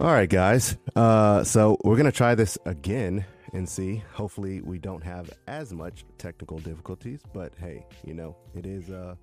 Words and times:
All 0.00 0.12
right, 0.12 0.30
guys. 0.30 0.76
Uh, 0.94 1.42
so 1.42 1.76
we're 1.82 1.96
gonna 1.96 2.12
try 2.12 2.36
this 2.36 2.56
again 2.66 3.24
and 3.52 3.68
see. 3.68 4.00
Hopefully, 4.12 4.60
we 4.60 4.78
don't 4.78 5.02
have 5.02 5.28
as 5.48 5.72
much 5.72 6.04
technical 6.18 6.58
difficulties. 6.60 7.20
But 7.34 7.52
hey, 7.58 7.84
you 8.04 8.14
know, 8.14 8.36
it 8.54 8.64
is 8.64 8.90
uh, 8.90 9.16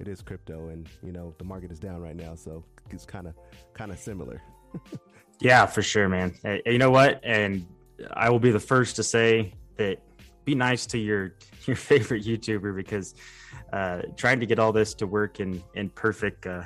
it 0.00 0.08
is 0.08 0.22
crypto, 0.22 0.70
and 0.70 0.88
you 1.00 1.12
know, 1.12 1.32
the 1.38 1.44
market 1.44 1.70
is 1.70 1.78
down 1.78 2.02
right 2.02 2.16
now, 2.16 2.34
so 2.34 2.64
it's 2.90 3.06
kind 3.06 3.28
of 3.28 3.34
kind 3.72 3.92
of 3.92 4.00
similar. 4.00 4.42
yeah, 5.40 5.64
for 5.64 5.80
sure, 5.80 6.08
man. 6.08 6.34
Hey, 6.42 6.60
you 6.66 6.78
know 6.78 6.90
what? 6.90 7.20
And 7.22 7.64
I 8.12 8.28
will 8.28 8.40
be 8.40 8.50
the 8.50 8.58
first 8.58 8.96
to 8.96 9.04
say 9.04 9.52
that 9.76 9.98
be 10.44 10.56
nice 10.56 10.86
to 10.86 10.98
your 10.98 11.36
your 11.66 11.76
favorite 11.76 12.24
YouTuber 12.24 12.74
because 12.74 13.14
uh, 13.72 14.02
trying 14.16 14.40
to 14.40 14.46
get 14.46 14.58
all 14.58 14.72
this 14.72 14.92
to 14.94 15.06
work 15.06 15.38
in 15.38 15.62
in 15.74 15.88
perfect 15.88 16.48
uh, 16.48 16.62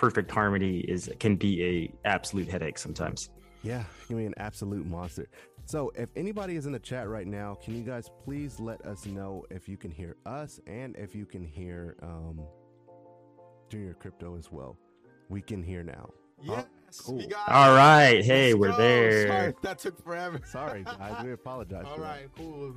perfect 0.00 0.30
harmony 0.30 0.78
is 0.88 1.10
can 1.20 1.36
be 1.36 1.62
a 1.62 2.08
absolute 2.08 2.48
headache 2.48 2.78
sometimes. 2.78 3.28
Yeah, 3.62 3.84
you 4.08 4.16
mean 4.16 4.28
an 4.28 4.34
absolute 4.38 4.86
monster. 4.86 5.28
So, 5.66 5.92
if 5.94 6.08
anybody 6.16 6.56
is 6.56 6.64
in 6.64 6.72
the 6.72 6.78
chat 6.78 7.06
right 7.06 7.26
now, 7.26 7.58
can 7.62 7.76
you 7.76 7.82
guys 7.82 8.08
please 8.24 8.58
let 8.58 8.80
us 8.86 9.04
know 9.04 9.44
if 9.50 9.68
you 9.68 9.76
can 9.76 9.90
hear 9.90 10.16
us 10.24 10.58
and 10.66 10.96
if 10.96 11.14
you 11.14 11.26
can 11.26 11.44
hear 11.44 11.96
um, 12.02 12.40
Junior 13.68 13.92
Crypto 13.92 14.38
as 14.38 14.50
well? 14.50 14.78
We 15.28 15.42
can 15.42 15.62
hear 15.62 15.82
now. 15.82 16.08
Yes. 16.42 16.64
Oh, 16.64 17.02
cool. 17.04 17.22
All 17.48 17.76
right. 17.76 18.24
Hey, 18.24 18.54
Let's 18.54 18.60
we're 18.60 18.70
go. 18.70 18.76
there. 18.78 19.28
Sorry, 19.28 19.54
that 19.62 19.78
took 19.80 20.02
forever. 20.02 20.40
Sorry, 20.46 20.82
guys. 20.98 21.22
We 21.22 21.32
apologize. 21.32 21.84
All 21.86 21.98
right, 21.98 22.22
that. 22.34 22.42
cool. 22.42 22.74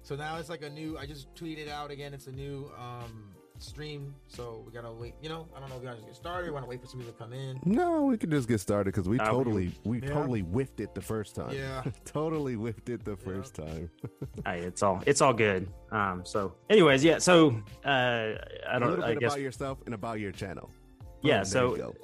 So 0.00 0.16
now 0.16 0.38
it's 0.38 0.48
like 0.48 0.62
a 0.62 0.70
new. 0.70 0.96
I 0.96 1.04
just 1.04 1.32
tweeted 1.34 1.68
out 1.68 1.90
again. 1.90 2.14
It's 2.14 2.26
a 2.26 2.32
new 2.32 2.70
um 2.78 3.34
stream, 3.64 4.14
so 4.28 4.62
we 4.66 4.72
gotta 4.72 4.92
wait. 4.92 5.14
You 5.22 5.28
know, 5.28 5.46
I 5.56 5.60
don't 5.60 5.68
know 5.68 5.76
if 5.76 5.82
you 5.82 5.88
guys 5.88 5.98
get 6.04 6.14
started. 6.14 6.52
Want 6.52 6.64
to 6.64 6.68
wait 6.68 6.80
for 6.80 6.86
some 6.86 7.00
people 7.00 7.12
to 7.12 7.18
come 7.18 7.32
in? 7.32 7.58
No, 7.64 8.04
we 8.04 8.16
can 8.16 8.30
just 8.30 8.48
get 8.48 8.60
started 8.60 8.94
because 8.94 9.08
we 9.08 9.18
uh, 9.18 9.24
totally, 9.24 9.72
we 9.84 10.00
yeah. 10.00 10.08
totally 10.08 10.40
whiffed 10.40 10.80
it 10.80 10.94
the 10.94 11.00
first 11.00 11.34
time. 11.34 11.52
Yeah, 11.52 11.82
totally 12.04 12.54
whiffed 12.54 12.88
it 12.88 13.04
the 13.04 13.16
first 13.16 13.58
yeah. 13.58 13.64
time. 13.64 13.90
hey, 14.46 14.60
it's 14.60 14.82
all, 14.82 15.02
it's 15.06 15.20
all 15.20 15.32
good. 15.32 15.68
Um, 15.90 16.22
so, 16.24 16.54
anyways, 16.70 17.02
yeah. 17.02 17.18
So, 17.18 17.50
uh, 17.84 17.88
I 17.88 18.78
don't. 18.78 18.82
A 18.82 18.90
little 18.90 19.04
I 19.04 19.08
bit 19.14 19.20
guess, 19.20 19.32
about 19.32 19.40
yourself 19.42 19.78
and 19.86 19.94
about 19.94 20.20
your 20.20 20.32
channel. 20.32 20.70
Yeah. 21.22 21.40
Oh, 21.40 21.44
so, 21.44 21.94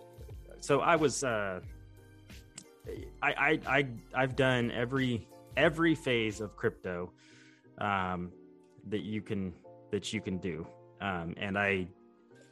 so 0.61 0.81
I 0.81 0.97
was, 0.97 1.23
uh, 1.23 1.61
I, 3.23 3.33
I, 3.33 3.61
I, 3.67 3.87
I've 4.15 4.37
done 4.37 4.71
every 4.73 5.27
every 5.57 5.95
phase 5.95 6.41
of 6.41 6.57
crypto, 6.57 7.11
um, 7.79 8.33
that 8.89 9.03
you 9.03 9.21
can 9.21 9.53
that 9.91 10.13
you 10.13 10.21
can 10.21 10.39
do 10.39 10.67
um, 11.01 11.35
and 11.37 11.59
I 11.59 11.89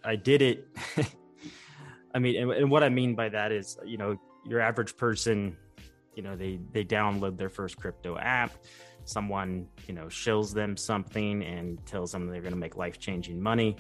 I 0.05 0.17
did 0.17 0.43
it. 0.43 0.69
I 2.15 2.19
mean, 2.19 2.43
and, 2.43 2.51
and, 2.53 2.71
what 2.71 2.83
I 2.83 2.89
mean 2.89 3.15
by 3.15 3.29
that 3.29 3.53
is, 3.53 3.79
you 3.85 3.99
know, 3.99 4.19
your 4.47 4.61
average 4.61 4.97
person, 4.97 5.57
you 6.15 6.23
know, 6.23 6.37
they 6.37 6.59
they 6.73 6.85
download 6.85 7.37
their 7.37 7.51
first 7.51 7.77
crypto 7.77 8.17
app. 8.19 8.53
Someone, 9.05 9.67
you 9.87 9.95
know, 9.95 10.07
shills 10.07 10.53
them 10.53 10.77
something 10.77 11.43
and 11.43 11.85
tells 11.87 12.13
them 12.13 12.27
they're 12.27 12.43
going 12.43 12.53
to 12.53 12.59
make 12.59 12.77
life 12.77 12.99
changing 12.99 13.41
money. 13.41 13.77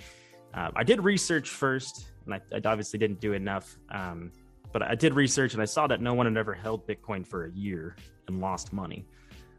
Uh, 0.54 0.71
I 0.75 0.84
did 0.84 1.03
research 1.03 1.50
first, 1.50 2.06
and 2.25 2.34
I, 2.34 2.41
I 2.53 2.60
obviously 2.65 2.98
didn't 2.98 3.21
do 3.21 3.34
enough. 3.34 3.78
Um, 3.91 4.32
but 4.72 4.82
I 4.82 4.94
did 4.94 5.15
research, 5.15 5.54
and 5.54 5.62
I 5.62 5.66
saw 5.66 5.87
that 5.87 6.00
no 6.00 6.15
one 6.15 6.26
had 6.26 6.37
ever 6.37 6.54
held 6.54 6.87
Bitcoin 6.87 7.26
for 7.26 7.47
a 7.47 7.50
year 7.53 7.97
and 8.26 8.41
lost 8.41 8.72
money. 8.72 9.06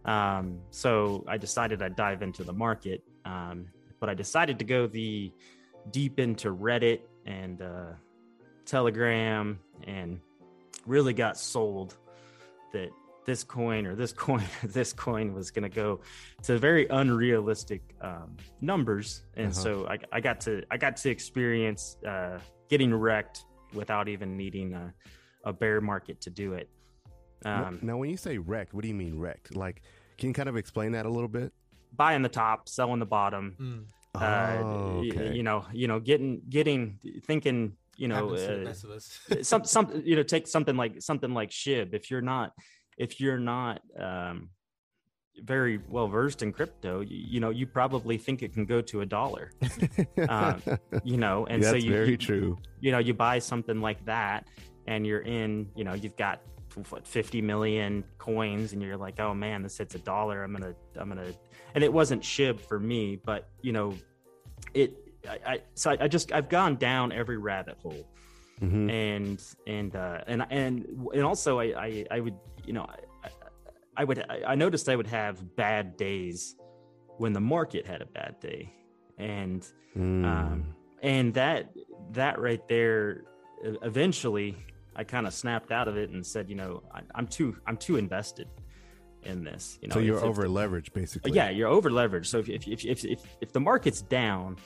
Um, 0.06 0.60
so 0.70 1.24
I 1.28 1.38
decided 1.38 1.82
I'd 1.82 1.96
dive 1.96 2.22
into 2.22 2.44
the 2.44 2.54
market. 2.54 3.04
Um, 3.26 3.68
but 4.00 4.10
I 4.10 4.14
decided 4.14 4.60
to 4.60 4.66
go 4.66 4.88
the 4.88 5.32
deep 5.92 6.20
into 6.20 6.54
Reddit 6.54 7.02
and 7.26 7.62
uh, 7.62 7.94
Telegram 8.66 9.60
and 9.86 10.20
really 10.86 11.14
got 11.14 11.38
sold 11.38 11.96
that 12.74 12.90
this 13.26 13.44
coin 13.44 13.86
or 13.86 13.96
this 13.96 14.12
coin 14.28 14.44
this 14.64 14.94
coin 14.94 15.34
was 15.34 15.52
going 15.52 15.64
to 15.64 15.76
go 15.76 16.02
to 16.44 16.58
very 16.58 16.88
unrealistic 16.88 17.82
um, 18.02 18.36
numbers. 18.62 19.24
And 19.36 19.52
uh-huh. 19.52 19.62
so 19.62 19.88
I, 19.88 19.98
I, 20.12 20.20
got 20.20 20.42
to 20.42 20.64
i 20.72 20.78
got 20.78 20.98
to 20.98 21.10
experience 21.10 21.98
uh, 22.08 22.40
getting 22.70 22.94
wrecked 22.94 23.46
without 23.74 24.08
even 24.08 24.36
needing 24.36 24.74
a, 24.74 24.94
a 25.44 25.54
bear 25.54 25.80
market 25.80 26.22
to 26.22 26.30
do 26.30 26.54
it. 26.54 26.70
Um, 27.46 27.80
now 27.82 27.98
when 27.98 28.10
you 28.10 28.18
say 28.18 28.38
wrecked 28.38 28.74
what 28.74 28.82
do 28.82 28.90
you 28.90 28.96
mean 28.96 29.18
wrecked? 29.18 29.56
Like 29.56 29.82
can 30.18 30.30
you 30.30 30.34
kind 30.34 30.50
of 30.50 30.58
explain 30.58 30.94
that 30.94 31.06
a 31.06 31.10
little 31.10 31.30
bit 31.30 31.54
buying 31.96 32.22
the 32.22 32.30
top, 32.30 32.70
selling 32.70 33.00
the 33.00 33.06
bottom. 33.06 33.56
Mm. 33.60 33.86
Oh, 34.16 34.20
uh, 34.20 35.02
okay. 35.06 35.34
you, 35.36 35.44
know, 35.44 35.66
you 35.72 35.88
know, 35.88 36.00
getting, 36.00 36.42
getting, 36.50 37.00
thinking, 37.26 37.74
you 37.96 38.08
know, 38.08 38.34
uh, 38.34 38.74
some, 39.42 39.66
some, 39.66 40.02
you 40.06 40.16
know, 40.16 40.24
take 40.24 40.48
something 40.48 40.76
like 40.76 41.02
something 41.02 41.34
like 41.34 41.50
Shib. 41.50 41.94
If 41.94 42.10
you're 42.10 42.22
not, 42.22 42.54
if 42.98 43.20
you're 43.20 43.38
not 43.38 43.82
um, 44.00 44.50
very 45.44 45.80
well 45.90 46.08
versed 46.08 46.42
in 46.42 46.52
crypto, 46.52 47.02
you, 47.02 47.18
you, 47.18 47.40
know, 47.40 47.50
you 47.50 47.68
probably 47.68 48.18
think 48.18 48.42
it 48.42 48.54
can 48.54 48.66
go 48.66 48.82
to 48.82 49.02
a 49.02 49.06
dollar. 49.06 49.52
uh, 50.30 50.56
you 51.04 51.18
know, 51.18 51.46
and 51.46 51.62
That's 51.62 51.72
so 51.72 51.76
you, 51.76 51.92
very 51.92 52.12
you, 52.12 52.18
true. 52.18 52.58
You 52.80 52.92
know, 52.92 53.00
you 53.00 53.14
buy 53.14 53.40
something 53.40 53.82
like 53.82 54.04
that, 54.06 54.48
and 54.88 55.06
you're 55.06 55.22
in. 55.22 55.70
You 55.76 55.84
know, 55.84 55.94
you've 55.94 56.18
got 56.18 56.42
what 56.90 57.08
50 57.08 57.42
million 57.42 58.04
coins 58.18 58.74
and 58.74 58.82
you're 58.82 58.98
like 58.98 59.20
oh 59.20 59.34
man 59.34 59.64
this 59.64 59.78
hits 59.78 59.96
a 59.96 60.00
dollar 60.00 60.44
i'm 60.44 60.54
gonna 60.54 60.76
i'm 60.98 61.10
gonna 61.10 61.34
and 61.76 61.84
it 61.84 61.92
wasn't 61.92 62.22
shib 62.22 62.60
for 62.60 62.80
me 62.80 63.20
but 63.24 63.50
you 63.62 63.72
know 63.72 63.94
it 64.74 64.94
i, 65.30 65.40
I 65.46 65.62
so 65.76 65.92
I, 65.92 65.98
I, 66.02 66.08
just 66.08 66.32
i've 66.32 66.50
gone 66.50 66.76
down 66.76 67.12
every 67.12 67.38
rabbit 67.38 67.78
hole 67.82 68.08
mm-hmm. 68.62 68.90
and 68.90 69.44
and 69.68 69.96
uh 69.96 70.22
and 70.28 70.46
and 70.50 70.86
and 71.14 71.24
also 71.24 71.60
i 71.60 71.66
i, 71.66 72.06
I 72.12 72.20
would 72.20 72.36
you 72.66 72.74
know 72.74 72.86
I, 73.24 73.30
I 73.98 74.04
would 74.04 74.24
i 74.30 74.56
noticed 74.56 74.90
i 74.90 74.96
would 74.96 75.08
have 75.08 75.56
bad 75.56 75.98
days 75.98 76.56
when 77.18 77.34
the 77.34 77.42
market 77.42 77.86
had 77.86 78.02
a 78.02 78.06
bad 78.06 78.40
day 78.40 78.74
and 79.18 79.68
mm. 79.98 80.26
um 80.26 80.76
and 81.02 81.34
that 81.34 81.70
that 82.12 82.40
right 82.40 82.66
there 82.68 83.24
eventually 83.62 84.56
I 85.00 85.06
kind 85.06 85.26
of 85.26 85.34
snapped 85.34 85.72
out 85.72 85.88
of 85.88 85.96
it 85.96 86.10
and 86.10 86.26
said, 86.26 86.50
you 86.50 86.56
know, 86.56 86.84
I, 86.94 87.02
am 87.18 87.26
too 87.26 87.56
I'm 87.66 87.78
too 87.78 87.96
invested 87.96 88.50
in 89.24 89.46
this. 89.46 89.80
You 89.82 89.88
know, 89.88 89.94
so 89.94 90.00
you're 90.02 90.20
over 90.20 90.46
leveraged, 90.46 90.92
basically. 90.92 91.32
Yeah, 91.32 91.50
you're 91.50 91.70
over 91.70 91.90
leveraged. 91.90 92.26
So 92.26 92.40
if 92.40 92.50
if, 92.50 92.68
if 92.68 92.86
if 92.86 93.06
if 93.06 93.22
if 93.40 93.54
the 93.54 93.62
market's 93.62 94.02
down, 94.02 94.58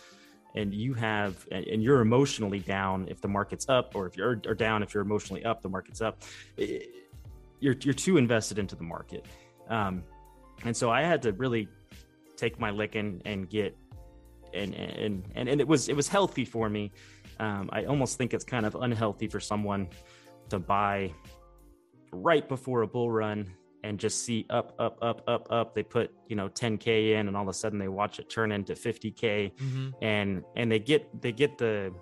and 0.55 0.73
you 0.73 0.95
have 0.95 1.47
and 1.51 1.83
you're 1.83 2.01
emotionally 2.01 2.61
down 2.61 3.07
if 3.09 3.21
the 3.21 3.27
market's 3.27 3.69
up, 3.69 3.95
or 3.95 4.07
if 4.07 4.17
you're 4.17 4.41
or 4.47 4.55
down 4.55 4.81
if 4.81 4.95
you're 4.95 5.03
emotionally 5.03 5.45
up, 5.45 5.61
the 5.61 5.69
market's 5.69 6.01
up. 6.01 6.23
It, 6.57 6.89
you're 7.59 7.75
you're 7.81 7.93
too 7.93 8.17
invested 8.17 8.57
into 8.57 8.75
the 8.75 8.83
market, 8.83 9.27
um, 9.69 10.03
and 10.65 10.75
so 10.75 10.89
I 10.89 11.03
had 11.03 11.21
to 11.21 11.33
really 11.33 11.67
take 12.37 12.59
my 12.59 12.71
licking 12.71 13.21
and 13.25 13.47
get 13.47 13.77
and 14.51 14.73
and 14.73 15.23
and 15.35 15.47
and 15.49 15.61
it 15.61 15.67
was 15.67 15.89
it 15.89 15.95
was 15.95 16.07
healthy 16.07 16.43
for 16.43 16.69
me. 16.69 16.91
Um, 17.39 17.69
I 17.71 17.85
almost 17.85 18.17
think 18.17 18.33
it's 18.33 18.43
kind 18.43 18.65
of 18.65 18.75
unhealthy 18.75 19.27
for 19.27 19.39
someone 19.39 19.87
to 20.53 20.59
buy 20.59 21.11
right 22.11 22.47
before 22.47 22.83
a 22.83 22.87
bull 22.87 23.11
run 23.11 23.51
and 23.83 23.99
just 23.99 24.23
see 24.23 24.45
up, 24.49 24.75
up, 24.79 24.97
up, 25.01 25.23
up, 25.27 25.47
up. 25.51 25.75
They 25.75 25.83
put 25.83 26.11
you 26.27 26.35
know 26.35 26.47
10k 26.47 27.13
in, 27.15 27.27
and 27.27 27.35
all 27.35 27.43
of 27.43 27.49
a 27.49 27.53
sudden 27.53 27.79
they 27.79 27.87
watch 27.87 28.19
it 28.19 28.29
turn 28.29 28.51
into 28.51 28.73
50k, 28.73 29.51
mm-hmm. 29.55 29.89
and 30.01 30.43
and 30.55 30.71
they 30.71 30.79
get 30.79 31.21
they 31.21 31.31
get 31.31 31.57
the 31.57 31.93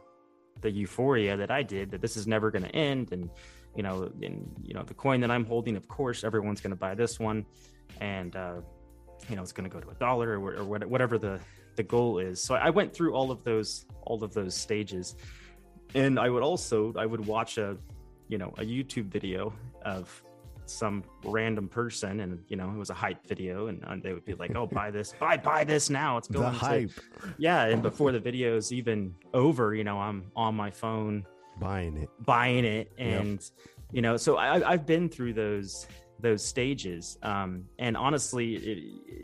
the 0.62 0.69
euphoria 0.69 1.38
that 1.38 1.50
I 1.50 1.63
did 1.63 1.89
that 1.92 2.01
this 2.01 2.15
is 2.18 2.27
never 2.27 2.51
going 2.51 2.63
to 2.63 2.75
end, 2.75 3.13
and 3.13 3.30
you 3.75 3.83
know, 3.83 4.12
and 4.21 4.54
you 4.62 4.74
know 4.74 4.83
the 4.83 4.94
coin 4.94 5.21
that 5.21 5.31
I'm 5.31 5.45
holding, 5.45 5.75
of 5.75 5.88
course, 5.88 6.24
everyone's 6.24 6.62
going 6.62 6.71
to 6.71 6.77
buy 6.80 6.94
this 6.94 7.19
one, 7.19 7.45
and 8.00 8.36
uh, 8.36 8.62
you 9.30 9.36
know 9.36 9.42
it's 9.42 9.54
going 9.54 9.69
to 9.69 9.74
go 9.74 9.80
to 9.80 9.89
a 9.89 9.95
dollar 9.95 10.39
or, 10.39 10.57
or 10.57 10.65
whatever 10.65 11.18
the 11.18 11.39
the 11.77 11.83
goal 11.83 12.19
is. 12.19 12.44
So 12.44 12.56
I 12.56 12.69
went 12.69 12.94
through 12.94 13.13
all 13.15 13.31
of 13.31 13.44
those 13.44 13.86
all 14.04 14.24
of 14.24 14.33
those 14.33 14.56
stages, 14.56 15.15
and 15.95 16.19
I 16.19 16.30
would 16.30 16.44
also 16.44 16.94
I 16.97 17.06
would 17.06 17.25
watch 17.25 17.57
a 17.57 17.77
you 18.31 18.38
know 18.38 18.54
a 18.57 18.63
youtube 18.63 19.06
video 19.06 19.54
of 19.83 20.24
some 20.66 21.04
random 21.25 21.68
person 21.68 22.22
and 22.22 22.39
you 22.48 22.56
know 22.56 22.69
it 22.69 22.78
was 22.78 22.89
a 22.89 22.94
hype 22.94 23.28
video 23.28 23.68
and, 23.68 23.83
and 23.88 24.01
they 24.01 24.13
would 24.13 24.24
be 24.24 24.33
like 24.36 24.56
oh 24.56 24.66
buy 24.66 24.89
this 24.89 25.13
buy 25.19 25.36
buy 25.36 25.63
this 25.66 25.89
now 25.89 26.18
it's 26.18 26.28
going 26.30 26.45
the 26.45 26.57
hype. 26.57 26.89
to 26.89 27.33
yeah 27.38 27.66
and 27.66 27.81
before 27.81 28.13
the 28.13 28.19
video 28.19 28.56
is 28.56 28.72
even 28.72 29.13
over 29.33 29.75
you 29.75 29.83
know 29.83 30.00
i'm 30.00 30.31
on 30.36 30.56
my 30.56 30.72
phone 30.72 31.25
buying 31.60 31.98
it 31.98 32.10
buying 32.22 32.63
it 32.63 32.89
and 32.98 33.31
yep. 33.31 33.68
you 33.92 34.01
know 34.01 34.16
so 34.16 34.38
I, 34.38 34.72
i've 34.72 34.86
been 34.86 35.10
through 35.10 35.33
those 35.33 35.88
those 36.22 36.45
stages 36.45 37.18
um, 37.24 37.66
and 37.80 37.98
honestly 37.98 38.54
it, 38.54 38.78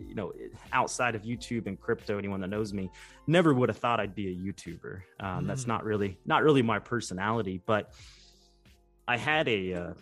you 0.08 0.16
know 0.16 0.34
outside 0.74 1.16
of 1.16 1.22
youtube 1.22 1.68
and 1.68 1.80
crypto 1.80 2.18
anyone 2.18 2.42
that 2.42 2.48
knows 2.50 2.74
me 2.74 2.90
never 3.28 3.54
would 3.54 3.70
have 3.70 3.78
thought 3.78 4.00
i'd 4.00 4.16
be 4.16 4.28
a 4.30 4.36
youtuber 4.36 5.02
um, 5.20 5.44
mm. 5.44 5.48
that's 5.48 5.68
not 5.68 5.86
really 5.86 6.18
not 6.26 6.44
really 6.44 6.64
my 6.64 6.80
personality 6.80 7.62
but 7.66 7.94
i 9.08 9.18
had 9.18 9.48
a 9.48 9.74
uh, 9.74 9.94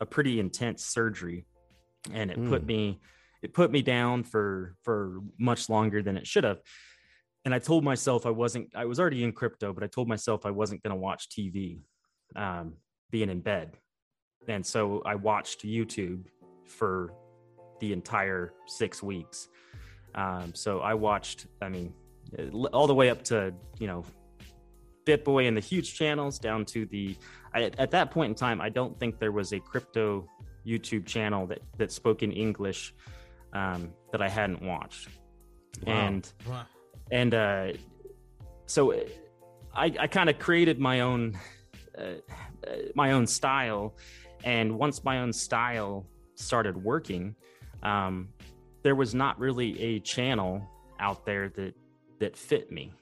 a 0.00 0.06
pretty 0.06 0.40
intense 0.40 0.84
surgery 0.84 1.44
and 2.12 2.30
it 2.30 2.38
mm. 2.38 2.48
put 2.48 2.66
me 2.66 3.00
it 3.42 3.52
put 3.52 3.70
me 3.70 3.82
down 3.82 4.22
for 4.22 4.74
for 4.82 5.20
much 5.38 5.68
longer 5.68 6.02
than 6.02 6.16
it 6.16 6.26
should 6.26 6.44
have. 6.44 6.60
And 7.44 7.54
i 7.54 7.58
told 7.58 7.84
myself 7.84 8.26
i 8.26 8.30
wasn't 8.30 8.74
i 8.74 8.84
was 8.84 9.00
already 9.00 9.24
in 9.24 9.32
crypto 9.32 9.72
but 9.72 9.82
i 9.82 9.86
told 9.86 10.08
myself 10.08 10.46
i 10.46 10.50
wasn't 10.50 10.82
going 10.82 10.94
to 10.94 11.00
watch 11.00 11.28
tv 11.28 11.80
um, 12.36 12.74
being 13.10 13.30
in 13.30 13.40
bed. 13.40 13.72
And 14.48 14.64
so 14.64 15.02
i 15.04 15.14
watched 15.14 15.64
youtube 15.64 16.26
for 16.66 17.12
the 17.80 17.92
entire 17.92 18.54
six 18.66 19.02
weeks. 19.02 19.48
Um, 20.14 20.52
so 20.54 20.80
i 20.80 20.94
watched 20.94 21.46
i 21.60 21.68
mean 21.68 21.92
all 22.72 22.86
the 22.86 22.94
way 22.94 23.10
up 23.10 23.22
to 23.24 23.52
you 23.78 23.86
know 23.86 24.04
bitboy 25.04 25.48
and 25.48 25.56
the 25.56 25.60
huge 25.60 25.94
channels 25.94 26.38
down 26.38 26.64
to 26.64 26.86
the 26.86 27.16
I, 27.54 27.70
at 27.78 27.90
that 27.90 28.10
point 28.10 28.30
in 28.30 28.34
time, 28.34 28.60
I 28.60 28.68
don't 28.68 28.98
think 28.98 29.18
there 29.18 29.32
was 29.32 29.52
a 29.52 29.60
crypto 29.60 30.26
YouTube 30.66 31.06
channel 31.06 31.46
that 31.46 31.60
that 31.76 31.92
spoke 31.92 32.22
in 32.22 32.32
English 32.32 32.94
um, 33.52 33.92
that 34.10 34.22
I 34.22 34.28
hadn't 34.28 34.62
watched, 34.62 35.08
wow. 35.86 35.92
and 35.92 36.32
wow. 36.48 36.64
and 37.10 37.34
uh, 37.34 37.72
so 38.66 38.92
I, 39.74 39.94
I 39.98 40.06
kind 40.06 40.30
of 40.30 40.38
created 40.38 40.78
my 40.78 41.00
own 41.00 41.38
uh, 41.98 42.02
uh, 42.66 42.70
my 42.94 43.12
own 43.12 43.26
style, 43.26 43.94
and 44.44 44.78
once 44.78 45.04
my 45.04 45.18
own 45.18 45.32
style 45.32 46.06
started 46.36 46.82
working, 46.82 47.34
um, 47.82 48.28
there 48.82 48.94
was 48.94 49.14
not 49.14 49.38
really 49.38 49.80
a 49.80 50.00
channel 50.00 50.66
out 51.00 51.26
there 51.26 51.48
that 51.50 51.74
that 52.20 52.36
fit 52.36 52.70
me 52.70 52.92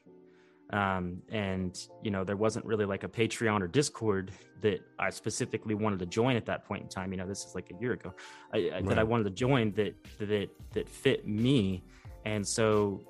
um, 0.72 1.20
and 1.30 1.88
you 2.02 2.10
know 2.10 2.24
there 2.24 2.36
wasn't 2.36 2.64
really 2.64 2.84
like 2.84 3.04
a 3.04 3.08
patreon 3.08 3.60
or 3.60 3.66
discord 3.66 4.30
that 4.60 4.80
i 4.98 5.10
specifically 5.10 5.74
wanted 5.74 5.98
to 5.98 6.06
join 6.06 6.36
at 6.36 6.46
that 6.46 6.64
point 6.64 6.82
in 6.82 6.88
time. 6.88 7.12
You 7.12 7.18
know 7.18 7.26
this 7.26 7.44
is 7.44 7.54
like 7.54 7.70
a 7.70 7.80
year 7.80 7.92
ago 7.92 8.14
I, 8.52 8.70
right. 8.72 8.86
that 8.86 8.98
i 8.98 9.02
wanted 9.02 9.24
to 9.24 9.30
join 9.30 9.72
that 9.72 9.94
that 10.18 10.48
that 10.72 10.88
fit 10.88 11.26
me. 11.26 11.82
And 12.24 12.46
so 12.46 13.00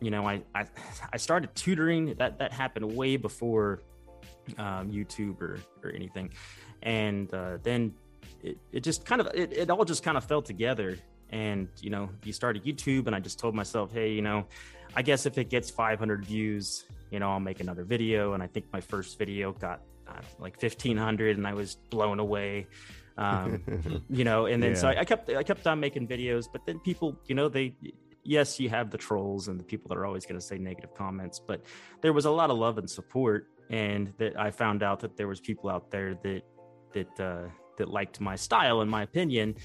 you 0.00 0.10
know 0.10 0.26
I, 0.26 0.42
I 0.54 0.64
i 1.12 1.16
started 1.16 1.54
tutoring. 1.54 2.14
That 2.14 2.38
that 2.38 2.52
happened 2.52 2.92
way 2.94 3.16
before 3.16 3.82
um, 4.56 4.90
youtube 4.90 5.40
or 5.42 5.58
or 5.82 5.90
anything. 5.90 6.30
And 6.82 7.32
uh, 7.34 7.58
then 7.62 7.92
it, 8.42 8.56
it 8.72 8.80
just 8.80 9.04
kind 9.04 9.20
of 9.20 9.28
it, 9.34 9.52
it 9.52 9.70
all 9.70 9.84
just 9.84 10.02
kind 10.02 10.16
of 10.16 10.24
fell 10.24 10.42
together 10.42 10.96
and 11.30 11.68
you 11.80 11.90
know 11.90 12.08
you 12.24 12.32
started 12.32 12.64
youtube 12.64 13.06
and 13.06 13.14
i 13.14 13.20
just 13.20 13.38
told 13.38 13.54
myself 13.54 13.92
hey 13.92 14.10
you 14.10 14.22
know 14.22 14.46
I 14.94 15.02
guess 15.02 15.26
if 15.26 15.38
it 15.38 15.50
gets 15.50 15.70
500 15.70 16.24
views, 16.24 16.84
you 17.10 17.20
know, 17.20 17.30
I'll 17.30 17.40
make 17.40 17.60
another 17.60 17.84
video. 17.84 18.32
And 18.32 18.42
I 18.42 18.46
think 18.46 18.66
my 18.72 18.80
first 18.80 19.18
video 19.18 19.52
got 19.52 19.80
know, 20.06 20.20
like 20.38 20.60
1500 20.60 21.36
and 21.36 21.46
I 21.46 21.54
was 21.54 21.76
blown 21.90 22.18
away. 22.18 22.66
Um, 23.16 23.62
you 24.10 24.24
know, 24.24 24.46
and 24.46 24.62
then 24.62 24.72
yeah. 24.72 24.76
so 24.76 24.88
I, 24.88 25.00
I 25.00 25.04
kept, 25.04 25.30
I 25.30 25.42
kept 25.42 25.66
on 25.66 25.80
making 25.80 26.06
videos, 26.06 26.46
but 26.50 26.64
then 26.66 26.78
people, 26.78 27.16
you 27.26 27.34
know, 27.34 27.48
they, 27.48 27.74
yes, 28.24 28.60
you 28.60 28.68
have 28.70 28.90
the 28.90 28.98
trolls 28.98 29.48
and 29.48 29.58
the 29.58 29.64
people 29.64 29.88
that 29.88 29.98
are 29.98 30.06
always 30.06 30.24
going 30.24 30.38
to 30.38 30.44
say 30.44 30.58
negative 30.58 30.94
comments, 30.94 31.40
but 31.40 31.62
there 32.00 32.12
was 32.12 32.24
a 32.24 32.30
lot 32.30 32.50
of 32.50 32.58
love 32.58 32.78
and 32.78 32.88
support. 32.88 33.48
And 33.70 34.14
that 34.16 34.38
I 34.38 34.50
found 34.50 34.82
out 34.82 35.00
that 35.00 35.16
there 35.18 35.28
was 35.28 35.40
people 35.40 35.68
out 35.68 35.90
there 35.90 36.14
that, 36.22 36.42
that, 36.94 37.20
uh, 37.20 37.48
that 37.76 37.90
liked 37.90 38.18
my 38.18 38.34
style 38.34 38.80
and 38.80 38.90
my 38.90 39.02
opinion. 39.02 39.56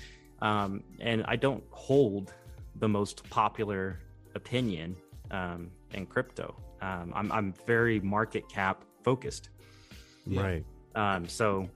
Um, 0.44 0.84
and 1.00 1.24
I 1.26 1.38
don't 1.38 1.64
hold 1.72 2.34
the 2.76 2.90
most 2.90 3.28
popular 3.30 3.98
opinion 4.36 4.96
um, 5.32 5.72
in 5.94 6.06
crypto. 6.06 6.54
Um, 6.82 7.14
I'm, 7.16 7.32
I'm 7.32 7.54
very 7.66 8.02
market 8.02 8.50
cap 8.50 8.84
focused. 9.04 9.50
Right. 10.28 10.66
Um, 10.96 11.30
so, 11.30 11.70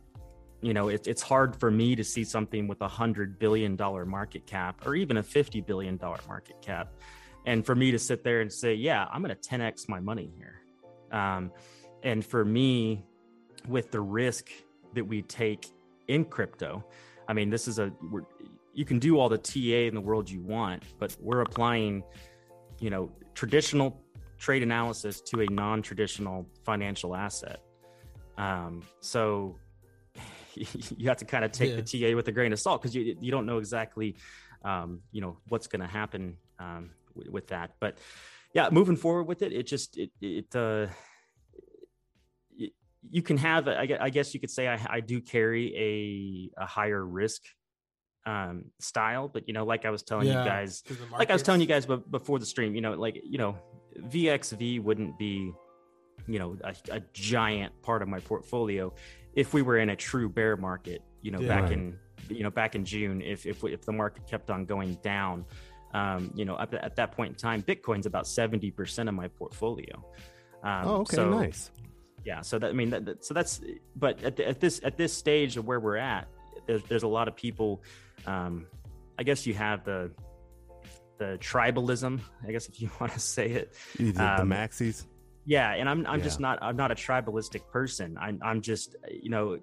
you 0.62 0.74
know, 0.74 0.90
it, 0.90 1.08
it's 1.08 1.22
hard 1.22 1.56
for 1.56 1.72
me 1.72 1.96
to 1.96 2.04
see 2.04 2.26
something 2.26 2.68
with 2.68 2.82
a 2.82 2.90
hundred 2.90 3.40
billion 3.40 3.78
dollar 3.78 4.06
market 4.06 4.46
cap 4.46 4.86
or 4.86 4.96
even 4.96 5.16
a 5.16 5.24
fifty 5.24 5.62
billion 5.62 5.96
dollar 5.96 6.20
market 6.28 6.62
cap, 6.62 6.92
and 7.46 7.66
for 7.66 7.76
me 7.76 7.92
to 7.92 8.00
sit 8.00 8.24
there 8.24 8.42
and 8.42 8.52
say, 8.52 8.74
"Yeah, 8.74 9.08
I'm 9.12 9.22
going 9.22 9.36
to 9.36 9.50
10x 9.50 9.88
my 9.88 10.00
money 10.00 10.32
here," 10.38 10.62
um, 11.12 11.52
and 12.04 12.26
for 12.26 12.44
me, 12.44 13.06
with 13.68 13.92
the 13.92 14.02
risk 14.02 14.50
that 14.94 15.06
we 15.06 15.22
take 15.22 15.68
in 16.08 16.26
crypto, 16.26 16.84
I 17.28 17.34
mean, 17.34 17.50
this 17.50 17.68
is 17.68 17.80
a 17.80 17.92
you 18.78 18.86
can 18.86 19.00
do 19.00 19.18
all 19.18 19.28
the 19.28 19.40
TA 19.40 19.88
in 19.88 19.96
the 19.96 20.02
world 20.02 20.30
you 20.30 20.40
want, 20.40 20.84
but 21.00 21.18
we're 21.20 21.42
applying, 21.42 22.04
you 22.80 22.92
know, 22.92 23.12
traditional 23.34 24.00
trade 24.38 24.62
analysis 24.62 25.20
to 25.20 25.42
a 25.42 25.48
non-traditional 25.48 26.48
financial 26.64 27.16
asset. 27.16 27.60
Um, 28.38 28.84
so 29.00 29.56
you 30.54 31.08
have 31.08 31.18
to 31.18 31.26
kind 31.26 31.44
of 31.44 31.52
take 31.52 31.72
yeah. 31.72 31.82
the 31.82 32.10
TA 32.10 32.16
with 32.16 32.28
a 32.28 32.32
grain 32.32 32.54
of 32.54 32.60
salt 32.60 32.80
because 32.80 32.94
you 32.96 33.18
you 33.20 33.32
don't 33.32 33.48
know 33.48 33.58
exactly, 33.58 34.16
um, 34.64 35.00
you 35.12 35.22
know, 35.22 35.40
what's 35.50 35.66
going 35.66 35.82
to 35.82 35.88
happen 35.88 36.38
um, 36.60 36.92
w- 37.16 37.32
with 37.32 37.48
that. 37.48 37.72
But 37.80 37.98
yeah, 38.54 38.70
moving 38.72 38.96
forward 38.96 39.24
with 39.24 39.42
it, 39.42 39.54
it 39.54 39.66
just 39.66 39.98
it 39.98 40.12
it 40.22 40.56
uh, 40.56 40.86
you 43.10 43.24
can 43.24 43.38
have 43.38 43.68
I 43.68 44.12
guess 44.12 44.36
you 44.36 44.40
could 44.40 44.52
say 44.52 44.68
I, 44.68 44.80
I 44.88 45.00
do 45.00 45.20
carry 45.20 46.52
a, 46.58 46.62
a 46.62 46.66
higher 46.68 47.04
risk 47.04 47.42
um, 48.28 48.66
style. 48.80 49.28
But 49.28 49.48
you 49.48 49.54
know, 49.54 49.66
like 49.66 49.86
I 49.86 49.90
was 49.90 50.04
telling 50.04 50.28
yeah, 50.28 50.44
you 50.44 50.50
guys, 50.50 50.84
like 51.12 51.32
I 51.32 51.34
was 51.34 51.42
telling 51.42 51.62
you 51.62 51.68
guys 51.68 51.86
b- 51.86 52.04
before 52.12 52.38
the 52.38 52.46
stream, 52.46 52.76
you 52.76 52.82
know, 52.82 52.92
like 52.92 53.20
you 53.24 53.38
know, 53.38 53.58
VXV 54.00 54.84
wouldn't 54.84 55.18
be, 55.18 55.54
you 56.28 56.40
know, 56.40 56.58
a, 56.64 56.76
a 56.92 57.02
giant 57.14 57.82
part 57.82 58.02
of 58.02 58.10
my 58.10 58.20
portfolio 58.20 58.94
if 59.34 59.54
we 59.54 59.62
were 59.62 59.78
in 59.78 59.90
a 59.90 59.96
true 59.96 60.30
bear 60.30 60.58
market. 60.58 61.02
You 61.22 61.32
know, 61.32 61.40
yeah, 61.40 61.48
back 61.48 61.64
right. 61.64 61.72
in 61.72 61.98
you 62.30 62.44
know 62.44 62.52
back 62.52 62.76
in 62.76 62.84
June, 62.86 63.22
if 63.22 63.46
if 63.46 63.64
if 63.64 63.86
the 63.86 63.94
market 63.94 64.28
kept 64.28 64.52
on 64.52 64.66
going 64.66 64.96
down. 65.02 65.46
Um, 65.94 66.32
you 66.36 66.44
know, 66.44 66.60
at, 66.60 66.74
at 66.74 66.98
that 66.98 67.14
point 67.14 67.30
in 67.30 67.36
time, 67.36 67.64
Bitcoin's 67.64 68.06
about 68.06 68.28
seventy 68.28 68.72
percent 68.72 69.08
of 69.08 69.16
my 69.16 69.30
portfolio. 69.30 70.04
Um, 70.62 70.82
oh, 70.84 70.96
okay, 70.98 71.16
so, 71.16 71.30
nice. 71.30 71.72
Yeah, 72.26 72.42
so 72.42 72.60
that 72.60 72.72
I 72.72 72.74
mean, 72.74 72.90
that, 72.90 73.06
that, 73.06 73.26
so 73.26 73.34
that's. 73.34 73.62
But 73.96 74.22
at, 74.22 74.36
the, 74.36 74.50
at 74.50 74.60
this 74.60 74.82
at 74.84 74.98
this 74.98 75.14
stage 75.14 75.56
of 75.56 75.66
where 75.66 75.80
we're 75.80 75.96
at, 75.96 76.28
there's 76.68 76.84
there's 76.84 77.04
a 77.04 77.08
lot 77.08 77.28
of 77.28 77.36
people 77.36 77.82
um, 78.26 78.68
I 79.18 79.24
guess 79.24 79.48
you 79.48 79.54
have 79.56 79.84
the 79.84 80.12
the 81.18 81.38
tribalism, 81.42 82.20
I 82.48 82.52
guess 82.52 82.68
if 82.68 82.80
you 82.82 82.90
want 83.00 83.14
to 83.14 83.20
say 83.20 83.50
it. 83.50 83.74
The, 83.98 84.10
um, 84.10 84.50
the 84.50 84.56
maxis. 84.56 85.06
Yeah, 85.46 85.74
and 85.74 85.90
I'm 85.90 86.06
I'm 86.06 86.20
yeah. 86.20 86.26
just 86.26 86.40
not 86.40 86.60
I'm 86.62 86.76
not 86.76 86.92
a 86.92 86.96
tribalistic 86.96 87.68
person. 87.72 88.18
I'm 88.20 88.40
I'm 88.44 88.62
just 88.62 88.96
you 89.10 89.30
know 89.30 89.60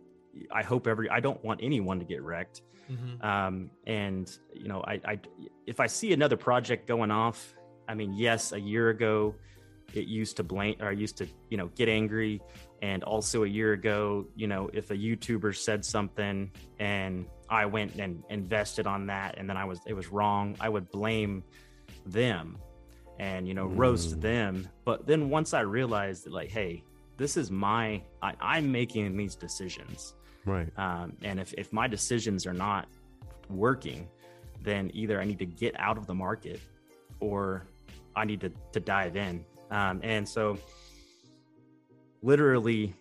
I 0.50 0.62
hope 0.62 0.86
every 0.86 1.08
I 1.10 1.20
don't 1.20 1.42
want 1.44 1.60
anyone 1.62 1.98
to 1.98 2.04
get 2.04 2.22
wrecked. 2.22 2.62
Mm-hmm. 2.90 3.24
Um, 3.26 3.70
and 3.86 4.36
you 4.52 4.68
know 4.68 4.82
I 4.86 5.00
I 5.04 5.20
if 5.66 5.80
I 5.80 5.86
see 5.86 6.12
another 6.12 6.36
project 6.36 6.88
going 6.88 7.10
off, 7.10 7.54
I 7.88 7.94
mean 7.94 8.14
yes, 8.14 8.52
a 8.52 8.60
year 8.60 8.88
ago 8.90 9.34
it 9.92 10.06
used 10.06 10.36
to 10.38 10.42
blame 10.42 10.76
or 10.80 10.88
I 10.88 10.92
used 10.92 11.18
to 11.18 11.26
you 11.50 11.56
know 11.58 11.68
get 11.76 11.88
angry 11.88 12.40
and 12.84 13.02
also 13.02 13.44
a 13.44 13.46
year 13.46 13.72
ago 13.72 14.26
you 14.36 14.46
know 14.46 14.68
if 14.74 14.90
a 14.90 14.96
youtuber 14.96 15.56
said 15.56 15.84
something 15.84 16.50
and 16.78 17.24
i 17.48 17.64
went 17.64 17.94
and 17.96 18.22
invested 18.28 18.86
on 18.86 19.06
that 19.06 19.38
and 19.38 19.48
then 19.48 19.56
i 19.56 19.64
was 19.64 19.80
it 19.86 19.94
was 19.94 20.12
wrong 20.12 20.54
i 20.60 20.68
would 20.68 20.90
blame 20.90 21.42
them 22.06 22.58
and 23.18 23.46
you 23.46 23.54
know 23.54 23.68
mm. 23.68 23.78
roast 23.78 24.20
them. 24.20 24.68
But 24.84 25.06
then 25.06 25.30
once 25.30 25.54
i 25.54 25.60
realized 25.60 26.24
that 26.24 26.32
like 26.32 26.50
hey 26.50 26.82
this 27.16 27.36
is 27.36 27.50
my 27.50 28.02
I, 28.22 28.58
am 28.58 28.72
making 28.72 29.16
these 29.16 29.36
decisions. 29.36 30.14
Right. 30.44 30.68
Um, 30.76 31.16
and 31.22 31.38
if, 31.38 31.54
if 31.54 31.72
my 31.72 31.86
decisions 31.86 32.46
are 32.46 32.52
not 32.52 32.88
working 33.48 34.08
then 34.62 34.90
either 34.94 35.20
i 35.20 35.24
need 35.24 35.38
to 35.38 35.46
get 35.46 35.78
out 35.78 35.98
of 35.98 36.06
the 36.06 36.14
market 36.14 36.60
or 37.20 37.66
i 38.16 38.24
need 38.24 38.40
to, 38.40 38.52
to 38.72 38.80
dive 38.80 39.16
in. 39.16 39.44
Um, 39.70 40.00
and 40.02 40.28
so 40.28 40.58
literally 42.24 42.94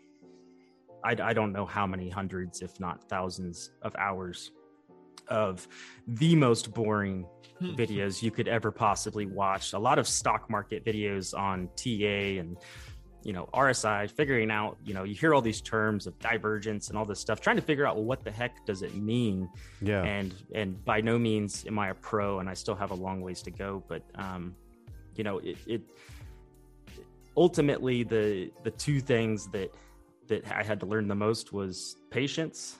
I, 1.03 1.15
I 1.21 1.33
don't 1.33 1.51
know 1.51 1.65
how 1.65 1.87
many 1.87 2.09
hundreds 2.09 2.61
if 2.61 2.79
not 2.79 3.09
thousands 3.09 3.71
of 3.81 3.95
hours 3.97 4.51
of 5.29 5.67
the 6.07 6.35
most 6.35 6.73
boring 6.73 7.25
hmm. 7.59 7.71
videos 7.71 8.21
you 8.21 8.31
could 8.31 8.47
ever 8.47 8.71
possibly 8.71 9.25
watch 9.25 9.73
a 9.73 9.79
lot 9.79 9.97
of 9.97 10.07
stock 10.07 10.49
market 10.49 10.85
videos 10.85 11.37
on 11.37 11.69
ta 11.75 12.39
and 12.39 12.57
you 13.23 13.31
know 13.31 13.47
RSI, 13.53 14.11
figuring 14.11 14.51
out 14.51 14.77
you 14.83 14.93
know 14.93 15.03
you 15.03 15.15
hear 15.15 15.33
all 15.33 15.41
these 15.41 15.61
terms 15.61 16.07
of 16.07 16.19
divergence 16.19 16.89
and 16.89 16.97
all 16.97 17.05
this 17.05 17.19
stuff, 17.19 17.39
trying 17.39 17.55
to 17.55 17.61
figure 17.61 17.87
out 17.87 17.95
well, 17.95 18.03
what 18.03 18.23
the 18.23 18.31
heck 18.31 18.65
does 18.65 18.81
it 18.81 18.95
mean. 18.95 19.49
Yeah. 19.81 20.03
And 20.03 20.33
and 20.53 20.83
by 20.83 20.99
no 20.99 21.17
means 21.17 21.65
am 21.65 21.79
I 21.79 21.89
a 21.89 21.93
pro, 21.93 22.39
and 22.39 22.49
I 22.49 22.53
still 22.53 22.75
have 22.75 22.91
a 22.91 22.95
long 22.95 23.21
ways 23.21 23.41
to 23.43 23.51
go. 23.51 23.81
But 23.87 24.03
um, 24.15 24.55
you 25.15 25.23
know 25.23 25.37
it, 25.39 25.57
it 25.65 25.81
ultimately 27.35 28.03
the 28.03 28.51
the 28.63 28.71
two 28.71 28.99
things 28.99 29.47
that 29.47 29.73
that 30.27 30.49
I 30.51 30.63
had 30.63 30.79
to 30.81 30.85
learn 30.85 31.07
the 31.07 31.15
most 31.15 31.51
was 31.53 31.97
patience 32.09 32.77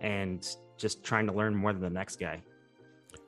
and 0.00 0.46
just 0.78 1.04
trying 1.04 1.26
to 1.26 1.32
learn 1.32 1.54
more 1.54 1.72
than 1.72 1.82
the 1.82 1.90
next 1.90 2.18
guy. 2.18 2.42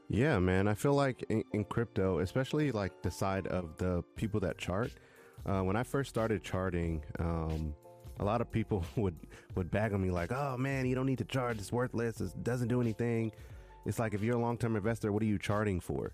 Yeah, 0.08 0.38
man. 0.38 0.68
I 0.68 0.74
feel 0.74 0.94
like 0.94 1.24
in, 1.28 1.44
in 1.52 1.64
crypto, 1.64 2.18
especially 2.20 2.72
like 2.72 3.02
the 3.02 3.10
side 3.10 3.46
of 3.46 3.76
the 3.76 4.02
people 4.16 4.40
that 4.40 4.58
chart, 4.58 4.92
uh, 5.46 5.60
when 5.60 5.76
I 5.76 5.82
first 5.82 6.10
started 6.10 6.42
charting, 6.42 7.02
um, 7.18 7.74
a 8.20 8.24
lot 8.24 8.40
of 8.40 8.50
people 8.50 8.84
would 8.96 9.16
would 9.54 9.70
bag 9.70 9.92
on 9.92 10.02
me 10.02 10.10
like, 10.10 10.32
"Oh 10.32 10.56
man, 10.56 10.86
you 10.86 10.94
don't 10.94 11.06
need 11.06 11.18
to 11.18 11.24
chart. 11.24 11.58
It's 11.58 11.72
worthless. 11.72 12.20
It 12.20 12.42
doesn't 12.42 12.68
do 12.68 12.80
anything." 12.80 13.32
It's 13.84 13.98
like 13.98 14.14
if 14.14 14.22
you're 14.22 14.36
a 14.36 14.40
long 14.40 14.56
term 14.56 14.76
investor, 14.76 15.12
what 15.12 15.22
are 15.22 15.26
you 15.26 15.38
charting 15.38 15.80
for? 15.80 16.12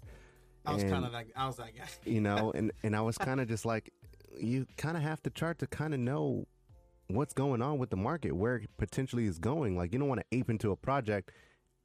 I 0.69 0.75
was 0.75 0.85
kind 0.85 1.05
of 1.05 1.13
like, 1.13 1.29
I 1.35 1.47
was 1.47 1.57
that 1.57 1.75
guy. 1.77 1.85
you 2.05 2.21
know 2.21 2.53
and 2.55 2.73
and 2.83 2.95
i 2.95 3.01
was 3.01 3.17
kind 3.17 3.41
of 3.41 3.49
just 3.49 3.65
like 3.65 3.91
you 4.41 4.67
kind 4.77 4.97
of 4.97 5.03
have 5.03 5.23
to 5.23 5.31
chart 5.31 5.59
to 5.61 5.67
kind 5.67 5.95
of 5.95 6.01
know 6.01 6.47
what's 7.09 7.33
going 7.33 7.63
on 7.63 7.79
with 7.79 7.91
the 7.91 7.97
market 7.97 8.33
where 8.37 8.57
it 8.57 8.69
potentially 8.77 9.27
is 9.27 9.39
going 9.39 9.77
like 9.77 9.93
you 9.93 9.99
don't 9.99 10.09
want 10.09 10.21
to 10.21 10.37
ape 10.37 10.51
into 10.51 10.71
a 10.71 10.77
project 10.77 11.31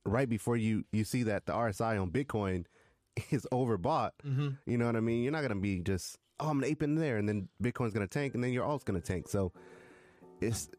right 0.06 0.28
before 0.28 0.58
you 0.58 0.84
you 0.92 1.04
see 1.06 1.24
that 1.24 1.46
the 1.46 1.54
rsi 1.54 2.02
on 2.02 2.12
bitcoin 2.12 2.66
is 3.32 3.48
overbought 3.52 4.12
Mm-hmm. 4.28 4.50
you 4.66 4.78
know 4.78 4.86
what 4.86 4.96
i 4.98 5.00
mean 5.00 5.24
you're 5.24 5.32
not 5.32 5.40
going 5.42 5.50
to 5.54 5.56
be 5.56 5.80
just 5.80 6.18
oh 6.42 6.50
i'm 6.50 6.58
gonna 6.60 6.68
ape 6.70 6.84
in 6.84 6.96
there 6.96 7.18
and 7.18 7.30
then 7.30 7.48
bitcoin's 7.62 7.94
going 7.94 8.06
to 8.06 8.12
tank 8.14 8.34
and 8.36 8.44
then 8.44 8.52
your 8.52 8.66
alt's 8.66 8.84
going 8.84 9.00
to 9.00 9.06
tank 9.06 9.28
so 9.30 9.54
it's 10.42 10.70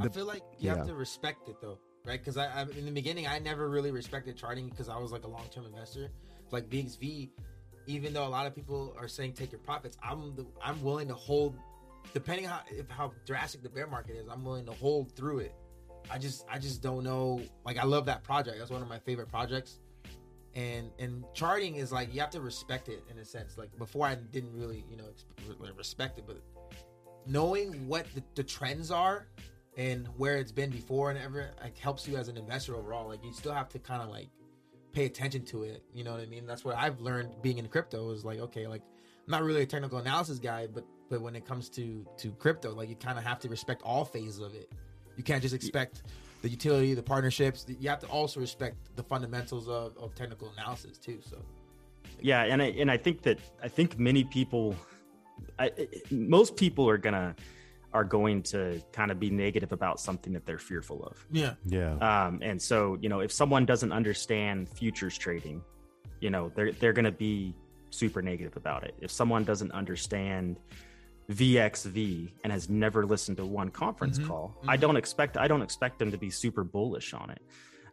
I 0.00 0.04
The- 0.04 0.10
feel 0.10 0.26
like 0.26 0.42
you 0.58 0.68
yeah. 0.70 0.76
have 0.76 0.86
to 0.86 0.94
respect 0.94 1.48
it 1.48 1.56
though, 1.60 1.78
right? 2.04 2.18
Because 2.20 2.36
I, 2.36 2.46
I, 2.46 2.62
in 2.62 2.84
the 2.84 2.90
beginning, 2.90 3.28
I 3.28 3.38
never 3.38 3.68
really 3.70 3.92
respected 3.92 4.36
charting 4.36 4.68
because 4.68 4.88
I 4.88 4.96
was 4.98 5.12
like 5.12 5.22
a 5.22 5.28
long 5.28 5.46
term 5.52 5.66
investor. 5.66 6.10
Like 6.50 6.68
VXV, 6.68 7.30
even 7.86 8.12
though 8.12 8.26
a 8.26 8.28
lot 8.28 8.46
of 8.46 8.54
people 8.54 8.94
are 8.98 9.08
saying 9.08 9.34
take 9.34 9.52
your 9.52 9.60
profits, 9.60 9.96
I'm 10.02 10.34
the, 10.36 10.46
I'm 10.62 10.82
willing 10.82 11.08
to 11.08 11.14
hold, 11.14 11.56
depending 12.12 12.46
how 12.46 12.60
if 12.70 12.88
how 12.88 13.12
drastic 13.26 13.62
the 13.62 13.68
bear 13.68 13.86
market 13.86 14.16
is, 14.16 14.28
I'm 14.28 14.44
willing 14.44 14.66
to 14.66 14.72
hold 14.72 15.14
through 15.14 15.40
it. 15.40 15.54
I 16.10 16.18
just 16.18 16.44
I 16.50 16.58
just 16.58 16.82
don't 16.82 17.04
know. 17.04 17.40
Like 17.64 17.78
I 17.78 17.84
love 17.84 18.06
that 18.06 18.22
project. 18.22 18.58
That's 18.58 18.70
one 18.70 18.82
of 18.82 18.88
my 18.88 18.98
favorite 18.98 19.28
projects. 19.28 19.80
And 20.54 20.90
and 20.98 21.24
charting 21.34 21.76
is 21.76 21.90
like 21.90 22.14
you 22.14 22.20
have 22.20 22.30
to 22.30 22.40
respect 22.40 22.88
it 22.88 23.02
in 23.10 23.18
a 23.18 23.24
sense. 23.24 23.58
Like 23.58 23.76
before, 23.78 24.06
I 24.06 24.14
didn't 24.14 24.52
really 24.54 24.84
you 24.90 24.96
know 24.96 25.06
respect 25.76 26.18
it, 26.18 26.24
but 26.26 26.40
knowing 27.26 27.88
what 27.88 28.06
the, 28.14 28.22
the 28.34 28.44
trends 28.44 28.90
are 28.90 29.26
and 29.76 30.06
where 30.16 30.36
it's 30.36 30.52
been 30.52 30.70
before 30.70 31.10
and 31.10 31.18
ever 31.18 31.50
like 31.60 31.76
helps 31.78 32.06
you 32.06 32.16
as 32.16 32.28
an 32.28 32.36
investor 32.36 32.76
overall. 32.76 33.08
Like 33.08 33.24
you 33.24 33.32
still 33.32 33.52
have 33.52 33.68
to 33.70 33.78
kind 33.78 34.02
of 34.02 34.08
like 34.08 34.28
pay 34.94 35.04
attention 35.04 35.44
to 35.46 35.64
it. 35.64 35.82
You 35.92 36.04
know 36.04 36.12
what 36.12 36.20
I 36.20 36.26
mean? 36.26 36.46
That's 36.46 36.64
what 36.64 36.76
I've 36.76 37.00
learned 37.00 37.42
being 37.42 37.58
in 37.58 37.68
crypto 37.68 38.10
is 38.10 38.24
like 38.24 38.38
okay, 38.38 38.66
like 38.66 38.82
I'm 39.26 39.30
not 39.30 39.42
really 39.42 39.62
a 39.62 39.66
technical 39.66 39.98
analysis 39.98 40.38
guy, 40.38 40.66
but 40.66 40.84
but 41.10 41.20
when 41.20 41.36
it 41.36 41.44
comes 41.44 41.68
to 41.70 42.06
to 42.18 42.32
crypto, 42.32 42.74
like 42.74 42.88
you 42.88 42.96
kind 42.96 43.18
of 43.18 43.24
have 43.24 43.38
to 43.40 43.48
respect 43.48 43.82
all 43.82 44.04
phases 44.04 44.38
of 44.38 44.54
it. 44.54 44.70
You 45.16 45.22
can't 45.22 45.42
just 45.42 45.54
expect 45.54 46.02
the 46.42 46.48
utility, 46.48 46.94
the 46.94 47.02
partnerships. 47.02 47.66
You 47.68 47.88
have 47.88 48.00
to 48.00 48.06
also 48.06 48.40
respect 48.40 48.76
the 48.96 49.02
fundamentals 49.02 49.68
of, 49.68 49.96
of 49.96 50.14
technical 50.14 50.50
analysis 50.56 50.98
too. 50.98 51.20
So 51.22 51.38
Yeah, 52.20 52.42
and 52.44 52.62
I, 52.62 52.66
and 52.66 52.90
I 52.90 52.96
think 52.96 53.22
that 53.22 53.38
I 53.62 53.68
think 53.68 53.98
many 53.98 54.24
people, 54.24 54.74
I, 55.58 55.70
most 56.10 56.56
people 56.56 56.88
are 56.88 56.98
gonna 56.98 57.34
are 57.94 58.04
going 58.04 58.42
to 58.42 58.82
kind 58.92 59.10
of 59.10 59.18
be 59.20 59.30
negative 59.30 59.72
about 59.72 60.00
something 60.00 60.32
that 60.32 60.44
they're 60.44 60.58
fearful 60.58 61.04
of. 61.04 61.26
yeah, 61.30 61.54
yeah 61.64 61.92
Um, 62.00 62.40
and 62.42 62.60
so, 62.60 62.98
you 63.00 63.08
know, 63.08 63.20
if 63.20 63.30
someone 63.32 63.64
doesn't 63.64 63.92
understand 63.92 64.68
futures 64.68 65.16
trading, 65.16 65.62
you 66.20 66.28
know, 66.30 66.50
they're 66.54 66.72
they're 66.72 66.92
going 66.92 67.04
to 67.06 67.12
be 67.12 67.54
super 67.90 68.20
negative 68.20 68.56
about 68.56 68.82
it. 68.84 68.94
If 69.00 69.10
someone 69.12 69.44
doesn't 69.44 69.70
understand 69.72 70.58
VXV 71.30 72.32
and 72.42 72.52
has 72.52 72.68
never 72.68 73.06
listened 73.06 73.36
to 73.38 73.46
one 73.46 73.70
conference 73.70 74.18
Mhm, 74.18 74.26
call, 74.28 74.56
I 74.68 74.76
mhm. 74.76 74.80
don't 74.80 74.96
expect 74.96 75.36
I 75.36 75.46
don't 75.48 75.62
expect 75.62 75.98
them 76.00 76.10
to 76.10 76.18
be 76.18 76.30
super 76.30 76.64
bullish 76.64 77.14
on 77.14 77.30
it. 77.30 77.40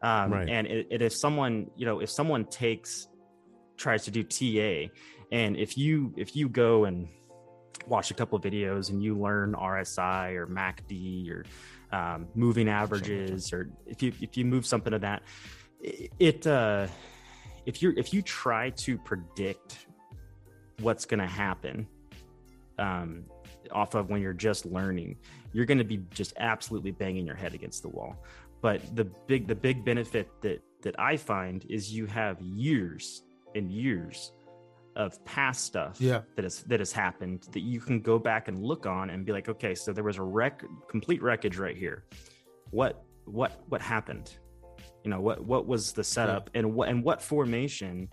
Um, 0.02 0.32
Right. 0.32 0.50
And 0.50 0.66
it, 0.68 0.88
it, 0.90 1.02
if 1.04 1.14
someone, 1.14 1.70
you 1.76 1.86
know, 1.86 2.00
if 2.00 2.10
someone 2.10 2.46
takes 2.46 3.08
tries 3.78 4.04
to 4.06 4.12
do 4.12 4.24
TA, 4.24 4.92
and 5.32 5.56
if 5.56 5.78
you 5.78 6.14
if 6.18 6.36
you 6.36 6.50
go 6.50 6.86
and 6.86 7.08
watch 7.88 8.12
a 8.12 8.14
couple 8.14 8.38
of 8.38 8.44
videos 8.44 8.90
and 8.90 9.04
you 9.04 9.18
learn 9.18 9.54
RSI 9.54 10.36
or 10.36 10.48
MACD 10.48 11.32
or 11.32 11.46
um, 11.92 12.28
moving 12.36 12.70
averages, 12.70 13.52
or 13.52 13.70
if 13.86 14.02
you 14.02 14.14
if 14.22 14.38
you 14.38 14.46
move 14.46 14.66
something 14.66 14.94
of 14.94 15.02
that, 15.02 15.24
it 15.82 16.48
uh, 16.48 16.88
if 17.66 17.82
you 17.82 17.94
if 17.98 18.14
you 18.14 18.22
try 18.22 18.70
to 18.72 18.98
predict 18.98 19.88
what's 20.80 21.06
going 21.06 21.20
to 21.20 21.28
happen 21.28 21.88
um, 22.80 23.26
off 23.72 23.94
of 23.94 24.10
when 24.10 24.22
you're 24.22 24.34
just 24.34 24.66
learning, 24.66 25.18
you're 25.54 25.66
going 25.66 25.78
to 25.78 25.84
be 25.84 26.02
just 26.12 26.34
absolutely 26.38 26.92
banging 26.92 27.26
your 27.26 27.36
head 27.36 27.54
against 27.54 27.82
the 27.82 27.90
wall. 27.90 28.16
But 28.62 28.96
the 28.96 29.06
big 29.28 29.48
the 29.48 29.56
big 29.56 29.84
benefit 29.84 30.30
that 30.42 30.62
that 30.82 31.00
I 31.00 31.18
find 31.18 31.66
is 31.70 31.94
you 31.94 32.06
have 32.08 32.42
years 32.42 33.24
and 33.56 33.72
years 33.72 34.32
of 34.96 35.24
past 35.26 35.66
stuff 35.66 36.00
Yeah. 36.00 36.22
that 36.36 36.44
has 36.44 36.64
that 36.64 36.80
has 36.80 36.92
happened 36.92 37.48
that 37.52 37.62
you 37.62 37.80
can 37.80 38.02
go 38.02 38.20
back 38.20 38.48
and 38.48 38.62
look 38.62 38.86
on 38.86 39.10
and 39.10 39.26
be 39.26 39.32
like, 39.32 39.50
okay, 39.50 39.76
so 39.76 39.94
there 39.94 40.04
was 40.04 40.18
a 40.18 40.24
wreck, 40.24 40.64
complete 40.88 41.22
wreckage 41.22 41.58
right 41.58 41.78
here. 41.78 42.04
What 42.72 43.04
what 43.26 43.62
what 43.70 43.82
happened? 43.82 44.36
You 45.04 45.12
know 45.12 45.22
what 45.22 45.44
what 45.44 45.66
was 45.68 45.94
the 45.94 46.04
setup 46.04 46.50
and 46.54 46.74
what 46.74 46.90
and 46.90 47.04
what 47.04 47.22
formation 47.22 48.10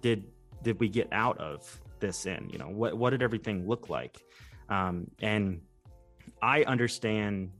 did 0.00 0.24
did 0.62 0.78
we 0.80 0.88
get 0.88 1.08
out 1.12 1.38
of 1.38 1.80
this 2.00 2.26
in? 2.26 2.48
You 2.50 2.58
know 2.58 2.68
what 2.68 2.96
what 2.96 3.10
did 3.10 3.22
everything 3.22 3.66
look 3.66 3.88
like? 3.88 4.22
Um, 4.68 5.10
and 5.20 5.62
I 6.42 6.62
understand 6.64 7.50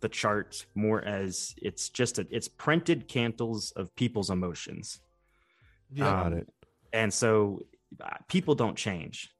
the 0.00 0.08
chart 0.08 0.66
more 0.74 1.02
as 1.04 1.54
it's 1.62 1.88
just 1.88 2.18
a, 2.18 2.26
it's 2.30 2.46
printed 2.46 3.08
candles 3.08 3.72
of 3.72 3.94
people's 3.96 4.28
emotions 4.28 5.00
yeah, 5.90 6.04
got 6.04 6.26
um, 6.26 6.34
it 6.34 6.48
and 6.94 7.12
so 7.12 7.66
uh, 8.02 8.08
people 8.28 8.54
don't 8.54 8.76
change 8.76 9.30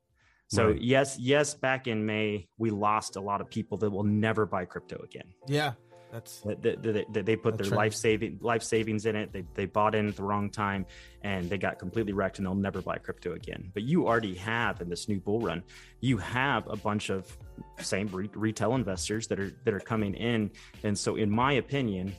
so 0.49 0.63
Right. 0.69 0.81
yes 0.83 1.17
yes 1.19 1.55
back 1.55 1.87
in 1.87 2.05
may 2.05 2.49
we 2.59 2.69
lost 2.71 3.17
a 3.17 3.21
lot 3.21 3.41
of 3.41 3.49
people 3.49 3.79
that 3.79 3.91
will 3.91 4.05
never 4.05 4.45
buy 4.45 4.65
crypto 4.67 4.97
again 5.03 5.29
yeah. 5.49 5.73
That's 6.13 6.43
they, 6.43 6.77
they, 6.77 7.23
they- 7.23 7.35
put 7.37 7.59
their 7.59 7.71
right. 7.71 7.77
life 7.85 7.95
saving 7.95 8.39
life 8.41 8.63
savings 8.63 9.05
in 9.07 9.17
it 9.17 9.33
they, 9.33 9.43
they 9.55 9.67
bought 9.67 9.95
in 9.97 10.07
at 10.07 10.15
the 10.15 10.23
wrong 10.23 10.49
time 10.49 10.87
and 11.23 11.51
they 11.51 11.59
got 11.59 11.81
completely 11.81 12.13
wrecked 12.13 12.39
and 12.39 12.47
they'll 12.47 12.55
never 12.55 12.81
buy 12.83 12.99
crypto 12.99 13.33
again 13.33 13.71
but 13.75 13.83
you 13.83 14.07
already 14.07 14.35
have 14.37 14.81
in 14.81 14.89
this 14.89 15.09
new 15.09 15.19
bull 15.19 15.41
run 15.41 15.61
you 16.01 16.17
have 16.19 16.69
a 16.69 16.77
bunch 16.77 17.11
of 17.11 17.37
same 17.81 18.07
re- 18.09 18.31
retail 18.35 18.77
investors 18.77 19.27
that 19.27 19.41
are 19.41 19.51
that 19.65 19.75
are 19.75 19.81
coming 19.81 20.15
in 20.15 20.51
and 20.85 20.97
so 20.97 21.17
in 21.17 21.29
my 21.29 21.55
opinion 21.55 22.15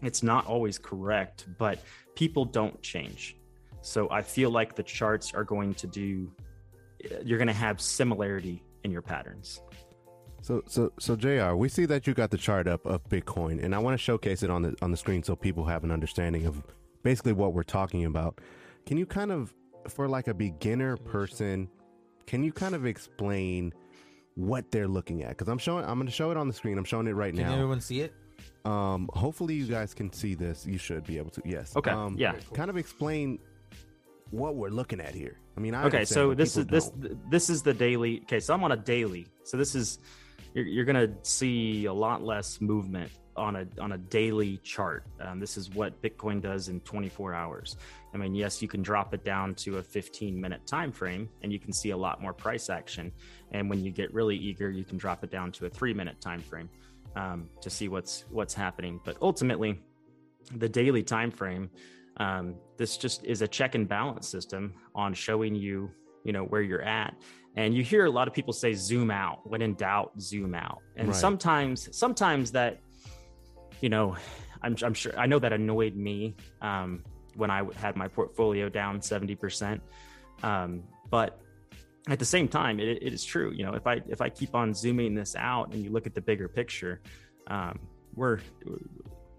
it's 0.00 0.22
not 0.22 0.46
always 0.46 0.78
correct 0.78 1.46
but 1.58 1.80
people 2.14 2.46
don't 2.46 2.80
change 2.82 3.36
so 3.82 4.08
i 4.10 4.22
feel 4.22 4.50
like 4.50 4.74
the 4.74 4.82
charts 4.82 5.34
are 5.34 5.44
going 5.44 5.74
to 5.74 5.86
do 5.86 6.30
you're 7.24 7.38
going 7.38 7.48
to 7.48 7.52
have 7.52 7.80
similarity 7.80 8.62
in 8.84 8.90
your 8.90 9.02
patterns 9.02 9.60
So, 10.40 10.62
so, 10.66 10.90
so, 10.98 11.14
Jr. 11.14 11.54
We 11.54 11.68
see 11.68 11.86
that 11.86 12.06
you 12.08 12.14
got 12.14 12.30
the 12.32 12.36
chart 12.36 12.66
up 12.66 12.84
of 12.84 12.98
Bitcoin, 13.08 13.62
and 13.62 13.76
I 13.76 13.78
want 13.78 13.94
to 13.94 14.02
showcase 14.02 14.42
it 14.42 14.50
on 14.50 14.62
the 14.62 14.74
on 14.82 14.90
the 14.90 14.96
screen 14.96 15.22
so 15.22 15.36
people 15.36 15.64
have 15.66 15.84
an 15.84 15.92
understanding 15.92 16.46
of 16.46 16.60
basically 17.04 17.32
what 17.32 17.54
we're 17.54 17.62
talking 17.62 18.06
about. 18.06 18.40
Can 18.84 18.96
you 18.98 19.06
kind 19.06 19.30
of, 19.30 19.54
for 19.88 20.08
like 20.08 20.26
a 20.26 20.34
beginner 20.34 20.96
person, 20.96 21.68
can 22.26 22.42
you 22.42 22.52
kind 22.52 22.74
of 22.74 22.86
explain 22.86 23.72
what 24.34 24.68
they're 24.72 24.88
looking 24.88 25.22
at? 25.22 25.28
Because 25.30 25.46
I'm 25.46 25.58
showing, 25.58 25.84
I'm 25.84 25.94
going 25.94 26.06
to 26.08 26.12
show 26.12 26.32
it 26.32 26.36
on 26.36 26.48
the 26.48 26.54
screen. 26.54 26.76
I'm 26.76 26.84
showing 26.92 27.06
it 27.06 27.12
right 27.12 27.32
can 27.32 27.44
now. 27.44 27.50
Can 27.50 27.58
everyone 27.60 27.80
see 27.80 28.00
it? 28.00 28.12
Um, 28.64 29.08
hopefully 29.12 29.54
you 29.54 29.66
guys 29.66 29.94
can 29.94 30.12
see 30.12 30.34
this. 30.34 30.66
You 30.66 30.76
should 30.78 31.04
be 31.04 31.18
able 31.18 31.30
to. 31.30 31.42
Yes. 31.44 31.76
Okay, 31.76 31.92
Um, 31.92 32.16
yeah. 32.18 32.34
Kind 32.52 32.68
of 32.68 32.76
explain 32.76 33.38
what 34.32 34.56
we're 34.56 34.70
looking 34.70 35.00
at 35.00 35.14
here. 35.14 35.38
I 35.56 35.60
mean, 35.60 35.74
I 35.74 35.84
okay 35.84 36.04
so 36.04 36.34
this 36.34 36.56
is 36.56 36.66
this 36.66 36.88
don't. 36.88 37.30
this 37.30 37.50
is 37.50 37.62
the 37.62 37.74
daily 37.74 38.22
okay 38.22 38.40
so 38.40 38.54
i'm 38.54 38.64
on 38.64 38.72
a 38.72 38.76
daily. 38.76 39.26
So 39.44 39.56
this 39.56 39.74
is 39.74 39.98
you're, 40.54 40.64
you're 40.64 40.84
gonna 40.84 41.08
see 41.22 41.84
a 41.84 41.92
lot 41.92 42.22
less 42.22 42.60
movement 42.60 43.10
on 43.36 43.56
a 43.56 43.66
on 43.80 43.92
a 43.92 43.98
daily 43.98 44.58
chart. 44.58 45.04
Um, 45.20 45.38
this 45.38 45.56
is 45.56 45.70
what 45.70 46.00
bitcoin 46.02 46.40
does 46.40 46.68
in 46.68 46.80
24 46.80 47.34
hours. 47.34 47.76
I 48.14 48.16
mean 48.16 48.34
yes 48.34 48.62
you 48.62 48.68
can 48.68 48.82
drop 48.82 49.12
it 49.12 49.22
down 49.22 49.54
to 49.56 49.76
a 49.78 49.82
15 49.82 50.40
minute 50.40 50.66
time 50.66 50.92
frame 50.92 51.28
and 51.42 51.52
you 51.52 51.58
can 51.58 51.72
see 51.72 51.90
a 51.90 51.96
lot 51.96 52.22
more 52.22 52.32
price 52.32 52.70
action. 52.70 53.12
And 53.52 53.68
when 53.68 53.84
you 53.84 53.92
get 53.92 54.12
really 54.14 54.36
eager 54.36 54.70
you 54.70 54.84
can 54.84 54.96
drop 54.96 55.22
it 55.24 55.30
down 55.30 55.52
to 55.52 55.66
a 55.66 55.70
three 55.70 55.92
minute 55.92 56.20
time 56.20 56.40
frame 56.40 56.70
um, 57.16 57.50
to 57.60 57.68
see 57.68 57.88
what's 57.88 58.24
what's 58.30 58.54
happening. 58.54 58.98
But 59.04 59.18
ultimately 59.20 59.82
the 60.56 60.68
daily 60.68 61.02
time 61.02 61.30
frame 61.30 61.70
um, 62.18 62.54
this 62.82 62.96
just 62.96 63.24
is 63.24 63.42
a 63.42 63.48
check 63.48 63.76
and 63.76 63.88
balance 63.88 64.26
system 64.28 64.74
on 65.02 65.14
showing 65.14 65.54
you 65.54 65.88
you 66.24 66.32
know 66.32 66.44
where 66.52 66.62
you're 66.62 66.82
at. 66.82 67.14
And 67.54 67.68
you 67.76 67.82
hear 67.92 68.06
a 68.06 68.10
lot 68.18 68.26
of 68.28 68.34
people 68.34 68.52
say 68.52 68.72
zoom 68.74 69.10
out 69.10 69.38
when 69.50 69.60
in 69.62 69.74
doubt 69.74 70.10
zoom 70.20 70.52
out. 70.54 70.80
And 70.96 71.08
Right. 71.08 71.16
sometimes 71.16 71.78
sometimes 72.04 72.50
that 72.58 72.72
you 73.80 73.88
know 73.88 74.16
I'm, 74.64 74.74
I'm 74.86 74.94
sure 74.94 75.12
i 75.18 75.26
know 75.26 75.38
that 75.44 75.52
annoyed 75.52 75.96
me 76.08 76.16
um, 76.68 76.90
when 77.40 77.50
i 77.50 77.60
had 77.84 77.94
my 78.02 78.08
portfolio 78.08 78.68
down 78.68 79.00
70% 79.00 79.80
um, 80.42 80.82
but 81.10 81.30
at 82.08 82.18
the 82.18 82.24
same 82.24 82.48
time 82.48 82.74
it, 82.80 82.88
it 83.06 83.12
is 83.12 83.24
true 83.24 83.50
you 83.58 83.64
know 83.66 83.74
if 83.80 83.86
i 83.92 83.94
if 84.08 84.20
i 84.20 84.28
keep 84.28 84.54
on 84.54 84.72
zooming 84.72 85.14
this 85.20 85.34
out 85.36 85.72
and 85.72 85.82
you 85.84 85.90
look 85.90 86.06
at 86.06 86.14
the 86.14 86.20
bigger 86.20 86.48
picture 86.48 87.00
um, 87.48 87.78
we're 88.14 88.38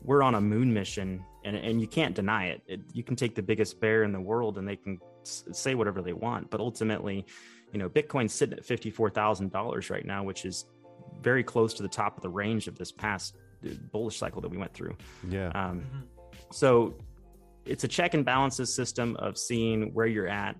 we're 0.07 0.23
on 0.29 0.35
a 0.35 0.41
moon 0.41 0.73
mission 0.73 1.09
and, 1.45 1.55
and 1.57 1.81
you 1.81 1.87
can't 1.87 2.15
deny 2.15 2.47
it. 2.47 2.61
it 2.67 2.81
you 2.93 3.03
can 3.03 3.15
take 3.15 3.35
the 3.35 3.41
biggest 3.41 3.79
bear 3.79 4.03
in 4.03 4.11
the 4.11 4.19
world 4.21 4.57
and 4.57 4.67
they 4.67 4.75
can 4.75 4.99
s- 5.23 5.43
say 5.51 5.75
whatever 5.75 6.01
they 6.01 6.13
want 6.13 6.49
but 6.49 6.59
ultimately 6.59 7.25
you 7.71 7.79
know 7.79 7.89
bitcoin's 7.89 8.33
sitting 8.33 8.57
at 8.57 8.63
$54000 8.65 9.89
right 9.89 10.05
now 10.05 10.23
which 10.23 10.45
is 10.45 10.65
very 11.21 11.43
close 11.43 11.73
to 11.73 11.83
the 11.83 11.89
top 11.89 12.15
of 12.17 12.23
the 12.23 12.29
range 12.29 12.67
of 12.67 12.77
this 12.77 12.91
past 12.91 13.35
uh, 13.65 13.69
bullish 13.91 14.17
cycle 14.17 14.41
that 14.41 14.49
we 14.49 14.57
went 14.57 14.73
through 14.73 14.95
Yeah. 15.29 15.49
um, 15.49 15.81
Mhm. 15.81 16.53
so 16.53 16.95
it's 17.65 17.83
a 17.83 17.87
check 17.87 18.13
and 18.13 18.25
balances 18.25 18.73
system 18.75 19.15
of 19.17 19.37
seeing 19.37 19.93
where 19.93 20.05
you're 20.05 20.27
at. 20.27 20.57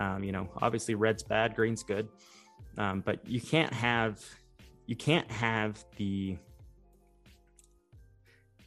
Um, 0.00 0.24
you 0.24 0.32
know, 0.32 0.48
obviously 0.62 0.94
red's 0.94 1.22
bad, 1.22 1.54
green's 1.54 1.82
good, 1.82 2.08
um, 2.78 3.02
but 3.04 3.26
you 3.28 3.42
can't 3.42 3.72
have 3.74 4.24
you 4.86 4.96
can't 4.96 5.30
have 5.30 5.84
the 5.98 6.38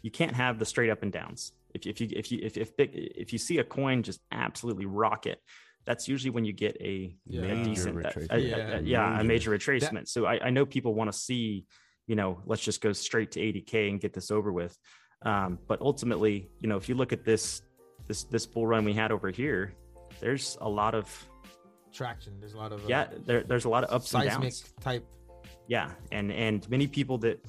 you 0.02 0.12
can't 0.12 0.36
have 0.36 0.60
the 0.60 0.66
straight 0.66 0.90
up 0.90 1.02
and 1.04 1.12
downs. 1.12 1.52
If, 1.74 1.86
if 1.86 2.02
you 2.02 2.08
if 2.12 2.32
you 2.32 2.40
if 2.42 2.58
if 2.58 2.72
if 2.78 3.34
you 3.34 3.40
see 3.40 3.58
a 3.60 3.64
coin 3.64 4.04
just 4.04 4.20
absolutely 4.32 4.86
rocket, 4.86 5.40
that's 5.86 6.08
usually 6.08 6.30
when 6.32 6.46
you 6.46 6.54
get 6.54 6.76
a, 6.82 7.16
Yeah. 7.26 7.42
a 7.44 7.64
decent, 7.64 7.98
a- 7.98 8.00
retracement. 8.10 8.32
a- 8.32 8.36
a- 8.36 8.40
Yeah. 8.40 8.80
yeah, 8.80 9.20
a 9.20 9.24
Major. 9.24 9.52
major 9.52 9.52
retracement. 9.52 10.08
so 10.08 10.26
I, 10.26 10.48
I 10.48 10.50
know 10.50 10.66
people 10.66 10.94
want 10.94 11.12
to 11.12 11.18
see, 11.18 11.66
you 12.08 12.16
know, 12.16 12.42
let's 12.46 12.64
just 12.64 12.82
go 12.82 12.92
straight 12.94 13.32
to 13.32 13.40
80k 13.40 13.90
and 13.90 14.00
get 14.00 14.14
this 14.14 14.30
over 14.32 14.52
with. 14.52 14.78
Um, 15.24 15.60
but 15.68 15.82
ultimately, 15.82 16.50
you 16.60 16.70
know, 16.70 16.78
if 16.78 16.90
you 16.90 16.96
look 16.96 17.12
at 17.14 17.24
this 17.24 17.62
this 18.08 18.24
this 18.24 18.46
bull 18.46 18.66
run 18.66 18.84
we 18.86 18.94
had 18.94 19.12
over 19.12 19.30
here, 19.30 19.74
there's 20.20 20.58
a 20.62 20.70
lot 20.70 20.96
of 20.96 21.06
Traction. 21.92 22.40
There's 22.40 22.54
a 22.54 22.58
lot 22.58 22.72
of 22.72 22.84
uh, 22.86 22.88
yeah, 22.88 23.08
there, 23.26 23.44
there's 23.44 23.66
a 23.66 23.70
lot 23.70 23.84
of 23.84 23.92
ups 23.92 24.14
and 24.14 24.24
seismic 24.24 24.42
downs. 24.54 24.74
type. 24.80 25.06
Yeah, 25.68 25.92
and 26.12 26.32
and 26.32 26.68
many 26.70 26.88
people 26.88 27.18
that 27.20 27.44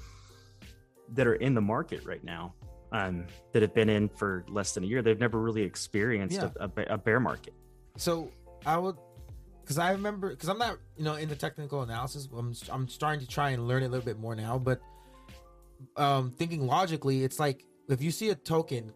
that 1.14 1.26
are 1.26 1.34
in 1.34 1.54
the 1.54 1.60
market 1.60 2.04
right 2.06 2.22
now, 2.24 2.54
um, 2.92 3.26
that 3.52 3.62
have 3.62 3.74
been 3.74 3.88
in 3.88 4.08
for 4.08 4.44
less 4.48 4.72
than 4.74 4.84
a 4.84 4.86
year, 4.86 5.02
they've 5.02 5.18
never 5.20 5.38
really 5.40 5.62
experienced 5.62 6.36
Yeah. 6.40 6.50
a, 6.60 6.68
a, 6.76 6.94
a 6.94 6.98
bear 6.98 7.20
market. 7.20 7.54
So 7.96 8.30
I 8.66 8.76
would, 8.78 8.96
because 9.62 9.78
I 9.78 9.92
remember, 9.92 10.30
because 10.30 10.48
I'm 10.48 10.58
not, 10.58 10.78
you 10.96 11.04
know, 11.04 11.14
into 11.14 11.36
technical 11.36 11.82
analysis. 11.82 12.28
I'm 12.36 12.54
I'm 12.70 12.88
starting 12.88 13.20
to 13.20 13.26
try 13.28 13.50
and 13.50 13.66
learn 13.68 13.82
it 13.82 13.86
a 13.86 13.88
little 13.88 14.04
bit 14.04 14.18
more 14.18 14.34
now. 14.34 14.58
But 14.58 14.80
um, 15.96 16.30
thinking 16.30 16.66
logically, 16.66 17.24
it's 17.24 17.38
like 17.38 17.64
if 17.88 18.02
you 18.02 18.10
see 18.10 18.30
a 18.30 18.34
token 18.34 18.92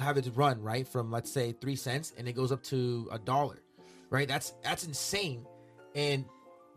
have 0.00 0.16
its 0.16 0.28
run 0.28 0.60
right 0.62 0.86
from 0.86 1.10
let's 1.10 1.30
say 1.32 1.52
three 1.60 1.74
cents 1.74 2.12
and 2.16 2.28
it 2.28 2.32
goes 2.34 2.52
up 2.52 2.62
to 2.64 3.08
a 3.12 3.18
dollar, 3.18 3.62
right? 4.10 4.28
That's 4.28 4.54
that's 4.62 4.84
insane. 4.84 5.44
And 5.94 6.24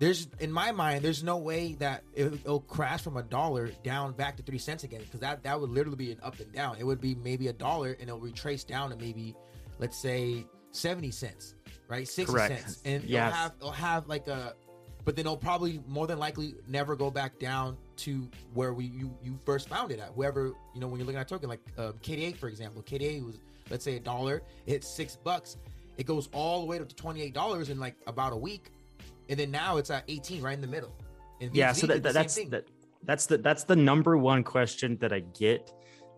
there's 0.02 0.28
in 0.40 0.52
my 0.52 0.72
mind, 0.72 1.04
there's 1.04 1.24
no 1.24 1.38
way 1.38 1.74
that 1.74 2.02
it, 2.16 2.34
it'll 2.34 2.62
crash 2.62 3.04
from 3.04 3.18
a 3.18 3.22
dollar 3.22 3.70
down 3.84 4.14
back 4.14 4.36
to 4.38 4.42
three 4.42 4.58
cents 4.58 4.84
again 4.84 5.02
because 5.02 5.20
that 5.20 5.44
that 5.44 5.62
would 5.62 5.70
literally 5.70 5.96
be 5.96 6.12
an 6.12 6.18
up 6.24 6.40
and 6.40 6.52
down. 6.52 6.76
It 6.80 6.84
would 6.84 7.00
be 7.00 7.14
maybe 7.14 7.50
a 7.50 7.54
dollar 7.54 7.92
and 7.92 8.10
it'll 8.10 8.20
retrace 8.20 8.64
down 8.64 8.90
to 8.90 8.96
maybe 8.96 9.36
let's 9.78 9.96
say 9.96 10.44
70 10.72 11.12
cents, 11.12 11.54
right? 11.88 12.08
60 12.08 12.34
Correct. 12.34 12.62
cents. 12.62 12.82
And 12.84 13.04
Yes. 13.04 13.28
it'll 13.28 13.38
have 13.38 13.52
it'll 13.60 13.72
have 13.74 14.08
like 14.08 14.28
a 14.28 14.56
but 15.06 15.16
then 15.16 15.28
it'll 15.28 15.38
probably 15.38 15.80
more 15.88 16.08
than 16.08 16.18
likely 16.18 16.56
never 16.68 16.96
go 16.96 17.12
back 17.12 17.38
down 17.38 17.78
to 17.98 18.28
where 18.56 18.74
we 18.74 18.86
you, 18.86 19.16
you 19.24 19.38
first 19.46 19.70
found 19.70 19.92
it 19.92 20.00
at. 20.00 20.10
Whoever, 20.16 20.54
you 20.74 20.82
know, 20.82 20.88
when 20.88 20.98
you're 20.98 21.06
looking 21.06 21.20
at 21.20 21.28
a 21.28 21.30
token 21.30 21.48
like 21.48 21.62
um, 21.78 21.94
KDA 22.02 22.38
for 22.38 22.48
example, 22.48 22.82
KDA 22.82 23.24
was 23.24 23.38
let's 23.70 23.84
say 23.86 23.98
a 23.98 24.00
dollar, 24.00 24.42
it's 24.66 24.88
6 24.88 25.18
bucks. 25.18 25.58
It 26.00 26.08
goes 26.08 26.28
all 26.34 26.62
the 26.62 26.66
way 26.66 26.80
up 26.80 26.90
to 26.90 26.96
$28 26.96 27.70
in 27.70 27.80
like 27.80 27.98
about 28.08 28.34
a 28.34 28.38
week. 28.38 28.72
And 29.32 29.40
then 29.40 29.50
now 29.50 29.78
it's 29.78 29.90
at 29.90 30.04
18 30.10 30.42
right 30.44 30.54
in 30.54 30.62
the 30.62 30.68
middle. 30.68 30.94
And 31.40 31.56
yeah 31.56 31.72
so 31.72 31.88
did 31.88 32.04
that, 32.04 32.04
that 32.04 32.14
that's 32.14 32.36
that 32.50 32.68
that's 33.06 33.26
the 33.26 33.38
that's 33.40 33.64
the 33.64 33.76
number 33.76 34.16
one 34.16 34.44
question 34.44 34.96
that 35.02 35.12
i 35.12 35.22
get 35.22 35.74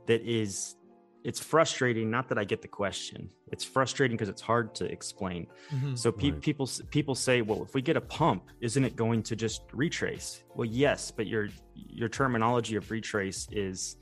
that 0.08 0.21
is 0.21 0.76
it's 1.23 1.39
frustrating 1.39 2.12
not 2.12 2.28
that 2.28 2.38
i 2.38 2.43
get 2.43 2.62
the 2.62 2.67
question 2.67 3.30
it's 3.54 3.63
frustrating 3.63 4.17
because 4.17 4.28
it's 4.28 4.41
hard 4.41 4.76
to 4.76 4.84
explain 4.91 5.47
Mhm. 5.71 5.97
so 5.97 6.12
pe- 6.12 6.32
Right. 6.32 6.41
people 6.41 6.69
people 6.89 7.15
say 7.15 7.41
well 7.41 7.63
if 7.63 7.73
we 7.73 7.82
get 7.82 7.95
a 7.95 8.02
pump 8.02 8.43
isn't 8.60 8.84
it 8.84 8.97
going 8.97 9.23
to 9.23 9.36
just 9.38 9.62
retrace 9.71 10.43
well 10.56 10.65
yes 10.65 11.10
but 11.10 11.26
your 11.26 11.47
your 11.73 12.10
terminology 12.10 12.76
of 12.76 12.91
retrace 12.91 13.47
is 13.54 13.95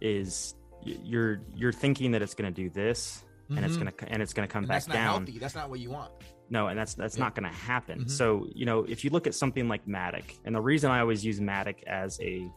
is 0.00 0.54
you're 0.84 1.40
you're 1.56 1.72
thinking 1.72 2.12
that 2.12 2.22
it's 2.22 2.34
going 2.36 2.54
to 2.54 2.62
do 2.62 2.70
this 2.70 3.24
and 3.50 3.64
it's 3.64 3.74
Mhm. 3.76 3.80
going 3.80 3.92
to 3.92 4.12
and 4.12 4.22
it's 4.22 4.32
going 4.32 4.46
to 4.48 4.52
come 4.52 4.62
And 4.62 4.68
back 4.68 4.76
that's 4.76 4.88
not 4.88 4.94
down 4.94 5.26
healthy. 5.26 5.38
That's 5.40 5.56
not 5.56 5.68
what 5.70 5.80
you 5.80 5.90
want. 5.90 6.12
No, 6.52 6.68
and 6.68 6.78
that's 6.78 6.94
that's 6.94 7.16
Yeah. 7.16 7.24
not 7.24 7.34
going 7.34 7.50
to 7.50 7.56
happen. 7.56 8.04
Mhm. 8.04 8.10
So 8.10 8.46
you 8.54 8.66
know, 8.66 8.84
if 8.84 9.02
you 9.04 9.10
look 9.10 9.26
at 9.26 9.34
something 9.34 9.66
like 9.68 9.86
Matic, 9.86 10.38
and 10.44 10.54
the 10.54 10.60
reason 10.60 10.90
I 10.90 11.00
always 11.00 11.24
use 11.24 11.40
Matic 11.40 11.82
as 11.84 12.20
a 12.20 12.48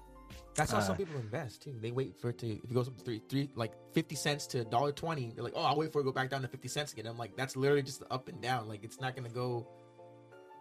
That's 0.53 0.71
how 0.71 0.79
some 0.79 0.93
Uh, 0.93 0.97
people 0.97 1.17
invest 1.19 1.63
too. 1.63 1.75
They 1.81 1.91
wait 1.91 2.15
for 2.19 2.29
it 2.29 2.37
to 2.39 2.47
if 2.47 2.63
it 2.71 2.73
goes 2.73 2.87
up 2.87 2.95
to 2.97 3.03
three 3.03 3.21
three 3.29 3.49
like 3.55 3.73
fifty 3.93 4.15
cents 4.15 4.47
to 4.47 4.63
dollar 4.65 4.91
twenty. 4.91 5.31
They're 5.33 5.43
like, 5.43 5.53
oh, 5.55 5.61
I'll 5.63 5.75
wait 5.77 5.91
for 5.91 5.99
it 5.99 6.03
to 6.03 6.09
go 6.11 6.13
back 6.13 6.29
down 6.29 6.41
to 6.43 6.47
fifty 6.47 6.67
cents 6.69 6.93
again. 6.93 7.07
I'm 7.07 7.17
like, 7.17 7.35
that's 7.35 7.55
literally 7.57 7.83
just 7.83 7.99
the 8.01 8.11
up 8.13 8.27
and 8.29 8.39
down. 8.41 8.67
Like 8.67 8.83
it's 8.83 8.99
not 9.01 9.15
gonna 9.15 9.29
go. 9.29 9.67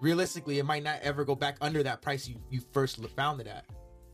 Realistically, 0.00 0.58
it 0.58 0.64
might 0.64 0.82
not 0.82 0.98
ever 1.02 1.24
go 1.24 1.34
back 1.34 1.56
under 1.60 1.82
that 1.84 2.02
price 2.02 2.28
you 2.28 2.36
you 2.50 2.60
first 2.72 3.04
found 3.10 3.40
it 3.40 3.46
at. 3.46 3.64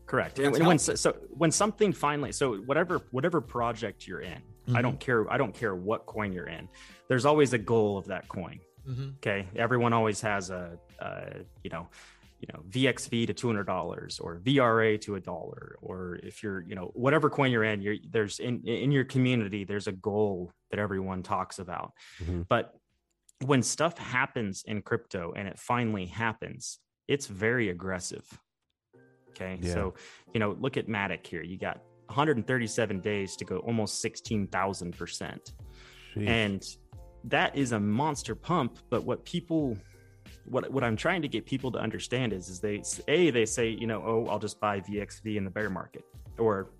correct, 0.07 0.35
That's 0.35 0.57
and 0.57 0.67
when 0.67 0.77
healthy. 0.77 0.97
so 0.97 1.13
when 1.37 1.51
something 1.51 1.93
finally 1.93 2.31
so 2.33 2.57
whatever 2.69 2.99
whatever 3.11 3.39
project 3.41 4.07
you're 4.07 4.19
in, 4.21 4.41
I 4.67 4.71
Mhm. 4.71 4.81
don't 4.83 4.99
care 4.99 5.31
I 5.31 5.37
don't 5.37 5.53
care 5.53 5.73
what 5.75 6.05
coin 6.05 6.31
you're 6.33 6.47
in. 6.49 6.67
There's 7.07 7.25
always 7.25 7.53
a 7.53 7.57
goal 7.57 7.97
of 7.97 8.05
that 8.07 8.27
coin. 8.27 8.59
Mm-hmm. 8.91 9.09
Okay, 9.17 9.47
everyone 9.55 9.93
always 9.93 10.21
has 10.21 10.49
a, 10.49 10.77
uh 10.99 11.39
you 11.63 11.69
know. 11.69 11.87
You 12.43 12.47
know, 12.55 12.63
VXV 12.71 13.27
to 13.27 13.35
two 13.35 13.45
hundred 13.45 13.67
dollars, 13.67 14.17
or 14.19 14.39
VRA 14.39 14.99
to 15.01 15.13
a 15.13 15.19
dollar, 15.19 15.77
or 15.79 16.17
if 16.23 16.41
you're, 16.41 16.61
you 16.63 16.73
know, 16.73 16.89
whatever 16.95 17.29
coin 17.29 17.51
you're 17.51 17.63
in, 17.63 17.83
you're 17.83 17.97
there's 18.09 18.39
in 18.39 18.63
in 18.65 18.91
your 18.91 19.03
community, 19.03 19.63
there's 19.63 19.85
a 19.85 19.91
goal 19.91 20.51
that 20.71 20.79
everyone 20.79 21.21
talks 21.21 21.59
about. 21.59 21.93
Mhm. 22.19 22.47
But 22.49 22.73
when 23.45 23.61
stuff 23.61 23.95
happens 23.99 24.63
in 24.65 24.81
crypto 24.81 25.33
and 25.35 25.47
it 25.47 25.59
finally 25.59 26.07
happens, 26.07 26.79
it's 27.07 27.27
very 27.27 27.69
aggressive. 27.69 28.25
Okay. 29.29 29.59
Yeah. 29.61 29.73
So, 29.73 29.93
you 30.33 30.39
know, 30.39 30.57
look 30.59 30.77
at 30.77 30.87
Matic 30.87 31.27
here. 31.27 31.43
You 31.43 31.59
got 31.59 31.81
137 32.07 33.01
days 33.01 33.35
to 33.35 33.45
go 33.45 33.57
almost 33.59 34.03
16,000%. 34.03 35.53
And 36.15 36.63
that 37.25 37.55
is 37.55 37.71
a 37.71 37.79
monster 37.79 38.35
pump. 38.35 38.79
But 38.89 39.03
what 39.03 39.23
people, 39.25 39.77
what, 40.45 40.71
what 40.71 40.83
I'm 40.83 40.95
trying 40.95 41.21
to 41.21 41.27
get 41.27 41.45
people 41.45 41.71
to 41.71 41.79
understand 41.79 42.33
is, 42.33 42.49
is 42.49 42.59
they, 42.59 42.83
A, 43.07 43.31
they 43.31 43.45
say, 43.45 43.69
you 43.69 43.87
know, 43.87 44.03
oh, 44.05 44.27
I'll 44.29 44.39
just 44.39 44.59
buy 44.59 44.79
VXV 44.79 45.35
in 45.37 45.43
the 45.43 45.51
bear 45.51 45.69
market. 45.69 46.03
Or, 46.37 46.71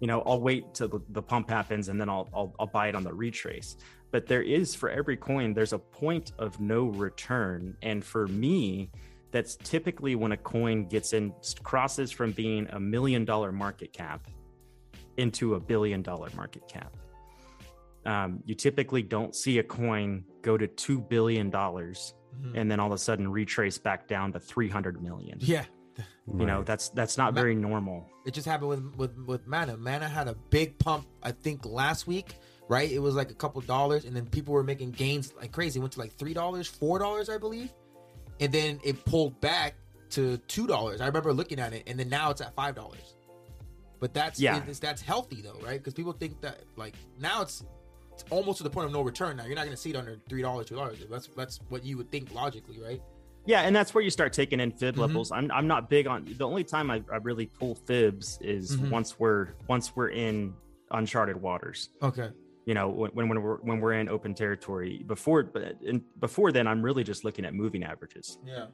you 0.00 0.06
know, 0.06 0.22
I'll 0.22 0.40
wait 0.40 0.74
till 0.74 0.88
the, 0.88 1.00
the 1.10 1.22
pump 1.22 1.48
happens 1.48 1.88
and 1.88 2.00
then 2.00 2.08
I'll, 2.08 2.28
I'll, 2.34 2.54
I'll 2.58 2.66
buy 2.66 2.88
it 2.88 2.94
on 2.94 3.04
the 3.04 3.12
retrace. 3.12 3.76
But 4.10 4.26
there 4.26 4.42
is 4.42 4.74
for 4.74 4.90
every 4.90 5.16
coin, 5.16 5.54
there's 5.54 5.72
a 5.72 5.78
point 5.78 6.32
of 6.38 6.60
no 6.60 6.84
return. 6.84 7.76
And 7.82 8.04
for 8.04 8.26
me, 8.26 8.90
that's 9.30 9.56
typically 9.56 10.14
when 10.14 10.32
a 10.32 10.36
coin 10.36 10.84
gets 10.84 11.14
in, 11.14 11.32
crosses 11.62 12.12
from 12.12 12.32
being 12.32 12.68
a 12.70 12.80
million 12.80 13.24
dollar 13.24 13.50
market 13.50 13.92
cap 13.92 14.28
into 15.16 15.54
a 15.54 15.60
billion 15.60 16.02
dollar 16.02 16.28
market 16.36 16.68
cap. 16.68 16.94
Um, 18.04 18.42
you 18.44 18.54
typically 18.54 19.02
don't 19.02 19.34
see 19.34 19.58
a 19.58 19.62
coin 19.62 20.24
go 20.42 20.56
to 20.58 20.66
two 20.66 21.00
billion 21.00 21.50
dollars 21.50 22.14
Mhm. 22.40 22.52
and 22.56 22.70
then 22.70 22.80
all 22.80 22.86
of 22.88 22.92
a 22.94 22.98
sudden 22.98 23.30
retrace 23.30 23.78
back 23.78 24.08
down 24.08 24.32
to 24.32 24.40
300 24.40 25.00
million. 25.02 25.38
Yeah, 25.40 25.64
You 26.26 26.46
know, 26.46 26.62
that's 26.62 26.88
that's 26.90 27.16
not 27.18 27.34
Ma- 27.34 27.40
very 27.40 27.54
normal. 27.54 28.08
it 28.24 28.32
just 28.34 28.46
happened 28.46 28.68
with 28.70 28.96
with 28.96 29.16
with 29.26 29.46
Mana. 29.46 29.76
Mana 29.76 30.08
had 30.08 30.26
a 30.28 30.34
big 30.50 30.78
pump, 30.78 31.06
I 31.22 31.32
think, 31.32 31.64
last 31.66 32.06
week. 32.06 32.34
Right, 32.68 32.90
it 32.90 33.00
was 33.00 33.14
like 33.14 33.30
a 33.30 33.34
couple 33.34 33.60
dollars, 33.60 34.04
and 34.06 34.16
then 34.16 34.24
people 34.26 34.54
were 34.54 34.62
making 34.64 34.92
gains 34.92 35.34
like 35.34 35.52
crazy. 35.52 35.78
It 35.78 35.82
went 35.82 35.92
to 35.94 35.98
like 36.00 36.12
three 36.12 36.32
dollars, 36.32 36.66
four 36.66 36.98
dollars, 36.98 37.28
I 37.28 37.36
believe, 37.36 37.70
and 38.40 38.50
then 38.52 38.80
it 38.82 39.04
pulled 39.04 39.38
back 39.42 39.74
to 40.10 40.38
two 40.48 40.66
dollars. 40.66 41.00
I 41.02 41.06
remember 41.06 41.32
looking 41.34 41.58
at 41.60 41.72
it, 41.74 41.82
and 41.86 41.98
then 41.98 42.08
now 42.08 42.30
it's 42.30 42.40
at 42.40 42.54
five 42.54 42.74
dollars. 42.74 43.14
But 44.00 44.14
that's 44.14 44.40
Yeah. 44.40 44.64
it's, 44.66 44.78
that's 44.78 45.02
healthy 45.02 45.42
though, 45.42 45.58
right? 45.62 45.78
Because 45.78 45.92
people 45.92 46.12
think 46.12 46.40
that 46.40 46.62
like 46.76 46.94
now 47.18 47.42
it's 47.42 47.62
it's 48.14 48.24
almost 48.30 48.58
to 48.58 48.64
the 48.64 48.70
point 48.70 48.86
of 48.86 48.92
no 48.92 49.02
return. 49.02 49.36
Now 49.36 49.44
you're 49.44 49.54
not 49.54 49.64
going 49.64 49.76
to 49.76 49.80
see 49.80 49.90
it 49.90 49.96
under 49.96 50.18
three 50.28 50.42
dollars, 50.42 50.66
two 50.66 50.76
dollars. 50.76 50.98
That's 51.10 51.28
that's 51.28 51.60
what 51.68 51.84
you 51.84 51.96
would 51.96 52.10
think 52.10 52.32
logically, 52.34 52.80
right? 52.80 53.00
Yeah, 53.44 53.62
and 53.62 53.74
that's 53.74 53.92
where 53.94 54.04
you 54.04 54.10
start 54.10 54.32
taking 54.32 54.60
in 54.60 54.70
fib 54.70 54.94
Mhm. 54.96 54.98
levels. 55.00 55.32
I'm 55.32 55.50
I'm 55.50 55.66
not 55.66 55.90
big 55.90 56.06
on 56.06 56.24
the 56.38 56.46
only 56.46 56.64
time 56.64 56.90
I, 56.90 57.02
I 57.12 57.16
really 57.16 57.46
pull 57.46 57.74
fibs 57.74 58.38
is 58.40 58.76
Mhm. 58.76 58.90
once 58.90 59.18
we're 59.18 59.48
once 59.68 59.96
we're 59.96 60.10
in 60.10 60.54
uncharted 60.90 61.40
waters. 61.40 61.88
Okay. 62.02 62.30
you 62.64 62.74
know 62.74 62.88
when, 62.88 63.28
when 63.28 63.42
we're 63.42 63.56
when 63.62 63.80
we're 63.80 63.94
in 63.94 64.08
open 64.08 64.34
territory 64.34 65.02
before 65.08 65.42
but 65.42 65.74
in, 65.82 66.00
before 66.20 66.52
then 66.52 66.68
i'm 66.68 66.80
really 66.80 67.02
just 67.02 67.24
looking 67.24 67.44
at 67.44 67.54
moving 67.54 67.82
averages 67.82 68.38
Yeah. 68.46 68.66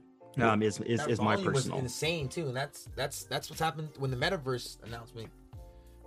um 0.53 0.62
is 0.62 0.79
is, 0.81 0.98
That 1.01 1.11
is 1.11 1.22
my 1.22 1.37
personal 1.42 1.79
insane 1.79 2.29
too, 2.29 2.48
and 2.48 2.55
that's 2.57 2.90
that's 2.96 3.24
that's 3.24 3.48
what's 3.48 3.62
happened 3.62 3.88
when 3.98 4.11
the 4.11 4.16
metaverse 4.18 4.77
announcement 4.85 5.31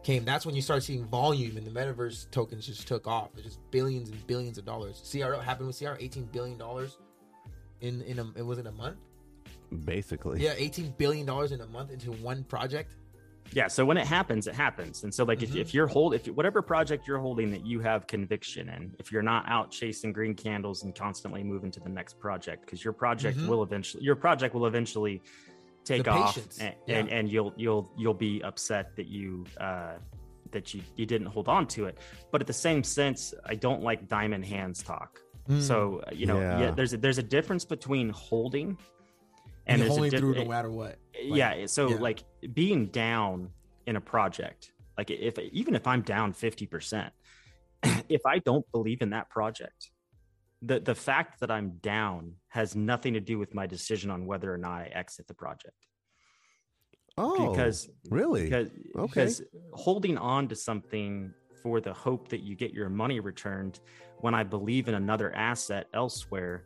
came. 0.04 0.26
That's 0.26 0.46
when 0.46 0.56
you 0.56 0.62
start 0.62 0.84
seeing 0.84 1.06
volume, 1.06 1.58
and 1.58 1.66
the 1.66 1.72
metaverse 1.72 2.30
tokens 2.32 2.66
just 2.66 2.88
took 2.88 3.08
off. 3.08 3.30
It's 3.36 3.44
just 3.44 3.60
billions 3.72 4.10
and 4.10 4.26
billions 4.28 4.58
of 4.58 4.66
dollars. 4.66 5.02
CRO 5.12 5.40
happened 5.40 5.68
with 5.68 5.78
CR, 5.80 5.94
eighteen 6.00 6.26
billion 6.32 6.58
dollars 6.58 6.98
in 7.82 8.02
in 8.04 8.20
a 8.20 8.26
it 8.36 8.46
was 8.46 8.60
in 8.60 8.68
a 8.68 8.72
month. 8.72 8.98
Basically. 9.86 10.42
Yeah, 10.44 10.54
eighteen 10.58 10.94
billion 10.98 11.26
dollars 11.26 11.52
in 11.52 11.62
a 11.62 11.68
month 11.68 11.92
into 11.92 12.12
one 12.12 12.44
project. 12.44 12.94
yeah 13.54 13.68
so 13.68 13.84
when 13.84 13.98
it 13.98 14.06
happens 14.06 14.46
it 14.46 14.54
happens 14.54 15.04
and 15.04 15.12
so 15.14 15.24
like 15.26 15.40
Mhm. 15.40 15.44
if, 15.50 15.56
if 15.56 15.74
you're 15.74 15.88
hold 15.88 16.14
if 16.14 16.28
whatever 16.28 16.62
project 16.62 17.08
you're 17.08 17.18
holding 17.20 17.50
that 17.50 17.66
you 17.66 17.80
have 17.82 18.06
conviction 18.06 18.70
in 18.70 18.94
if 19.00 19.12
you're 19.12 19.24
not 19.24 19.44
out 19.50 19.72
chasing 19.72 20.14
green 20.14 20.36
candles 20.36 20.84
and 20.84 20.94
constantly 20.94 21.44
moving 21.44 21.72
to 21.72 21.80
the 21.80 21.90
next 21.90 22.20
project 22.20 22.62
because 22.64 22.84
your 22.86 22.94
project 22.94 23.38
Mhm. 23.40 23.48
will 23.48 23.64
eventually 23.64 24.04
your 24.04 24.16
project 24.16 24.54
will 24.54 24.68
eventually 24.68 25.22
take 25.84 26.04
The 26.04 26.12
off 26.12 26.38
and, 26.60 26.76
yeah. 26.88 26.98
and 27.00 27.10
and 27.10 27.32
you'll 27.32 27.54
you'll 27.58 27.92
you'll 27.98 28.14
be 28.14 28.42
upset 28.44 28.96
that 28.96 29.08
you 29.08 29.46
uh 29.60 29.94
that 30.52 30.74
you 30.74 30.82
you 30.96 31.06
didn't 31.06 31.28
hold 31.28 31.48
on 31.48 31.66
to 31.68 31.86
it 31.86 31.98
but 32.32 32.42
at 32.42 32.48
the 32.48 32.54
same 32.54 32.84
sense 32.84 33.34
i 33.46 33.56
don't 33.56 33.82
like 33.82 34.08
diamond 34.08 34.46
hands 34.46 34.84
talk 34.84 35.20
so 35.60 36.02
uh, 36.08 36.12
you 36.14 36.26
know 36.26 36.40
Yeah. 36.40 36.60
yeah. 36.60 36.72
there's 36.72 36.94
a 36.94 36.98
there's 36.98 37.18
a 37.18 37.24
difference 37.24 37.66
between 37.66 38.10
holding 38.10 38.78
and 39.68 39.82
there's 39.82 39.90
a 39.90 39.94
holding 39.94 40.12
diff- 40.12 40.20
through 40.20 40.36
no 40.36 40.46
matter 40.46 40.70
what. 40.72 40.98
Like, 41.16 41.38
yeah 41.40 41.66
so 41.66 41.90
yeah. 41.90 41.96
like 41.98 42.24
being 42.54 42.88
down 42.88 43.50
in 43.86 43.96
a 43.96 44.02
project 44.02 44.72
like 44.98 45.10
if 45.12 45.38
even 45.40 45.76
if 45.76 45.88
i'm 45.88 46.02
down 46.02 46.34
50% 46.34 47.10
if 48.10 48.22
i 48.26 48.40
don't 48.40 48.70
believe 48.72 49.02
in 49.02 49.10
that 49.12 49.30
project 49.30 49.91
the 50.62 50.80
the 50.80 50.96
fact 50.96 51.40
that 51.40 51.52
i'm 51.52 51.78
down 51.82 52.36
has 52.50 52.76
nothing 52.76 53.14
to 53.14 53.20
do 53.20 53.38
with 53.40 53.54
my 53.54 53.66
decision 53.66 54.10
on 54.12 54.26
whether 54.26 54.54
or 54.54 54.58
not 54.58 54.82
i 54.82 54.86
exit 54.94 55.28
the 55.28 55.34
project 55.34 55.76
Oh, 57.18 57.50
because 57.50 57.90
really? 58.10 58.44
because, 58.46 58.70
Okay. 58.98 59.10
because 59.10 59.44
holding 59.74 60.18
on 60.18 60.48
to 60.48 60.56
something 60.56 61.34
for 61.62 61.80
the 61.82 61.94
hope 61.94 62.30
that 62.30 62.42
you 62.42 62.56
get 62.56 62.74
your 62.74 62.90
money 62.90 63.20
returned 63.20 63.80
when 64.22 64.34
I 64.34 64.44
believe 64.44 64.88
in 64.88 64.96
another 64.96 65.34
asset 65.36 65.88
elsewhere, 65.94 66.64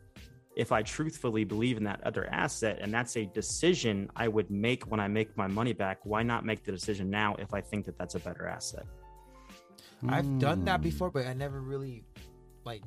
if 0.55 0.71
I 0.71 0.83
truthfully 0.83 1.43
believe 1.43 1.77
in 1.77 1.83
that 1.85 2.01
other 2.05 2.27
asset 2.27 2.79
and 2.81 2.93
that's 2.93 3.17
a 3.17 3.25
decision 3.25 4.09
I 4.15 4.27
would 4.27 4.49
make 4.49 4.83
when 4.83 4.99
I 4.99 5.07
make 5.07 5.35
my 5.35 5.47
money 5.47 5.73
back, 5.73 5.99
why 6.03 6.23
not 6.23 6.45
make 6.45 6.63
the 6.63 6.71
decision 6.71 7.09
now 7.09 7.35
if 7.39 7.53
I 7.53 7.59
think 7.59 7.85
that 7.87 7.97
that's 7.97 8.15
a 8.15 8.19
better 8.19 8.47
asset? 8.47 8.85
I've 10.07 10.39
done 10.39 10.63
that 10.65 10.77
Hmm. 10.77 10.83
before, 10.83 11.09
but 11.09 11.25
I 11.25 11.33
never 11.33 11.59
really 11.59 12.03
like 12.63 12.83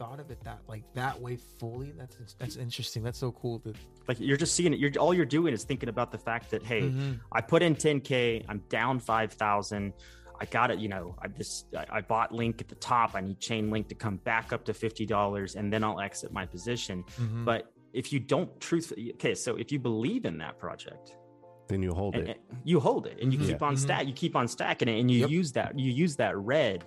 thought 0.00 0.18
of 0.18 0.30
it 0.30 0.42
that 0.44 0.60
like 0.66 0.82
that 0.94 1.20
way 1.20 1.36
fully. 1.58 1.92
That's 1.96 2.34
that's 2.38 2.56
interesting. 2.56 3.02
That's 3.02 3.18
so 3.18 3.32
cool. 3.32 3.60
To, 3.60 3.74
Like 4.08 4.18
you're 4.18 4.38
just 4.38 4.54
seeing 4.54 4.72
it. 4.72 4.80
You're 4.80 4.92
all 4.98 5.12
you're 5.12 5.26
doing 5.26 5.52
is 5.52 5.62
thinking 5.64 5.90
about 5.90 6.10
the 6.10 6.16
fact 6.18 6.50
that 6.52 6.62
hey, 6.64 6.82
Mhm. 6.82 7.20
I 7.30 7.42
put 7.42 7.62
in 7.62 7.76
10k. 7.76 8.46
I'm 8.48 8.60
down 8.70 8.98
five 8.98 9.34
thousand. 9.34 9.92
I 10.40 10.46
got 10.46 10.70
it. 10.70 10.78
You 10.78 10.88
know, 10.88 11.16
I 11.20 11.28
just 11.28 11.66
I, 11.76 11.84
I 11.98 12.00
bought 12.00 12.32
Link 12.32 12.62
at 12.62 12.68
the 12.68 12.76
top. 12.76 13.14
I 13.14 13.20
need 13.20 13.38
Chainlink 13.40 13.88
to 13.88 13.94
come 13.94 14.16
back 14.16 14.54
up 14.54 14.64
to 14.64 14.72
fifty 14.74 15.04
dollars, 15.04 15.54
and 15.54 15.70
then 15.70 15.84
I'll 15.84 16.00
exit 16.00 16.32
my 16.32 16.46
position. 16.46 17.04
Mhm. 17.18 17.44
But 17.44 17.70
if 17.92 18.10
you 18.10 18.20
don't 18.20 18.58
truthfully, 18.58 19.12
okay, 19.14 19.34
so 19.34 19.56
if 19.56 19.70
you 19.70 19.78
believe 19.78 20.24
in 20.24 20.38
that 20.38 20.58
project, 20.58 21.14
Then 21.68 21.82
you 21.82 21.92
hold 21.92 22.14
and, 22.16 22.28
it. 22.28 22.40
and 22.48 22.58
you 22.64 22.80
hold 22.80 23.06
it, 23.06 23.18
and 23.20 23.32
you 23.34 23.38
Mhm. 23.38 23.46
keep 23.48 23.62
on 23.62 23.74
Mhm. 23.74 23.78
stack, 23.78 24.06
you 24.06 24.14
keep 24.14 24.34
on 24.34 24.48
stacking 24.48 24.88
it, 24.88 24.98
and 24.98 25.10
you 25.10 25.20
Yep. 25.20 25.30
use 25.30 25.52
that 25.52 25.78
you 25.78 25.92
use 25.92 26.16
that 26.16 26.34
red 26.38 26.84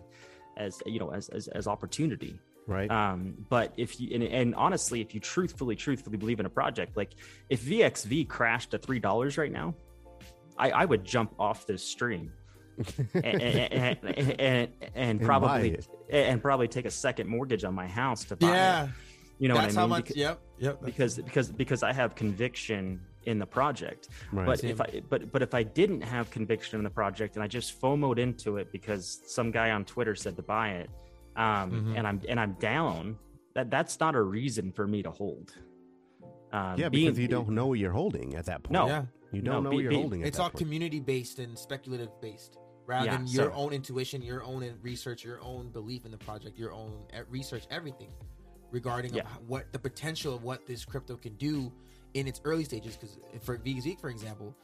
as 0.57 0.81
you 0.87 0.97
know 0.99 1.11
as 1.11 1.29
as, 1.29 1.47
as 1.49 1.67
opportunity. 1.67 2.39
Right? 2.67 2.89
Um, 2.89 3.45
but 3.49 3.73
if 3.77 3.99
you 3.99 4.13
and, 4.13 4.23
and 4.23 4.55
honestly, 4.55 5.01
if 5.01 5.13
you 5.13 5.19
truthfully, 5.19 5.75
truthfully 5.75 6.17
believe 6.17 6.39
in 6.39 6.45
a 6.45 6.49
project, 6.49 6.97
like 6.97 7.11
if 7.49 7.63
VXV 7.63 8.27
crashed 8.27 8.71
to 8.71 8.77
three 8.77 8.99
dollars 8.99 9.37
right 9.37 9.51
now, 9.51 9.75
I, 10.57 10.71
I 10.71 10.85
would 10.85 11.03
jump 11.03 11.33
off 11.39 11.65
this 11.65 11.83
stream 11.83 12.31
and, 13.13 13.41
and, 13.41 13.99
and, 14.03 14.41
and, 14.41 14.69
and 14.95 15.21
probably 15.21 15.71
it. 15.73 15.87
and 16.09 16.41
probably 16.41 16.67
take 16.67 16.85
a 16.85 16.91
second 16.91 17.27
mortgage 17.27 17.63
on 17.63 17.73
my 17.73 17.87
house 17.87 18.23
to 18.25 18.35
buy 18.35 18.47
yeah, 18.49 18.83
it. 18.85 18.89
You 19.39 19.47
know 19.49 19.55
that's 19.55 19.75
what 19.75 19.77
I 19.77 19.81
how 19.81 19.87
mean? 19.87 19.89
much. 19.89 20.05
Beca- 20.05 20.15
yep, 20.15 20.41
yep. 20.59 20.81
because 20.83 21.17
because 21.17 21.51
because 21.51 21.83
I 21.83 21.93
have 21.93 22.15
conviction 22.15 22.99
in 23.25 23.39
the 23.39 23.45
project. 23.45 24.09
right. 24.31 24.45
But 24.45 24.59
Same. 24.59 24.71
if 24.71 24.81
I 24.81 25.01
but 25.09 25.31
but 25.31 25.41
if 25.41 25.53
I 25.53 25.63
didn't 25.63 26.01
have 26.01 26.29
conviction 26.31 26.79
in 26.79 26.83
the 26.83 26.89
project 26.89 27.35
and 27.35 27.43
I 27.43 27.47
just 27.47 27.79
FOMOed 27.81 28.19
into 28.19 28.57
it 28.57 28.71
because 28.71 29.21
some 29.25 29.51
guy 29.51 29.71
on 29.71 29.85
Twitter 29.85 30.15
said 30.15 30.35
to 30.37 30.43
buy 30.43 30.69
it, 30.69 30.89
um, 31.35 31.71
Mhm. 31.71 31.97
and 31.97 32.07
I'm 32.07 32.21
and 32.27 32.39
I'm 32.39 32.53
down, 32.53 33.17
that 33.55 33.69
that's 33.69 33.99
not 33.99 34.15
a 34.15 34.21
reason 34.21 34.71
for 34.71 34.87
me 34.87 35.03
to 35.03 35.11
hold. 35.11 35.55
Um, 36.51 36.77
yeah, 36.77 36.89
being- 36.89 37.05
because 37.07 37.19
you 37.19 37.27
don't 37.27 37.49
know 37.49 37.67
what 37.67 37.79
you're 37.79 37.91
holding 37.91 38.35
at 38.35 38.45
that 38.45 38.63
point. 38.63 38.73
No. 38.73 38.87
yeah, 38.87 39.05
You 39.31 39.41
don't 39.41 39.55
No, 39.55 39.61
know 39.61 39.69
be- 39.71 39.75
what 39.77 39.81
you're 39.81 39.89
be- 39.91 39.95
holding 39.99 40.21
at 40.21 40.27
it's 40.27 40.37
that 40.37 40.43
all 40.43 40.49
community 40.51 40.99
based 40.99 41.39
and 41.39 41.57
speculative 41.57 42.09
based, 42.21 42.59
rather 42.85 43.07
Yeah, 43.07 43.17
than 43.17 43.25
your 43.27 43.49
so- 43.49 43.53
own 43.53 43.73
intuition, 43.73 44.21
your 44.21 44.43
own 44.43 44.63
research, 44.83 45.23
your 45.25 45.41
own 45.41 45.69
belief 45.71 46.05
in 46.05 46.11
the 46.11 46.17
project, 46.19 46.57
your 46.59 46.71
own 46.71 47.07
uh, 47.15 47.21
research, 47.29 47.65
everything 47.71 48.11
regarding 48.69 49.13
Yeah. 49.15 49.27
what 49.47 49.71
the 49.71 49.79
potential 49.79 50.35
of 50.35 50.43
what 50.43 50.67
this 50.67 50.85
crypto 50.85 51.15
can 51.17 51.33
do 51.37 51.71
in 52.13 52.27
its 52.27 52.41
early 52.43 52.63
stages. 52.63 52.95
Because 52.95 53.17
for 53.41 53.57
VZeek, 53.57 53.99
for 53.99 54.09
example, 54.11 54.55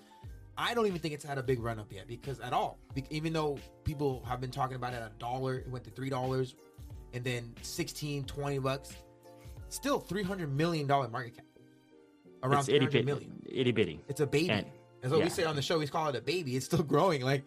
I 0.61 0.73
don't 0.73 0.87
even 0.87 0.99
think 0.99 1.13
it's 1.13 1.23
had 1.23 1.37
a 1.37 1.43
big 1.43 1.61
run 1.61 1.79
up 1.79 1.91
yet 1.91 2.05
because 2.07 2.39
at 2.41 2.51
all. 2.51 2.79
Even 3.09 3.31
though 3.31 3.57
people 3.85 4.21
have 4.27 4.41
been 4.41 4.51
talking 4.51 4.75
about 4.75 4.93
it 4.93 4.97
at 4.97 5.03
a 5.11 5.17
dollar, 5.17 5.59
it 5.59 5.69
went 5.69 5.85
to 5.85 5.89
three 5.91 6.09
dollars, 6.09 6.55
and 7.13 7.23
then 7.23 7.53
16, 7.61 8.25
20 8.25 8.59
bucks. 8.59 8.93
Still, 9.69 9.99
three 9.99 10.23
hundred 10.23 10.51
million 10.55 10.85
dollar 10.85 11.07
market 11.07 11.37
cap. 11.37 11.45
Around 12.43 12.59
it's 12.59 12.67
three 12.67 12.75
itty 12.77 12.85
bitty, 12.87 13.03
million. 13.05 13.43
itty 13.49 13.71
bitty. 13.71 13.99
It's 14.09 14.19
a 14.19 14.27
baby. 14.27 14.49
And- 14.49 14.67
As 15.01 15.11
what 15.11 15.19
yeah. 15.19 15.23
we 15.25 15.29
say 15.29 15.45
on 15.45 15.55
the 15.55 15.61
show, 15.61 15.79
we 15.79 15.87
call 15.87 16.09
it 16.09 16.15
a 16.17 16.21
baby. 16.21 16.57
It's 16.57 16.65
still 16.65 16.83
growing. 16.83 17.21
Like 17.21 17.45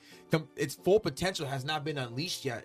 its 0.57 0.75
full 0.75 0.99
potential 1.01 1.47
has 1.47 1.65
not 1.67 1.85
been 1.85 1.99
unleashed 1.99 2.45
yet, 2.47 2.65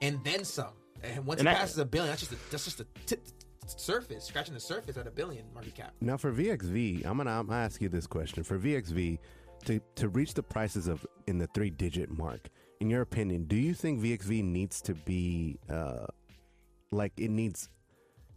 and 0.00 0.22
then 0.22 0.44
some. 0.44 0.74
And 1.02 1.26
once 1.26 1.40
And 1.40 1.48
it 1.48 1.52
that- 1.52 1.58
passes 1.58 1.78
a 1.78 1.84
billion, 1.84 2.10
that's 2.10 2.20
just 2.22 2.32
a, 2.32 2.50
that's 2.50 2.64
just 2.64 2.80
a 2.80 2.86
tip, 3.06 3.26
surface, 3.66 4.24
scratching 4.26 4.54
the 4.54 4.60
surface 4.60 4.96
at 4.96 5.06
a 5.08 5.10
billion 5.10 5.44
market 5.54 5.74
cap. 5.74 5.92
Now 6.00 6.16
for 6.16 6.32
VXV, 6.32 7.04
I'm 7.04 7.16
gonna, 7.16 7.30
I'm 7.30 7.46
gonna 7.46 7.58
ask 7.58 7.80
you 7.82 7.88
this 7.88 8.06
question. 8.06 8.42
For 8.44 8.58
VXV, 8.58 9.18
to 9.68 9.80
to 9.96 10.08
reach 10.08 10.32
the 10.34 10.42
prices 10.42 10.88
of 10.88 11.06
in 11.26 11.38
the 11.38 11.46
three 11.48 11.70
digit 11.70 12.10
mark, 12.10 12.48
in 12.80 12.88
your 12.88 13.02
opinion, 13.02 13.44
do 13.44 13.56
you 13.56 13.74
think 13.74 14.00
VXV 14.00 14.42
needs 14.42 14.80
to 14.82 14.94
be 14.94 15.58
uh, 15.70 16.06
like 16.90 17.12
it 17.18 17.30
needs 17.30 17.68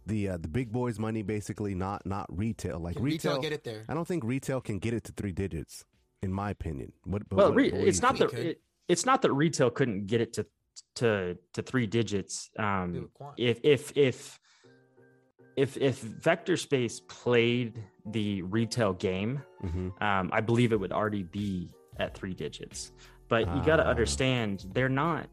the 0.06 0.28
uh, 0.28 0.36
the 0.36 0.48
big 0.48 0.70
boys 0.70 0.98
money, 0.98 1.22
basically, 1.22 1.74
not 1.74 2.04
not 2.04 2.26
retail. 2.28 2.78
Like 2.78 2.96
retail, 2.96 3.32
retail 3.32 3.38
get 3.38 3.52
it 3.52 3.64
there? 3.64 3.84
I 3.88 3.94
don't 3.94 4.06
think 4.06 4.24
retail 4.24 4.60
can 4.60 4.78
get 4.78 4.92
it 4.92 5.04
to 5.04 5.12
three 5.12 5.32
digits, 5.32 5.84
in 6.22 6.32
my 6.32 6.50
opinion. 6.50 6.92
What, 7.04 7.26
but 7.28 7.36
well, 7.36 7.48
what- 7.48 7.56
re- 7.56 7.70
what 7.72 7.80
it's 7.88 8.02
not 8.02 8.18
think? 8.18 8.30
that 8.32 8.40
it, 8.40 8.60
it's 8.88 9.06
not 9.06 9.22
that 9.22 9.32
retail 9.32 9.70
couldn't 9.70 10.06
get 10.06 10.20
it 10.20 10.34
to 10.34 10.46
to 10.96 11.38
to 11.54 11.62
three 11.62 11.86
digits. 11.86 12.50
Um, 12.58 13.08
if 13.38 13.60
if 13.62 13.96
if 13.96 14.38
if 15.56 15.76
if 15.76 16.00
Vector 16.00 16.56
Space 16.56 17.00
played 17.00 17.82
the 18.06 18.42
retail 18.42 18.92
game, 18.92 19.42
Mhm. 19.62 20.00
um, 20.02 20.30
I 20.32 20.40
believe 20.40 20.72
it 20.72 20.80
would 20.80 20.92
already 20.92 21.22
be 21.22 21.70
at 21.98 22.16
three 22.16 22.34
digits. 22.34 22.92
But 23.28 23.40
you 23.54 23.62
got 23.64 23.76
to 23.76 23.86
Ah. 23.86 23.90
understand, 23.90 24.66
they're 24.72 24.88
not 24.88 25.28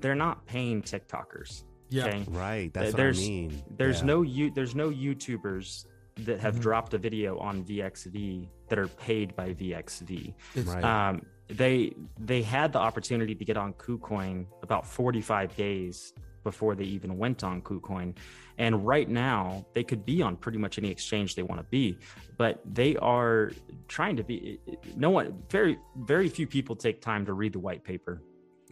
they're 0.00 0.14
not 0.14 0.44
paying 0.46 0.82
TikTokers. 0.82 1.64
Yeah. 1.88 2.06
Okay? 2.06 2.24
Right, 2.28 2.74
that's 2.74 2.88
what 2.92 2.96
there's 2.96 3.18
I 3.20 3.22
mean. 3.28 3.62
there's 3.70 4.00
Yeah. 4.00 4.06
no 4.06 4.22
you 4.22 4.50
there's 4.50 4.74
no 4.74 4.90
YouTubers 4.90 5.86
that 6.16 6.40
have 6.40 6.56
Mhm. 6.56 6.60
dropped 6.60 6.94
a 6.94 6.98
video 6.98 7.38
on 7.38 7.64
VXV 7.64 8.48
that 8.68 8.78
are 8.78 8.88
paid 8.88 9.34
by 9.36 9.52
VXV. 9.54 10.34
Right. 10.64 10.84
Um, 10.84 11.22
they 11.48 11.92
they 12.18 12.42
had 12.42 12.72
the 12.72 12.78
opportunity 12.78 13.34
to 13.34 13.44
get 13.44 13.56
on 13.56 13.72
KuCoin 13.74 14.46
about 14.62 14.86
45 14.86 15.54
days 15.56 16.12
before 16.44 16.74
they 16.76 16.84
even 16.84 17.18
went 17.18 17.42
on 17.42 17.60
KuCoin, 17.62 18.14
and 18.58 18.86
right 18.86 19.08
now 19.08 19.66
they 19.72 19.82
could 19.82 20.04
be 20.04 20.22
on 20.22 20.36
pretty 20.36 20.58
much 20.58 20.78
any 20.78 20.90
exchange 20.90 21.34
they 21.34 21.42
want 21.42 21.60
to 21.60 21.66
be, 21.70 21.98
but 22.38 22.60
they 22.64 22.94
are 22.96 23.50
trying 23.88 24.16
to 24.16 24.22
be. 24.22 24.60
No 24.96 25.10
one, 25.10 25.42
very 25.50 25.78
very 25.96 26.28
few 26.28 26.46
people 26.46 26.76
take 26.76 27.00
time 27.00 27.26
to 27.26 27.32
read 27.32 27.54
the 27.54 27.58
white 27.58 27.82
paper, 27.82 28.22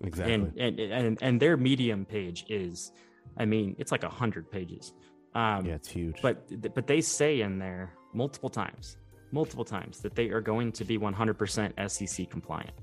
exactly. 0.02 0.34
and 0.34 0.56
and 0.58 0.78
and 0.80 1.18
and 1.20 1.40
their 1.40 1.56
Medium 1.56 2.04
page 2.04 2.44
is, 2.48 2.92
I 3.36 3.44
mean, 3.46 3.74
it's 3.78 3.90
like 3.90 4.04
a 4.04 4.08
hundred 4.08 4.50
pages. 4.50 4.92
Um, 5.34 5.64
yeah, 5.66 5.74
it's 5.74 5.88
huge. 5.88 6.20
but 6.22 6.36
but 6.74 6.86
they 6.86 7.00
say 7.00 7.40
in 7.40 7.58
there 7.58 7.94
multiple 8.12 8.50
times 8.50 8.98
multiple 9.34 9.64
times 9.64 10.00
that 10.00 10.14
they 10.14 10.28
are 10.28 10.42
going 10.42 10.70
to 10.70 10.84
be 10.84 10.98
100% 10.98 11.90
SEC 11.90 12.28
compliant 12.28 12.74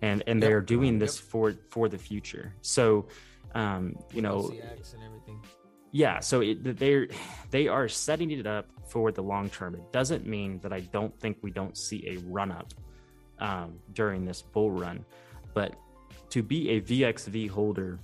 and 0.00 0.22
and 0.28 0.40
Yep. 0.40 0.48
they're 0.48 0.60
doing 0.60 0.92
Yep. 0.92 1.00
this 1.00 1.18
for 1.18 1.54
for 1.70 1.88
the 1.88 1.98
future 1.98 2.54
so 2.60 3.08
um 3.54 3.94
you 4.12 4.22
know 4.22 4.50
and 4.50 5.02
everything. 5.04 5.40
yeah 5.92 6.20
so 6.20 6.40
it, 6.40 6.76
they're 6.78 7.08
they 7.50 7.68
are 7.68 7.88
setting 7.88 8.30
it 8.30 8.46
up 8.46 8.66
for 8.86 9.12
the 9.12 9.22
long 9.22 9.48
term 9.50 9.74
it 9.74 9.92
doesn't 9.92 10.26
mean 10.26 10.58
that 10.60 10.72
i 10.72 10.80
don't 10.80 11.18
think 11.20 11.36
we 11.42 11.50
don't 11.50 11.76
see 11.76 12.06
a 12.08 12.16
run 12.28 12.50
up 12.50 12.72
um, 13.40 13.78
during 13.92 14.24
this 14.24 14.42
bull 14.42 14.70
run 14.70 15.04
but 15.54 15.74
to 16.30 16.42
be 16.42 16.70
a 16.70 16.80
vxv 16.80 17.48
holder 17.48 18.00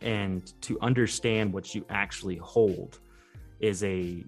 and 0.00 0.60
to 0.62 0.78
understand 0.80 1.52
what 1.52 1.74
you 1.74 1.84
actually 1.90 2.36
hold 2.36 3.00
is 3.60 3.82
a 3.84 4.24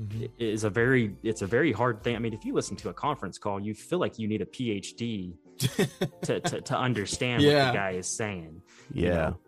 Mhm. 0.00 0.30
is 0.38 0.62
a 0.62 0.70
very 0.70 1.16
it's 1.24 1.42
a 1.42 1.46
very 1.46 1.72
hard 1.72 2.04
thing. 2.04 2.14
I 2.14 2.20
mean, 2.20 2.32
if 2.32 2.44
you 2.44 2.54
listen 2.54 2.76
to 2.76 2.88
a 2.88 2.92
conference 2.92 3.36
call, 3.36 3.58
you 3.58 3.74
feel 3.74 3.98
like 3.98 4.16
you 4.16 4.28
need 4.28 4.40
a 4.40 4.46
PhD 4.46 5.34
to 6.22 6.40
to, 6.40 6.60
to 6.60 6.76
understand 6.78 7.42
what 7.42 7.50
the 7.50 7.72
guy 7.72 7.90
is 7.92 8.06
saying. 8.06 8.62
you 8.92 9.06
Yeah. 9.06 9.14
know? 9.14 9.38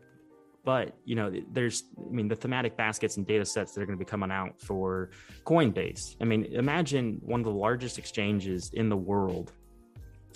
But 0.63 0.95
you 1.05 1.15
know, 1.17 1.33
there's 1.51 1.85
I 1.99 2.13
mean 2.13 2.29
the 2.29 2.37
thematic 2.37 2.77
baskets 2.77 3.17
and 3.17 3.27
data 3.27 3.45
sets 3.45 3.73
that 3.73 3.81
are 3.83 3.87
going 3.87 3.99
to 3.99 4.05
be 4.05 4.09
coming 4.09 4.31
out 4.31 4.61
for 4.61 5.11
Coinbase. 5.45 6.17
I 6.21 6.25
mean, 6.25 6.45
imagine 6.45 7.19
one 7.23 7.41
of 7.41 7.45
the 7.45 7.53
largest 7.53 7.99
exchanges 7.99 8.71
in 8.75 8.89
the 8.89 8.97
world 8.97 9.53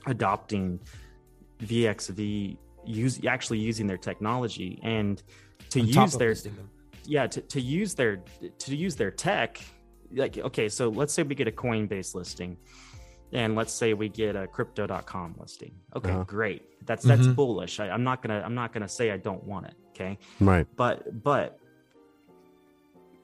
adopting 0.06 0.80
VXV 1.60 2.56
use 2.86 3.24
actually 3.26 3.58
using 3.58 3.86
their 3.86 3.96
technology 3.96 4.78
and 4.82 5.22
to 5.70 5.80
On 5.80 5.86
use 5.86 6.16
their 6.16 6.34
yeah 7.04 7.26
to, 7.26 7.40
to 7.40 7.60
use 7.60 7.94
their 7.94 8.22
to 8.58 8.76
use 8.76 8.96
their 8.96 9.10
tech 9.10 9.60
like 10.14 10.38
okay 10.38 10.68
so 10.68 10.88
let's 10.88 11.12
say 11.12 11.22
we 11.22 11.34
get 11.34 11.48
a 11.48 11.52
coinbase 11.52 12.14
listing 12.14 12.56
and 13.34 13.54
let's 13.56 13.72
say 13.72 13.92
we 13.94 14.08
get 14.08 14.36
a 14.36 14.46
crypto.com 14.46 15.34
listing 15.38 15.74
okay 15.94 16.10
Uh-huh. 16.12 16.24
great 16.24 16.62
that's 16.86 17.04
that's 17.04 17.26
Mhm. 17.26 17.34
bullish 17.36 17.80
I, 17.80 17.90
i'm 17.90 18.04
not 18.04 18.22
gonna 18.22 18.40
i'm 18.46 18.54
not 18.54 18.72
gonna 18.72 18.88
say 18.88 19.10
i 19.10 19.16
don't 19.18 19.44
want 19.44 19.66
it 19.66 19.74
okay 19.90 20.18
Right. 20.40 20.66
but 20.76 21.22
but 21.22 21.58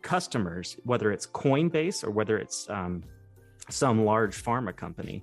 customers 0.02 0.76
whether 0.84 1.12
it's 1.12 1.26
coinbase 1.26 2.02
or 2.04 2.10
whether 2.10 2.38
it's 2.38 2.68
um, 2.70 3.02
some 3.68 4.04
large 4.04 4.42
pharma 4.42 4.74
company 4.74 5.22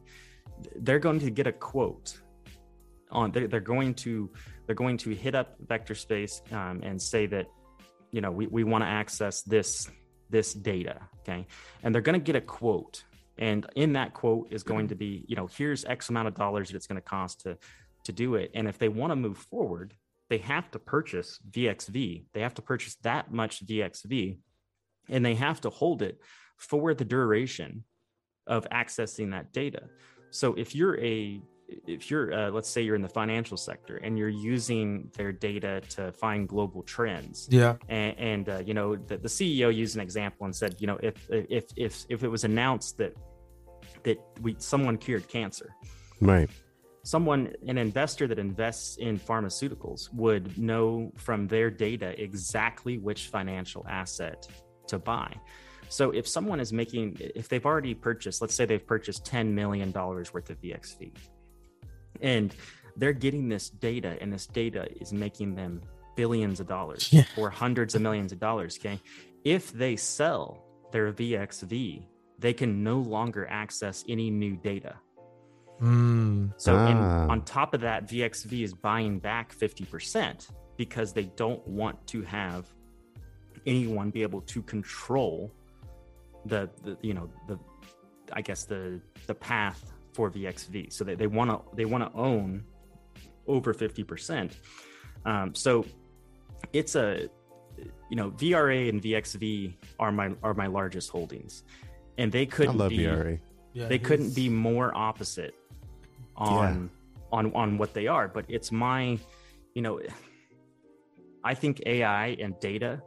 they're 0.78 1.00
going 1.00 1.20
to 1.20 1.30
get 1.32 1.48
a 1.48 1.52
quote 1.52 2.20
on 3.12 3.32
they're, 3.32 3.48
they're 3.48 3.60
going 3.60 3.94
to 3.94 4.30
they're 4.66 4.76
going 4.76 4.98
to 4.98 5.10
hit 5.16 5.34
up 5.36 5.56
vector 5.68 5.96
space 5.96 6.42
um, 6.52 6.82
and 6.84 7.02
say 7.02 7.26
that 7.26 7.48
you 8.12 8.22
know 8.22 8.32
we, 8.32 8.48
we 8.48 8.64
want 8.64 8.84
to 8.84 8.88
access 8.88 9.42
this 9.44 9.90
this 10.30 10.54
data 10.54 11.00
okay 11.22 11.46
and 11.84 11.94
they're 11.94 12.02
going 12.02 12.20
to 12.20 12.24
get 12.24 12.36
a 12.36 12.42
quote 12.42 13.04
and 13.40 13.66
in 13.76 13.94
that 13.94 14.14
quote 14.14 14.48
is 14.52 14.64
going 14.64 14.88
to 14.90 14.96
be 14.96 15.26
you 15.28 15.36
know 15.36 15.48
here's 15.48 15.86
x 15.86 16.10
amount 16.10 16.28
of 16.28 16.36
dollars 16.36 16.70
that 16.70 16.76
it's 16.76 16.88
going 16.88 17.02
to 17.02 17.08
cost 17.08 17.42
to 17.42 17.58
to 18.04 18.12
do 18.14 18.36
it. 18.36 18.52
And 18.54 18.68
if 18.68 18.78
they 18.78 18.90
want 18.90 19.12
to 19.12 19.16
move 19.16 19.38
forward 19.38 19.94
they 20.30 20.38
have 20.40 20.70
to 20.72 20.80
purchase 20.80 21.40
vxv 21.52 22.24
they 22.34 22.42
have 22.42 22.54
to 22.54 22.62
purchase 22.62 22.96
that 23.04 23.32
much 23.32 23.66
vxv 23.66 24.38
and 25.10 25.26
they 25.26 25.36
have 25.36 25.62
to 25.62 25.70
hold 25.70 26.02
it 26.02 26.20
for 26.58 26.94
the 26.94 27.06
duration 27.06 27.84
of 28.46 28.68
accessing 28.70 29.32
that 29.32 29.52
data. 29.54 29.84
So 30.32 30.54
if 30.54 30.74
you're 30.76 31.00
a 31.00 31.42
if 31.86 32.10
you're 32.10 32.34
uh, 32.34 32.50
let's 32.50 32.70
say 32.70 32.82
you're 32.82 32.96
in 32.96 33.02
the 33.02 33.10
financial 33.10 33.58
sector 33.58 33.98
and 33.98 34.18
you're 34.18 34.30
using 34.30 35.10
their 35.18 35.34
data 35.34 35.82
to 35.90 36.14
find 36.14 36.48
global 36.48 36.82
trends 36.84 37.48
Yeah. 37.52 37.76
and, 37.90 38.18
and 38.18 38.50
uh, 38.50 38.62
you 38.66 38.74
know 38.74 38.96
the, 38.96 39.18
the 39.18 39.28
ceo 39.28 39.74
used 39.76 39.96
an 39.96 40.02
example 40.02 40.46
and 40.46 40.56
said 40.56 40.76
you 40.80 40.88
know 40.88 40.98
if 41.04 41.28
if 41.30 41.66
if 41.76 42.06
if 42.08 42.24
it 42.24 42.30
was 42.30 42.46
announced 42.46 42.98
that 43.00 43.14
that 44.08 44.18
we 44.42 44.56
someone 44.72 44.96
cured 45.06 45.26
cancer 45.38 45.70
Right. 46.32 46.50
someone 47.14 47.42
an 47.72 47.78
investor 47.88 48.26
that 48.32 48.40
invests 48.50 48.90
in 49.08 49.14
pharmaceuticals 49.30 50.02
would 50.24 50.46
know 50.70 51.12
from 51.26 51.40
their 51.54 51.70
data 51.88 52.10
exactly 52.28 52.96
which 53.08 53.22
financial 53.38 53.84
asset 54.02 54.40
to 54.92 54.98
buy 55.14 55.32
so 55.98 56.06
if 56.20 56.26
someone 56.36 56.60
is 56.66 56.72
making 56.82 57.06
if 57.42 57.46
they've 57.50 57.66
already 57.72 57.94
purchased 58.10 58.38
let's 58.44 58.56
say 58.60 58.66
they've 58.66 58.88
purchased 58.96 59.22
10 59.26 59.54
million 59.62 59.90
dollars 59.92 60.28
worth 60.34 60.50
of 60.54 60.58
vxv 60.62 61.02
and 62.22 62.50
they're 63.00 63.20
getting 63.26 63.48
this 63.56 63.70
data 63.70 64.12
and 64.22 64.30
this 64.36 64.48
data 64.48 64.84
is 65.04 65.10
making 65.14 65.50
them 65.62 65.74
billions 66.16 66.60
of 66.60 66.68
dollars 66.68 67.04
Yeah. 67.18 67.26
or 67.38 67.50
hundreds 67.50 67.92
of 67.96 68.02
millions 68.02 68.32
of 68.36 68.40
dollars 68.40 68.72
okay 68.80 69.00
if 69.44 69.64
they 69.72 69.96
sell 69.96 70.46
their 70.92 71.08
vxv 71.14 72.04
they 72.40 72.54
can 72.54 72.84
no 72.84 73.00
longer 73.00 73.48
access 73.50 74.04
any 74.08 74.30
new 74.30 74.56
data 74.58 74.96
Mm. 75.82 76.54
so 76.58 76.76
and 76.76 76.98
Ah. 76.98 77.28
on 77.30 77.44
top 77.44 77.76
of 77.76 77.82
that, 77.82 78.08
VXV 78.10 78.64
is 78.64 78.74
buying 78.74 79.20
back 79.20 79.54
50% 79.54 80.50
because 80.76 81.14
they 81.14 81.26
don't 81.36 81.66
want 81.68 81.96
to 82.08 82.24
have 82.24 82.66
anyone 83.68 84.10
be 84.10 84.24
able 84.24 84.42
to 84.42 84.64
control 84.64 85.52
the, 86.46 86.68
the 86.84 86.98
you 87.02 87.14
know 87.14 87.30
the 87.48 87.60
I 88.34 88.42
guess 88.42 88.66
the 88.66 89.00
the 89.28 89.36
path 89.36 89.94
for 90.14 90.32
VXV. 90.32 90.92
So 90.92 91.04
they, 91.04 91.14
they 91.16 91.28
want 91.28 91.52
to 91.52 91.62
they 91.76 91.86
want 91.86 92.04
to 92.12 92.20
own 92.20 92.64
over 93.46 93.72
50%. 93.74 94.54
Um, 95.26 95.54
so 95.54 95.86
it's 96.74 96.96
a 96.96 97.30
you 98.10 98.16
know 98.16 98.32
VRA 98.32 98.90
and 98.90 99.00
VXV 99.00 99.76
are 100.00 100.12
my 100.12 100.32
are 100.42 100.56
my 100.56 100.66
largest 100.68 101.12
holdings, 101.12 101.64
and 102.18 102.32
they 102.32 102.46
couldn't 102.46 102.78
love 102.78 102.90
be 102.90 103.00
VRA. 103.00 103.40
Yeah, 103.74 103.88
they 103.88 104.00
couldn't 104.00 104.34
be 104.34 104.50
more 104.50 104.96
opposite 104.96 105.56
on 106.36 106.90
on 107.32 107.54
on 107.54 107.78
what 107.78 107.94
they 107.94 108.08
are. 108.08 108.28
But 108.28 108.46
it's 108.48 108.72
my 108.72 109.20
you 109.74 109.82
know 109.82 110.00
i 111.44 111.54
think 111.54 111.82
ai 111.86 112.36
and 112.40 112.60
data 112.60 113.02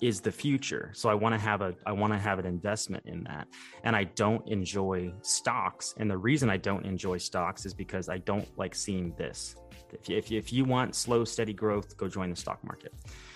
is 0.00 0.20
the 0.20 0.30
future. 0.30 0.92
So 0.94 1.08
i 1.08 1.14
want 1.14 1.34
to 1.34 1.40
have 1.40 1.60
a 1.62 1.74
i 1.86 1.92
want 1.92 2.12
to 2.12 2.18
have 2.18 2.38
an 2.38 2.46
investment 2.46 3.04
in 3.06 3.24
that. 3.24 3.48
And 3.82 3.96
i 3.96 4.04
don't 4.04 4.46
enjoy 4.48 5.12
stocks. 5.22 5.94
And 5.98 6.10
the 6.10 6.18
reason 6.18 6.50
i 6.50 6.56
don't 6.56 6.84
enjoy 6.86 7.18
stocks 7.18 7.66
is 7.66 7.74
because 7.74 8.08
i 8.08 8.18
don't 8.18 8.46
like 8.56 8.74
seeing 8.74 9.12
this. 9.16 9.56
If 9.92 10.08
you, 10.08 10.16
if 10.16 10.30
you, 10.30 10.38
if 10.38 10.52
you 10.52 10.64
want 10.64 10.94
slow 10.94 11.24
steady 11.24 11.52
growth 11.52 11.96
go 11.96 12.06
join 12.08 12.30
the 12.30 12.36
stock 12.36 12.62
market. 12.62 12.92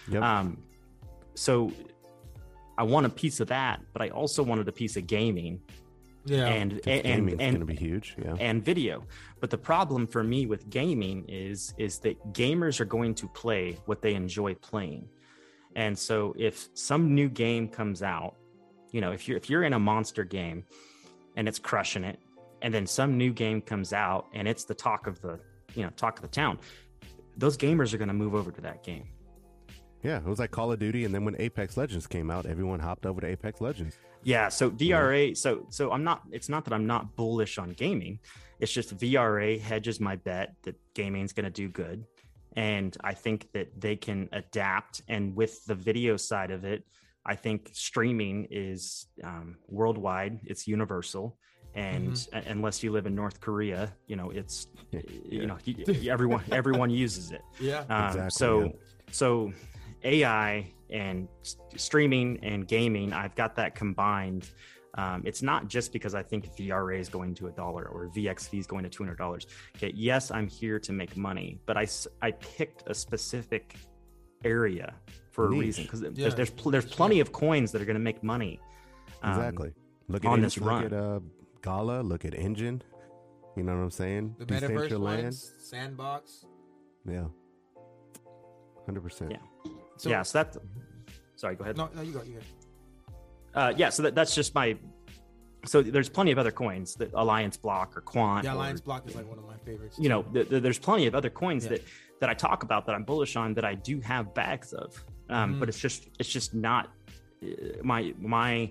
Yep. 0.09 0.23
um 0.23 0.59
so 1.35 1.73
i 2.81 2.85
want 2.93 3.05
a 3.07 3.13
piece 3.23 3.39
of 3.41 3.49
that 3.49 3.77
but 3.93 4.01
i 4.03 4.09
also 4.21 4.41
wanted 4.51 4.67
a 4.69 4.73
piece 4.83 4.97
of 5.01 5.05
gaming 5.17 5.55
Yeah. 6.25 6.47
and 6.61 6.73
and 6.87 7.03
Gaming's 7.03 7.41
and, 7.45 7.57
going 7.57 7.67
to 7.67 7.73
be 7.77 7.81
huge. 7.89 8.09
Yeah. 8.25 8.37
and 8.49 8.57
video. 8.71 8.95
But 9.41 9.49
the 9.55 9.63
problem 9.73 10.03
for 10.15 10.23
me 10.33 10.41
with 10.53 10.63
gaming 10.79 11.19
is 11.47 11.73
is 11.87 11.93
that 12.05 12.17
gamers 12.43 12.77
are 12.83 12.91
going 12.99 13.15
to 13.23 13.27
play 13.43 13.65
what 13.89 13.99
they 14.05 14.15
enjoy 14.15 14.53
playing. 14.71 15.09
And 15.85 15.95
so 16.07 16.35
if 16.49 16.55
some 16.75 17.03
new 17.21 17.29
game 17.45 17.65
comes 17.79 18.01
out, 18.03 18.33
you 18.95 19.01
know, 19.03 19.13
if 19.17 19.21
you're 19.27 19.39
if 19.43 19.49
you're 19.51 19.65
in 19.69 19.73
a 19.73 19.83
monster 19.93 20.25
game 20.39 20.59
and 21.37 21.45
it's 21.49 21.59
crushing 21.71 22.05
it, 22.11 22.19
and 22.63 22.71
then 22.75 22.87
some 22.87 23.11
new 23.23 23.33
game 23.45 23.61
comes 23.73 23.91
out 24.07 24.23
and 24.37 24.45
it's 24.53 24.65
the 24.71 24.75
talk 24.87 25.03
of 25.11 25.15
the, 25.25 25.35
you 25.77 25.83
know, 25.85 25.91
talk 26.03 26.15
of 26.19 26.23
the 26.29 26.35
town, 26.43 26.59
those 27.43 27.57
gamers 27.65 27.89
are 27.95 27.99
going 28.03 28.13
to 28.17 28.21
move 28.25 28.35
over 28.41 28.51
to 28.59 28.61
that 28.69 28.79
game. 28.91 29.07
Yeah. 30.03 30.19
It 30.19 30.25
was 30.25 30.39
like 30.39 30.51
Call 30.51 30.73
of 30.73 30.79
Duty, 30.79 31.05
and 31.05 31.15
then 31.15 31.25
when 31.25 31.37
Apex 31.39 31.77
Legends 31.77 32.07
came 32.07 32.31
out, 32.31 32.47
everyone 32.47 32.81
hopped 32.81 33.07
over 33.07 33.21
to 33.21 33.27
Apex 33.27 33.61
Legends. 33.61 33.97
Yeah, 34.23 34.49
so 34.51 34.71
VRA, 34.71 35.35
so 35.37 35.67
so 35.71 35.93
I'm 35.93 36.05
not. 36.05 36.23
It's 36.31 36.49
not 36.49 36.65
that 36.67 36.75
I'm 36.75 36.87
not 36.87 37.17
bullish 37.17 37.57
on 37.59 37.71
gaming. 37.71 38.19
It's 38.61 38.71
just 38.73 38.97
VRA 38.99 39.59
hedges 39.59 39.99
my 40.01 40.17
bet 40.17 40.55
that 40.65 40.77
gaming's 40.95 41.33
going 41.33 41.45
to 41.45 41.51
do 41.51 41.69
good, 41.69 42.05
and 42.55 42.95
I 43.03 43.15
think 43.15 43.51
that 43.53 43.69
they 43.81 43.97
can 43.97 44.29
adapt. 44.33 45.01
And 45.09 45.35
with 45.35 45.65
the 45.65 45.75
video 45.75 46.19
side 46.19 46.51
of 46.51 46.65
it, 46.65 46.85
I 47.25 47.35
think 47.35 47.71
streaming 47.73 48.47
is 48.51 49.07
um, 49.25 49.57
worldwide. 49.69 50.41
It's 50.45 50.69
universal, 50.69 51.39
and 51.75 52.29
uh, 52.35 52.43
unless 52.47 52.83
you 52.83 52.93
live 52.93 53.07
in 53.07 53.15
North 53.15 53.41
Korea, 53.41 53.91
you 54.07 54.17
know 54.17 54.29
it's 54.29 54.67
you 55.31 55.47
know 55.47 55.57
you- 55.65 56.11
everyone 56.11 56.45
everyone 56.53 56.91
uses 56.91 57.31
it. 57.33 57.41
yeah. 57.59 57.85
Um, 57.89 58.07
Exactly, 58.09 58.31
so, 58.31 58.61
yeah. 58.65 58.69
so 59.13 59.53
AI 60.05 60.73
and 60.91 61.29
s- 61.43 61.57
streaming 61.77 62.39
and 62.43 62.67
gaming, 62.67 63.13
I've 63.13 63.35
got 63.35 63.55
that 63.57 63.75
combined. 63.75 64.51
Um, 64.95 65.23
it's 65.25 65.41
not 65.43 65.69
just 65.69 65.93
because 65.93 66.15
I 66.17 66.23
think 66.23 66.53
VRA 66.57 66.99
is 66.99 67.09
going 67.09 67.35
to 67.37 67.47
a 67.47 67.51
dollar 67.53 67.85
or 67.87 68.09
VXV 68.09 68.59
is 68.59 68.67
going 68.67 68.83
to 68.83 68.91
two 68.91 69.05
hundred 69.05 69.19
dollars. 69.19 69.47
Okay, 69.77 69.93
yes, 69.95 70.31
I'm 70.31 70.49
here 70.49 70.79
to 70.81 70.93
make 70.93 71.17
money, 71.17 71.59
but 71.67 71.77
I 71.77 71.87
I 72.23 72.33
picked 72.33 72.83
a 72.89 72.95
specific 72.95 73.77
area 74.45 74.95
for 75.31 75.47
a 75.47 75.49
reason 75.51 75.85
because 75.85 76.03
Yeah, 76.03 76.09
there's 76.13 76.35
there's, 76.35 76.51
pl- 76.51 76.73
there's 76.73 76.87
plenty 76.87 77.21
of 77.21 77.31
coins 77.33 77.71
that 77.73 77.81
are 77.81 77.85
going 77.85 77.95
to 77.95 78.01
make 78.03 78.23
money. 78.25 78.59
um, 79.23 79.31
Exactly. 79.33 79.73
Look 80.09 80.25
at 80.25 80.29
on 80.29 80.39
En- 80.39 80.43
this 80.43 80.59
look 80.59 80.69
run. 80.69 80.85
at 80.87 80.93
uh, 80.93 81.21
Gala. 81.63 82.01
Look 82.03 82.25
at 82.25 82.35
Engine. 82.35 82.83
You 83.57 83.63
know 83.63 83.77
what 83.77 83.83
I'm 83.83 83.91
saying? 83.93 84.35
The 84.39 84.47
metaverse 84.47 84.89
Decentraland. 84.91 85.23
ones, 85.23 85.53
sandbox. 85.59 86.47
Yeah. 87.07 87.27
Hundred 88.87 89.03
percent. 89.03 89.31
Yeah. 89.33 89.39
So, 90.01 90.09
yeah, 90.11 90.23
so 90.23 90.39
that. 90.39 90.57
Sorry, 91.37 91.55
go 91.57 91.65
ahead. 91.65 91.77
No, 91.77 91.91
no, 91.95 92.01
you 92.03 92.13
go. 92.13 92.23
You 92.23 92.35
go. 92.35 92.41
Uh, 93.61 93.73
yeah, 93.77 93.91
so 93.91 94.03
that, 94.05 94.15
that's 94.15 94.35
just 94.35 94.55
my. 94.55 94.77
So 95.67 95.83
there's 95.83 96.09
plenty 96.09 96.31
of 96.33 96.39
other 96.39 96.51
coins 96.51 96.95
that 96.95 97.11
Alliance 97.13 97.59
Block 97.59 97.95
or 97.97 98.01
Quant. 98.01 98.45
Yeah, 98.45 98.53
or- 98.53 98.55
Alliance 98.55 98.81
Block 98.81 99.07
is 99.07 99.15
like 99.15 99.29
one 99.29 99.39
of 99.39 99.47
my 99.47 99.57
favorites. 99.59 99.99
you 99.99 100.09
know 100.09 100.23
too. 100.23 100.33
th- 100.33 100.49
th- 100.49 100.63
there's 100.63 100.79
plenty 100.79 101.07
of 101.07 101.15
other 101.15 101.29
coins 101.29 101.65
Yeah. 101.65 101.71
that 101.73 101.83
that 102.21 102.31
i 102.31 102.35
talk 102.35 102.63
about 102.63 102.85
that 102.87 102.95
i'm 102.95 103.03
bullish 103.05 103.35
on 103.37 103.55
that 103.55 103.65
i 103.65 103.75
do 103.75 103.99
have 104.01 104.35
bags 104.35 104.73
of 104.75 105.03
um, 105.31 105.55
Mhm. 105.55 105.61
but 105.61 105.69
it's 105.71 105.79
just 105.79 106.09
it's 106.19 106.29
just 106.29 106.55
not 106.55 106.91
uh, 107.43 107.47
my 107.83 108.15
my 108.19 108.71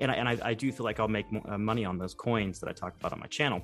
and 0.00 0.10
I, 0.10 0.14
and 0.14 0.26
I, 0.28 0.38
I 0.50 0.54
do 0.54 0.70
feel 0.72 0.84
like 0.84 0.98
i'll 1.00 1.08
make 1.20 1.26
uh, 1.46 1.56
money 1.58 1.84
on 1.86 1.96
those 1.98 2.14
coins 2.14 2.58
that 2.60 2.68
i 2.68 2.72
talk 2.72 2.94
about 2.98 3.12
on 3.14 3.20
my 3.20 3.26
channel 3.26 3.62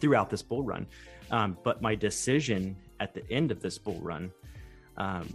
throughout 0.00 0.30
this 0.30 0.42
bull 0.42 0.62
run 0.64 0.86
um, 1.30 1.56
but 1.64 1.80
my 1.82 1.94
decision 1.94 2.76
at 3.00 3.14
the 3.14 3.22
end 3.30 3.50
of 3.52 3.60
this 3.60 3.78
bull 3.78 3.98
run 4.00 4.30
um, 4.96 5.26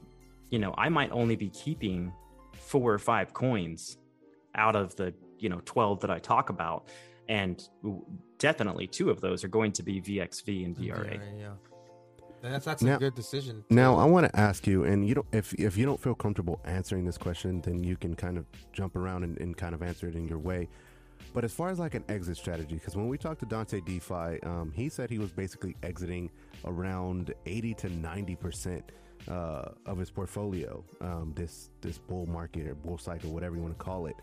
you 0.50 0.60
know, 0.60 0.74
I 0.78 0.90
might 0.90 1.12
only 1.12 1.36
be 1.36 1.50
keeping 1.50 2.12
four 2.54 2.94
or 2.94 3.00
five 3.00 3.34
coins 3.34 3.98
out 4.56 4.76
of 4.76 4.96
the 4.96 5.14
you 5.38 5.50
know 5.50 5.62
12 5.66 6.02
that 6.02 6.12
I 6.12 6.20
talk 6.20 6.50
about, 6.50 6.88
and 7.28 7.62
definitely 8.38 8.88
two 8.88 9.10
of 9.10 9.22
those 9.22 9.44
are 9.44 9.48
going 9.50 9.72
to 9.74 9.84
be 9.84 10.02
VXV 10.02 10.66
and 10.66 10.76
VRA. 10.76 11.20
yeah. 11.40 11.50
That's 12.42 12.66
that's 12.66 12.82
a 12.82 12.98
good 12.98 13.16
decision. 13.16 13.66
Now 13.70 13.96
I 13.98 14.06
want 14.06 14.26
to 14.26 14.40
ask 14.40 14.66
you, 14.66 14.86
and 14.86 15.08
you 15.08 15.16
don't 15.16 15.28
if 15.34 15.54
if 15.56 15.78
you 15.78 15.86
don't 15.86 16.00
feel 16.00 16.16
comfortable 16.16 16.62
answering 16.64 17.06
this 17.06 17.18
question, 17.18 17.62
then 17.62 17.84
you 17.84 17.98
can 17.98 18.16
kind 18.16 18.38
of 18.38 18.46
jump 18.72 18.96
around 18.96 19.24
and, 19.24 19.38
and 19.40 19.58
kind 19.58 19.76
of 19.76 19.84
answer 19.84 20.08
it 20.08 20.16
in 20.16 20.28
your 20.28 20.40
way. 20.40 20.70
But 21.34 21.44
as 21.44 21.54
far 21.54 21.70
as 21.70 21.80
like 21.80 21.96
an 21.96 22.04
exit 22.08 22.38
strategy, 22.38 22.76
because 22.76 22.96
when 22.96 23.10
we 23.10 23.18
talked 23.18 23.42
to 23.42 23.46
Dante 23.46 23.82
DeFi, 23.82 24.42
um, 24.44 24.72
he 24.74 24.88
said 24.88 25.10
he 25.10 25.20
was 25.20 25.32
basically 25.32 25.76
exiting 25.84 26.32
around 26.64 27.34
eighty 27.46 27.74
to 27.76 27.90
ninety 27.90 28.38
percent 28.38 28.90
uh, 29.30 29.70
of 29.86 29.98
his 29.98 30.10
portfolio 30.10 30.84
um, 31.02 31.34
this 31.36 31.70
this 31.82 31.98
bull 31.98 32.26
market 32.26 32.68
or 32.68 32.76
bull 32.76 32.98
cycle, 32.98 33.32
whatever 33.32 33.56
you 33.56 33.62
want 33.62 33.78
to 33.78 33.84
call 33.84 34.08
it. 34.08 34.15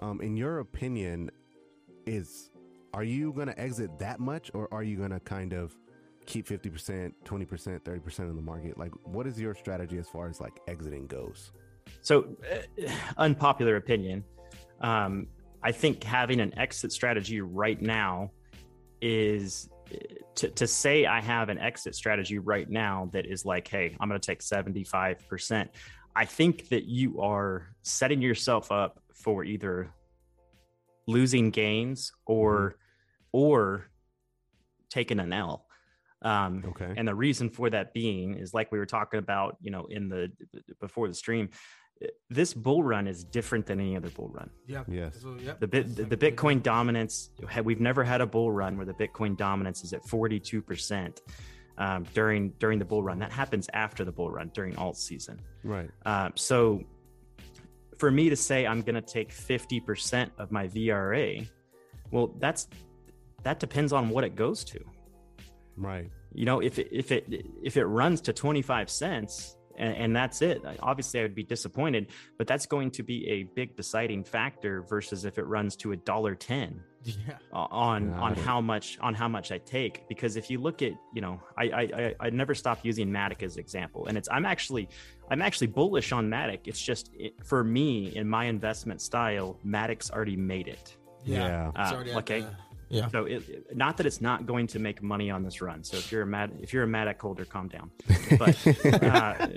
Um, 0.00 0.20
in 0.20 0.36
your 0.36 0.60
opinion, 0.60 1.30
is 2.06 2.50
are 2.94 3.04
you 3.04 3.32
going 3.32 3.48
to 3.48 3.58
exit 3.58 3.98
that 3.98 4.20
much, 4.20 4.50
or 4.54 4.72
are 4.72 4.82
you 4.82 4.96
going 4.96 5.10
to 5.10 5.20
kind 5.20 5.52
of 5.52 5.76
keep 6.26 6.46
50%, 6.46 7.12
20%, 7.24 7.80
30% 7.80 8.18
of 8.28 8.36
the 8.36 8.42
market? 8.42 8.78
Like, 8.78 8.92
what 9.04 9.26
is 9.26 9.40
your 9.40 9.54
strategy 9.54 9.98
as 9.98 10.08
far 10.08 10.28
as 10.28 10.40
like 10.40 10.60
exiting 10.68 11.06
goes? 11.06 11.52
So, 12.02 12.36
uh, 12.50 12.90
unpopular 13.16 13.76
opinion. 13.76 14.24
Um, 14.80 15.26
I 15.62 15.72
think 15.72 16.02
having 16.02 16.40
an 16.40 16.56
exit 16.58 16.92
strategy 16.92 17.40
right 17.40 17.80
now 17.80 18.30
is 19.00 19.68
to, 20.36 20.48
to 20.50 20.66
say 20.66 21.06
I 21.06 21.20
have 21.20 21.48
an 21.48 21.58
exit 21.58 21.94
strategy 21.94 22.38
right 22.38 22.68
now 22.68 23.10
that 23.12 23.26
is 23.26 23.44
like, 23.44 23.68
hey, 23.68 23.96
I'm 24.00 24.08
going 24.08 24.20
to 24.20 24.26
take 24.26 24.40
75%. 24.40 25.68
I 26.14 26.24
think 26.24 26.68
that 26.68 26.84
you 26.84 27.20
are 27.20 27.74
setting 27.82 28.20
yourself 28.20 28.70
up 28.70 29.00
for 29.14 29.44
either 29.44 29.92
losing 31.06 31.50
gains 31.50 32.12
or 32.26 32.76
or 33.32 33.86
taking 34.90 35.18
an 35.20 35.32
L. 35.32 35.66
Um, 36.20 36.64
Okay. 36.68 36.92
and 36.96 37.08
the 37.08 37.14
reason 37.14 37.50
for 37.50 37.70
that 37.70 37.92
being 37.92 38.34
is 38.34 38.54
like 38.54 38.70
we 38.70 38.78
were 38.78 38.86
talking 38.86 39.18
about, 39.18 39.56
you 39.60 39.70
know, 39.70 39.86
in 39.86 40.08
the 40.08 40.30
before 40.80 41.08
the 41.08 41.14
stream, 41.14 41.48
this 42.30 42.54
bull 42.54 42.82
run 42.82 43.06
is 43.06 43.24
different 43.24 43.66
than 43.66 43.80
any 43.80 43.96
other 43.96 44.10
bull 44.10 44.28
run. 44.32 44.50
Yeah. 44.66 44.84
Yes. 44.88 45.20
So, 45.20 45.36
yep, 45.40 45.60
The 45.60 45.68
bit 45.68 45.94
the, 45.94 46.04
the 46.04 46.16
Bitcoin 46.16 46.62
dominance, 46.62 47.30
we've 47.64 47.80
never 47.80 48.02
had 48.04 48.20
a 48.20 48.26
bull 48.26 48.50
run 48.50 48.76
where 48.76 48.86
the 48.86 48.94
Bitcoin 48.94 49.36
dominance 49.36 49.84
is 49.84 49.92
at 49.92 50.02
42% 50.04 51.18
um, 51.78 52.04
during 52.14 52.50
during 52.58 52.78
the 52.78 52.84
bull 52.84 53.02
run. 53.02 53.18
That 53.18 53.32
happens 53.32 53.68
after 53.72 54.04
the 54.04 54.12
bull 54.12 54.30
run 54.30 54.50
during 54.54 54.76
alt 54.76 54.96
season. 54.96 55.38
Right. 55.64 55.90
Um, 56.06 56.32
so 56.34 56.82
for 57.98 58.10
me 58.10 58.28
to 58.30 58.36
say 58.36 58.66
I'm 58.66 58.82
going 58.82 58.96
to 58.96 59.00
take 59.00 59.30
50% 59.30 60.30
of 60.38 60.50
my 60.50 60.66
VRA, 60.66 61.46
well, 62.10 62.34
that's 62.38 62.68
that 63.42 63.60
depends 63.60 63.92
on 63.92 64.08
what 64.08 64.24
it 64.24 64.34
goes 64.34 64.64
to. 64.64 64.80
Right. 65.76 66.10
You 66.34 66.46
know, 66.46 66.60
if 66.60 66.78
it, 66.78 66.88
if 66.90 67.12
it 67.12 67.26
if 67.62 67.76
it 67.76 67.84
runs 67.84 68.20
to 68.22 68.32
25 68.32 68.90
cents 68.90 69.56
and, 69.76 69.96
and 69.96 70.16
that's 70.16 70.42
it, 70.42 70.62
obviously 70.80 71.20
I 71.20 71.22
would 71.24 71.34
be 71.34 71.44
disappointed, 71.44 72.08
but 72.38 72.46
that's 72.46 72.66
going 72.66 72.90
to 72.92 73.02
be 73.02 73.28
a 73.28 73.42
big 73.44 73.76
deciding 73.76 74.24
factor 74.24 74.82
versus 74.82 75.24
if 75.24 75.38
it 75.38 75.46
runs 75.46 75.76
to 75.76 75.92
a 75.92 75.96
dollar 75.96 76.34
10 76.34 76.80
Yeah. 77.04 77.16
on 77.52 78.10
Got 78.10 78.18
on 78.22 78.32
it. 78.32 78.38
how 78.38 78.60
much 78.60 78.96
on 79.00 79.14
how 79.14 79.26
much 79.26 79.50
I 79.50 79.58
take 79.58 80.06
because 80.08 80.36
if 80.36 80.48
you 80.50 80.60
look 80.60 80.82
at 80.82 80.92
you 81.12 81.20
know 81.20 81.40
I 81.58 81.64
I 81.64 81.80
I, 81.80 82.14
I 82.20 82.30
never 82.30 82.54
stop 82.54 82.78
using 82.84 83.08
Matic 83.10 83.42
as 83.42 83.54
an 83.54 83.60
example 83.60 84.06
and 84.06 84.16
it's 84.16 84.28
I'm 84.30 84.46
actually 84.46 84.88
I'm 85.28 85.42
actually 85.42 85.66
bullish 85.66 86.12
on 86.12 86.28
Matic 86.30 86.60
it's 86.66 86.80
just 86.80 87.10
it, 87.14 87.34
for 87.44 87.64
me 87.64 88.14
in 88.14 88.28
my 88.28 88.44
investment 88.44 89.00
style 89.00 89.58
Matic's 89.66 90.12
already 90.12 90.36
made 90.36 90.68
it 90.68 90.96
Yeah. 91.24 91.70
It's 91.76 91.90
Uh, 91.90 91.94
already 91.96 92.12
okay. 92.14 92.40
the- 92.42 92.54
yeah. 92.92 93.08
so 93.08 93.24
it, 93.24 93.76
not 93.76 93.96
that 93.96 94.06
it's 94.06 94.20
not 94.20 94.46
going 94.46 94.66
to 94.66 94.78
make 94.78 95.02
money 95.02 95.30
on 95.30 95.42
this 95.42 95.60
run 95.60 95.82
so 95.82 95.96
if 95.96 96.12
you're 96.12 96.22
a 96.22 96.26
Mat 96.26 96.50
if 96.60 96.72
you're 96.72 96.84
a 96.84 96.86
Matic 96.86 97.20
holder 97.20 97.44
calm 97.44 97.68
down 97.68 97.90
but 98.38 98.56
uh, 99.02 99.48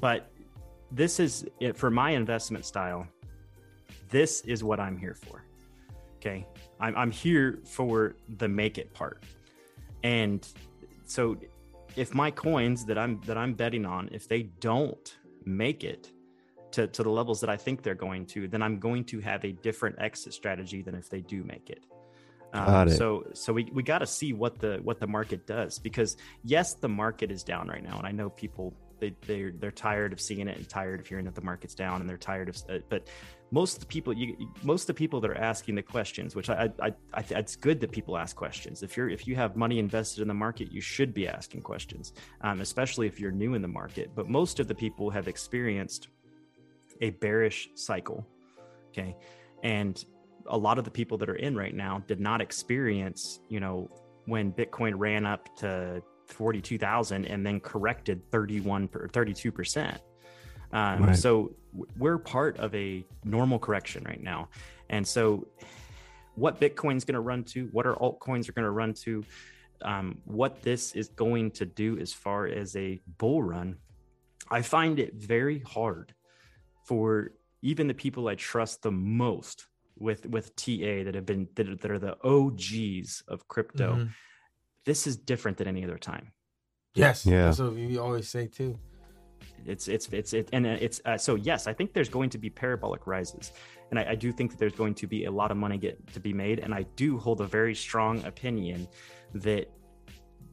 but 0.00 0.30
this 0.90 1.20
is 1.20 1.46
it 1.60 1.76
for 1.76 1.90
my 1.90 2.10
investment 2.10 2.64
style. 2.64 3.06
This 4.10 4.42
is 4.42 4.62
what 4.62 4.80
I'm 4.80 4.96
here 4.96 5.14
for. 5.14 5.44
Okay, 6.16 6.46
I'm 6.80 6.96
I'm 6.96 7.10
here 7.10 7.60
for 7.64 8.16
the 8.38 8.48
make 8.48 8.78
it 8.78 8.92
part, 8.92 9.24
and 10.02 10.46
so 11.04 11.36
if 11.96 12.14
my 12.14 12.30
coins 12.30 12.84
that 12.86 12.98
I'm 12.98 13.20
that 13.26 13.36
I'm 13.36 13.54
betting 13.54 13.84
on, 13.84 14.08
if 14.12 14.28
they 14.28 14.44
don't 14.60 15.16
make 15.44 15.84
it 15.84 16.12
to 16.72 16.86
to 16.86 17.02
the 17.02 17.10
levels 17.10 17.40
that 17.40 17.50
I 17.50 17.56
think 17.56 17.82
they're 17.82 17.94
going 17.94 18.26
to, 18.26 18.48
then 18.48 18.62
I'm 18.62 18.78
going 18.78 19.04
to 19.06 19.20
have 19.20 19.44
a 19.44 19.52
different 19.52 19.96
exit 19.98 20.34
strategy 20.34 20.82
than 20.82 20.94
if 20.94 21.10
they 21.10 21.20
do 21.20 21.42
make 21.42 21.70
it. 21.70 21.84
Um, 22.56 22.66
Got 22.66 22.88
it. 22.88 22.96
So 22.96 23.24
so 23.34 23.52
we, 23.52 23.68
we 23.72 23.82
got 23.82 23.98
to 23.98 24.06
see 24.06 24.32
what 24.32 24.58
the 24.58 24.78
what 24.82 24.98
the 25.00 25.06
market 25.06 25.46
does 25.46 25.78
because 25.78 26.16
yes, 26.42 26.74
the 26.74 26.88
market 26.88 27.30
is 27.30 27.42
down 27.42 27.68
right 27.68 27.82
now, 27.82 27.98
and 27.98 28.06
I 28.06 28.12
know 28.12 28.30
people 28.30 28.74
they 28.98 29.14
they're 29.26 29.52
they're 29.52 29.70
tired 29.70 30.12
of 30.12 30.20
seeing 30.20 30.48
it 30.48 30.56
and 30.56 30.68
tired 30.68 31.00
of 31.00 31.06
hearing 31.06 31.26
that 31.26 31.34
the 31.34 31.42
market's 31.42 31.74
down, 31.74 32.00
and 32.00 32.08
they're 32.08 32.16
tired 32.16 32.48
of. 32.48 32.56
Uh, 32.68 32.78
but 32.88 33.08
most 33.50 33.74
of 33.74 33.80
the 33.80 33.86
people, 33.86 34.12
you 34.12 34.50
most 34.62 34.82
of 34.82 34.86
the 34.88 34.94
people 34.94 35.20
that 35.20 35.30
are 35.30 35.36
asking 35.36 35.74
the 35.74 35.82
questions, 35.82 36.34
which 36.34 36.50
I 36.50 36.70
I, 36.80 36.92
I 37.12 37.24
it's 37.30 37.56
good 37.56 37.80
that 37.80 37.92
people 37.92 38.16
ask 38.16 38.34
questions. 38.34 38.82
If 38.82 38.96
you're 38.96 39.08
if 39.08 39.26
you 39.26 39.36
have 39.36 39.56
money 39.56 39.78
invested 39.78 40.22
in 40.22 40.28
the 40.28 40.34
market, 40.34 40.72
you 40.72 40.80
should 40.80 41.14
be 41.14 41.28
asking 41.28 41.62
questions, 41.62 42.12
um, 42.40 42.60
especially 42.60 43.06
if 43.06 43.20
you're 43.20 43.32
new 43.32 43.54
in 43.54 43.62
the 43.62 43.68
market. 43.68 44.10
But 44.14 44.28
most 44.28 44.60
of 44.60 44.68
the 44.68 44.74
people 44.74 45.10
have 45.10 45.28
experienced 45.28 46.08
a 47.00 47.10
bearish 47.10 47.68
cycle, 47.74 48.26
okay, 48.88 49.14
and 49.62 50.02
a 50.48 50.56
lot 50.56 50.78
of 50.78 50.84
the 50.84 50.90
people 50.90 51.18
that 51.18 51.28
are 51.28 51.36
in 51.36 51.56
right 51.56 51.74
now 51.74 52.02
did 52.06 52.20
not 52.20 52.40
experience, 52.40 53.40
you 53.48 53.60
know, 53.60 53.90
when 54.26 54.52
Bitcoin 54.52 54.94
ran 54.96 55.24
up 55.24 55.54
to 55.56 56.02
42,000 56.26 57.24
and 57.26 57.46
then 57.46 57.60
corrected 57.60 58.22
31 58.30 58.88
or 58.94 59.08
32%. 59.08 59.98
Um, 60.72 61.04
Right. 61.04 61.16
So 61.16 61.54
we're 61.96 62.18
part 62.18 62.58
of 62.58 62.74
a 62.74 63.04
normal 63.24 63.58
correction 63.58 64.04
right 64.04 64.22
now. 64.22 64.48
And 64.90 65.06
so 65.06 65.46
what 66.34 66.60
Bitcoin's 66.60 67.04
going 67.04 67.14
to 67.14 67.20
run 67.20 67.44
to, 67.44 67.68
what 67.72 67.86
our 67.86 67.94
altcoins 67.94 68.48
are 68.48 68.52
going 68.52 68.64
to 68.64 68.70
run 68.70 68.94
to, 68.94 69.24
um, 69.82 70.18
what 70.24 70.62
this 70.62 70.92
is 70.92 71.08
going 71.08 71.50
to 71.52 71.66
do 71.66 71.98
as 71.98 72.12
far 72.12 72.46
as 72.46 72.74
a 72.76 73.00
bull 73.18 73.42
run, 73.42 73.76
I 74.50 74.62
find 74.62 74.98
it 74.98 75.14
very 75.14 75.60
hard 75.60 76.14
for 76.84 77.32
even 77.62 77.86
the 77.88 77.94
people 77.94 78.28
I 78.28 78.36
trust 78.36 78.82
the 78.82 78.92
most 78.92 79.66
with 79.98 80.26
with 80.26 80.54
TA 80.56 81.04
that 81.04 81.14
have 81.14 81.26
been 81.26 81.48
that 81.54 81.68
are, 81.68 81.76
that 81.76 81.90
are 81.90 81.98
the 81.98 82.16
OGs 82.22 83.22
of 83.28 83.48
crypto. 83.48 83.96
Mhm. 83.96 84.10
This 84.84 85.06
is 85.06 85.16
different 85.16 85.56
than 85.58 85.66
any 85.66 85.84
other 85.84 85.98
time. 85.98 86.32
Yes. 86.94 87.26
Yeah. 87.26 87.50
So 87.50 87.64
what 87.66 87.74
we 87.74 87.98
always 87.98 88.28
say 88.28 88.46
too. 88.46 88.78
It's 89.64 89.88
it's 89.88 90.08
it's 90.12 90.32
it 90.32 90.48
and 90.52 90.66
it's 90.66 91.00
uh, 91.04 91.18
so 91.18 91.34
yes, 91.34 91.66
I 91.66 91.72
think 91.72 91.92
there's 91.92 92.08
going 92.08 92.30
to 92.30 92.38
be 92.38 92.50
parabolic 92.50 93.06
rises, 93.06 93.52
and 93.90 93.98
I, 93.98 94.10
I 94.10 94.14
do 94.14 94.32
think 94.32 94.52
that 94.52 94.58
there's 94.58 94.74
going 94.74 94.94
to 94.94 95.06
be 95.06 95.24
a 95.24 95.30
lot 95.30 95.50
of 95.50 95.56
money 95.56 95.76
get 95.76 96.06
to 96.12 96.20
be 96.20 96.32
made, 96.32 96.60
and 96.60 96.72
I 96.72 96.84
do 96.94 97.18
hold 97.18 97.40
a 97.40 97.46
very 97.46 97.74
strong 97.74 98.24
opinion 98.24 98.86
that 99.34 99.68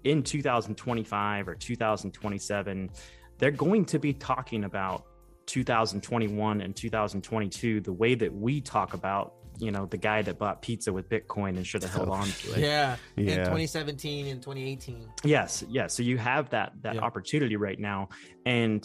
in 0.03 0.23
2025 0.23 1.47
or 1.47 1.56
2027, 1.56 2.89
they're 3.38 3.51
going 3.51 3.86
to 3.86 3.99
be 3.99 4.13
talking 4.13 4.63
about 4.63 5.06
2021 5.47 6.62
and 6.62 6.75
2022 6.75 7.82
the 7.82 7.93
way 7.93 8.15
that 8.15 8.34
we 8.34 8.62
talk 8.62 8.93
about 8.93 9.34
you 9.60 9.71
know 9.71 9.86
the 9.86 9.97
guy 9.97 10.21
that 10.21 10.39
bought 10.39 10.62
pizza 10.62 10.91
with 10.91 11.08
bitcoin 11.10 11.49
and 11.58 11.65
should 11.67 11.84
have 11.84 11.93
held 11.93 12.10
Oh, 12.10 12.13
on 12.13 12.27
to 12.27 12.53
it 12.53 12.60
Yeah. 12.60 12.95
In 13.17 13.25
Yeah. 13.27 13.36
2017 13.43 14.27
and 14.27 14.41
2018. 14.41 15.08
Yes, 15.23 15.63
yes. 15.69 15.93
So 15.93 16.01
you 16.01 16.17
have 16.17 16.49
that 16.49 16.73
that 16.82 16.95
Yeah. 16.95 17.01
opportunity 17.01 17.56
right 17.56 17.79
now, 17.79 18.10
and 18.47 18.84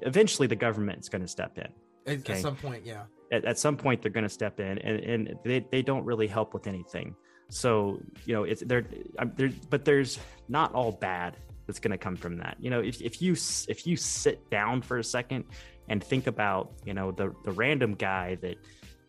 eventually 0.00 0.46
the 0.46 0.56
government's 0.56 1.08
going 1.08 1.22
to 1.22 1.28
step 1.28 1.58
in. 1.58 1.66
At, 2.06 2.20
Okay. 2.20 2.34
at 2.34 2.38
some 2.40 2.54
point, 2.56 2.86
yeah. 2.86 3.04
At, 3.32 3.44
at 3.44 3.58
some 3.58 3.76
point, 3.76 4.02
they're 4.02 4.12
going 4.12 4.22
to 4.24 4.28
step 4.42 4.60
in, 4.60 4.78
and, 4.78 5.00
and 5.00 5.34
they, 5.44 5.66
they 5.72 5.82
don't 5.82 6.04
really 6.04 6.28
help 6.28 6.54
with 6.54 6.66
anything. 6.68 7.16
So 7.48 7.98
you 8.24 8.34
know, 8.34 8.44
it's 8.44 8.62
they're, 8.64 8.86
I'm- 9.18 9.34
but 9.70 9.84
there's 9.84 10.18
not 10.48 10.72
all 10.74 10.92
bad 10.92 11.36
that's 11.66 11.80
going 11.80 11.90
to 11.92 11.98
come 11.98 12.14
from 12.14 12.36
that. 12.38 12.56
You 12.60 12.70
know, 12.70 12.80
if 12.80 13.00
if 13.02 13.20
you 13.20 13.32
if 13.68 13.84
you 13.86 13.96
sit 13.96 14.48
down 14.50 14.80
for 14.82 14.98
a 14.98 15.04
second 15.04 15.44
and 15.88 16.02
think 16.02 16.26
about 16.26 16.72
you 16.84 16.94
know 16.94 17.10
the 17.12 17.34
the 17.44 17.52
random 17.52 17.94
guy 17.94 18.36
that 18.36 18.56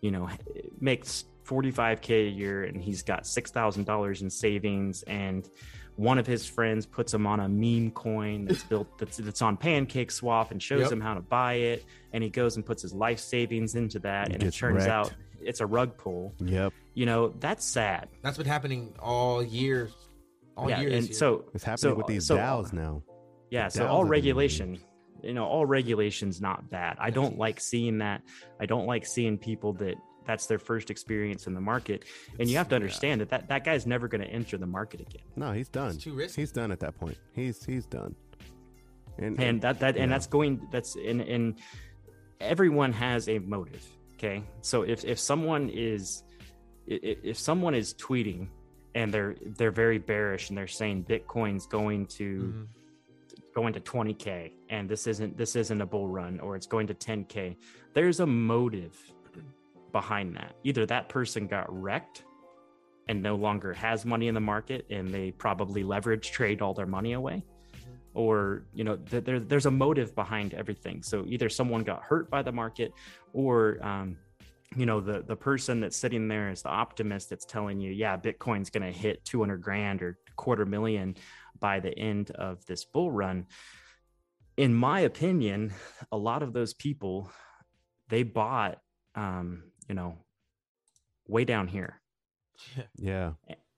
you 0.01 0.11
know 0.11 0.29
makes 0.79 1.25
45k 1.45 2.27
a 2.27 2.29
year 2.29 2.63
and 2.63 2.81
he's 2.81 3.03
got 3.03 3.23
$6000 3.23 4.21
in 4.21 4.29
savings 4.31 5.03
and 5.03 5.47
one 5.95 6.17
of 6.17 6.25
his 6.27 6.45
friends 6.45 6.85
puts 6.87 7.13
him 7.13 7.25
on 7.27 7.39
a 7.39 7.47
meme 7.47 7.91
coin 7.91 8.45
that's 8.45 8.63
built 8.71 8.97
that's, 8.97 9.17
that's 9.17 9.41
on 9.43 9.55
pancake 9.55 10.09
swap 10.11 10.51
and 10.51 10.61
shows 10.61 10.81
Yep. 10.81 10.91
him 10.93 11.01
how 11.01 11.13
to 11.13 11.21
buy 11.21 11.53
it 11.53 11.85
and 12.13 12.23
he 12.23 12.29
goes 12.29 12.55
and 12.55 12.65
puts 12.65 12.81
his 12.81 12.93
life 12.93 13.19
savings 13.19 13.75
into 13.75 13.99
that 13.99 14.29
He 14.29 14.33
and 14.33 14.43
it 14.43 14.51
turns 14.55 14.77
wrecked. 14.85 14.89
out 14.89 15.13
it's 15.39 15.59
a 15.61 15.65
rug 15.65 15.95
pull 15.97 16.33
Yep. 16.39 16.73
you 16.95 17.05
know 17.05 17.29
that's 17.39 17.63
sad 17.63 18.09
That's 18.23 18.37
been 18.37 18.47
happening 18.47 18.93
all 18.99 19.43
year. 19.43 19.89
All 20.57 20.67
yeah 20.69 20.81
year. 20.81 20.89
this 20.89 20.99
and 20.99 21.09
year. 21.09 21.17
so 21.17 21.45
It's 21.53 21.63
happening 21.63 21.91
So- 21.91 21.95
with 21.95 22.07
these 22.07 22.25
so- 22.25 22.37
DAOs 22.37 22.73
now. 22.73 23.03
yeah 23.51 23.65
The 23.65 23.71
so 23.71 23.83
DAOs 23.85 23.89
all 23.89 24.03
regulation 24.03 24.79
you 25.23 25.33
know 25.33 25.45
all 25.45 25.65
regulations 25.65 26.41
not 26.41 26.69
bad 26.69 26.97
i 26.99 27.09
don't 27.09 27.37
like 27.37 27.59
seeing 27.59 27.97
that 27.99 28.21
i 28.59 28.65
don't 28.65 28.85
like 28.85 29.05
seeing 29.05 29.37
people 29.37 29.73
that 29.73 29.95
that's 30.25 30.47
their 30.47 30.59
first 30.59 30.89
experience 30.89 31.45
in 31.47 31.53
the 31.53 31.61
market 31.61 32.03
and 32.39 32.49
you 32.49 32.57
have 32.57 32.67
to 32.69 32.75
understand 32.75 33.21
that, 33.21 33.29
that 33.29 33.47
that 33.47 33.63
guy's 33.63 33.85
never 33.85 34.07
going 34.07 34.21
to 34.21 34.27
enter 34.29 34.57
the 34.57 34.65
market 34.65 34.99
again 34.99 35.21
No, 35.35 35.51
he's 35.51 35.69
done. 35.69 35.91
It's 35.95 36.03
too 36.03 36.13
risky. 36.15 36.41
He's 36.41 36.51
done 36.51 36.71
at 36.71 36.79
that 36.79 36.97
point. 36.99 37.17
He's 37.33 37.63
he's 37.63 37.85
done. 37.85 38.15
And 39.17 39.39
and 39.39 39.61
that 39.61 39.79
that 39.79 39.97
and 39.97 40.11
that's 40.11 40.27
going 40.27 40.67
that's 40.71 40.95
in 40.95 41.21
in 41.21 41.55
everyone 42.39 42.91
has 42.91 43.29
a 43.29 43.39
motive 43.39 43.83
okay 44.15 44.43
so 44.61 44.81
if 44.81 45.05
if 45.05 45.19
someone 45.19 45.69
is 45.69 46.23
i- 46.89 46.93
i- 46.95 47.17
if 47.23 47.37
someone 47.37 47.73
is 47.75 47.93
tweeting 47.93 48.47
and 48.93 49.13
they're 49.13 49.35
they're 49.57 49.71
very 49.71 49.99
bearish 49.99 50.49
and 50.49 50.57
they're 50.57 50.67
saying 50.67 51.05
bitcoin's 51.07 51.65
going 51.67 52.07
to 52.07 52.27
Mhm. 52.41 52.67
Going 53.55 53.73
to 53.73 53.79
20k 53.79 54.51
and 54.69 54.89
this 54.89 55.07
isn't 55.07 55.37
this 55.37 55.55
isn't 55.55 55.81
a 55.81 55.85
bull 55.85 56.07
run 56.07 56.39
or 56.41 56.55
it's 56.55 56.67
going 56.67 56.85
to 56.85 56.93
10k 56.93 57.55
there's 57.93 58.19
a 58.19 58.25
motive 58.25 58.95
behind 59.95 60.35
that. 60.35 60.53
Either 60.65 60.85
that 60.85 61.07
person 61.07 61.47
got 61.47 61.65
wrecked 61.81 62.25
and 63.07 63.23
no 63.23 63.35
longer 63.35 63.71
has 63.71 64.05
money 64.05 64.27
in 64.27 64.33
the 64.33 64.41
market 64.41 64.85
and 64.89 65.07
they 65.07 65.31
probably 65.31 65.85
leverage 65.85 66.31
trade 66.31 66.61
all 66.61 66.73
their 66.73 66.85
money 66.85 67.13
away 67.13 67.41
or 68.13 68.63
you 68.73 68.83
know 68.83 68.97
th- 68.97 69.23
there, 69.23 69.39
there's 69.39 69.67
a 69.67 69.71
motive 69.71 70.13
behind 70.13 70.53
everything. 70.53 71.01
So 71.01 71.23
either 71.27 71.47
someone 71.47 71.83
got 71.83 72.03
hurt 72.03 72.29
by 72.29 72.41
the 72.41 72.51
market 72.51 72.91
or 73.31 73.77
um, 73.81 74.17
you 74.75 74.85
know 74.85 74.99
the 74.99 75.23
the 75.25 75.35
person 75.35 75.79
that's 75.79 75.95
sitting 75.95 76.27
there 76.27 76.49
is 76.49 76.61
the 76.61 76.69
optimist 76.69 77.29
that's 77.29 77.45
telling 77.45 77.79
you 77.79 77.91
yeah 77.91 78.17
bitcoin's 78.17 78.69
going 78.69 78.83
to 78.83 78.91
hit 78.91 79.23
200 79.23 79.61
grand 79.61 80.01
or 80.01 80.17
quarter 80.35 80.65
million 80.65 81.15
by 81.59 81.79
the 81.79 81.97
end 81.97 82.31
of 82.31 82.65
this 82.65 82.85
bull 82.85 83.11
run 83.11 83.45
in 84.57 84.73
my 84.73 85.01
opinion 85.01 85.73
a 86.11 86.17
lot 86.17 86.43
of 86.43 86.53
those 86.53 86.73
people 86.73 87.29
they 88.09 88.23
bought 88.23 88.79
um, 89.15 89.63
you 89.87 89.95
know 89.95 90.17
way 91.27 91.45
down 91.45 91.67
here 91.67 92.01
yeah, 92.97 93.31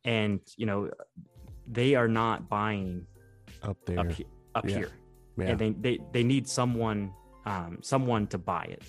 and 0.04 0.40
you 0.56 0.66
know 0.66 0.90
they 1.68 1.96
are 1.96 2.08
not 2.08 2.48
buying 2.50 3.06
up 3.64 3.78
there. 3.86 4.00
up, 4.00 4.08
up 4.56 4.70
Yeah. 4.70 4.78
here 4.78 4.92
yeah. 5.38 5.46
and 5.46 5.60
they, 5.60 5.72
they 5.72 6.00
they 6.14 6.24
need 6.24 6.48
someone 6.48 7.14
um, 7.46 7.80
someone 7.82 8.28
to 8.28 8.38
buy 8.38 8.66
it 8.66 8.84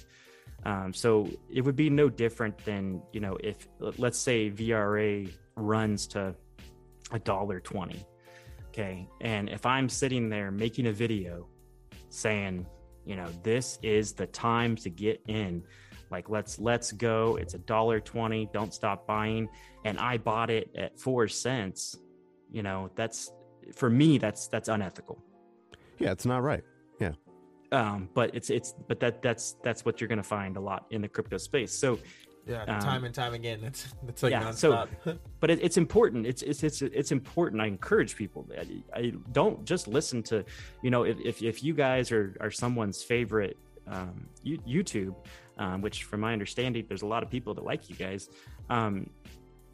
um, 0.64 0.92
so 0.92 1.28
it 1.50 1.62
would 1.62 1.76
be 1.76 1.88
no 1.88 2.08
different 2.08 2.58
than 2.64 3.02
you 3.12 3.20
know 3.20 3.36
if 3.42 3.68
let's 3.78 4.18
say 4.18 4.50
vra 4.50 5.30
runs 5.56 6.06
to 6.08 6.34
a 7.12 7.18
dollar 7.18 7.60
20 7.60 8.04
okay 8.78 9.08
and 9.20 9.48
if 9.48 9.66
i'm 9.66 9.88
sitting 9.88 10.28
there 10.28 10.50
making 10.50 10.86
a 10.86 10.92
video 10.92 11.46
saying 12.10 12.66
you 13.04 13.16
know 13.16 13.28
this 13.42 13.78
is 13.82 14.12
the 14.12 14.26
time 14.26 14.76
to 14.76 14.90
get 14.90 15.20
in 15.26 15.62
like 16.10 16.28
let's 16.28 16.58
let's 16.58 16.92
go 16.92 17.36
it's 17.36 17.54
a 17.54 17.58
dollar 17.58 18.00
20 18.00 18.48
don't 18.52 18.72
stop 18.72 19.06
buying 19.06 19.48
and 19.84 19.98
i 19.98 20.16
bought 20.16 20.50
it 20.50 20.70
at 20.76 20.98
four 20.98 21.26
cents 21.26 21.98
you 22.50 22.62
know 22.62 22.90
that's 22.94 23.32
for 23.74 23.90
me 23.90 24.16
that's 24.16 24.48
that's 24.48 24.68
unethical 24.68 25.22
yeah, 25.98 26.12
it's 26.12 26.26
not 26.26 26.42
right. 26.42 26.64
Yeah. 27.00 27.12
Um, 27.70 28.08
but 28.14 28.34
it's 28.34 28.50
it's 28.50 28.74
but 28.86 28.98
that 29.00 29.20
that's 29.20 29.56
that's 29.62 29.84
what 29.84 30.00
you're 30.00 30.08
going 30.08 30.18
to 30.18 30.22
find 30.22 30.56
a 30.56 30.60
lot 30.60 30.86
in 30.90 31.02
the 31.02 31.08
crypto 31.08 31.36
space 31.36 31.70
so 31.70 31.98
Yeah, 32.48 32.62
Um, 32.62 32.80
time 32.80 33.04
and 33.04 33.14
time 33.14 33.34
again. 33.34 33.60
That's 33.62 33.94
it's 34.08 34.22
like 34.22 34.30
yeah, 34.32 34.50
so- 34.52 34.88
but 35.40 35.50
it, 35.50 35.58
it's 35.62 35.76
important 35.76 36.26
it's, 36.26 36.42
it's 36.42 36.62
it's 36.62 36.80
it's 36.82 37.12
important 37.12 37.60
i 37.60 37.66
encourage 37.66 38.16
people 38.16 38.48
I, 38.58 38.98
I 38.98 39.12
don't 39.32 39.64
just 39.66 39.86
listen 39.86 40.22
to 40.24 40.44
you 40.82 40.90
know 40.90 41.02
if, 41.04 41.20
if, 41.20 41.42
if 41.42 41.62
you 41.62 41.74
guys 41.74 42.10
are 42.10 42.34
are 42.40 42.50
someone's 42.50 43.02
favorite 43.02 43.56
um, 43.86 44.26
youtube 44.44 45.14
um, 45.58 45.82
which 45.82 46.04
from 46.04 46.20
my 46.20 46.32
understanding 46.32 46.84
there's 46.88 47.02
a 47.02 47.06
lot 47.06 47.22
of 47.22 47.30
people 47.30 47.52
that 47.54 47.64
like 47.64 47.88
you 47.90 47.96
guys 47.96 48.30
um, 48.70 49.08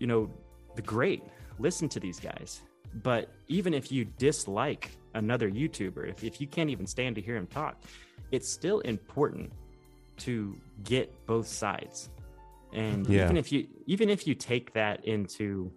you 0.00 0.06
know 0.06 0.28
the 0.74 0.82
great 0.82 1.22
listen 1.58 1.88
to 1.88 2.00
these 2.00 2.18
guys 2.20 2.62
but 3.02 3.28
even 3.48 3.72
if 3.72 3.90
you 3.92 4.04
dislike 4.18 4.90
another 5.14 5.48
youtuber 5.50 6.08
if, 6.08 6.24
if 6.24 6.40
you 6.40 6.46
can't 6.46 6.70
even 6.70 6.86
stand 6.86 7.14
to 7.14 7.22
hear 7.22 7.36
him 7.36 7.46
talk 7.46 7.82
it's 8.32 8.48
still 8.48 8.80
important 8.80 9.50
to 10.16 10.54
get 10.84 11.12
both 11.26 11.46
sides 11.46 12.10
and 12.74 13.06
Yeah. 13.06 13.24
even 13.24 13.36
if 13.36 13.50
you 13.52 13.66
even 13.86 14.08
if 14.10 14.26
you 14.26 14.34
take 14.34 14.72
that 14.74 15.04
into 15.04 15.70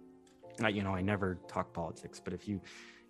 uh, 0.62 0.68
you 0.68 0.82
know 0.82 0.94
i 0.94 1.00
never 1.00 1.38
talk 1.48 1.72
politics 1.72 2.20
but 2.24 2.32
if 2.32 2.46
you 2.48 2.60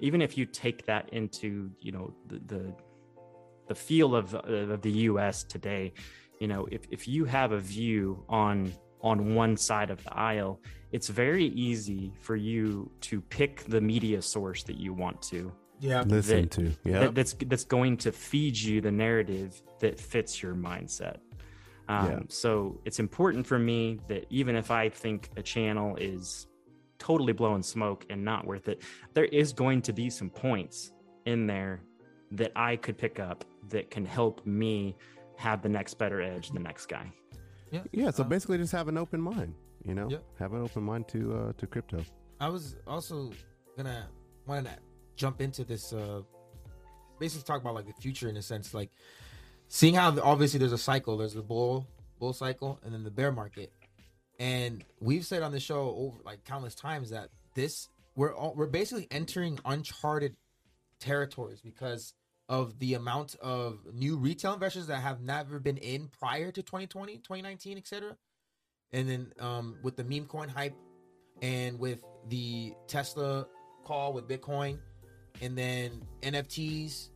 even 0.00 0.20
if 0.22 0.36
you 0.38 0.44
take 0.46 0.86
that 0.86 1.08
into 1.12 1.70
you 1.80 1.92
know 1.92 2.12
the 2.28 2.38
the, 2.46 2.74
the 3.68 3.74
feel 3.74 4.14
of, 4.14 4.34
of 4.34 4.80
the 4.82 4.90
us 4.92 5.42
today 5.44 5.92
you 6.40 6.46
know 6.46 6.66
if, 6.70 6.82
if 6.90 7.08
you 7.08 7.24
have 7.24 7.52
a 7.52 7.58
view 7.60 8.22
on 8.28 8.72
on 9.00 9.34
one 9.34 9.56
side 9.56 9.90
of 9.90 10.02
the 10.04 10.14
aisle 10.16 10.60
it's 10.92 11.08
very 11.08 11.46
easy 11.68 12.12
for 12.20 12.36
you 12.36 12.90
to 13.00 13.20
pick 13.20 13.64
the 13.64 13.80
media 13.80 14.20
source 14.22 14.62
that 14.64 14.76
you 14.76 14.92
want 14.92 15.20
to 15.22 15.52
yeah, 15.80 16.02
Listen 16.02 16.42
that- 16.42 16.50
to 16.50 16.72
yeah. 16.84 16.98
that, 17.00 17.14
that's 17.14 17.34
that's 17.46 17.64
going 17.64 17.96
to 17.98 18.10
feed 18.10 18.56
you 18.58 18.80
the 18.80 18.90
narrative 18.90 19.62
that 19.78 20.00
fits 20.00 20.42
your 20.42 20.52
mindset. 20.56 21.18
Um, 21.88 22.06
Yeah. 22.06 22.18
So 22.28 22.80
it's 22.84 22.98
important 22.98 23.46
for 23.46 23.58
me 23.58 24.00
that 24.08 24.26
even 24.30 24.56
if 24.56 24.70
I 24.70 24.88
think 24.88 25.30
a 25.36 25.42
channel 25.42 25.96
is 25.96 26.46
totally 26.98 27.32
blowing 27.32 27.62
smoke 27.62 28.04
and 28.10 28.24
not 28.24 28.46
worth 28.46 28.68
it, 28.68 28.82
there 29.14 29.26
is 29.26 29.52
going 29.52 29.82
to 29.82 29.92
be 29.92 30.10
some 30.10 30.30
points 30.30 30.92
in 31.26 31.46
there 31.46 31.80
that 32.32 32.52
I 32.56 32.76
could 32.76 32.98
pick 32.98 33.18
up 33.20 33.44
that 33.70 33.90
can 33.90 34.04
help 34.04 34.44
me 34.46 34.96
have 35.36 35.62
the 35.62 35.68
next 35.68 35.94
better 35.94 36.20
edge, 36.20 36.50
the 36.50 36.58
next 36.60 36.86
guy. 36.86 37.10
yeah, 37.70 37.82
yeah. 37.92 38.10
So 38.10 38.22
Uh, 38.24 38.28
basically, 38.28 38.58
just 38.58 38.72
have 38.72 38.88
an 38.88 38.98
open 38.98 39.20
mind. 39.20 39.54
You 39.84 39.94
know, 39.94 40.08
Yep. 40.10 40.24
have 40.38 40.52
an 40.54 40.62
open 40.62 40.82
mind 40.82 41.06
to 41.08 41.20
uh, 41.36 41.52
to 41.52 41.66
crypto. 41.66 42.02
I 42.40 42.48
was 42.48 42.76
also 42.86 43.30
gonna 43.76 44.08
want 44.46 44.66
to 44.66 44.76
jump 45.16 45.40
into 45.40 45.64
this. 45.64 45.92
uh 45.92 46.22
Basically, 47.20 47.44
talk 47.44 47.60
about 47.62 47.74
like 47.74 47.86
the 47.86 48.00
future 48.00 48.28
in 48.28 48.36
a 48.36 48.42
sense, 48.42 48.72
like 48.74 48.90
seeing 49.68 49.94
how 49.94 50.10
the, 50.10 50.22
obviously 50.22 50.58
there's 50.58 50.72
a 50.72 50.78
cycle. 50.78 51.16
There's 51.16 51.34
the 51.34 51.42
bull 51.42 51.86
bull 52.18 52.32
cycle, 52.32 52.80
and 52.84 52.92
then 52.92 53.04
the 53.04 53.10
bear 53.10 53.32
market. 53.32 53.72
And 54.38 54.84
we've 55.00 55.24
said 55.24 55.42
on 55.42 55.52
the 55.52 55.60
show 55.60 55.94
over 55.96 56.18
like 56.24 56.44
countless 56.44 56.74
times 56.74 57.10
that 57.10 57.30
this 57.54 57.88
we're 58.14 58.34
all, 58.34 58.54
we're 58.54 58.66
basically 58.66 59.06
entering 59.10 59.58
uncharted 59.64 60.36
territories 61.00 61.60
because 61.60 62.14
of 62.48 62.78
the 62.78 62.94
amount 62.94 63.36
of 63.36 63.78
new 63.92 64.16
retail 64.16 64.54
investors 64.54 64.86
that 64.86 65.00
have 65.02 65.20
never 65.20 65.60
been 65.60 65.76
in 65.76 66.08
prior 66.08 66.50
to 66.50 66.62
2020, 66.62 67.18
2019, 67.18 67.78
etc. 67.78 68.16
And 68.92 69.08
then 69.08 69.32
um, 69.38 69.76
with 69.82 69.96
the 69.96 70.04
meme 70.04 70.26
coin 70.26 70.48
hype 70.48 70.74
and 71.42 71.78
with 71.78 72.02
the 72.28 72.72
Tesla 72.86 73.46
call 73.84 74.12
with 74.12 74.28
Bitcoin, 74.28 74.78
and 75.40 75.56
then 75.56 76.02
NFTs. 76.22 77.10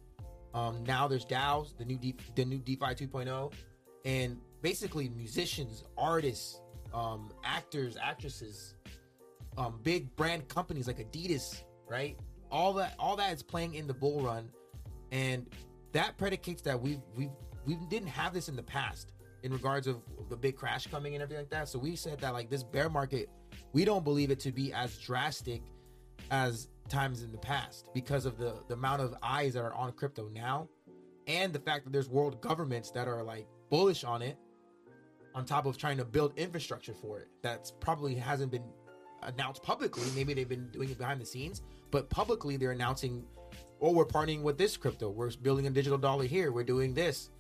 Um, 0.55 0.85
now 0.85 1.09
there's 1.09 1.25
DAOs, 1.25 1.77
the 1.77 1.85
new 1.85 1.97
D- 1.97 2.17
the 2.35 2.45
new 2.45 2.59
DeFi 2.59 2.95
2.0, 2.95 3.53
and 4.05 4.39
basically 4.61 5.09
musicians, 5.11 5.85
artists, 5.97 6.61
um, 6.93 7.31
actors, 7.45 7.97
actresses, 8.01 8.75
um, 9.57 9.81
big 9.83 10.15
brand 10.17 10.49
companies 10.49 10.87
like 10.87 10.99
Adidas, 10.99 11.63
right? 11.89 12.17
All 12.51 12.75
that 12.75 12.95
all 12.99 13.17
that 13.17 13.33
is 13.33 13.43
playing 13.43 13.75
in 13.75 13.87
the 13.87 13.95
bull 13.95 14.21
run, 14.21 14.51
and 15.11 15.47
that 15.93 16.17
predicates 16.19 16.63
that 16.63 16.81
we've 16.81 17.01
we've 17.17 17.31
we 17.65 17.77
didn't 17.89 18.09
have 18.09 18.35
this 18.35 18.49
in 18.49 18.57
the 18.57 18.63
past 18.63 19.13
in 19.43 19.53
regards 19.53 19.87
of 19.87 20.03
the 20.29 20.37
big 20.37 20.57
crash 20.57 20.87
coming 20.87 21.15
and 21.15 21.23
everything 21.23 21.43
like 21.43 21.51
that. 21.51 21.69
So 21.69 21.79
we 21.79 21.97
said 21.97 22.21
that 22.21 22.33
like 22.33 22.51
this 22.51 22.63
bear 22.63 22.89
market, 22.89 23.29
we 23.73 23.85
don't 23.85 24.05
believe 24.05 24.31
it 24.31 24.41
to 24.41 24.53
be 24.53 24.73
as 24.73 24.97
drastic 24.99 25.63
as 26.31 26.69
times 26.93 27.23
in 27.23 27.33
the 27.33 27.39
past 27.39 27.89
because 27.95 28.27
of 28.27 28.37
the 28.37 28.55
the 28.69 28.75
amount 28.75 29.01
of 29.01 29.15
eyes 29.23 29.55
that 29.55 29.65
are 29.65 29.75
on 29.75 29.93
crypto 29.93 30.29
now, 30.29 30.69
and 31.27 31.53
the 31.53 31.59
fact 31.59 31.85
that 31.85 31.93
there's 31.93 32.09
world 32.09 32.41
governments 32.41 32.91
that 32.91 33.09
are 33.09 33.23
like 33.23 33.47
bullish 33.71 34.05
on 34.05 34.21
it, 34.23 34.37
on 35.35 35.45
top 35.45 35.65
of 35.67 35.79
trying 35.79 35.97
to 35.97 36.05
build 36.05 36.33
infrastructure 36.37 36.95
for 36.95 37.19
it. 37.19 37.29
That's 37.43 37.71
probably 37.71 38.15
hasn't 38.15 38.53
been 38.53 38.65
announced 39.23 39.63
publicly. 39.63 40.05
Maybe 40.15 40.35
they've 40.35 40.49
been 40.49 40.69
doing 40.71 40.91
it 40.91 40.99
behind 40.99 41.21
the 41.21 41.27
scenes, 41.27 41.63
but 41.91 42.11
publicly 42.11 42.57
they're 42.59 42.73
announcing, 42.73 43.25
"Oh, 43.81 43.93
we're 43.93 44.05
partnering 44.05 44.43
with 44.43 44.59
this 44.59 44.77
crypto. 44.77 45.11
We're 45.11 45.31
building 45.31 45.67
a 45.67 45.71
digital 45.71 45.99
dollar 45.99 46.25
here. 46.25 46.53
We're 46.53 46.65
doing 46.65 46.93
this." 46.93 47.31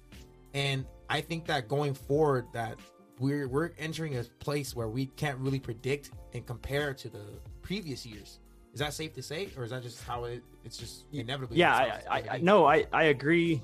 And 0.54 0.86
I 1.10 1.20
think 1.20 1.46
that 1.46 1.68
going 1.68 1.94
forward, 1.94 2.46
that 2.52 2.78
we're 3.18 3.48
we're 3.48 3.72
entering 3.78 4.16
a 4.16 4.24
place 4.38 4.74
where 4.74 4.88
we 4.88 5.06
can't 5.06 5.38
really 5.38 5.60
predict 5.60 6.10
and 6.32 6.46
compare 6.46 6.94
to 6.94 7.08
the 7.10 7.24
previous 7.60 8.06
years. 8.06 8.40
Is 8.72 8.80
that 8.80 8.92
safe 8.94 9.12
to 9.14 9.22
say, 9.22 9.48
or 9.56 9.64
is 9.64 9.70
that 9.70 9.82
just 9.82 10.02
how 10.04 10.24
it? 10.24 10.42
It's 10.64 10.76
just 10.76 11.04
inevitably. 11.12 11.56
yeah 11.58 11.74
I, 12.08 12.18
I, 12.18 12.22
I 12.32 12.38
no 12.38 12.66
I, 12.66 12.86
I 12.92 13.04
agree 13.04 13.60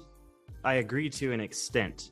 i 0.65 0.75
agree 0.75 1.09
to 1.11 1.33
an 1.33 1.41
extent 1.41 2.11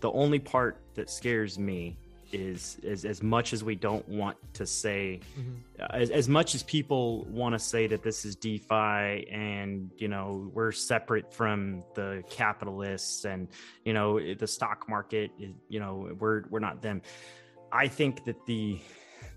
the 0.00 0.12
only 0.12 0.38
part 0.38 0.80
that 0.94 1.10
scares 1.10 1.58
me 1.58 1.98
is 2.30 2.78
is 2.82 3.04
as 3.04 3.20
much 3.22 3.52
as 3.52 3.64
we 3.64 3.74
don't 3.74 4.06
want 4.08 4.36
to 4.54 4.64
say 4.66 5.18
Mhm. 5.36 5.56
as, 5.90 6.10
as 6.10 6.28
much 6.28 6.54
as 6.54 6.62
people 6.62 7.24
want 7.24 7.54
to 7.54 7.58
say 7.58 7.86
that 7.88 8.02
this 8.04 8.24
is 8.24 8.36
DeFi 8.36 9.26
and 9.32 9.90
you 9.96 10.06
know 10.08 10.48
we're 10.54 10.70
separate 10.70 11.32
from 11.34 11.82
the 11.94 12.22
capitalists 12.30 13.24
and 13.24 13.48
you 13.84 13.92
know 13.94 14.20
the 14.34 14.46
stock 14.46 14.88
market 14.88 15.32
is 15.40 15.54
you 15.68 15.80
know 15.80 16.14
we're 16.20 16.44
we're 16.50 16.60
not 16.60 16.80
them. 16.82 17.02
I 17.72 17.88
think 17.88 18.24
that 18.26 18.46
the 18.46 18.78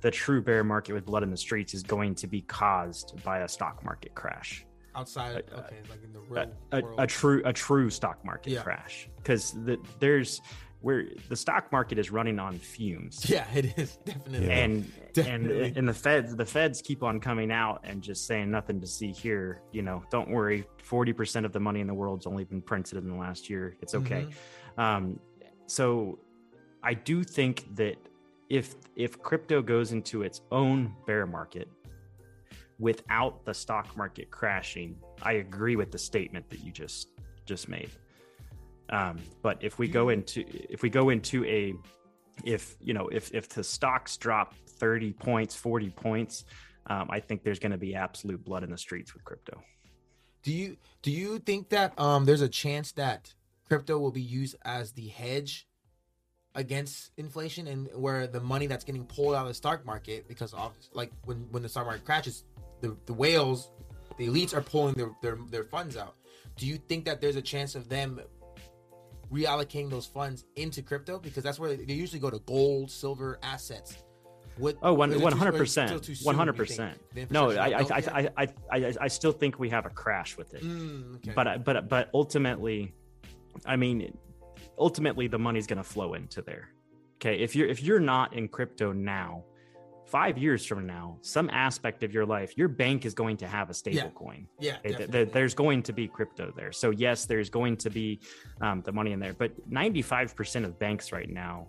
the 0.02 0.12
true 0.12 0.42
bear 0.42 0.64
market 0.64 0.94
with 0.94 1.06
blood 1.06 1.24
in 1.24 1.30
the 1.32 1.38
streets 1.38 1.74
is 1.74 1.84
going 1.84 2.16
to 2.16 2.28
be 2.28 2.42
caused 2.42 3.22
by 3.24 3.40
a 3.40 3.48
stock 3.48 3.84
market 3.84 4.14
crash. 4.16 4.66
outside. 4.96 5.44
Uh, 5.54 5.60
okay, 5.60 5.78
like 5.90 6.04
in 6.04 6.12
the 6.14 6.20
A, 6.20 6.24
real 6.46 6.54
a, 6.72 6.82
world. 6.82 7.00
a 7.00 7.08
true 7.08 7.42
a 7.46 7.54
true 7.54 7.90
stock 7.90 8.24
market 8.26 8.52
Yeah. 8.52 8.62
crash 8.64 9.08
because 9.18 9.52
the, 9.66 9.78
there's 10.00 10.42
where 10.82 11.06
the 11.30 11.36
stock 11.36 11.72
market 11.72 12.00
is 12.00 12.10
running 12.10 12.40
on 12.40 12.58
fumes 12.58 13.30
yeah, 13.30 13.46
it 13.54 13.78
is 13.78 13.98
definitely. 13.98 14.50
And 14.50 14.92
Definitely. 15.14 15.68
and 15.68 15.78
and 15.78 15.88
the 15.88 15.94
feds 15.94 16.36
the 16.36 16.46
feds 16.46 16.82
keep 16.82 17.04
on 17.04 17.20
coming 17.20 17.52
out 17.52 17.82
and 17.84 18.02
just 18.02 18.26
saying 18.26 18.50
nothing 18.50 18.82
to 18.82 18.88
see 18.88 19.12
here 19.12 19.62
you 19.72 19.84
know 19.84 20.04
don't 20.10 20.30
worry 20.30 20.66
40% 20.90 21.46
of 21.46 21.52
the 21.54 21.60
money 21.60 21.82
in 21.82 21.88
the 21.88 21.94
world's 21.94 22.26
only 22.26 22.46
been 22.46 22.62
printed 22.64 22.98
in 22.98 23.08
the 23.08 23.16
last 23.16 23.48
year 23.50 23.76
it's 23.82 23.94
okay 23.94 24.26
Mhm. 24.78 24.82
um 24.84 25.20
so 25.68 26.18
i 26.84 26.94
do 26.96 27.24
think 27.24 27.68
that 27.76 27.96
if 28.52 28.76
if 28.97 29.18
crypto 29.22 29.62
goes 29.62 29.93
into 29.93 30.24
its 30.24 30.41
own 30.52 30.93
bear 31.08 31.26
market 31.26 31.70
without 32.80 33.45
the 33.45 33.54
stock 33.54 33.95
market 33.95 34.30
crashing 34.30 34.97
i 35.24 35.34
agree 35.34 35.78
with 35.78 35.89
the 35.89 35.97
statement 35.97 36.47
that 36.49 36.60
you 36.60 36.72
just 36.72 37.08
just 37.45 37.70
made. 37.70 37.89
Um 38.89 39.20
but 39.41 39.58
if 39.62 39.80
we 39.80 39.88
go 39.88 40.10
into 40.10 40.43
if 40.70 40.82
we 40.82 40.89
go 40.89 41.10
into 41.10 41.45
a 41.45 41.74
if 42.43 42.76
you 42.82 42.93
know 42.93 43.08
if 43.08 43.34
if 43.34 43.47
the 43.47 43.64
stocks 43.64 44.18
drop 44.18 44.54
30 44.68 45.14
points 45.14 45.56
40 45.56 45.89
points 45.91 46.43
um, 46.88 47.08
i 47.10 47.20
think 47.22 47.43
there's 47.43 47.60
going 47.60 47.72
to 47.72 47.78
be 47.78 47.95
absolute 47.95 48.43
blood 48.43 48.64
in 48.64 48.70
the 48.70 48.78
streets 48.78 49.14
with 49.14 49.24
crypto. 49.24 49.64
Do 50.43 50.52
you 50.52 50.76
do 51.02 51.12
you 51.12 51.39
think 51.39 51.70
that 51.70 51.97
um 51.97 52.26
there's 52.26 52.41
a 52.41 52.49
chance 52.49 52.91
that 52.93 53.34
crypto 53.70 53.97
will 53.97 54.12
be 54.12 54.22
used 54.22 54.58
as 54.66 54.91
the 54.91 55.08
hedge 55.08 55.70
against 56.56 57.12
inflation 57.18 57.68
and 57.68 57.88
where 57.95 58.28
the 58.28 58.39
money 58.41 58.68
that's 58.68 58.84
getting 58.84 59.06
pulled 59.06 59.34
out 59.36 59.43
of 59.43 59.47
the 59.47 59.54
stock 59.54 59.86
market 59.86 60.28
because 60.28 60.54
of 60.54 60.74
like 60.93 61.12
when 61.26 61.38
when 61.52 61.64
the 61.64 61.70
stock 61.70 61.86
market 61.86 62.04
crashes 62.06 62.43
the 62.82 62.95
the 63.06 63.14
whales 63.14 63.72
the 64.18 64.28
elites 64.28 64.54
are 64.54 64.62
pulling 64.62 64.93
their 64.95 65.12
their, 65.22 65.38
their 65.49 65.64
funds 65.64 65.95
out 65.95 66.16
do 66.58 66.68
you 66.68 66.78
think 66.78 67.06
that 67.06 67.22
there's 67.22 67.38
a 67.38 67.41
chance 67.41 67.76
of 67.76 67.88
them 67.88 68.20
reallocating 69.32 69.89
those 69.89 70.06
funds 70.06 70.43
into 70.58 70.82
crypto 70.82 71.18
because 71.20 71.43
that's 71.43 71.58
where 71.58 71.76
they 71.78 71.93
usually 71.93 72.20
go 72.20 72.30
to 72.30 72.39
gold 72.39 72.91
silver 72.91 73.39
assets 73.43 73.97
what 74.58 74.76
oh 74.84 74.93
one, 74.93 75.10
is 75.14 75.16
it 75.16 75.20
too- 75.20 75.26
or 75.26 75.64
is 75.64 75.78
it 75.78 75.80
100% 75.80 75.88
still 75.88 75.99
too 76.02 76.16
soon, 76.16 76.36
you 76.38 76.54
think? 76.54 76.89
100% 77.30 77.32
no 77.32 77.52
I 77.52 77.56
I, 77.56 77.80
I. 77.80 77.84
I 77.95 78.30
i 78.38 78.47
i 78.78 78.93
i 78.99 79.08
still 79.08 79.32
think 79.32 79.58
we 79.58 79.70
have 79.70 79.86
a 79.86 79.89
crash 79.89 80.36
with 80.38 80.54
it 80.54 80.62
Mm, 80.64 81.16
okay. 81.16 81.32
but 81.34 81.64
but 81.64 81.88
but 81.88 82.10
ultimately 82.14 82.93
i 83.66 83.78
mean 83.78 84.18
ultimately 84.86 85.28
the 85.28 85.38
money's 85.48 85.68
going 85.68 85.78
to 85.78 85.90
flow 85.96 86.16
into 86.16 86.42
there 86.42 86.70
okay 87.18 87.36
if 87.40 87.56
you're 87.56 87.68
if 87.68 87.82
you're 87.84 88.00
not 88.00 88.34
in 88.34 88.48
crypto 88.48 88.92
now 88.92 89.44
five 90.08 90.38
years 90.38 90.66
from 90.66 90.86
now 90.88 91.18
some 91.22 91.48
aspect 91.52 92.04
of 92.04 92.12
your 92.14 92.26
life 92.26 92.58
your 92.58 92.68
bank 92.68 93.06
is 93.06 93.14
going 93.14 93.38
to 93.38 93.48
have 93.48 93.70
a 93.70 93.74
stable 93.74 93.98
Yeah. 93.98 94.10
coin 94.24 94.48
yeah 94.60 94.78
Okay, 94.84 94.94
th- 94.98 95.12
th- 95.12 95.32
there's 95.32 95.54
going 95.54 95.84
to 95.84 95.94
be 95.94 96.08
crypto 96.08 96.52
there. 96.60 96.72
So 96.74 96.90
yes, 96.90 97.26
there's 97.26 97.50
going 97.50 97.78
to 97.78 97.90
be 97.90 98.20
um, 98.60 98.82
the 98.88 98.92
money 98.92 99.12
in 99.14 99.20
there, 99.20 99.34
but 99.34 99.52
95% 99.72 100.66
of 100.66 100.78
banks 100.80 101.12
right 101.14 101.30
now, 101.30 101.68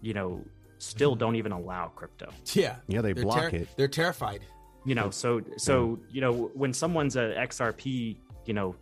you 0.00 0.14
know, 0.14 0.42
still 0.78 1.14
Mhm. 1.14 1.18
don't 1.22 1.36
even 1.42 1.52
allow 1.52 1.88
crypto. 1.88 2.28
yeah 2.54 2.76
Yeah, 2.86 3.02
they 3.02 3.12
They're 3.12 3.24
block 3.24 3.50
ter- 3.50 3.56
it. 3.62 3.68
They're 3.76 3.88
terrified. 4.02 4.42
You 4.86 4.94
know, 4.94 5.10
so 5.10 5.40
so 5.56 5.74
you 6.14 6.20
know 6.24 6.32
when 6.62 6.72
someone's 6.72 7.16
a 7.16 7.26
XRP, 7.48 8.16
you 8.48 8.54
know, 8.58 8.76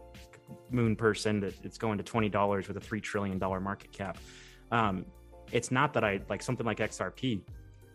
moon 0.70 0.96
person 0.96 1.40
that 1.40 1.54
it's 1.64 1.78
going 1.78 1.98
to 1.98 2.04
twenty 2.04 2.28
dollars 2.28 2.68
with 2.68 2.76
a 2.76 2.80
three 2.80 3.00
trillion 3.00 3.38
dollar 3.38 3.60
market 3.60 3.92
cap. 3.92 4.18
Um, 4.70 5.04
it's 5.50 5.70
not 5.70 5.92
that 5.94 6.04
I 6.04 6.20
like 6.28 6.42
something 6.42 6.64
like 6.66 6.78
XRP. 6.78 7.42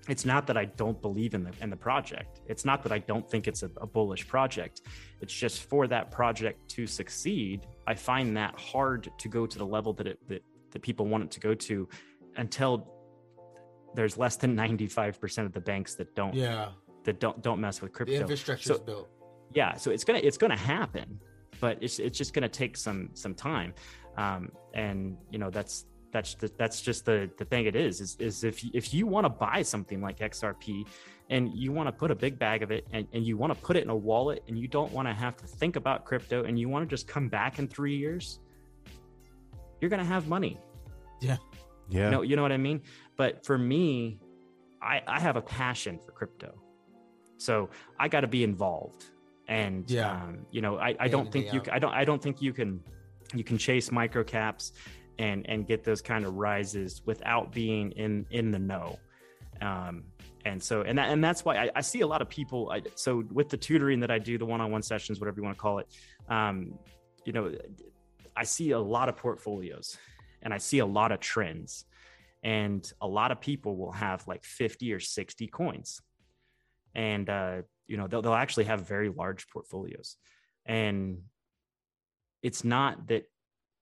It's 0.09 0.23
not 0.23 0.47
that 0.47 0.55
I 0.57 0.65
don't 0.65 1.01
believe 1.01 1.33
in 1.33 1.43
the 1.43 1.51
in 1.61 1.69
the 1.69 1.75
project. 1.75 2.41
It's 2.47 2.63
not 2.63 2.81
that 2.83 2.91
I 2.91 2.99
don't 2.99 3.29
think 3.29 3.47
it's 3.47 3.63
a, 3.63 3.69
a 3.81 3.87
bullish 3.87 4.27
project. 4.27 4.81
It's 5.21 5.33
just 5.33 5.63
for 5.63 5.87
that 5.87 6.11
project 6.11 6.69
to 6.69 6.87
succeed, 6.87 7.67
I 7.87 7.93
find 7.95 8.37
that 8.37 8.57
hard 8.59 9.09
to 9.17 9.27
go 9.27 9.45
to 9.45 9.57
the 9.57 9.65
level 9.65 9.93
that 9.93 10.07
it 10.07 10.19
that, 10.29 10.43
that 10.71 10.81
people 10.81 11.07
want 11.07 11.23
it 11.25 11.31
to 11.31 11.39
go 11.39 11.53
to 11.53 11.89
until 12.37 12.87
there's 13.95 14.17
less 14.17 14.35
than 14.35 14.55
95% 14.55 15.45
of 15.45 15.53
the 15.53 15.59
banks 15.61 15.95
that 15.95 16.13
don't 16.15 16.35
Yeah, 16.35 16.69
that 17.03 17.19
don't 17.19 17.41
don't 17.41 17.59
mess 17.59 17.81
with 17.81 17.91
the 17.91 17.95
crypto 17.97 18.13
infrastructure's 18.13 18.77
So- 18.77 18.83
built. 18.83 19.09
yeah 19.53 19.75
so 19.75 19.91
it's 19.91 20.03
gonna 20.03 20.19
it's 20.19 20.37
gonna 20.37 20.57
happen 20.57 21.19
but 21.59 21.77
it's 21.81 21.99
it's 21.99 22.17
just 22.17 22.33
gonna 22.33 22.49
take 22.49 22.77
some 22.77 23.09
some 23.13 23.33
time 23.33 23.73
um 24.17 24.51
and 24.73 25.17
you 25.31 25.39
know 25.39 25.49
that's 25.49 25.85
that's 26.11 26.35
the, 26.35 26.49
that's 26.57 26.81
just 26.81 27.05
the 27.05 27.29
the 27.37 27.45
thing 27.45 27.65
it 27.65 27.75
is 27.75 27.99
is, 28.01 28.15
is 28.19 28.43
if 28.43 28.63
you, 28.63 28.71
if 28.73 28.93
you 28.93 29.05
want 29.05 29.25
to 29.25 29.29
buy 29.29 29.61
something 29.61 30.01
like 30.01 30.19
xrp 30.19 30.85
and 31.29 31.53
you 31.53 31.71
want 31.73 31.87
to 31.87 31.91
put 31.91 32.09
a 32.11 32.15
big 32.15 32.39
bag 32.39 32.63
of 32.63 32.71
it 32.71 32.87
and, 32.93 33.05
and 33.13 33.25
you 33.25 33.35
want 33.37 33.53
to 33.53 33.59
put 33.61 33.75
it 33.75 33.83
in 33.83 33.89
a 33.89 33.95
wallet 33.95 34.41
and 34.47 34.57
you 34.57 34.67
don't 34.67 34.91
want 34.93 35.07
to 35.07 35.13
have 35.13 35.35
to 35.35 35.45
think 35.45 35.75
about 35.75 36.05
crypto 36.05 36.45
and 36.45 36.57
you 36.57 36.69
want 36.69 36.87
to 36.87 36.89
just 36.95 37.07
come 37.07 37.27
back 37.27 37.59
in 37.59 37.67
three 37.67 37.95
years 37.95 38.39
you're 39.81 39.89
gonna 39.89 40.03
have 40.03 40.27
money 40.27 40.57
Yeah. 41.89 42.05
you 42.05 42.11
know, 42.11 42.21
you 42.21 42.35
know 42.35 42.41
what 42.41 42.51
I 42.51 42.57
mean? 42.57 42.81
But 43.15 43.45
for 43.45 43.57
me, 43.57 44.19
I, 44.81 45.01
I 45.07 45.19
have 45.19 45.35
a 45.37 45.41
passion 45.41 45.97
for 45.99 46.11
crypto. 46.11 46.53
So 47.37 47.69
I 47.97 48.07
got 48.09 48.21
to 48.21 48.27
be 48.27 48.43
involved. 48.43 49.05
And, 49.47 49.89
Yeah. 49.89 50.11
um, 50.11 50.45
you 50.51 50.61
know, 50.61 50.77
I, 50.77 50.95
I 50.99 51.07
don't 51.07 51.31
think 51.31 51.53
you, 51.53 51.59
out. 51.59 51.65
c- 51.65 51.71
I 51.71 51.79
don't, 51.79 51.93
I 51.93 52.03
don't 52.05 52.21
think 52.21 52.41
you 52.41 52.53
can, 52.53 52.81
you 53.33 53.43
can 53.43 53.57
chase 53.57 53.91
micro 53.91 54.23
caps 54.23 54.73
and, 55.19 55.47
and 55.49 55.65
get 55.65 55.83
those 55.83 56.01
kind 56.01 56.25
of 56.25 56.33
rises 56.35 57.01
without 57.05 57.51
being 57.51 57.91
in, 57.93 58.25
in 58.31 58.51
the 58.51 58.59
know. 58.59 58.99
Um, 59.61 60.03
and 60.45 60.61
so, 60.61 60.81
and 60.81 60.97
that, 60.97 61.09
and 61.09 61.23
that's 61.23 61.43
why 61.45 61.57
I, 61.57 61.69
I 61.75 61.81
see 61.81 62.01
a 62.01 62.07
lot 62.07 62.21
of 62.21 62.29
people. 62.29 62.69
I, 62.71 62.81
so 62.95 63.23
with 63.31 63.49
the 63.49 63.57
tutoring 63.57 63.99
that 64.01 64.11
I 64.11 64.19
do, 64.19 64.37
the 64.37 64.45
one-on-one 64.45 64.81
sessions, 64.81 65.19
whatever 65.19 65.37
you 65.39 65.43
want 65.43 65.57
to 65.57 65.61
call 65.61 65.79
it, 65.79 65.87
um, 66.29 66.77
you 67.25 67.33
know, 67.33 67.53
I 68.35 68.43
see 68.43 68.71
a 68.71 68.79
lot 68.79 69.09
of 69.09 69.17
portfolios 69.17 69.97
and 70.41 70.53
I 70.53 70.57
see 70.57 70.79
a 70.79 70.85
lot 70.85 71.11
of 71.11 71.19
trends. 71.19 71.85
And 72.43 72.89
a 73.01 73.07
lot 73.07 73.31
of 73.31 73.41
people 73.41 73.75
will 73.77 73.91
have 73.93 74.27
like 74.27 74.43
50 74.45 74.93
or 74.93 74.99
60 74.99 75.47
coins. 75.47 76.01
And, 76.93 77.29
uh, 77.29 77.61
you 77.87 77.97
know, 77.97 78.07
they'll, 78.07 78.21
they'll 78.21 78.33
actually 78.33 78.65
have 78.65 78.87
very 78.87 79.09
large 79.09 79.47
portfolios. 79.49 80.17
And 80.65 81.19
it's 82.43 82.63
not 82.63 83.07
that 83.07 83.23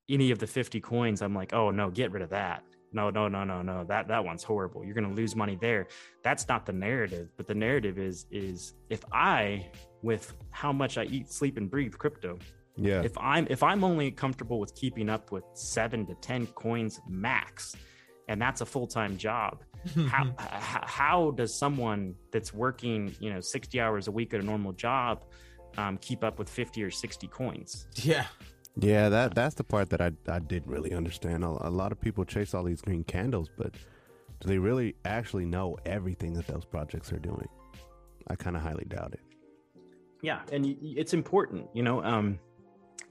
any 0.09 0.31
of 0.31 0.39
the 0.39 0.47
50 0.47 0.79
coins, 0.81 1.21
I'm 1.21 1.33
like, 1.35 1.53
oh, 1.53 1.71
no, 1.71 1.89
get 1.89 2.11
rid 2.11 2.21
of 2.21 2.29
that. 2.29 2.63
No, 2.93 3.09
no, 3.09 3.27
no, 3.27 3.43
no, 3.43 3.61
no. 3.61 3.83
That 3.83 4.07
that 4.07 4.23
one's 4.23 4.43
horrible. 4.43 4.85
You're 4.85 4.93
going 4.93 5.09
to 5.09 5.13
lose 5.15 5.35
money 5.35 5.57
there. 5.59 5.87
That's 6.23 6.47
not 6.47 6.65
the 6.65 6.71
narrative. 6.71 7.29
But 7.35 7.45
the 7.47 7.55
narrative 7.55 7.97
is 7.99 8.25
is 8.31 8.75
if 8.89 9.03
I, 9.11 9.67
with 10.01 10.33
how 10.51 10.71
much 10.71 10.97
I 10.97 11.03
eat, 11.05 11.29
sleep, 11.29 11.57
and 11.57 11.69
breathe 11.69 11.93
crypto, 11.97 12.37
Yeah. 12.77 13.01
if 13.03 13.17
i'm 13.17 13.47
if 13.49 13.63
i'm 13.63 13.83
only 13.85 14.11
comfortable 14.11 14.59
with 14.59 14.75
keeping 14.75 15.09
up 15.09 15.31
with 15.31 15.45
seven 15.53 16.05
to 16.07 16.15
ten 16.15 16.45
coins 16.47 16.99
max 17.07 17.73
and 18.27 18.41
that's 18.41 18.59
a 18.61 18.65
full-time 18.65 19.17
job 19.17 19.63
how, 20.09 20.33
how 20.37 20.83
how 20.85 21.31
does 21.31 21.53
someone 21.53 22.15
that's 22.31 22.53
working 22.53 23.15
you 23.19 23.31
know 23.33 23.39
60 23.39 23.79
hours 23.79 24.07
a 24.07 24.11
week 24.11 24.33
at 24.33 24.39
a 24.39 24.43
normal 24.43 24.73
job 24.73 25.25
um, 25.77 25.97
keep 25.97 26.23
up 26.23 26.39
with 26.39 26.49
50 26.49 26.83
or 26.83 26.91
60 26.91 27.27
coins 27.27 27.87
Yeah, 27.95 28.25
Yeah, 28.77 29.09
that 29.09 29.35
that's 29.35 29.55
the 29.55 29.63
part 29.63 29.89
that 29.89 30.01
I 30.01 30.11
I 30.27 30.39
didn't 30.39 30.71
really 30.71 30.93
understand. 30.93 31.43
A, 31.43 31.47
a 31.67 31.69
lot 31.69 31.91
of 31.91 31.99
people 31.99 32.23
chase 32.25 32.53
all 32.53 32.63
these 32.63 32.81
green 32.81 33.03
candles, 33.03 33.49
but 33.57 33.73
do 34.39 34.47
they 34.47 34.57
really 34.57 34.95
actually 35.05 35.45
know 35.45 35.77
everything 35.85 36.33
that 36.33 36.47
those 36.47 36.65
projects 36.65 37.11
are 37.13 37.19
doing? 37.19 37.47
I 38.27 38.35
kind 38.35 38.55
of 38.55 38.61
highly 38.63 38.85
doubt 38.85 39.13
it. 39.13 39.19
yeah 40.21 40.41
and 40.51 40.65
y- 40.65 40.77
y- 40.81 40.93
it's 40.97 41.13
important 41.13 41.67
you 41.73 41.83
know 41.83 42.03
um 42.03 42.39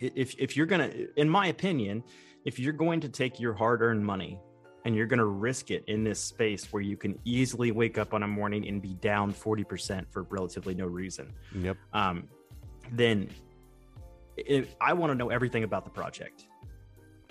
if 0.00 0.34
if 0.38 0.56
you're 0.56 0.66
gonna 0.66 0.90
in 1.16 1.28
my 1.28 1.46
opinion 1.48 2.02
if 2.44 2.58
you're 2.58 2.72
going 2.86 3.00
to 3.00 3.08
take 3.08 3.38
your 3.40 3.54
hard-earned 3.54 4.04
money 4.04 4.38
and 4.84 4.94
you're 4.94 5.06
going 5.06 5.18
to 5.18 5.24
risk 5.24 5.70
it 5.70 5.84
in 5.86 6.04
this 6.04 6.20
space 6.20 6.72
where 6.72 6.82
you 6.82 6.96
can 6.96 7.18
easily 7.24 7.72
wake 7.72 7.96
up 7.98 8.12
on 8.14 8.22
a 8.22 8.28
morning 8.28 8.68
and 8.68 8.82
be 8.82 8.94
down 8.94 9.32
40% 9.32 10.04
for 10.10 10.24
relatively 10.24 10.74
no 10.74 10.86
reason 10.86 11.32
Yep. 11.54 11.76
um, 11.92 12.28
then 12.92 13.30
it, 14.36 14.74
I 14.80 14.92
want 14.92 15.10
to 15.12 15.14
know 15.14 15.30
everything 15.30 15.62
about 15.64 15.84
the 15.84 15.90
project. 15.90 16.46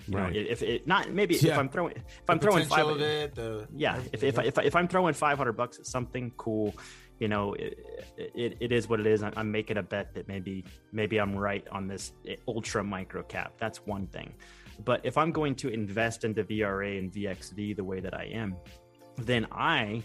You 0.06 0.14
know, 0.16 0.22
Right. 0.24 0.36
if 0.36 0.62
it 0.62 0.86
not 0.86 1.10
maybe 1.12 1.34
if 1.34 1.42
Yeah. 1.42 1.58
I'm 1.58 1.68
throwing 1.68 1.94
if 1.96 2.28
I'm 2.28 2.38
throwing 2.38 2.64
five, 2.66 2.86
potential 2.86 2.94
of 2.94 3.00
it, 3.00 3.34
the 3.34 3.68
yeah, 3.74 4.00
if 4.12 4.22
if, 4.24 4.38
I- 4.38 4.42
if, 4.44 4.58
I- 4.58 4.62
if 4.62 4.76
I'm 4.76 4.88
throwing 4.88 5.14
500 5.14 5.52
bucks 5.52 5.78
at 5.78 5.86
something 5.86 6.30
cool, 6.36 6.74
you 7.20 7.28
know, 7.28 7.52
it, 7.54 7.78
it, 8.18 8.56
it 8.60 8.72
is 8.72 8.88
what 8.88 9.00
it 9.00 9.06
is. 9.06 9.22
I'm, 9.22 9.32
I'm 9.36 9.50
making 9.52 9.76
a 9.78 9.82
bet 9.82 10.12
that 10.14 10.28
maybe 10.28 10.64
maybe 10.92 11.18
I'm 11.18 11.34
right 11.36 11.66
on 11.70 11.86
this 11.88 12.12
ultra 12.48 12.82
micro 12.84 13.22
cap. 13.22 13.52
That's 13.58 13.86
one 13.86 14.06
thing. 14.08 14.34
But 14.84 15.00
if 15.04 15.16
I'm 15.16 15.32
going 15.32 15.54
to 15.56 15.68
invest 15.68 16.24
into 16.24 16.44
VRA 16.44 16.98
and 16.98 17.12
VXV 17.12 17.76
the 17.76 17.84
way 17.84 18.00
that 18.00 18.14
I 18.14 18.24
am, 18.24 18.56
then 19.16 19.46
I, 19.52 20.02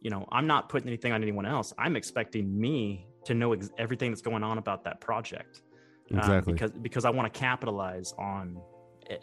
you 0.00 0.10
know, 0.10 0.26
I'm 0.30 0.46
not 0.46 0.68
putting 0.68 0.88
anything 0.88 1.12
on 1.12 1.22
anyone 1.22 1.46
else. 1.46 1.72
I'm 1.78 1.96
expecting 1.96 2.60
me 2.60 3.06
to 3.24 3.34
know 3.34 3.52
ex- 3.52 3.70
everything 3.78 4.10
that's 4.10 4.22
going 4.22 4.42
on 4.42 4.58
about 4.58 4.84
that 4.84 5.00
project. 5.00 5.62
Um, 6.10 6.18
Exactly. 6.18 6.52
because 6.52 6.72
because 6.72 7.04
I 7.04 7.10
want 7.10 7.32
to 7.32 7.38
capitalize 7.38 8.12
on 8.18 8.60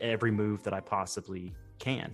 every 0.02 0.32
move 0.32 0.64
that 0.64 0.74
I 0.74 0.80
possibly 0.80 1.54
can. 1.78 2.12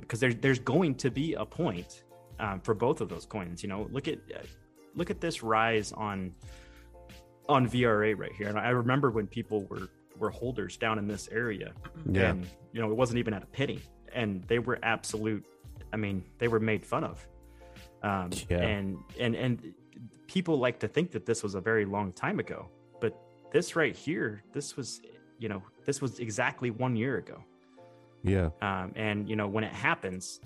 Because 0.00 0.20
there's 0.20 0.36
there's 0.36 0.58
going 0.58 0.94
to 0.96 1.10
be 1.10 1.34
a 1.34 1.44
point 1.44 2.04
um, 2.38 2.60
for 2.60 2.74
both 2.74 3.00
of 3.00 3.08
those 3.08 3.24
coins. 3.24 3.62
You 3.62 3.68
know, 3.68 3.88
look 3.90 4.08
at 4.08 4.18
uh, 4.34 4.40
look 4.94 5.10
at 5.10 5.20
this 5.20 5.42
rise 5.42 5.92
on 5.92 6.34
on 7.48 7.68
VRA 7.68 8.16
right 8.16 8.32
here. 8.32 8.48
And 8.48 8.58
I 8.58 8.70
remember 8.70 9.10
when 9.10 9.26
people 9.26 9.64
were 9.66 9.88
were 10.18 10.30
holders 10.30 10.76
down 10.76 10.98
in 10.98 11.06
this 11.08 11.28
area, 11.32 11.72
Yeah. 12.10 12.30
and 12.30 12.46
you 12.72 12.80
know 12.80 12.90
it 12.90 12.96
wasn't 12.96 13.18
even 13.18 13.34
at 13.34 13.42
a 13.42 13.46
penny, 13.46 13.80
and 14.12 14.42
they 14.44 14.58
were 14.58 14.78
absolute. 14.82 15.44
I 15.92 15.96
mean, 15.96 16.24
they 16.38 16.48
were 16.48 16.60
made 16.60 16.84
fun 16.84 17.04
of. 17.04 17.26
Um, 18.02 18.30
Yeah. 18.48 18.58
And 18.62 18.98
and 19.18 19.34
and 19.34 19.74
people 20.26 20.58
like 20.58 20.78
to 20.80 20.88
think 20.88 21.12
that 21.12 21.26
this 21.26 21.42
was 21.42 21.54
a 21.54 21.60
very 21.60 21.84
long 21.84 22.12
time 22.12 22.38
ago, 22.40 22.68
but 23.00 23.16
this 23.52 23.76
right 23.76 23.94
here, 23.94 24.42
this 24.52 24.76
was, 24.76 25.00
you 25.38 25.48
know, 25.48 25.62
this 25.84 26.00
was 26.02 26.18
exactly 26.18 26.70
one 26.70 26.96
year 26.96 27.18
ago. 27.18 27.42
Yeah. 28.22 28.50
Um, 28.62 28.92
and 28.96 29.28
you 29.28 29.36
know, 29.36 29.46
when 29.46 29.64
it 29.64 29.72
happens, 29.72 30.40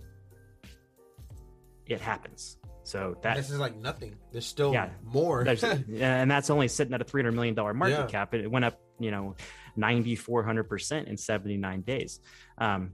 it 1.86 2.00
happens. 2.00 2.58
So 2.84 3.16
that 3.22 3.36
this 3.36 3.50
is 3.50 3.58
like 3.58 3.76
nothing. 3.76 4.16
There's 4.32 4.46
still 4.46 4.72
Yeah. 4.72 4.90
more. 5.04 5.44
there's, 5.44 5.62
and 5.64 6.30
that's 6.30 6.50
only 6.50 6.68
sitting 6.68 6.94
at 6.94 7.00
a 7.00 7.04
three 7.04 7.22
hundred 7.22 7.32
million 7.34 7.54
dollar 7.54 7.74
market 7.74 7.94
Yeah. 7.98 8.06
cap. 8.06 8.34
It 8.34 8.50
went 8.50 8.64
up, 8.64 8.80
you 8.98 9.10
know, 9.10 9.36
ninety 9.76 10.14
four 10.14 10.42
hundred 10.42 10.64
percent 10.64 11.08
in 11.08 11.16
seventy 11.16 11.56
nine 11.56 11.82
days. 11.82 12.20
Um, 12.58 12.92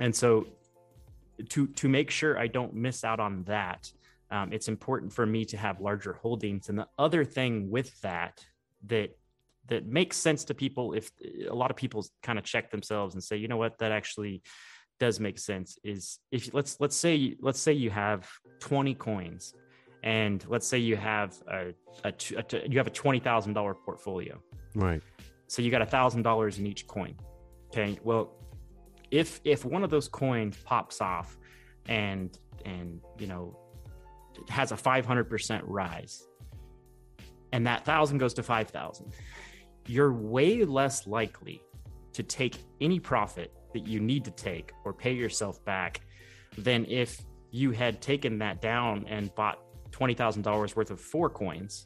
and 0.00 0.14
so, 0.14 0.46
to 1.50 1.66
to 1.66 1.88
make 1.88 2.10
sure 2.10 2.38
I 2.38 2.46
don't 2.46 2.74
miss 2.74 3.04
out 3.04 3.20
on 3.20 3.44
that, 3.44 3.90
um, 4.30 4.52
it's 4.52 4.68
important 4.68 5.12
for 5.12 5.26
me 5.26 5.44
to 5.46 5.56
have 5.56 5.80
larger 5.80 6.14
holdings. 6.14 6.68
And 6.68 6.78
the 6.78 6.88
other 6.98 7.24
thing 7.24 7.70
with 7.70 8.00
that 8.00 8.44
that 8.86 9.16
that 9.68 9.86
makes 9.86 10.16
sense 10.16 10.44
to 10.44 10.54
people, 10.54 10.92
if 10.92 11.10
a 11.48 11.54
lot 11.54 11.70
of 11.70 11.76
people 11.76 12.04
kind 12.22 12.38
of 12.38 12.44
check 12.44 12.70
themselves 12.70 13.14
and 13.14 13.22
say, 13.22 13.36
you 13.36 13.48
know 13.48 13.56
what, 13.56 13.78
that 13.78 13.92
actually 13.92 14.42
does 14.98 15.18
make 15.18 15.38
sense 15.38 15.78
is 15.82 16.20
if 16.30 16.52
let's 16.54 16.76
let's 16.78 16.94
say 16.94 17.36
let's 17.40 17.58
say 17.58 17.72
you 17.72 17.90
have 17.90 18.28
20 18.60 18.94
coins 18.94 19.52
and 20.04 20.44
let's 20.48 20.66
say 20.66 20.78
you 20.78 20.96
have 20.96 21.34
a 21.48 21.72
you 22.68 22.78
have 22.78 22.86
a 22.86 22.90
$20,000 22.90 23.74
portfolio. 23.84 24.40
Right. 24.74 25.02
So 25.52 25.60
you 25.60 25.70
got 25.70 25.82
a 25.82 25.86
thousand 25.86 26.22
dollars 26.22 26.58
in 26.58 26.66
each 26.66 26.86
coin. 26.86 27.14
Okay. 27.66 27.98
Well, 28.02 28.32
if 29.10 29.38
if 29.44 29.66
one 29.66 29.84
of 29.84 29.90
those 29.90 30.08
coins 30.08 30.56
pops 30.64 31.02
off 31.02 31.36
and 31.84 32.38
and 32.64 33.02
you 33.18 33.26
know 33.26 33.58
has 34.48 34.72
a 34.72 34.76
500% 34.76 35.60
rise 35.66 36.26
and 37.52 37.66
that 37.66 37.84
thousand 37.84 38.16
goes 38.16 38.32
to 38.32 38.42
5,000, 38.42 39.12
you're 39.86 40.14
way 40.14 40.64
less 40.64 41.06
likely 41.06 41.60
to 42.14 42.22
take 42.22 42.56
any 42.80 42.98
profit 42.98 43.52
that 43.74 43.86
you 43.86 44.00
need 44.00 44.24
to 44.24 44.30
take 44.30 44.72
or 44.86 44.94
pay 44.94 45.12
yourself 45.12 45.62
back 45.66 46.00
than 46.56 46.86
if 46.86 47.20
you 47.50 47.72
had 47.72 48.00
taken 48.00 48.38
that 48.38 48.62
down 48.62 49.04
and 49.06 49.34
bought 49.34 49.58
$20,000 49.90 50.76
worth 50.76 50.90
of 50.90 50.98
four 50.98 51.28
coins 51.28 51.84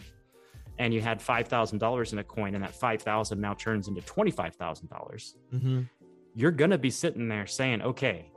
and 0.78 0.92
you 0.92 1.00
had 1.00 1.20
$5,000 1.20 2.12
in 2.12 2.18
a 2.18 2.24
coin 2.24 2.54
and 2.54 2.64
that 2.64 2.74
5,000 2.74 3.40
now 3.40 3.54
turns 3.54 3.88
into 3.88 4.00
$25,000 4.02 5.34
mm-hmm. 5.54 5.82
you're 6.34 6.50
gonna 6.50 6.78
be 6.78 6.90
sitting 6.90 7.28
there 7.28 7.46
saying, 7.46 7.82
okay, 7.82 8.30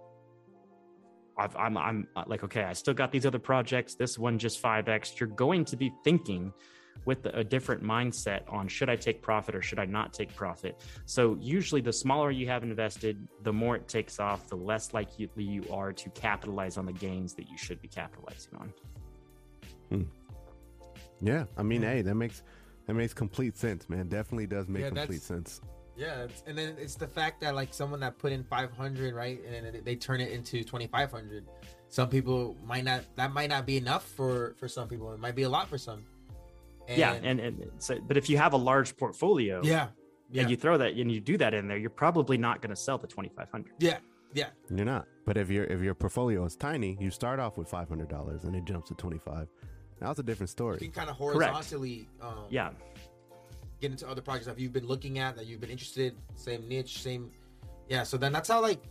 I've, 1.40 1.56
I'm, 1.56 1.78
I'm 1.78 2.08
uh, 2.16 2.26
like, 2.28 2.44
okay, 2.44 2.64
I 2.64 2.74
still 2.74 2.94
got 2.94 3.14
these 3.14 3.26
other 3.26 3.40
projects. 3.40 3.96
This 3.96 4.20
one 4.20 4.38
just 4.38 4.60
five 4.60 4.90
x. 4.90 5.18
You're 5.20 5.30
going 5.30 5.64
to 5.66 5.78
be 5.78 5.92
thinking 6.04 6.52
with 7.06 7.26
a 7.26 7.44
different 7.44 7.82
mindset 7.82 8.42
on 8.52 8.68
should 8.68 8.90
I 8.90 8.98
take 8.98 9.22
profit 9.22 9.56
or 9.56 9.62
should 9.62 9.80
I 9.80 9.86
not 9.86 10.14
take 10.14 10.36
profit. 10.36 10.82
So 11.06 11.38
usually, 11.40 11.80
the 11.80 11.94
smaller 11.94 12.30
you 12.30 12.48
have 12.48 12.64
invested, 12.64 13.26
the 13.44 13.54
more 13.54 13.78
it 13.78 13.88
takes 13.88 14.20
off, 14.20 14.48
the 14.48 14.58
less 14.58 14.94
likely 14.94 15.30
you 15.38 15.64
are 15.72 15.94
to 15.94 16.10
capitalize 16.10 16.78
on 16.78 16.86
the 16.86 16.94
gains 16.94 17.34
that 17.36 17.50
you 17.50 17.58
should 17.58 17.82
be 17.82 17.88
capitalizing 17.88 18.54
on. 18.60 18.74
Yeah. 21.22 21.46
I 21.58 21.64
mean, 21.64 21.82
Yeah. 21.82 21.92
hey, 21.94 22.02
that 22.04 22.16
makes 22.16 22.44
that 22.88 22.94
makes 22.96 23.14
complete 23.14 23.56
sense, 23.58 23.88
man. 23.90 24.08
Definitely 24.08 24.48
does 24.48 24.68
make 24.68 24.82
Yeah, 24.84 24.90
complete 24.90 25.22
sense. 25.22 25.62
Yeah, 25.96 26.24
it's, 26.24 26.44
and 26.48 26.58
then 26.58 26.76
it's 26.80 26.96
the 26.96 27.08
fact 27.08 27.42
that 27.42 27.54
like 27.56 27.74
someone 27.74 28.00
that 28.00 28.18
put 28.18 28.32
in 28.32 28.44
500, 28.46 29.14
right, 29.14 29.40
and 29.46 29.66
then 29.66 29.82
they 29.84 29.96
turn 29.96 30.22
it 30.22 30.32
into 30.32 30.64
2500. 30.64 31.46
Some 31.90 32.10
people 32.10 32.56
might 32.66 32.84
not. 32.86 33.04
That 33.16 33.34
might 33.34 33.50
not 33.50 33.66
be 33.66 33.78
enough 33.78 34.06
for 34.06 34.56
for 34.60 34.68
some 34.68 34.88
people. 34.88 35.12
It 35.14 35.20
might 35.20 35.36
be 35.36 35.44
a 35.44 35.50
lot 35.50 35.68
for 35.68 35.78
some. 35.78 36.04
yeah, 36.88 37.14
and 37.22 37.40
and 37.40 37.70
so, 37.80 38.00
but 38.08 38.18
if 38.18 38.30
you 38.30 38.38
have 38.38 38.54
a 38.54 38.58
large 38.58 38.96
portfolio, 38.98 39.62
yeah, 39.64 39.88
yeah, 40.32 40.42
and 40.42 40.50
you 40.52 40.56
throw 40.58 40.78
that 40.78 40.94
and 40.94 41.12
you 41.12 41.20
do 41.20 41.38
that 41.38 41.54
in 41.54 41.68
there, 41.68 41.78
you're 41.78 41.90
probably 41.90 42.38
not 42.38 42.62
going 42.62 42.70
to 42.72 42.76
sell 42.76 42.98
the 42.98 43.08
2500. 43.08 43.74
yeah, 43.80 43.98
yeah. 44.34 44.48
You're 44.74 44.86
not. 44.86 45.06
But 45.26 45.38
if 45.38 45.50
your 45.52 45.66
if 45.66 45.82
your 45.82 45.94
portfolio 45.96 46.46
is 46.46 46.56
tiny, 46.56 46.98
you 47.00 47.12
start 47.12 47.40
off 47.40 47.58
with 47.58 47.68
five 47.70 47.90
hundred 47.90 48.10
dollars 48.10 48.46
and 48.46 48.56
it 48.56 48.66
jumps 48.66 48.88
to 48.90 48.96
twenty 48.96 49.20
five. 49.20 49.48
Now 50.02 50.10
was 50.10 50.20
a 50.20 50.24
different 50.24 50.50
You 50.50 50.52
story. 50.52 50.78
can 50.80 50.92
kind 50.92 51.10
of 51.10 51.16
horizontally, 51.16 52.08
um, 52.22 52.46
Yeah, 52.50 52.72
get 53.82 53.92
into 53.92 54.08
other 54.08 54.22
projects 54.22 54.46
that 54.48 54.60
you've 54.60 54.74
been 54.74 54.88
looking 54.88 55.20
at 55.20 55.36
that 55.38 55.46
you've 55.46 55.62
been 55.62 55.70
interested 55.70 56.14
same 56.36 56.68
niche 56.68 57.02
same 57.02 57.32
yeah 57.88 58.04
so 58.04 58.18
then 58.18 58.34
that's 58.34 58.50
how 58.50 58.62
like 58.62 58.82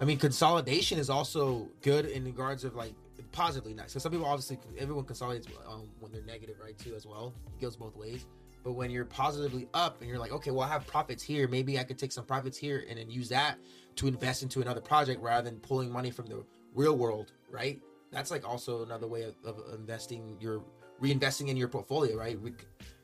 i 0.00 0.04
mean 0.04 0.16
consolidation 0.16 1.00
is 1.00 1.10
also 1.10 1.68
good 1.82 2.06
in 2.06 2.24
regards 2.24 2.62
of 2.64 2.76
like 2.76 2.94
positively 3.32 3.74
nice 3.74 3.90
so 3.92 3.98
some 3.98 4.12
people 4.12 4.26
obviously 4.26 4.56
everyone 4.78 5.04
consolidates 5.04 5.46
um, 5.68 5.88
when 5.98 6.10
they're 6.12 6.22
negative 6.22 6.56
right 6.62 6.78
too 6.78 6.94
as 6.94 7.06
well. 7.06 7.32
It 7.56 7.60
goes 7.60 7.76
both 7.76 7.96
ways. 7.96 8.26
But 8.64 8.72
when 8.72 8.90
you're 8.90 9.04
positively 9.04 9.68
up 9.72 10.00
and 10.00 10.08
you're 10.08 10.18
like 10.18 10.32
okay 10.32 10.50
well 10.50 10.62
i 10.62 10.68
have 10.68 10.86
profits 10.86 11.22
here. 11.22 11.46
Maybe 11.48 11.78
i 11.78 11.84
could 11.84 11.98
take 11.98 12.12
some 12.12 12.24
profits 12.24 12.56
here 12.58 12.84
and 12.88 12.98
then 12.98 13.08
use 13.10 13.28
that 13.28 13.56
to 13.96 14.06
invest 14.08 14.42
into 14.42 14.60
another 14.62 14.80
project 14.80 15.20
rather 15.22 15.48
than 15.48 15.60
pulling 15.60 15.90
money 15.92 16.10
from 16.10 16.26
the 16.26 16.44
real 16.74 16.96
world 16.96 17.32
right 17.50 17.80
that's 18.12 18.30
like 18.30 18.48
also 18.48 18.82
another 18.82 19.06
way 19.06 19.22
of, 19.22 19.34
of 19.44 19.74
investing 19.74 20.36
your 20.40 20.64
reinvesting 21.02 21.48
in 21.48 21.56
your 21.56 21.68
portfolio 21.68 22.16
right? 22.16 22.40
We 22.40 22.52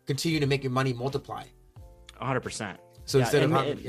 continue 0.07 0.40
to 0.40 0.46
make 0.46 0.62
your 0.62 0.72
money 0.72 0.92
multiply. 0.92 1.44
100%. 2.20 2.76
so 3.04 3.18
Yeah, 3.18 3.24
instead 3.24 3.42
of 3.42 3.50
and- 3.50 3.59
having 3.59 3.72
and- 3.72 3.80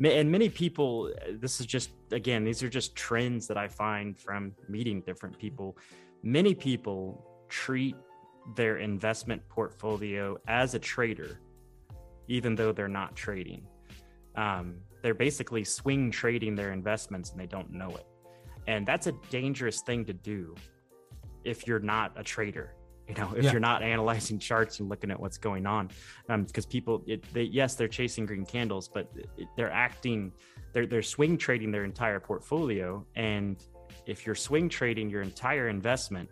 yeah. 0.00 0.10
and 0.10 0.30
many 0.30 0.48
people 0.48 1.12
this 1.40 1.60
is 1.60 1.66
just 1.66 1.90
again 2.12 2.44
these 2.44 2.62
are 2.62 2.68
just 2.68 2.96
trends 2.96 3.46
that 3.46 3.56
i 3.56 3.68
find 3.68 4.18
from 4.18 4.52
meeting 4.68 5.00
different 5.02 5.38
people. 5.38 5.76
Many 6.22 6.54
people 6.54 7.24
treat 7.48 7.94
their 8.56 8.78
investment 8.78 9.46
portfolio 9.48 10.36
as 10.48 10.74
a 10.74 10.78
trader 10.78 11.40
even 12.28 12.54
though 12.54 12.72
they're 12.72 12.88
not 12.88 13.14
trading. 13.14 13.66
Um, 14.36 14.76
they're 15.02 15.14
basically 15.14 15.62
swing 15.64 16.10
trading 16.10 16.54
their 16.56 16.72
investments 16.72 17.30
and 17.30 17.38
they 17.38 17.46
don't 17.46 17.70
know 17.70 17.90
it 17.90 18.06
and 18.66 18.86
that's 18.86 19.06
a 19.06 19.12
dangerous 19.30 19.82
thing 19.82 20.04
to 20.04 20.12
do 20.12 20.54
if 21.44 21.66
you're 21.66 21.80
not 21.80 22.12
a 22.16 22.22
trader 22.22 22.74
you 23.08 23.14
know 23.14 23.30
if 23.36 23.44
Yeah. 23.44 23.52
you're 23.52 23.60
not 23.60 23.82
analyzing 23.82 24.38
charts 24.38 24.80
and 24.80 24.88
looking 24.88 25.10
at 25.10 25.20
what's 25.20 25.36
going 25.36 25.66
on. 25.66 25.90
Um 26.30 26.44
because 26.44 26.64
people 26.64 27.04
it, 27.06 27.22
they 27.34 27.42
yes 27.42 27.74
they're 27.74 27.88
chasing 27.88 28.24
green 28.24 28.46
candles 28.46 28.88
but 28.88 29.12
they're 29.56 29.70
acting 29.72 30.32
they're 30.72 30.86
they're 30.86 31.02
swing 31.02 31.36
trading 31.36 31.70
their 31.70 31.84
entire 31.84 32.18
portfolio. 32.18 33.06
And 33.14 33.62
if 34.06 34.24
you're 34.24 34.34
swing 34.34 34.68
trading 34.70 35.10
your 35.10 35.20
entire 35.22 35.68
investment 35.68 36.28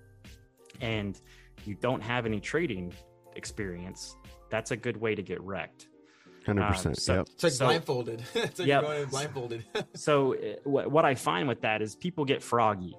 and 0.81 1.21
you 1.67 1.75
don't 1.75 2.03
have 2.03 2.25
any 2.27 2.41
trading 2.41 2.93
experience 3.37 4.17
that's 4.51 4.71
a 4.71 4.77
good 4.77 4.97
way 4.97 5.15
to 5.15 5.23
get 5.23 5.41
wrecked 5.43 5.89
Hundred 6.47 6.63
Um, 6.63 6.73
percent. 6.73 6.97
so- 7.01 7.15
Yep. 7.17 7.27
it's 7.35 7.43
like 7.45 7.53
So- 7.53 7.67
blindfolded 7.67 8.23
it's 8.35 8.59
like 8.59 8.69
Yep. 8.69 8.83
you're 8.83 8.83
going 8.83 9.03
in 9.03 9.09
blindfolded 9.09 9.65
so 9.95 10.35
uh, 10.35 10.39
what, 10.65 10.91
what 10.91 11.05
i 11.05 11.15
find 11.15 11.47
with 11.49 11.61
that 11.63 11.83
is 11.83 11.95
people 11.97 12.25
get 12.25 12.43
froggy 12.43 12.95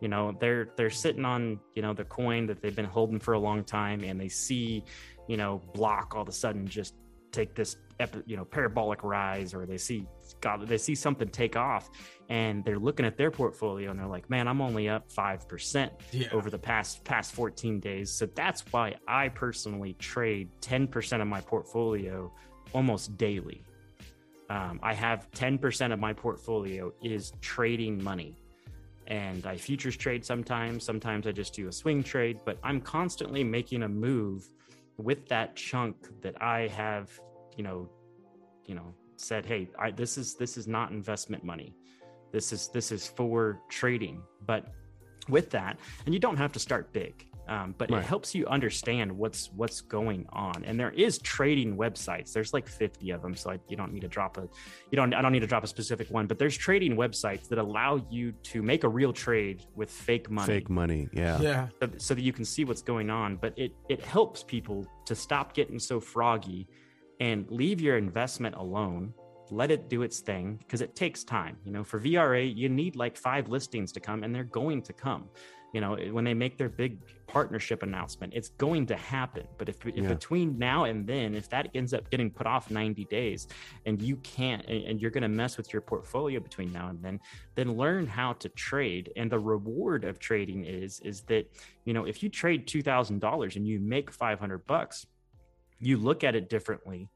you 0.00 0.08
know 0.08 0.36
they're 0.40 0.68
they're 0.76 0.90
sitting 0.90 1.24
on 1.24 1.58
you 1.74 1.82
know 1.82 1.94
the 1.94 2.04
coin 2.04 2.46
that 2.46 2.60
they've 2.60 2.76
been 2.76 2.84
holding 2.84 3.18
for 3.20 3.34
a 3.34 3.38
long 3.38 3.64
time 3.64 4.02
and 4.04 4.20
they 4.20 4.28
see 4.28 4.84
you 5.28 5.36
know 5.36 5.62
block 5.72 6.14
all 6.14 6.22
of 6.22 6.28
a 6.28 6.32
sudden 6.32 6.66
just 6.66 6.94
take 7.32 7.54
this 7.56 7.76
epi- 7.98 8.22
you 8.26 8.36
know 8.36 8.44
parabolic 8.44 9.02
rise 9.02 9.54
or 9.54 9.66
they 9.66 9.78
see 9.78 10.06
god 10.40 10.66
they 10.68 10.78
see 10.78 10.94
something 10.94 11.26
take 11.28 11.56
off 11.56 11.90
and 12.28 12.64
they're 12.64 12.78
looking 12.78 13.04
at 13.06 13.16
their 13.16 13.30
portfolio 13.30 13.90
and 13.90 13.98
they're 13.98 14.06
like 14.06 14.28
man 14.30 14.46
i'm 14.46 14.60
only 14.60 14.88
up 14.88 15.10
5% 15.10 15.90
yeah 16.12 16.28
over 16.32 16.48
the 16.50 16.58
past 16.58 17.02
past 17.04 17.32
14 17.34 17.80
days. 17.80 18.10
So 18.10 18.26
that's 18.26 18.60
why 18.72 18.94
I 19.08 19.28
personally 19.30 19.94
trade 19.94 20.48
10% 20.60 21.20
of 21.22 21.26
my 21.28 21.40
portfolio 21.40 22.32
almost 22.74 23.16
daily. 23.16 23.62
Um, 24.50 24.78
I 24.82 24.92
have 24.92 25.30
10% 25.30 25.92
of 25.92 25.98
my 25.98 26.12
portfolio 26.12 26.92
is 27.02 27.32
trading 27.40 28.02
money. 28.02 28.36
And 29.06 29.46
I 29.46 29.56
futures 29.56 29.96
trade 29.96 30.24
sometimes. 30.24 30.84
Sometimes 30.84 31.26
I 31.26 31.32
just 31.32 31.54
do 31.54 31.68
a 31.68 31.72
swing 31.72 32.02
trade, 32.02 32.40
but 32.44 32.58
I'm 32.62 32.80
constantly 32.80 33.44
making 33.44 33.82
a 33.82 33.88
move 33.88 34.48
with 34.96 35.26
that 35.28 35.56
chunk 35.56 35.96
that 36.22 36.40
I 36.42 36.68
have, 36.68 37.10
you 37.56 37.64
know, 37.64 37.88
you 38.66 38.74
know, 38.74 38.94
said, 39.16 39.44
hey, 39.44 39.68
I, 39.78 39.90
this 39.90 40.16
is 40.16 40.34
this 40.34 40.56
is 40.56 40.66
not 40.66 40.90
investment 40.90 41.44
money. 41.44 41.74
This 42.32 42.52
is 42.52 42.68
this 42.68 42.92
is 42.92 43.06
for 43.06 43.60
trading. 43.68 44.22
But 44.46 44.72
with 45.28 45.50
that, 45.50 45.78
and 46.06 46.14
you 46.14 46.20
don't 46.20 46.36
have 46.36 46.52
to 46.52 46.58
start 46.58 46.92
big. 46.92 47.26
Um, 47.46 47.74
but 47.76 47.90
Right. 47.90 47.98
it 48.00 48.06
helps 48.06 48.34
you 48.34 48.46
understand 48.46 49.12
what's 49.12 49.50
what's 49.52 49.82
going 49.82 50.26
on 50.32 50.64
and 50.64 50.80
there 50.80 50.92
is 50.92 51.18
trading 51.18 51.76
websites 51.76 52.32
there's 52.32 52.52
like 52.54 52.66
50 52.66 53.10
of 53.10 53.20
them 53.20 53.34
so 53.36 53.50
I, 53.50 53.58
you 53.68 53.76
don't 53.76 53.92
need 53.92 54.00
to 54.00 54.08
drop 54.08 54.38
a 54.38 54.48
you 54.90 54.96
don't 54.96 55.12
i 55.12 55.20
don't 55.20 55.32
need 55.32 55.40
to 55.40 55.46
drop 55.46 55.62
a 55.62 55.66
specific 55.66 56.10
one 56.10 56.26
but 56.26 56.38
there's 56.38 56.56
trading 56.56 56.96
websites 56.96 57.46
that 57.48 57.58
allow 57.58 58.04
you 58.10 58.32
to 58.44 58.62
make 58.62 58.84
a 58.84 58.88
real 58.88 59.12
trade 59.12 59.66
with 59.74 59.90
fake 59.90 60.30
money 60.30 60.54
Fake 60.54 60.70
money. 60.70 61.08
Yeah. 61.12 61.38
Yeah. 61.40 61.68
so, 61.82 61.90
so 61.98 62.14
that 62.14 62.22
you 62.22 62.32
can 62.32 62.46
see 62.46 62.64
what's 62.64 62.82
going 62.82 63.10
on 63.10 63.36
but 63.36 63.52
it 63.58 63.72
it 63.90 64.00
helps 64.02 64.42
people 64.42 64.86
to 65.04 65.14
stop 65.14 65.52
getting 65.52 65.78
so 65.78 66.00
froggy 66.00 66.66
and 67.20 67.50
leave 67.50 67.78
your 67.80 67.98
investment 67.98 68.54
alone 68.56 69.12
let 69.50 69.70
it 69.70 69.90
do 69.90 70.00
its 70.02 70.20
thing 70.20 70.56
because 70.56 70.80
it 70.80 70.96
takes 70.96 71.22
time 71.24 71.58
you 71.64 71.72
know 71.72 71.84
for 71.84 72.00
vra 72.00 72.42
you 72.56 72.70
need 72.70 72.96
like 72.96 73.16
five 73.18 73.48
listings 73.50 73.92
to 73.92 74.00
come 74.00 74.22
and 74.24 74.34
they're 74.34 74.44
going 74.44 74.80
to 74.80 74.94
come 74.94 75.28
you 75.74 75.80
know 75.80 75.96
when 76.12 76.24
they 76.24 76.34
make 76.34 76.56
their 76.56 76.68
big 76.68 76.92
partnership 77.26 77.82
announcement 77.82 78.32
it's 78.38 78.50
going 78.50 78.86
to 78.86 78.96
happen. 78.96 79.46
But 79.58 79.68
if, 79.68 79.84
if 79.84 79.96
Yeah. 79.96 80.08
between 80.16 80.56
now 80.56 80.84
and 80.84 81.06
then 81.06 81.34
if 81.34 81.48
that 81.50 81.68
ends 81.74 81.92
up 81.92 82.08
getting 82.10 82.30
put 82.30 82.46
off 82.46 82.70
90 82.70 83.04
days 83.06 83.48
and 83.84 84.00
you 84.00 84.16
can't 84.18 84.64
and 84.66 84.84
and 84.88 84.94
you're 85.00 85.10
going 85.10 85.28
to 85.30 85.36
mess 85.42 85.56
with 85.56 85.72
your 85.72 85.82
portfolio 85.82 86.38
between 86.40 86.72
now 86.72 86.86
and 86.88 87.02
then 87.02 87.18
then 87.56 87.68
learn 87.76 88.06
how 88.06 88.30
to 88.34 88.48
trade. 88.50 89.12
And 89.16 89.30
the 89.30 89.38
reward 89.54 90.04
of 90.04 90.18
trading 90.18 90.64
is 90.64 91.00
is 91.00 91.22
that 91.22 91.44
you 91.84 91.92
know 91.92 92.04
if 92.12 92.22
you 92.22 92.28
trade 92.28 92.60
$2000 92.68 93.56
and 93.56 93.66
you 93.66 93.80
make 93.80 94.10
500 94.12 94.66
bucks 94.66 95.06
you 95.80 95.96
look 95.96 96.22
at 96.22 96.34
it 96.36 96.48
differently 96.48 97.10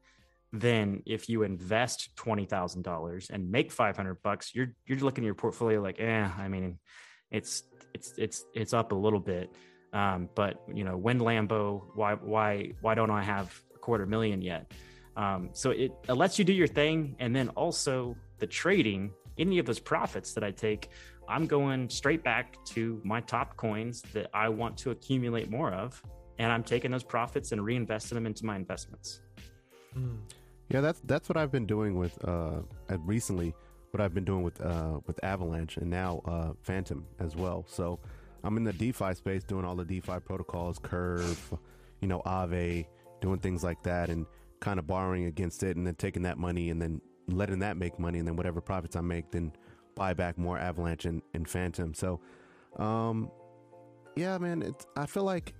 than 0.51 1.01
if 1.05 1.29
you 1.29 1.43
invest 1.43 2.09
$20000 2.17 3.29
and 3.29 3.51
make 3.51 3.71
500 3.71 4.21
bucks. 4.21 4.53
You're 4.55 4.73
you're 4.85 4.99
looking 4.99 5.23
at 5.23 5.27
your 5.27 5.35
portfolio 5.35 5.79
like 5.81 5.99
eh 5.99 6.27
i 6.37 6.47
mean 6.47 6.79
it's 7.31 7.63
it's 7.93 8.13
it's 8.17 8.45
it's 8.53 8.73
up 8.73 8.91
a 8.91 8.95
little 8.95 9.19
bit. 9.19 9.49
Um, 9.93 10.29
but 10.35 10.61
you 10.73 10.83
know 10.83 10.97
when 10.97 11.19
lambo 11.19 11.81
why 11.95 12.13
why 12.13 12.73
why 12.81 12.93
don't 12.93 13.09
i 13.09 13.23
have 13.23 13.59
a 13.75 13.79
quarter 13.79 14.05
million 14.05 14.41
yet? 14.41 14.71
Um, 15.15 15.49
so 15.51 15.71
it, 15.71 15.91
it 16.07 16.13
lets 16.13 16.39
you 16.39 16.45
do 16.45 16.53
your 16.53 16.67
thing. 16.67 17.15
And 17.19 17.35
then 17.35 17.49
also 17.49 18.15
the 18.37 18.47
trading 18.47 19.11
any 19.37 19.57
of 19.59 19.65
those 19.65 19.79
profits 19.79 20.33
that 20.33 20.43
i 20.43 20.51
take 20.51 20.89
i'm 21.29 21.45
going 21.45 21.89
straight 21.89 22.23
back 22.23 22.63
to 22.65 23.01
my 23.05 23.21
top 23.21 23.55
coins 23.55 24.01
that 24.13 24.29
i 24.33 24.49
want 24.49 24.77
to 24.77 24.91
accumulate 24.91 25.49
more 25.49 25.71
of. 25.73 26.01
And 26.37 26.51
i'm 26.51 26.63
taking 26.63 26.91
those 26.91 27.03
profits 27.03 27.51
and 27.51 27.61
reinvesting 27.61 28.11
them 28.13 28.25
into 28.25 28.45
my 28.45 28.55
investments. 28.55 29.21
Mm. 29.97 30.19
Yeah, 30.69 30.81
that's 30.81 31.01
that's 31.05 31.27
what 31.27 31.37
I've 31.37 31.51
been 31.51 31.65
doing 31.65 31.97
with 31.97 32.17
uh 32.25 32.61
recently 32.99 33.55
what 33.91 34.01
I've 34.01 34.13
been 34.13 34.25
doing 34.25 34.43
with 34.43 34.61
uh 34.61 34.99
with 35.05 35.23
Avalanche 35.23 35.77
and 35.77 35.89
now 35.89 36.21
uh 36.25 36.53
Fantom 36.61 37.05
as 37.19 37.35
well. 37.35 37.65
So 37.67 37.99
I'm 38.43 38.57
in 38.57 38.63
the 38.63 38.73
DeFi 38.73 39.13
space 39.15 39.43
doing 39.43 39.65
all 39.65 39.75
the 39.75 39.85
DeFi 39.85 40.19
protocols, 40.25 40.79
Curve, 40.79 41.53
you 41.99 42.07
know, 42.07 42.21
Aave, 42.25 42.85
doing 43.21 43.39
things 43.39 43.63
like 43.63 43.83
that 43.83 44.09
and 44.09 44.25
kind 44.59 44.79
of 44.79 44.87
borrowing 44.87 45.25
against 45.25 45.63
it 45.63 45.75
and 45.77 45.85
then 45.85 45.95
taking 45.95 46.23
that 46.23 46.37
money 46.37 46.69
and 46.69 46.81
then 46.81 47.01
letting 47.27 47.59
that 47.59 47.77
make 47.77 47.99
money 47.99 48.19
and 48.19 48.27
then 48.27 48.35
whatever 48.35 48.61
profits 48.61 48.95
I 48.95 49.01
make 49.01 49.31
then 49.31 49.51
buy 49.95 50.13
back 50.13 50.37
more 50.37 50.57
Avalanche 50.57 51.05
and, 51.05 51.21
and 51.33 51.47
Fantom. 51.47 51.93
So 51.93 52.19
um 52.77 53.31
yeah, 54.15 54.37
man, 54.37 54.61
it's 54.61 54.85
I 54.97 55.05
feel 55.05 55.23
like 55.23 55.53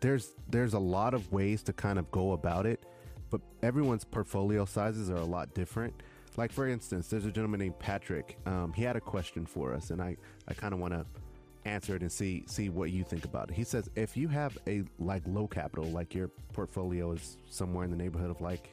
there's 0.00 0.34
there's 0.48 0.74
a 0.74 0.78
lot 0.78 1.14
of 1.14 1.32
ways 1.32 1.62
to 1.64 1.72
kind 1.72 1.98
of 1.98 2.10
go 2.10 2.32
about 2.32 2.66
it 2.66 2.84
but 3.30 3.40
everyone's 3.62 4.04
portfolio 4.04 4.64
sizes 4.64 5.10
are 5.10 5.16
a 5.16 5.24
lot 5.24 5.54
different. 5.54 5.94
Like 6.38 6.52
for 6.52 6.68
instance, 6.68 7.08
there's 7.08 7.26
a 7.26 7.32
gentleman 7.32 7.58
named 7.58 7.80
Patrick. 7.80 8.38
Um, 8.46 8.72
he 8.72 8.84
had 8.84 8.94
a 8.94 9.00
question 9.00 9.44
for 9.44 9.74
us, 9.74 9.90
and 9.90 10.00
I, 10.00 10.16
I 10.46 10.54
kind 10.54 10.72
of 10.72 10.78
want 10.78 10.94
to 10.94 11.04
answer 11.64 11.96
it 11.96 12.02
and 12.02 12.10
see 12.10 12.44
see 12.46 12.68
what 12.68 12.92
you 12.92 13.02
think 13.02 13.24
about 13.24 13.50
it. 13.50 13.56
He 13.56 13.64
says 13.64 13.90
if 13.96 14.16
you 14.16 14.28
have 14.28 14.56
a 14.68 14.84
like 15.00 15.24
low 15.26 15.48
capital, 15.48 15.86
like 15.86 16.14
your 16.14 16.28
portfolio 16.52 17.10
is 17.10 17.38
somewhere 17.50 17.84
in 17.84 17.90
the 17.90 17.96
neighborhood 17.96 18.30
of 18.30 18.40
like 18.40 18.70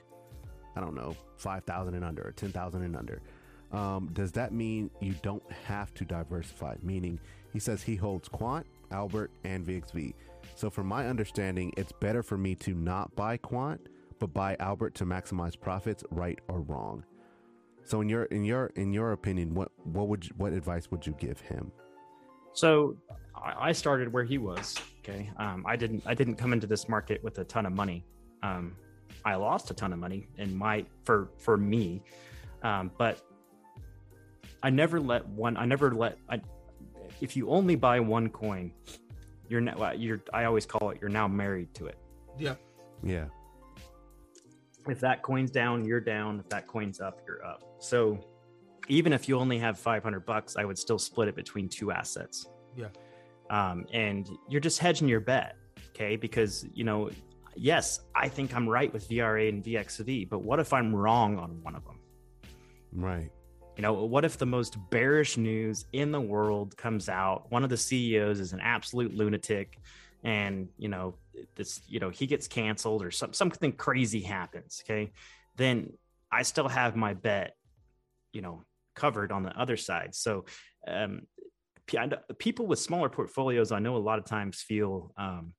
I 0.76 0.80
don't 0.80 0.94
know 0.94 1.16
five 1.38 1.64
thousand 1.64 1.96
and 1.96 2.06
under 2.06 2.22
or 2.22 2.34
ten 2.34 2.52
thousand 2.52 2.84
and 2.84 2.96
under, 2.96 3.20
um, 3.72 4.12
does 4.14 4.32
that 4.34 4.54
mean 4.54 4.92
you 5.02 5.16
don't 5.24 5.52
have 5.52 5.92
to 5.96 6.06
diversify? 6.06 6.76
Meaning, 6.84 7.20
he 7.52 7.58
says 7.58 7.82
he 7.82 7.96
holds 7.96 8.30
Quant, 8.30 8.68
Albert, 8.92 9.32
and 9.44 9.66
VXV. 9.66 10.14
So 10.54 10.70
from 10.70 10.86
my 10.86 11.08
understanding, 11.08 11.74
it's 11.78 11.94
better 11.94 12.22
for 12.22 12.38
me 12.38 12.54
to 12.58 12.76
not 12.76 13.16
buy 13.16 13.38
Quant 13.38 13.82
but 14.18 14.34
buy 14.34 14.56
Albert 14.62 14.96
to 14.96 15.06
maximize 15.06 15.60
profits, 15.60 16.04
right 16.10 16.40
or 16.48 16.62
wrong. 16.62 17.04
So 17.86 18.02
in 18.02 18.10
your 18.10 18.24
in 18.26 18.44
your 18.44 18.68
in 18.76 18.92
your 18.92 19.12
opinion, 19.12 19.54
what 19.54 19.72
what 19.84 20.08
would 20.08 20.26
you, 20.26 20.32
what 20.38 20.54
advice 20.54 20.90
would 20.90 21.06
you 21.06 21.16
give 21.20 21.40
him? 21.40 21.72
So 22.54 22.98
I 23.36 23.70
I 23.70 23.72
started 23.72 24.12
where 24.12 24.24
he 24.24 24.40
was. 24.40 24.76
Okay, 25.00 25.30
um, 25.38 25.64
I 25.68 25.76
didn't 25.76 26.04
I 26.06 26.16
didn't 26.16 26.36
come 26.36 26.52
into 26.52 26.66
this 26.66 26.90
market 26.90 27.24
with 27.24 27.38
a 27.38 27.44
ton 27.44 27.66
of 27.68 27.74
money. 27.74 28.04
Um, 28.42 28.76
I 29.24 29.36
lost 29.36 29.70
a 29.70 29.76
ton 29.76 29.94
of 29.94 30.00
money 30.00 30.28
in 30.38 30.56
my 30.56 30.86
for 31.04 31.30
for 31.38 31.58
me, 31.58 32.02
um, 32.64 32.90
but 32.98 33.22
I 34.64 34.72
never 34.72 35.00
let 35.00 35.28
one. 35.28 35.56
I 35.56 35.66
never 35.66 35.94
let. 35.94 36.18
I, 36.28 36.42
if 37.22 37.38
you 37.38 37.52
only 37.52 37.76
buy 37.76 38.00
one 38.00 38.30
coin, 38.30 38.72
you're 39.48 39.62
now 39.62 39.92
you're. 39.92 40.22
I 40.34 40.46
always 40.46 40.66
call 40.66 40.90
it. 40.90 40.98
You're 41.00 41.12
now 41.12 41.28
married 41.28 41.72
to 41.76 41.86
it. 41.86 42.00
Yeah. 42.40 42.56
Yeah, 43.04 43.26
if 44.88 45.00
that 45.02 45.22
coin's 45.22 45.52
down, 45.52 45.86
you're 45.86 46.00
down. 46.00 46.40
If 46.40 46.50
that 46.50 46.68
coin's 46.68 47.00
up, 47.00 47.22
you're 47.28 47.46
up. 47.46 47.64
So 47.80 48.20
even 48.88 49.14
if 49.14 49.28
you 49.28 49.38
only 49.38 49.58
have 49.60 49.80
500 49.80 50.26
bucks, 50.26 50.56
I 50.56 50.66
would 50.66 50.78
still 50.78 51.00
split 51.00 51.28
it 51.28 51.36
between 51.36 51.70
two 51.70 51.92
assets. 51.92 52.48
Yeah. 52.76 52.88
Um, 53.50 53.86
and 53.94 54.30
you're 54.50 54.62
just 54.62 54.80
hedging 54.80 55.08
your 55.08 55.20
bet. 55.20 55.56
Okay. 55.90 56.16
Because, 56.16 56.66
you 56.74 56.84
know, 56.84 57.10
yes, 57.56 58.02
I 58.16 58.28
think 58.28 58.56
I'm 58.56 58.68
right 58.68 58.92
with 58.92 59.10
VRA 59.10 59.50
and 59.50 59.64
VXV, 59.64 60.30
but 60.30 60.44
what 60.44 60.60
if 60.60 60.74
I'm 60.74 60.96
wrong 60.96 61.38
on 61.38 61.62
one 61.64 61.76
of 61.76 61.84
them? 61.86 62.00
right. 62.94 63.30
You 63.76 63.82
know, 63.82 63.92
what 63.92 64.24
if 64.24 64.38
the 64.38 64.46
most 64.46 64.78
bearish 64.90 65.36
news 65.36 65.86
in 65.92 66.10
the 66.12 66.22
world 66.22 66.78
comes 66.78 67.10
out? 67.10 67.52
One 67.52 67.62
of 67.62 67.70
the 67.70 67.76
CEOs 67.76 68.40
is 68.40 68.54
an 68.54 68.62
absolute 68.62 69.14
lunatic, 69.14 69.80
and 70.26 70.70
you 70.78 70.90
know, 70.90 71.16
this, 71.56 71.82
you 71.88 72.00
know, 72.00 72.10
he 72.10 72.26
gets 72.28 72.48
canceled 72.48 73.04
or 73.04 73.12
some, 73.12 73.34
something 73.34 73.72
crazy 73.72 74.22
happens. 74.22 74.82
Okay, 74.84 75.12
then 75.56 75.94
I 76.32 76.42
still 76.44 76.68
have 76.68 76.96
my 76.96 77.14
bet, 77.14 77.56
you 78.34 78.42
know, 78.42 78.64
covered 78.96 79.32
on 79.32 79.44
the 79.44 79.58
other 79.58 79.78
side. 79.78 80.16
So, 80.16 80.46
um, 80.88 81.22
people 82.40 82.66
with 82.68 82.80
smaller 82.80 83.10
portfolios, 83.10 83.72
I 83.72 83.80
know 83.80 83.96
a 83.96 84.00
lot 84.00 84.20
of 84.20 84.26
times 84.26 84.62
feel. 84.62 85.14
Um, 85.18 85.54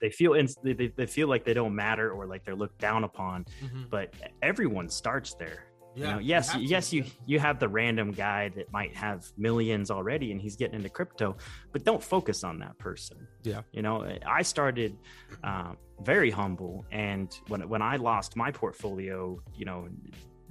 they 0.00 0.08
feel 0.10 0.32
ins- 0.32 0.56
they, 0.64 0.72
they 0.72 1.06
feel 1.06 1.28
like 1.28 1.44
they 1.44 1.52
don't 1.52 1.74
matter 1.74 2.10
or 2.10 2.26
like 2.26 2.44
they're 2.44 2.54
looked 2.56 2.78
down 2.78 3.04
upon, 3.04 3.44
Mhm. 3.62 3.90
but 3.90 4.14
everyone 4.40 4.88
starts 4.88 5.34
there 5.34 5.66
Yeah. 5.96 6.06
you 6.08 6.12
know, 6.14 6.18
yes, 6.20 6.52
to, 6.52 6.60
yes, 6.60 6.92
you 6.92 7.02
yeah. 7.02 7.10
you 7.26 7.38
have 7.38 7.58
the 7.58 7.68
random 7.68 8.12
guy 8.12 8.50
that 8.50 8.70
might 8.70 8.94
have 8.94 9.26
millions 9.38 9.90
already 9.90 10.30
and 10.30 10.40
he's 10.40 10.54
getting 10.54 10.76
into 10.76 10.90
crypto, 10.90 11.36
but 11.72 11.84
don't 11.84 12.02
focus 12.02 12.44
on 12.44 12.58
that 12.58 12.76
person. 12.78 13.26
Yeah. 13.42 13.62
You 13.72 13.82
know, 13.82 14.06
I 14.26 14.42
started 14.42 14.96
um, 15.42 15.78
very 16.02 16.30
humble, 16.30 16.84
and 16.92 17.34
when 17.48 17.66
when 17.68 17.80
I 17.80 17.96
lost 17.96 18.36
my 18.36 18.50
portfolio, 18.50 19.40
you 19.54 19.64
know, 19.64 19.88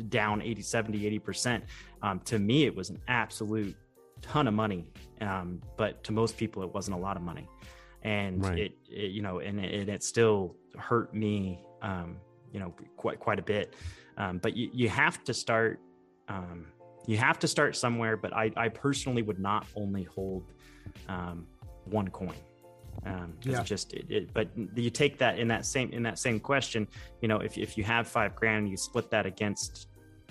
down 0.10 0.42
80, 0.42 0.62
70, 0.64 1.06
80 1.06 1.20
percent, 1.20 1.64
um, 2.02 2.20
to 2.22 2.40
me 2.40 2.66
it 2.66 2.76
was 2.76 2.90
an 2.90 3.00
absolute 3.08 3.76
ton 4.24 4.48
of 4.48 4.54
money, 4.56 4.88
um, 5.22 5.62
but 5.78 6.04
to 6.06 6.12
most 6.12 6.38
people 6.38 6.64
it 6.64 6.74
wasn't 6.74 6.96
a 6.98 7.00
lot 7.00 7.18
of 7.18 7.24
money, 7.24 7.48
and 8.02 8.44
Right. 8.44 8.58
it, 8.60 8.72
it 8.90 9.12
you 9.12 9.22
know, 9.22 9.40
and 9.40 9.60
it, 9.60 9.74
and 9.82 9.90
it 9.90 10.04
still 10.04 10.56
hurt 10.76 11.14
me, 11.14 11.60
um, 11.84 12.18
you 12.52 12.60
know, 12.60 12.74
quite 12.98 13.20
quite 13.20 13.38
a 13.38 13.44
bit 13.44 13.76
um, 14.18 14.38
but 14.40 14.56
you, 14.56 14.70
you 14.74 14.90
have 14.90 15.24
to 15.24 15.34
start 15.34 15.80
um, 16.28 16.66
you 17.08 17.18
have 17.18 17.38
to 17.40 17.48
start 17.48 17.76
somewhere 17.76 18.18
but 18.18 18.34
I, 18.34 18.52
I 18.58 18.70
personally 18.70 19.22
would 19.22 19.40
not 19.40 19.66
only 19.76 20.04
hold 20.04 20.44
um, 21.08 21.48
one 21.86 22.10
coin 22.10 22.36
um, 23.06 23.34
Yeah. 23.44 23.62
just 23.64 23.94
it, 23.94 24.06
it, 24.10 24.34
but 24.34 24.50
you 24.76 24.90
take 24.90 25.18
that 25.20 25.38
in 25.38 25.48
that 25.50 25.66
same 25.66 25.92
in 25.92 26.02
that 26.04 26.18
same 26.18 26.40
question 26.40 26.88
you 27.22 27.28
know 27.28 27.38
if, 27.40 27.58
if 27.58 27.78
you 27.78 27.84
have 27.84 28.08
five 28.08 28.36
grand 28.36 28.70
you 28.70 28.78
split 28.78 29.12
that 29.12 29.26
against 29.26 29.88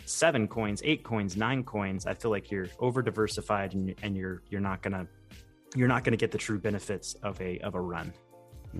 seven 0.06 0.48
coins 0.48 0.82
eight 0.84 1.02
coins 1.04 1.36
nine 1.36 1.62
coins 1.62 2.06
i 2.06 2.14
feel 2.14 2.30
like 2.30 2.50
you're 2.50 2.66
over 2.80 3.00
diversified 3.02 3.74
and, 3.74 3.94
and 4.02 4.16
you're 4.16 4.42
you're 4.50 4.60
not 4.60 4.82
gonna 4.82 5.06
you're 5.76 5.88
not 5.88 6.04
gonna 6.04 6.16
get 6.16 6.30
the 6.30 6.38
true 6.38 6.58
benefits 6.58 7.14
of 7.22 7.40
a 7.40 7.58
of 7.60 7.74
a 7.74 7.80
run 7.80 8.12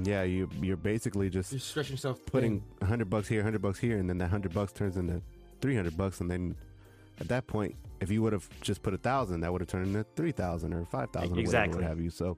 Yeah, 0.02 0.22
you 0.24 0.48
you're 0.60 0.76
basically 0.76 1.30
just 1.30 1.52
You're 1.52 1.60
stretching 1.60 1.92
yourself 1.92 2.18
putting 2.26 2.62
a 2.80 2.86
hundred 2.86 3.08
bucks 3.10 3.28
here, 3.28 3.42
hundred 3.42 3.62
bucks 3.62 3.78
here, 3.78 3.96
and 3.98 4.08
then 4.08 4.18
that 4.18 4.28
hundred 4.28 4.52
bucks 4.52 4.72
turns 4.72 4.96
into 4.96 5.22
three 5.60 5.76
hundred 5.76 5.96
bucks, 5.96 6.20
and 6.20 6.30
then 6.30 6.56
at 7.20 7.28
that 7.28 7.46
point, 7.46 7.76
if 8.00 8.10
you 8.10 8.20
would 8.22 8.32
have 8.32 8.48
just 8.60 8.82
put 8.82 8.92
a 8.92 8.98
thousand, 8.98 9.40
that 9.42 9.52
would 9.52 9.60
have 9.60 9.68
turned 9.68 9.86
into 9.86 10.04
three 10.16 10.32
thousand 10.32 10.72
or 10.72 10.84
five 10.86 11.10
thousand, 11.10 11.38
Exactly. 11.38 11.74
or 11.74 11.76
whatever, 11.76 11.82
what 11.82 11.88
have 11.96 12.00
you. 12.00 12.10
So, 12.10 12.36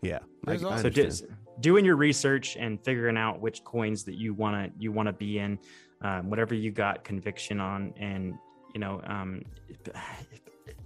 yeah, 0.00 0.20
There's 0.44 0.64
also- 0.64 0.76
so 0.82 0.86
understand. 0.86 0.94
just 1.10 1.24
doing 1.60 1.84
your 1.84 1.96
research 1.96 2.56
and 2.56 2.80
figuring 2.82 3.16
out 3.18 3.40
which 3.40 3.62
coins 3.64 4.04
that 4.04 4.14
you 4.14 4.32
want 4.32 4.72
to 4.74 4.82
you 4.82 4.90
want 4.90 5.08
to 5.08 5.12
be 5.12 5.38
in 5.38 5.58
um, 6.00 6.30
whatever 6.30 6.54
you 6.54 6.70
got 6.70 7.04
conviction 7.04 7.60
on 7.60 7.92
and 7.98 8.34
you 8.72 8.80
know 8.80 9.02
um, 9.06 9.42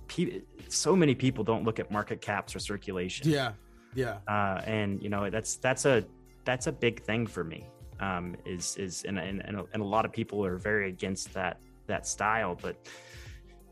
pe- 0.08 0.40
so 0.68 0.96
many 0.96 1.14
people 1.14 1.44
don't 1.44 1.64
look 1.64 1.78
at 1.78 1.90
market 1.90 2.20
caps 2.20 2.56
or 2.56 2.58
circulation. 2.58 3.28
Yeah, 3.28 3.52
yeah. 3.94 4.18
Uh, 4.28 4.60
and 4.64 5.02
you 5.02 5.08
know 5.08 5.30
that's 5.30 5.56
that's 5.56 5.84
a 5.84 6.04
that's 6.44 6.66
a 6.66 6.72
big 6.72 7.02
thing 7.02 7.26
for 7.26 7.44
me. 7.44 7.66
Um, 8.00 8.36
is 8.44 8.76
is 8.76 9.04
and, 9.04 9.18
and 9.18 9.44
and 9.44 9.56
a, 9.60 9.64
and 9.72 9.82
a 9.82 9.86
lot 9.86 10.04
of 10.04 10.12
people 10.12 10.44
are 10.44 10.56
very 10.56 10.88
against 10.88 11.32
that 11.34 11.60
that 11.86 12.06
style, 12.06 12.58
but 12.60 12.76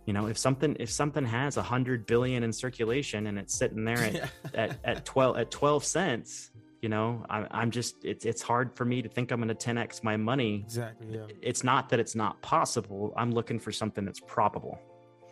you 0.06 0.12
know 0.12 0.26
if 0.26 0.38
something 0.38 0.76
if 0.80 0.90
something 0.90 1.24
has 1.24 1.56
a 1.56 1.62
hundred 1.62 2.06
billion 2.06 2.42
in 2.42 2.52
circulation 2.52 3.26
and 3.26 3.38
it's 3.38 3.54
sitting 3.54 3.84
there 3.84 3.98
at, 3.98 4.14
Yeah. 4.14 4.26
at, 4.54 4.78
at 4.84 5.04
12 5.04 5.36
at 5.36 5.50
12 5.50 5.84
cents 5.84 6.50
you 6.80 6.88
know 6.88 7.24
I, 7.28 7.46
i'm 7.50 7.70
just 7.70 8.04
it's, 8.04 8.24
it's 8.24 8.40
hard 8.40 8.74
for 8.74 8.86
me 8.86 9.02
to 9.02 9.08
think 9.10 9.30
i'm 9.30 9.40
going 9.42 9.54
to 9.54 9.54
10x 9.54 10.02
my 10.02 10.16
money 10.16 10.62
Exactly. 10.64 11.16
Yeah. 11.16 11.26
it's 11.42 11.62
not 11.62 11.90
that 11.90 12.00
it's 12.00 12.14
not 12.16 12.40
possible 12.40 13.12
i'm 13.16 13.30
looking 13.30 13.58
for 13.60 13.70
something 13.70 14.04
that's 14.06 14.20
probable 14.26 14.80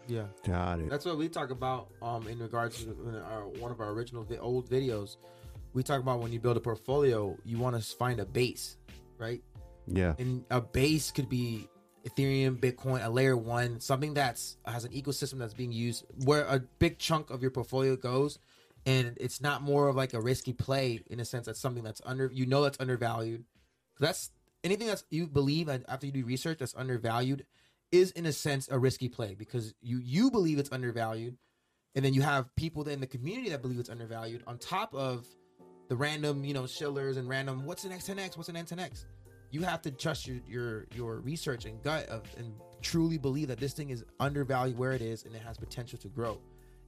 Yeah. 0.09 0.25
Got 0.45 0.81
it. 0.81 0.91
That's 0.91 1.05
what 1.05 1.19
we 1.19 1.29
talk 1.29 1.51
about 1.51 1.89
um, 2.03 2.27
in 2.27 2.39
regards 2.39 2.83
to 2.83 3.23
our, 3.31 3.47
one 3.47 3.71
of 3.71 3.81
our 3.81 3.91
original 3.91 4.25
vi- 4.25 4.39
old 4.39 4.69
videos. 4.69 5.17
We 5.75 5.83
talk 5.83 6.01
about 6.01 6.21
when 6.21 6.33
you 6.33 6.41
build 6.41 6.57
a 6.57 6.61
portfolio, 6.61 7.37
you 7.45 7.59
want 7.59 7.77
to 7.77 7.97
find 7.97 8.19
a 8.19 8.25
base, 8.25 8.79
right? 9.19 9.43
Yeah. 9.87 10.15
And 10.19 10.45
a 10.51 10.61
base 10.61 11.11
could 11.11 11.29
be 11.29 11.69
Ethereum, 12.09 12.59
Bitcoin, 12.59 13.05
a 13.05 13.11
layer 13.11 13.37
one, 13.37 13.81
something 13.81 14.15
that's 14.15 14.57
has 14.65 14.85
an 14.85 14.93
ecosystem 14.93 15.39
that's 15.39 15.55
being 15.55 15.73
used 15.73 16.05
where 16.25 16.45
a 16.47 16.61
big 16.79 16.99
chunk 16.99 17.31
of 17.31 17.43
your 17.43 17.51
portfolio 17.51 17.97
goes, 17.97 18.39
and 18.87 19.17
it's 19.21 19.41
not 19.41 19.63
more 19.63 19.89
of 19.89 19.97
like 19.97 20.15
a 20.15 20.21
risky 20.21 20.55
play 20.55 21.01
in 21.11 21.21
a 21.21 21.25
sense 21.25 21.47
that's 21.47 21.61
something 21.61 21.85
that's 21.85 22.01
under 22.05 22.31
you 22.33 22.47
know 22.47 22.63
that's 22.63 22.81
undervalued. 22.81 23.45
That's 24.01 24.31
anything 24.65 24.87
that's 24.87 25.05
you 25.11 25.27
believe 25.27 25.69
and 25.69 25.85
after 25.89 26.07
you 26.07 26.13
do 26.13 26.25
research 26.25 26.59
that's 26.59 26.75
undervalued 26.75 27.45
is 27.93 28.11
in 28.13 28.27
a 28.27 28.33
sense 28.33 28.69
a 28.71 28.79
risky 28.79 29.09
play 29.09 29.35
because 29.35 29.75
you 29.81 29.99
you 30.03 30.31
believe 30.31 30.59
it's 30.59 30.73
undervalued, 30.73 31.37
and 31.95 32.05
then 32.05 32.15
you 32.15 32.23
have 32.23 32.55
people 32.57 32.87
in 32.89 33.01
the 33.01 33.07
community 33.07 33.51
that 33.51 33.63
believe 33.63 33.79
it's 33.79 33.91
undervalued 33.91 34.43
on 34.47 34.59
top 34.59 34.95
of 34.95 35.27
the 35.89 35.97
random 35.97 36.45
you 36.45 36.55
know 36.55 36.67
shillers 36.67 37.17
and 37.17 37.29
random 37.29 37.65
what's 37.65 37.85
an 37.85 37.93
X10X, 37.93 38.37
what's 38.37 38.49
an 38.49 38.57
N10X 38.57 39.05
you 39.51 39.63
have 39.63 39.83
to 39.83 39.91
trust 39.91 40.27
your 40.27 40.39
your 40.47 40.87
your 40.95 41.21
research 41.21 41.65
and 41.65 41.83
gut 41.83 42.07
of 42.09 42.23
and 42.37 42.53
truly 42.83 43.19
believe 43.19 43.49
that 43.49 43.59
this 43.59 43.73
thing 43.73 43.91
is 43.91 44.05
undervalued 44.21 44.79
where 44.79 44.93
it 44.93 45.03
is 45.03 45.25
and 45.25 45.35
it 45.35 45.43
has 45.43 45.57
potential 45.57 45.99
to 45.99 46.09
grow. 46.09 46.41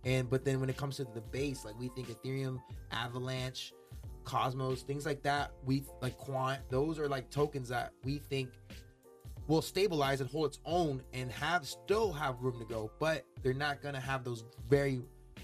And 0.05 0.29
but 0.29 0.45
then 0.45 0.61
when 0.61 0.71
it 0.71 0.77
comes 0.77 0.97
to 0.97 1.05
the 1.05 1.21
base, 1.21 1.65
like 1.65 1.79
we 1.79 1.89
think 1.89 2.09
Ethereum, 2.09 2.61
Avalanche, 2.91 3.73
Cosmos, 4.25 4.83
things 4.83 5.07
like 5.07 5.23
that, 5.23 5.53
we 5.65 5.85
like 6.01 6.17
Quant, 6.17 6.61
those 6.69 6.99
are 6.99 7.09
like 7.09 7.31
tokens 7.31 7.69
that 7.69 7.93
we 8.05 8.19
think 8.19 8.51
will 9.47 9.63
stabilize 9.63 10.21
and 10.21 10.31
hold 10.31 10.47
its 10.47 10.59
own 10.65 11.03
and 11.13 11.31
have 11.33 11.67
still 11.67 12.13
have 12.13 12.41
room 12.41 12.59
to 12.59 12.65
go, 12.65 12.91
but 12.99 13.25
they're 13.43 13.53
not 13.55 13.83
gonna 13.83 14.01
have 14.01 14.25
those 14.25 14.45
very 14.69 15.01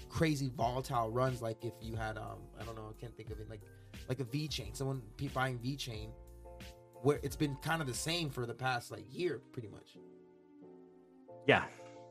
crazy 0.09 0.51
volatile 0.55 1.09
runs 1.09 1.41
like 1.41 1.57
if 1.63 1.73
you 1.81 1.95
had 1.95 2.17
um 2.17 2.39
I 2.59 2.63
don't 2.63 2.75
know, 2.75 2.93
I 2.95 2.99
can't 2.99 3.15
think 3.15 3.29
of 3.31 3.39
it 3.39 3.49
like 3.49 3.61
like 4.07 4.19
a 4.19 4.25
VeChain, 4.25 4.75
someone 4.75 5.01
buying 5.33 5.59
VeChain 5.59 6.09
where 7.01 7.19
it's 7.23 7.35
been 7.35 7.55
kind 7.57 7.81
of 7.81 7.87
the 7.87 7.93
same 7.93 8.29
for 8.29 8.45
the 8.45 8.53
past 8.53 8.91
like 8.91 9.05
year, 9.11 9.41
pretty 9.51 9.67
much. 9.67 9.97
yeah. 11.45 11.63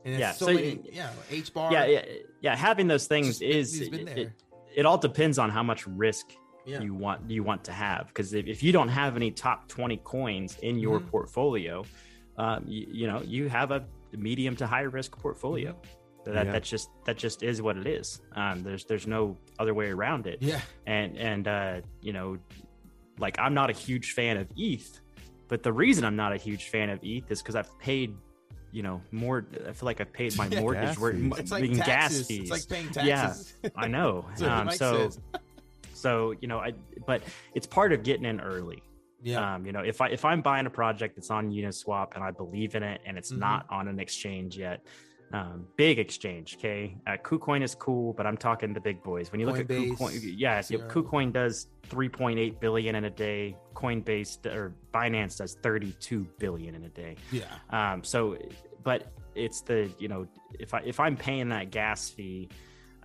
And 0.05 0.13
it's 0.13 0.19
Yeah, 0.21 0.31
so, 0.31 0.45
so 0.47 0.53
many, 0.53 0.79
yeah, 0.91 1.09
H 1.29 1.53
bar, 1.53 1.73
yeah 1.73 1.85
yeah 1.85 2.05
yeah 2.41 2.55
having 2.55 2.87
those 2.87 3.07
things 3.07 3.39
Just 3.39 3.41
is 3.41 3.81
it, 3.81 3.93
it, 3.93 4.31
it 4.75 4.85
all 4.85 4.97
depends 4.97 5.37
on 5.39 5.49
how 5.49 5.63
much 5.63 5.85
risk 5.87 6.27
Yeah. 6.67 6.81
you 6.81 6.93
want 6.93 7.29
you 7.31 7.43
want 7.43 7.63
to 7.65 7.71
have 7.71 8.07
because 8.07 8.33
if, 8.33 8.45
if 8.45 8.61
you 8.61 8.71
don't 8.73 8.89
have 8.89 9.15
any 9.15 9.31
top 9.31 9.69
20 9.69 9.97
coins 10.03 10.57
in 10.61 10.77
your 10.77 10.99
Mhm. 10.99 11.07
portfolio 11.09 11.85
um, 12.37 12.63
you, 12.67 12.85
you 12.91 13.07
know 13.07 13.21
you 13.25 13.47
have 13.47 13.71
a 13.71 13.85
medium 14.11 14.55
to 14.57 14.67
high 14.67 14.81
risk 14.81 15.17
portfolio 15.17 15.71
Mm-hmm. 15.71 16.33
that 16.35 16.45
Yeah. 16.45 16.51
that's 16.51 16.69
just 16.69 16.89
that 17.05 17.15
just 17.17 17.41
is 17.41 17.61
what 17.61 17.77
it 17.77 17.87
is 17.87 18.21
um, 18.35 18.61
there's 18.63 18.83
there's 18.83 19.07
no 19.07 19.37
other 19.59 19.73
way 19.73 19.89
around 19.91 20.27
it 20.27 20.39
yeah, 20.41 20.59
and 20.85 21.17
and 21.17 21.47
uh 21.47 21.79
you 22.01 22.11
know 22.11 22.37
like 23.17 23.39
i'm 23.39 23.53
not 23.53 23.69
a 23.69 23.73
huge 23.73 24.11
fan 24.11 24.35
of 24.35 24.45
eth 24.59 24.99
but 25.47 25.63
the 25.63 25.71
reason 25.71 26.03
i'm 26.03 26.17
not 26.17 26.33
a 26.33 26.37
huge 26.37 26.67
fan 26.67 26.89
of 26.89 26.99
eth 27.01 27.31
is 27.31 27.41
because 27.41 27.55
i've 27.55 27.71
paid 27.79 28.13
you 28.73 28.83
know 28.83 29.01
more 29.11 29.45
i 29.69 29.71
feel 29.71 29.85
like 29.85 30.01
i've 30.01 30.11
paid 30.11 30.35
my 30.37 30.47
Yeah. 30.51 30.59
mortgage 30.59 30.97
Gas 30.97 30.99
fees. 30.99 31.23
m- 31.23 31.33
it's 31.37 31.51
like 31.51 31.63
in 31.63 31.73
gas 31.77 31.85
taxes. 31.85 32.27
fees 32.27 32.39
It's 32.41 32.51
like 32.51 32.67
paying 32.67 32.89
taxes 32.91 33.53
Yeah. 33.63 33.69
i 33.77 33.87
know 33.87 34.25
That's 34.37 34.41
what 34.41 34.51
um, 34.51 34.71
so 34.71 34.97
says. 35.09 35.19
So 35.97 36.33
you 36.41 36.47
know 36.47 36.59
i 36.59 36.71
but 37.05 37.21
it's 37.55 37.67
part 37.67 37.91
of 37.93 38.03
getting 38.03 38.25
in 38.25 38.39
early. 38.39 38.81
Yeah, 39.23 39.55
um, 39.55 39.65
you 39.65 39.71
know 39.71 39.79
if 39.81 39.99
i 39.99 40.07
if 40.09 40.23
i'm 40.23 40.41
buying 40.41 40.67
a 40.67 40.69
project 40.69 41.15
that's 41.15 41.31
on 41.31 41.49
uniswap 41.51 42.13
and 42.15 42.23
i 42.23 42.29
believe 42.31 42.75
in 42.75 42.83
it 42.83 43.01
and 43.05 43.17
it's 43.17 43.31
Mhm. 43.31 43.39
not 43.39 43.65
on 43.69 43.87
an 43.87 43.99
exchange 43.99 44.57
yet 44.57 44.85
um, 45.33 45.65
big 45.75 45.99
exchange 45.99 46.55
okay? 46.57 46.95
Uh, 47.07 47.17
kucoin 47.21 47.61
is 47.63 47.73
cool 47.75 48.13
but 48.13 48.25
i'm 48.27 48.37
talking 48.37 48.73
the 48.73 48.79
big 48.79 49.01
boys. 49.03 49.31
When 49.31 49.39
you 49.41 49.47
look 49.47 49.57
Coinbase, 49.57 49.91
at 49.91 49.97
kucoin 49.97 50.33
yeah 50.37 50.59
kucoin 50.61 51.33
does 51.33 51.67
3.8 51.89 52.59
billion 52.59 52.95
in 52.95 53.05
a 53.05 53.09
day. 53.09 53.57
Coinbase 53.73 54.45
or 54.45 54.73
binance 54.93 55.37
does 55.37 55.55
32 55.63 56.25
billion 56.37 56.75
in 56.75 56.83
a 56.83 56.89
day. 56.89 57.15
Yeah, 57.31 57.45
um, 57.71 58.03
so, 58.03 58.37
but 58.83 59.11
it's 59.35 59.61
the 59.61 59.89
you 59.99 60.07
know 60.07 60.27
if 60.59 60.73
I 60.73 60.79
if 60.85 60.99
I'm 60.99 61.17
paying 61.17 61.49
that 61.49 61.71
gas 61.71 62.09
fee 62.09 62.49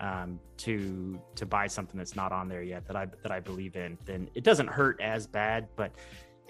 um, 0.02 0.40
to 0.58 1.18
to 1.36 1.46
buy 1.46 1.66
something 1.68 1.96
that's 1.96 2.16
not 2.16 2.32
on 2.32 2.48
there 2.48 2.62
yet 2.62 2.86
that 2.88 2.96
I 2.96 3.06
that 3.22 3.30
I 3.32 3.40
believe 3.40 3.76
in, 3.76 3.96
then 4.04 4.28
it 4.34 4.44
doesn't 4.44 4.66
hurt 4.66 5.00
as 5.00 5.26
bad, 5.26 5.68
but 5.76 5.92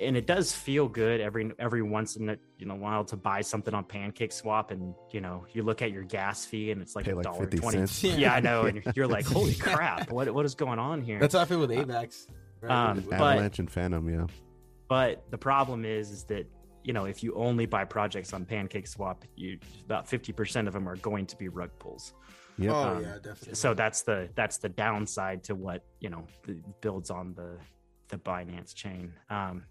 and 0.00 0.16
it 0.16 0.26
does 0.26 0.52
feel 0.52 0.88
good 0.88 1.20
every 1.20 1.52
every 1.58 1.82
once 1.82 2.16
in 2.16 2.30
a 2.30 2.38
you 2.58 2.64
know 2.66 2.74
while 2.74 3.04
to 3.04 3.16
buy 3.16 3.42
something 3.42 3.74
on 3.74 3.84
Pancake 3.84 4.32
Swap, 4.32 4.70
and 4.70 4.94
you 5.12 5.20
know 5.20 5.44
you 5.52 5.62
look 5.62 5.82
at 5.82 5.92
your 5.92 6.02
gas 6.02 6.46
fee 6.46 6.70
and 6.70 6.80
it's 6.80 6.96
like 6.96 7.06
a 7.06 7.14
like 7.14 7.24
dollar 7.24 7.40
50 7.40 7.58
twenty. 7.58 7.76
cents. 7.78 8.02
Yeah. 8.02 8.16
Yeah. 8.16 8.34
I 8.34 8.40
know, 8.40 8.62
and 8.62 8.82
you're 8.96 9.06
like, 9.06 9.26
holy 9.26 9.54
crap, 9.54 10.10
what 10.10 10.32
what 10.32 10.46
is 10.46 10.54
going 10.54 10.78
on 10.78 11.02
here? 11.02 11.20
that's 11.20 11.34
how 11.34 11.40
I 11.40 11.44
feel 11.44 11.60
with 11.60 11.70
Avax. 11.70 12.28
Right? 12.62 12.70
Um, 12.90 12.96
With- 12.96 13.10
but- 13.10 13.20
Avalanche 13.20 13.58
and 13.58 13.70
Fantom, 13.70 14.08
yeah. 14.08 14.26
But 14.88 15.24
the 15.30 15.38
problem 15.38 15.84
is, 15.84 16.10
is 16.10 16.24
that 16.24 16.46
you 16.84 16.92
know 16.94 17.04
if 17.04 17.22
you 17.22 17.34
only 17.34 17.66
buy 17.66 17.84
projects 17.84 18.32
on 18.32 18.44
Pancake 18.46 18.86
Swap, 18.86 19.24
you 19.36 19.58
about 19.84 20.08
fifty 20.08 20.32
percent 20.32 20.68
of 20.68 20.74
them 20.74 20.88
are 20.88 20.96
going 20.96 21.26
to 21.26 21.36
be 21.36 21.48
rug 21.48 21.70
pulls. 21.78 22.14
Yep. 22.58 22.74
oh 22.74 22.82
um, 22.82 23.02
yeah, 23.02 23.14
definitely. 23.22 23.54
So 23.54 23.74
that's 23.74 24.02
the 24.02 24.28
that's 24.34 24.58
the 24.58 24.68
downside 24.68 25.44
to 25.44 25.54
what 25.54 25.84
you 26.00 26.10
know 26.10 26.26
the, 26.46 26.60
builds 26.80 27.10
on 27.10 27.34
the 27.34 27.58
the 28.08 28.18
Binance 28.18 28.74
chain. 28.74 29.12
Um, 29.30 29.64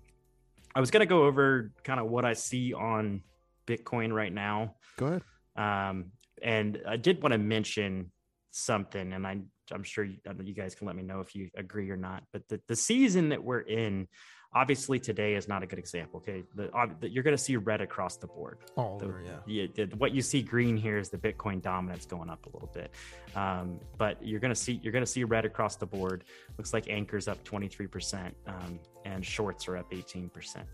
I 0.73 0.79
was 0.79 0.91
gonna 0.91 1.05
go 1.05 1.23
over 1.23 1.71
kind 1.84 1.99
of 1.99 2.07
what 2.07 2.25
I 2.25 2.34
see 2.34 2.73
on 2.73 3.21
Bitcoin 3.67 4.11
right 4.13 4.34
now. 4.34 4.75
Go 4.97 5.07
ahead. 5.07 5.21
Um, 5.55 6.11
and 6.41 6.82
I 6.88 6.97
did 6.97 7.21
want 7.21 7.34
to 7.34 7.38
mention 7.38 8.11
something, 8.51 9.13
and 9.13 9.27
I, 9.27 9.39
I'm 9.71 9.84
sure 9.84 10.03
you, 10.03 10.17
you 10.43 10.53
guys 10.53 10.75
can 10.75 10.88
let 10.88 10.95
me 10.95 11.03
know 11.03 11.21
if 11.21 11.36
you 11.36 11.49
agree 11.55 11.89
or 11.89 11.97
not. 11.97 12.23
But 12.34 12.47
the, 12.47 12.59
the 12.67 12.75
season 12.75 13.29
that 13.29 13.43
we're 13.43 13.59
in, 13.59 14.07
obviously 14.54 14.99
today 14.99 15.36
is 15.36 15.47
not 15.47 15.64
a 15.64 15.66
good 15.66 15.80
example. 15.80 16.20
Okay, 16.20 16.43
the, 16.56 16.70
the, 16.99 17.10
you're 17.10 17.24
going 17.24 17.36
to 17.36 17.41
see 17.41 17.56
red 17.56 17.82
across 17.82 18.18
the 18.18 18.28
board. 18.28 18.60
all 18.76 18.97
The- 18.97 19.06
over, 19.06 19.24
yeah. 19.26 19.38
Yeah, 19.45 19.68
the- 19.74 19.95
what 19.95 20.14
you 20.14 20.22
see 20.22 20.41
green 20.41 20.76
here 20.78 20.97
is 20.97 21.10
the 21.10 21.18
Bitcoin 21.18 21.62
dominance 21.62 22.06
going 22.06 22.30
up 22.30 22.45
a 22.45 22.49
little 22.49 22.70
bit, 22.74 22.91
um, 23.36 23.80
but 23.97 24.26
you're 24.26 24.39
going 24.39 24.54
to 24.54 24.60
see 24.60 24.80
you're 24.84 24.91
going 24.93 25.06
to 25.06 25.12
see 25.12 25.24
red 25.24 25.45
across 25.45 25.76
the 25.78 25.86
board. 25.86 26.24
Looks 26.58 26.74
like 26.74 26.86
Ankr's 26.86 27.28
up 27.28 27.43
23 27.43 27.88
percent, 27.88 28.36
um, 28.47 28.80
and 29.06 29.26
shorts 29.26 29.68
are 29.68 29.78
up 29.78 29.88
18 29.93 30.30
percent. 30.30 30.68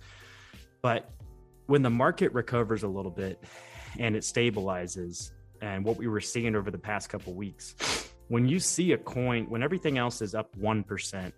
But 0.82 1.12
when 1.68 1.82
the 1.82 1.90
market 1.90 2.32
recovers 2.34 2.84
a 2.84 2.88
little 2.88 3.12
bit 3.12 3.44
and 4.00 4.16
it 4.16 4.24
stabilizes, 4.24 5.32
and 5.62 5.84
what 5.84 5.98
we 5.98 6.08
were 6.08 6.22
seeing 6.22 6.56
over 6.56 6.72
the 6.72 6.78
past 6.78 7.10
couple 7.10 7.34
weeks, 7.34 7.76
when 8.28 8.48
you 8.48 8.60
see 8.60 8.92
a 8.94 8.98
coin, 8.98 9.46
when 9.50 9.62
everything 9.64 9.98
else 9.98 10.22
is 10.22 10.34
up 10.34 10.56
one 10.56 10.84
percent 10.84 11.34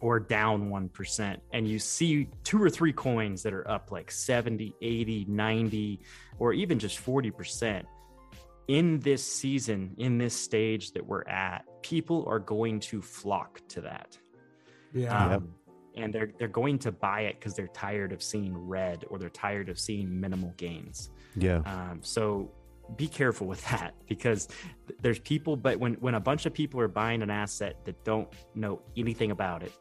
or 0.00 0.20
down 0.20 0.68
1% 0.70 1.36
and 1.52 1.68
you 1.68 1.78
see 1.78 2.28
two 2.44 2.62
or 2.62 2.68
three 2.68 2.92
coins 2.92 3.42
that 3.42 3.52
are 3.54 3.68
up 3.70 3.90
like 3.90 4.10
70 4.10 4.74
80 4.82 5.24
90 5.28 6.00
or 6.38 6.52
even 6.52 6.78
just 6.78 7.04
40% 7.04 7.82
in 8.68 8.98
this 9.00 9.24
season 9.24 9.94
in 9.98 10.18
this 10.18 10.34
stage 10.34 10.92
that 10.92 11.06
we're 11.06 11.26
at 11.28 11.64
people 11.82 12.24
are 12.26 12.38
going 12.40 12.80
to 12.80 13.00
flock 13.00 13.60
to 13.68 13.80
that 13.80 14.18
Yeah. 14.92 15.36
um, 15.36 15.54
and 15.96 16.12
they're 16.12 16.32
they're 16.38 16.48
going 16.48 16.78
to 16.80 16.92
buy 16.92 17.22
it 17.22 17.36
because 17.38 17.54
they're 17.54 17.68
tired 17.68 18.12
of 18.12 18.22
seeing 18.22 18.56
red 18.56 19.04
or 19.08 19.18
they're 19.18 19.30
tired 19.30 19.68
of 19.68 19.78
seeing 19.78 20.20
minimal 20.20 20.52
gains 20.56 21.10
Yeah. 21.36 21.58
um, 21.64 22.00
so 22.02 22.50
be 22.96 23.08
careful 23.08 23.46
with 23.46 23.64
that 23.70 23.94
because 24.08 24.46
there's 25.00 25.18
people, 25.18 25.56
but 25.56 25.80
when 25.80 25.94
when 25.94 26.14
a 26.14 26.20
bunch 26.20 26.46
of 26.46 26.54
people 26.54 26.78
are 26.80 26.86
buying 26.86 27.20
an 27.20 27.30
asset 27.30 27.84
that 27.84 28.04
don't 28.04 28.28
know 28.54 28.80
anything 28.96 29.32
about 29.32 29.64
it, 29.64 29.72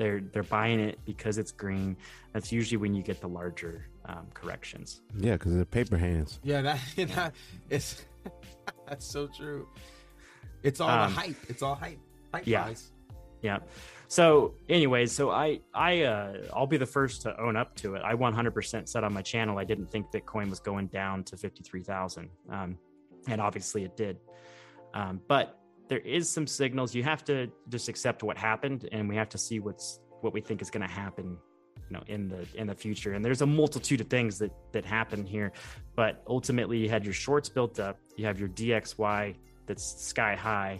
they're 0.00 0.20
they're 0.32 0.42
buying 0.42 0.80
it 0.80 0.98
because 1.04 1.36
it's 1.36 1.52
green. 1.52 1.94
That's 2.32 2.50
usually 2.50 2.78
when 2.78 2.94
you 2.94 3.02
get 3.02 3.20
the 3.20 3.28
larger 3.28 3.86
um, 4.06 4.26
corrections. 4.32 5.02
Yeah, 5.18 5.32
because 5.34 5.52
they're 5.54 5.64
paper 5.66 5.98
hands. 5.98 6.40
Yeah, 6.42 6.62
that, 6.62 6.80
that 6.96 7.34
it's 7.68 8.06
that's 8.88 9.04
so 9.04 9.28
true. 9.28 9.68
It's 10.62 10.80
all 10.80 10.88
Um, 10.88 11.12
the 11.12 11.20
hype. 11.20 11.36
It's 11.48 11.62
all 11.62 11.74
hype. 11.74 11.98
Hype 12.32 12.46
yeah. 12.46 12.64
buys. 12.64 12.92
Yeah. 13.42 13.58
So, 14.08 14.54
anyways, 14.70 15.12
so 15.12 15.30
I 15.30 15.60
I 15.74 16.02
uh, 16.02 16.38
I'll 16.54 16.66
be 16.66 16.78
the 16.78 16.86
first 16.86 17.22
to 17.22 17.38
own 17.38 17.56
up 17.56 17.76
to 17.76 17.94
it. 17.94 18.02
I 18.02 18.14
100% 18.14 18.88
said 18.88 19.04
on 19.04 19.12
my 19.12 19.22
channel 19.22 19.58
I 19.58 19.64
didn't 19.64 19.90
think 19.90 20.10
Bitcoin 20.10 20.48
was 20.48 20.60
going 20.60 20.86
down 20.88 21.24
to 21.24 21.36
53,000. 21.36 22.28
Um, 22.50 22.78
and 23.28 23.40
obviously 23.40 23.84
it 23.84 23.96
did. 23.96 24.18
Um, 24.94 25.20
but 25.28 25.59
there 25.90 25.98
is 25.98 26.30
some 26.30 26.46
signals. 26.46 26.94
You 26.94 27.02
have 27.02 27.24
to 27.24 27.50
just 27.68 27.88
accept 27.88 28.22
what 28.22 28.38
happened, 28.38 28.88
and 28.92 29.08
we 29.08 29.16
have 29.16 29.28
to 29.30 29.38
see 29.38 29.58
what's 29.58 29.98
what 30.20 30.32
we 30.32 30.40
think 30.40 30.62
is 30.62 30.70
going 30.70 30.86
to 30.86 30.92
happen 30.92 31.36
you 31.90 31.96
know 31.96 32.02
in 32.06 32.28
the 32.28 32.46
in 32.54 32.66
the 32.66 32.74
future 32.74 33.14
and 33.14 33.24
there's 33.24 33.40
a 33.40 33.46
multitude 33.46 34.00
of 34.00 34.08
things 34.08 34.38
that 34.38 34.52
that 34.70 34.84
happen 34.84 35.24
here 35.24 35.50
but 35.96 36.22
ultimately 36.28 36.76
you 36.76 36.90
had 36.90 37.04
your 37.04 37.14
shorts 37.14 37.48
built 37.48 37.80
up 37.80 37.98
you 38.16 38.26
have 38.26 38.38
your 38.38 38.50
dxy 38.50 39.34
that's 39.66 40.02
sky 40.04 40.34
high 40.34 40.78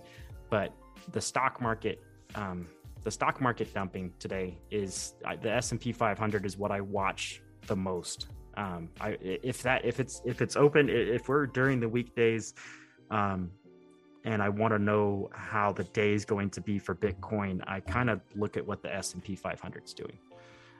but 0.51 0.75
the 1.13 1.21
stock 1.21 1.61
market 1.61 2.03
um, 2.35 2.67
the 3.03 3.11
stock 3.11 3.41
market 3.41 3.73
dumping 3.73 4.13
today 4.19 4.59
is 4.71 5.15
the 5.43 5.51
s&p 5.51 5.91
500 5.91 6.45
is 6.45 6.59
what 6.59 6.71
i 6.71 6.81
watch 6.81 7.43
the 7.67 7.77
most 7.77 8.27
um, 8.59 8.91
I, 9.01 9.17
if 9.21 9.63
that 9.63 9.85
if 9.85 10.01
it's 10.01 10.21
if 10.27 10.43
it's 10.43 10.55
open 10.55 10.91
if 10.91 11.29
we're 11.29 11.47
during 11.47 11.81
the 11.81 11.89
weekdays 11.89 12.53
um, 13.11 13.51
and 14.25 14.43
I 14.43 14.49
want 14.49 14.73
to 14.75 14.79
know 14.79 15.31
how 15.33 15.73
the 15.73 15.85
day 15.85 16.13
is 16.13 16.25
going 16.25 16.51
to 16.51 16.61
be 16.61 16.79
for 16.79 16.95
Bitcoin, 16.95 17.63
I 17.67 17.81
kind 17.81 18.11
of 18.11 18.21
look 18.37 18.57
at 18.57 18.67
what 18.67 18.83
the 18.83 18.95
S 18.95 19.15
and 19.15 19.23
P 19.23 19.35
500 19.35 19.85
is 19.85 19.95
doing. 19.95 20.19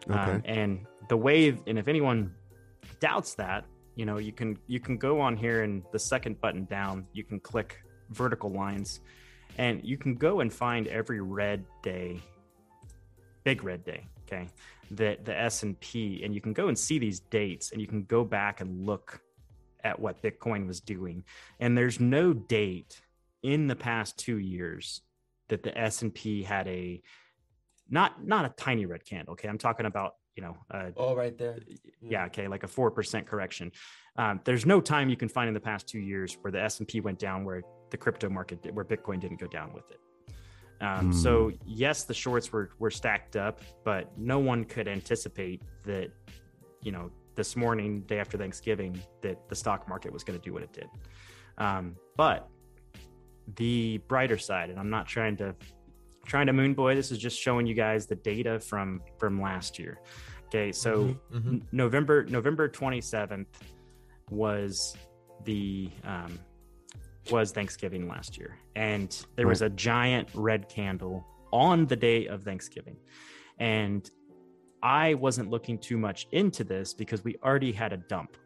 Um, 0.09 0.19
okay. 0.19 0.31
Um, 0.33 0.43
and 0.45 0.87
the 1.09 1.17
wave, 1.17 1.61
and 1.67 1.79
if 1.79 1.89
anyone 1.89 2.35
doubts 3.01 3.35
that, 3.35 3.65
you 3.97 4.07
know, 4.07 4.19
you 4.19 4.33
can 4.33 4.59
you 4.67 4.81
can 4.81 4.97
go 4.97 5.21
on 5.21 5.37
here 5.37 5.63
and 5.63 5.83
the 5.93 5.99
second 5.99 6.41
button 6.41 6.65
down, 6.65 7.07
you 7.13 7.25
can 7.25 7.41
click 7.41 7.83
vertical 8.11 8.51
lines, 8.51 9.01
and 9.59 9.81
you 9.85 9.97
can 9.97 10.15
go 10.15 10.41
and 10.41 10.53
find 10.53 10.87
every 10.87 11.21
red 11.21 11.65
day, 11.83 12.21
big 13.45 13.63
red 13.63 13.85
day, 13.85 14.07
okay, 14.27 14.49
that 14.93 15.25
the 15.25 15.39
S 15.39 15.63
and 15.63 15.79
P, 15.81 16.23
and 16.25 16.35
you 16.35 16.41
can 16.41 16.53
go 16.53 16.69
and 16.69 16.79
see 16.79 16.99
these 16.99 17.21
dates, 17.21 17.73
and 17.73 17.81
you 17.81 17.87
can 17.87 18.05
go 18.05 18.25
back 18.25 18.61
and 18.61 18.87
look 18.87 19.21
at 19.83 19.99
what 19.99 20.23
Bitcoin 20.23 20.67
was 20.67 20.81
doing, 20.81 21.25
and 21.59 21.77
there's 21.77 22.01
no 22.01 22.33
date 22.33 23.01
in 23.43 23.67
the 23.67 23.77
past 23.77 24.19
two 24.19 24.39
years 24.39 25.03
that 25.49 25.63
the 25.63 25.77
S&P 25.77 26.43
had 26.43 26.67
a 26.69 27.03
not 27.89 28.25
not 28.25 28.45
a 28.45 28.51
tiny 28.51 28.87
red 28.87 29.05
candle 29.05 29.33
okay? 29.33 29.49
I'm 29.49 29.59
talking 29.59 29.87
about 29.87 30.15
you 30.37 30.43
know 30.43 30.57
uh, 30.71 30.91
oh 30.97 31.15
right 31.15 31.37
there. 31.37 31.59
Yeah 32.01 32.27
okay 32.27 32.49
like 32.49 32.63
a 32.63 32.69
4% 32.69 33.27
correction. 33.27 33.73
Um, 34.17 34.41
there's 34.45 34.67
no 34.67 34.81
time 34.81 35.09
you 35.09 35.17
can 35.17 35.29
find 35.29 35.49
in 35.49 35.55
the 35.55 35.61
past 35.61 35.89
two 35.89 36.01
years 36.01 36.37
where 36.41 36.53
the 36.53 36.63
s&p 36.63 37.01
went 37.01 37.19
down 37.19 37.45
where 37.45 37.63
the 37.91 37.97
crypto 37.97 38.29
market 38.29 38.59
where 38.73 38.85
bitcoin 38.85 39.21
didn't 39.21 39.41
go 39.41 39.47
down 39.47 39.73
with 39.73 39.91
it. 39.91 40.01
Um, 40.83 41.13
mm. 41.13 41.15
so 41.15 41.53
yes 41.67 42.05
the 42.05 42.15
shorts 42.15 42.53
were 42.53 42.71
were 42.79 42.91
stacked 42.91 43.37
up 43.37 43.61
but 43.85 44.17
no 44.17 44.39
one 44.39 44.65
could 44.65 44.89
anticipate 44.89 45.63
that 45.85 46.11
you 46.83 46.93
know 46.93 47.11
this 47.41 47.57
morning 47.57 48.03
day 48.03 48.19
after 48.19 48.37
thanksgiving 48.37 49.01
that 49.23 49.49
the 49.49 49.55
stock 49.55 49.89
market 49.89 50.13
was 50.13 50.23
going 50.23 50.39
to 50.39 50.45
do 50.45 50.53
what 50.53 50.63
it 50.63 50.73
did. 50.75 50.89
Um, 51.57 51.97
but 52.17 52.49
the 53.57 53.99
brighter 54.09 54.39
side 54.39 54.71
and 54.71 54.79
i'm 54.79 54.91
not 54.91 55.07
trying 55.07 55.37
to 55.37 55.55
trying 56.31 56.47
to 56.47 56.53
moon 56.53 56.75
boy. 56.75 56.95
This 56.95 57.11
is 57.11 57.19
just 57.19 57.39
showing 57.39 57.67
you 57.67 57.75
guys 57.75 58.07
the 58.07 58.15
data 58.15 58.61
from 58.61 59.03
from 59.19 59.41
last 59.41 59.79
year. 59.79 60.01
Okay 60.47 60.73
so 60.73 61.05
mm-hmm, 61.05 61.37
mm-hmm. 61.37 61.59
november 61.73 62.25
november 62.25 62.69
27th 62.69 63.47
was 64.31 64.97
the 65.45 65.91
um 66.05 66.39
was 67.31 67.53
thanksgiving 67.53 68.09
last 68.09 68.39
year. 68.39 68.57
And 68.77 69.11
there 69.37 69.47
right. 69.47 69.51
was 69.51 69.63
a 69.63 69.71
giant 69.71 70.29
red 70.35 70.69
candle 70.69 71.27
on 71.53 71.87
the 71.87 71.97
day 71.97 72.27
of 72.27 72.43
thanksgiving. 72.45 72.97
And 73.59 74.09
i 74.83 75.15
wasn't 75.15 75.51
looking 75.51 75.79
too 75.79 75.99
much 75.99 76.27
into 76.33 76.65
this 76.65 76.95
because 76.95 77.25
we 77.25 77.37
already 77.45 77.73
had 77.73 77.93
a 77.93 77.99
dump. 77.99 78.37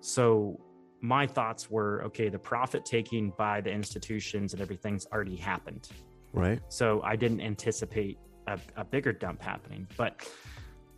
So 0.00 0.60
my 1.00 1.26
thoughts 1.26 1.70
were 1.70 2.02
okay, 2.04 2.28
the 2.28 2.38
profit 2.38 2.84
taking 2.84 3.32
by 3.36 3.60
the 3.60 3.70
institutions 3.70 4.52
and 4.52 4.62
everything's 4.62 5.06
already 5.12 5.36
happened. 5.36 5.88
Right. 6.32 6.60
So 6.68 7.00
I 7.02 7.16
didn't 7.16 7.40
anticipate 7.40 8.18
a, 8.46 8.58
a 8.76 8.84
bigger 8.84 9.12
dump 9.12 9.42
happening, 9.42 9.86
but 9.96 10.28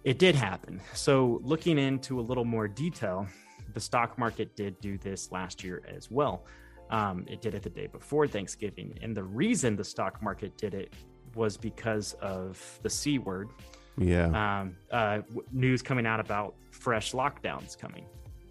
it 0.04 0.18
did 0.18 0.34
happen. 0.34 0.80
So 0.94 1.40
looking 1.42 1.78
into 1.78 2.20
a 2.20 2.22
little 2.22 2.44
more 2.44 2.68
detail, 2.68 3.26
the 3.74 3.80
stock 3.80 4.18
market 4.18 4.56
did 4.56 4.80
do 4.80 4.98
this 4.98 5.30
last 5.30 5.62
year 5.62 5.82
as 5.94 6.10
well. 6.10 6.46
Um, 6.90 7.26
it 7.28 7.42
did 7.42 7.54
it 7.54 7.62
the 7.62 7.70
day 7.70 7.86
before 7.86 8.26
Thanksgiving. 8.26 8.98
And 9.02 9.16
the 9.16 9.22
reason 9.22 9.76
the 9.76 9.84
stock 9.84 10.22
market 10.22 10.56
did 10.56 10.74
it 10.74 10.94
was 11.34 11.56
because 11.56 12.14
of 12.14 12.80
the 12.82 12.90
C 12.90 13.18
word. 13.18 13.50
Yeah. 13.98 14.60
Um, 14.60 14.76
uh, 14.90 15.20
news 15.52 15.82
coming 15.82 16.06
out 16.06 16.20
about 16.20 16.54
fresh 16.70 17.12
lockdowns 17.12 17.78
coming. 17.78 18.06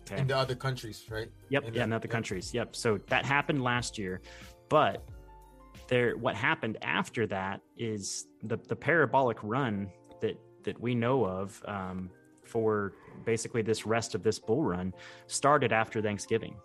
Okay. 0.10 0.22
In 0.22 0.28
the 0.28 0.38
other 0.38 0.56
countries, 0.56 1.06
right? 1.10 1.30
Yep. 1.50 1.64
In 1.64 1.74
yeah, 1.74 1.80
the, 1.80 1.84
in 1.84 1.94
other 1.94 2.08
countries. 2.08 2.54
Yep. 2.54 2.76
So 2.76 2.98
that 3.08 3.26
happened 3.26 3.62
last 3.64 3.98
year, 3.98 4.22
but 4.70 5.04
there, 5.88 6.18
what 6.18 6.36
happened 6.36 6.78
after 6.82 7.28
that 7.28 7.62
is 7.78 8.28
the 8.44 8.58
the 8.68 8.76
parabolic 8.76 9.38
run 9.44 9.90
that 10.22 10.40
that 10.64 10.80
we 10.80 10.96
know 10.96 11.26
of 11.26 11.62
um, 11.66 12.10
for 12.44 12.94
basically 13.26 13.62
this 13.62 13.86
rest 13.86 14.16
of 14.16 14.24
this 14.24 14.40
bull 14.40 14.64
run 14.64 14.94
started 15.28 15.72
after 15.74 16.02
Thanksgiving. 16.02 16.56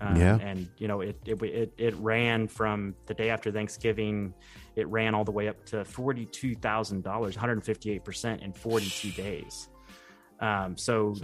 Um, 0.00 0.16
yeah. 0.16 0.38
And 0.38 0.68
you 0.78 0.86
know, 0.86 1.00
it, 1.00 1.16
it 1.24 1.42
it 1.42 1.72
it 1.76 1.94
ran 1.96 2.46
from 2.48 2.94
the 3.06 3.14
day 3.14 3.30
after 3.30 3.50
Thanksgiving. 3.50 4.32
It 4.76 4.86
ran 4.88 5.14
all 5.14 5.24
the 5.24 5.32
way 5.32 5.48
up 5.48 5.64
to 5.66 5.84
forty 5.84 6.24
two 6.24 6.54
thousand 6.54 7.02
dollars, 7.02 7.36
one 7.36 7.40
hundred 7.40 7.64
fifty 7.64 7.90
eight 7.90 8.04
percent 8.04 8.42
in 8.42 8.52
forty 8.52 8.88
two 8.88 9.10
days. 9.10 9.68
Um, 10.40 10.76
so 10.76 11.16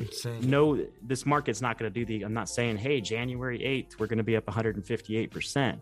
no, 0.43 0.85
this 1.03 1.25
market's 1.25 1.61
not 1.61 1.79
going 1.79 1.93
to 1.93 2.01
do 2.01 2.05
the. 2.05 2.25
I'm 2.25 2.35
not 2.35 2.49
saying, 2.49 2.79
hey, 2.79 3.01
January 3.01 3.59
8th, 3.61 3.99
we're 3.99 4.09
going 4.09 4.19
to 4.19 4.25
be 4.25 4.37
up 4.37 4.47
158 4.47 5.31
percent, 5.31 5.81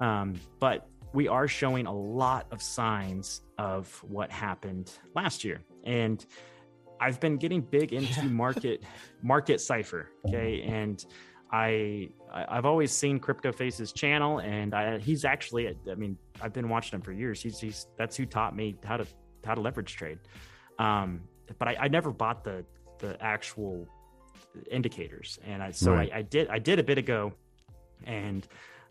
um, 0.00 0.34
but 0.60 0.86
we 1.14 1.28
are 1.28 1.48
showing 1.48 1.86
a 1.86 1.94
lot 1.94 2.46
of 2.50 2.60
signs 2.60 3.42
of 3.58 3.88
what 4.02 4.30
happened 4.30 4.92
last 5.14 5.44
year, 5.44 5.62
and 5.84 6.26
I've 7.00 7.20
been 7.20 7.36
getting 7.36 7.62
big 7.62 7.92
into 7.98 8.20
yeah. 8.20 8.28
market 8.28 8.84
market 9.22 9.60
cipher. 9.60 10.10
Okay, 10.26 10.62
and 10.62 11.04
I 11.50 12.10
I've 12.32 12.66
always 12.66 12.90
seen 12.92 13.18
CryptoFace's 13.18 13.92
channel, 13.92 14.40
and 14.40 14.74
I, 14.74 14.98
he's 14.98 15.24
actually 15.24 15.74
I 15.90 15.94
mean 15.94 16.18
I've 16.42 16.52
been 16.52 16.68
watching 16.68 16.96
him 16.96 17.02
for 17.02 17.12
years. 17.12 17.40
He's 17.40 17.60
he's 17.60 17.86
that's 17.96 18.16
who 18.16 18.26
taught 18.26 18.54
me 18.54 18.76
how 18.84 18.98
to 18.98 19.06
how 19.44 19.54
to 19.54 19.60
leverage 19.60 19.96
trade. 19.96 20.18
Um, 20.78 21.22
but 21.58 21.68
I, 21.68 21.76
I 21.80 21.88
never 21.88 22.10
bought 22.10 22.44
the 22.44 22.64
the 22.98 23.20
actual 23.22 23.86
indicators, 24.70 25.38
and 25.44 25.62
I 25.62 25.70
so 25.70 25.92
right. 25.92 26.10
I, 26.12 26.18
I, 26.18 26.22
did 26.22 26.48
I 26.48 26.58
did 26.58 26.78
a 26.78 26.82
bit 26.82 26.98
ago, 26.98 27.32
and 28.04 28.46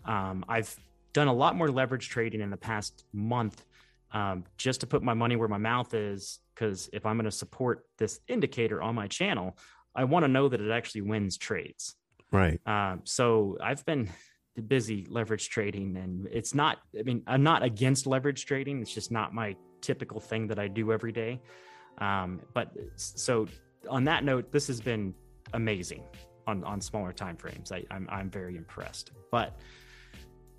um, 0.05 0.45
I've 0.47 0.75
done 1.13 1.27
a 1.27 1.33
lot 1.33 1.55
more 1.55 1.69
leverage 1.69 2.09
trading 2.09 2.41
in 2.41 2.49
the 2.49 2.57
past 2.57 3.05
month, 3.13 3.65
um, 4.11 4.43
just 4.57 4.81
to 4.81 4.87
put 4.87 5.03
my 5.03 5.13
money 5.13 5.35
where 5.35 5.47
my 5.47 5.57
mouth 5.57 5.93
is. 5.93 6.39
Because 6.53 6.89
if 6.93 7.05
I'm 7.05 7.15
going 7.15 7.25
to 7.25 7.31
support 7.31 7.85
this 7.97 8.19
indicator 8.27 8.81
on 8.81 8.93
my 8.93 9.07
channel, 9.07 9.57
I 9.95 10.03
want 10.03 10.23
to 10.23 10.27
know 10.27 10.49
that 10.49 10.61
it 10.61 10.71
actually 10.71 11.01
wins 11.01 11.37
trades. 11.37 11.95
Right. 12.31 12.59
Um, 12.67 13.01
so 13.05 13.57
I've 13.61 13.85
been 13.85 14.09
busy 14.67 15.07
leverage 15.09 15.49
trading, 15.49 15.97
and 15.97 16.27
it's 16.31 16.53
not. 16.53 16.79
I 16.97 17.03
mean, 17.03 17.23
I'm 17.27 17.43
not 17.43 17.63
against 17.63 18.05
leverage 18.05 18.45
trading. 18.45 18.81
It's 18.81 18.93
just 18.93 19.11
not 19.11 19.33
my 19.33 19.55
typical 19.81 20.19
thing 20.19 20.47
that 20.47 20.59
I 20.59 20.67
do 20.67 20.91
every 20.91 21.11
day. 21.11 21.41
Um, 21.99 22.41
but 22.53 22.71
so 22.95 23.47
on 23.89 24.03
that 24.05 24.23
note, 24.23 24.51
this 24.51 24.67
has 24.67 24.81
been 24.81 25.13
amazing 25.53 26.03
on, 26.47 26.63
on 26.63 26.81
smaller 26.81 27.13
time 27.13 27.37
frames. 27.37 27.71
I, 27.71 27.83
I'm, 27.91 28.07
I'm 28.11 28.29
very 28.29 28.57
impressed. 28.57 29.11
But 29.31 29.57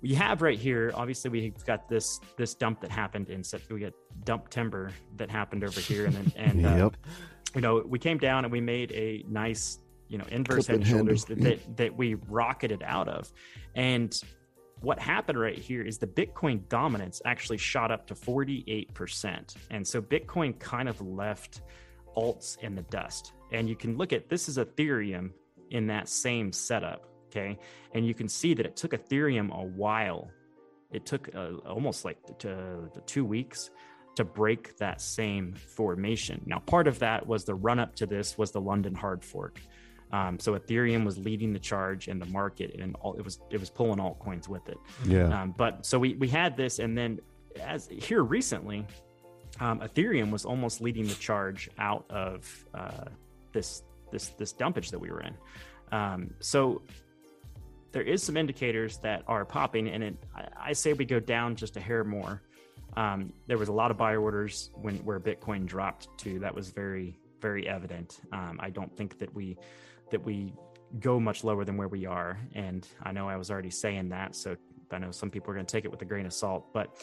we 0.01 0.13
have 0.13 0.41
right 0.41 0.57
here, 0.57 0.91
obviously 0.93 1.29
we've 1.29 1.65
got 1.65 1.89
this 1.89 2.19
this 2.37 2.53
dump 2.53 2.81
that 2.81 2.91
happened 2.91 3.29
in 3.29 3.43
we 3.71 3.79
got 3.79 3.93
dump 4.23 4.49
timber 4.49 4.91
that 5.17 5.31
happened 5.31 5.63
over 5.63 5.79
here, 5.79 6.05
and 6.05 6.13
then 6.13 6.33
and 6.35 6.65
uh, 6.65 6.69
yep. 6.69 6.97
uh, 7.05 7.09
you 7.55 7.61
know 7.61 7.83
we 7.87 7.97
came 7.97 8.17
down 8.17 8.45
and 8.45 8.51
we 8.51 8.61
made 8.61 8.91
a 8.91 9.25
nice 9.27 9.79
you 10.07 10.17
know 10.19 10.25
inverse 10.29 10.67
head 10.67 10.77
and 10.77 10.87
shoulders 10.87 11.25
that, 11.25 11.41
that 11.41 11.77
that 11.77 11.97
we 11.97 12.15
rocketed 12.29 12.83
out 12.83 13.07
of, 13.07 13.31
and 13.73 14.21
what 14.85 14.99
happened 14.99 15.39
right 15.39 15.57
here 15.57 15.81
is 15.81 15.97
the 15.97 16.07
Bitcoin 16.07 16.61
dominance 16.69 17.19
actually 17.25 17.57
shot 17.57 17.91
up 17.91 18.05
to 18.05 18.13
48%. 18.13 19.55
And 19.71 19.85
so 19.85 19.99
Bitcoin 19.99 20.57
kind 20.59 20.87
of 20.87 21.01
left 21.01 21.61
alts 22.15 22.59
in 22.59 22.75
the 22.75 22.83
dust. 22.83 23.33
And 23.51 23.67
you 23.67 23.75
can 23.75 23.97
look 23.97 24.13
at 24.13 24.29
this 24.29 24.47
is 24.47 24.57
Ethereum 24.59 25.31
in 25.71 25.87
that 25.87 26.07
same 26.07 26.53
setup. 26.53 27.09
Okay. 27.27 27.57
And 27.95 28.05
you 28.05 28.13
can 28.13 28.29
see 28.29 28.53
that 28.53 28.65
it 28.65 28.75
took 28.75 28.91
Ethereum 28.91 29.51
a 29.51 29.65
while. 29.65 30.29
It 30.91 31.05
took 31.07 31.33
uh, 31.35 31.55
almost 31.67 32.05
like 32.05 32.19
to, 32.39 32.89
to 32.93 33.01
two 33.07 33.25
weeks 33.25 33.71
to 34.15 34.23
break 34.23 34.77
that 34.77 35.01
same 35.01 35.53
formation. 35.53 36.41
Now, 36.45 36.59
part 36.59 36.87
of 36.87 36.99
that 36.99 37.25
was 37.25 37.43
the 37.43 37.55
run 37.55 37.79
up 37.79 37.95
to 37.95 38.05
this 38.05 38.37
was 38.37 38.51
the 38.51 38.61
London 38.61 38.93
hard 38.93 39.25
fork. 39.25 39.59
Um, 40.11 40.39
so 40.39 40.57
Ethereum 40.57 41.03
was 41.03 41.17
leading 41.17 41.51
the 41.51 41.59
charge 41.59 42.07
in 42.07 42.19
the 42.19 42.25
market, 42.27 42.75
and 42.79 42.95
all, 43.01 43.15
it 43.15 43.23
was 43.23 43.39
it 43.49 43.59
was 43.59 43.69
pulling 43.69 43.99
altcoins 43.99 44.47
with 44.47 44.67
it. 44.69 44.77
Yeah. 45.05 45.41
Um, 45.41 45.53
but 45.57 45.85
so 45.85 45.99
we 45.99 46.15
we 46.15 46.27
had 46.27 46.55
this, 46.55 46.79
and 46.79 46.97
then 46.97 47.19
as 47.59 47.87
here 47.87 48.23
recently, 48.23 48.85
um, 49.59 49.79
Ethereum 49.79 50.31
was 50.31 50.45
almost 50.45 50.81
leading 50.81 51.07
the 51.07 51.15
charge 51.15 51.69
out 51.77 52.05
of 52.09 52.65
uh, 52.73 53.05
this 53.51 53.83
this 54.11 54.29
this 54.29 54.53
dumpage 54.53 54.91
that 54.91 54.99
we 54.99 55.09
were 55.09 55.21
in. 55.21 55.35
Um, 55.91 56.33
so 56.39 56.81
there 57.91 58.03
is 58.03 58.21
some 58.21 58.37
indicators 58.37 58.97
that 58.99 59.23
are 59.27 59.45
popping, 59.45 59.87
and 59.87 60.03
it, 60.03 60.15
I, 60.35 60.69
I 60.69 60.73
say 60.73 60.93
we 60.93 61.05
go 61.05 61.19
down 61.19 61.55
just 61.55 61.77
a 61.77 61.81
hair 61.81 62.03
more. 62.03 62.41
Um, 62.97 63.33
there 63.47 63.57
was 63.57 63.69
a 63.69 63.73
lot 63.73 63.91
of 63.91 63.97
buy 63.97 64.15
orders 64.15 64.69
when 64.75 64.97
where 64.97 65.19
Bitcoin 65.19 65.65
dropped 65.65 66.07
to. 66.19 66.39
That 66.39 66.53
was 66.53 66.69
very 66.69 67.17
very 67.41 67.67
evident. 67.67 68.21
Um, 68.31 68.59
I 68.61 68.69
don't 68.69 68.95
think 68.95 69.19
that 69.19 69.33
we 69.33 69.57
that 70.11 70.23
we 70.23 70.53
go 70.99 71.19
much 71.19 71.43
lower 71.43 71.65
than 71.65 71.77
where 71.77 71.87
we 71.87 72.05
are, 72.05 72.39
and 72.53 72.87
I 73.03 73.11
know 73.11 73.27
I 73.27 73.35
was 73.35 73.51
already 73.51 73.69
saying 73.71 74.09
that, 74.09 74.35
so 74.35 74.55
I 74.91 74.97
know 74.99 75.11
some 75.11 75.29
people 75.29 75.51
are 75.51 75.53
going 75.53 75.65
to 75.65 75.71
take 75.71 75.85
it 75.85 75.91
with 75.91 76.01
a 76.01 76.05
grain 76.05 76.25
of 76.25 76.33
salt. 76.33 76.71
But 76.73 76.95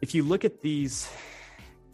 if 0.00 0.14
you 0.14 0.22
look 0.22 0.44
at 0.44 0.60
these, 0.60 1.08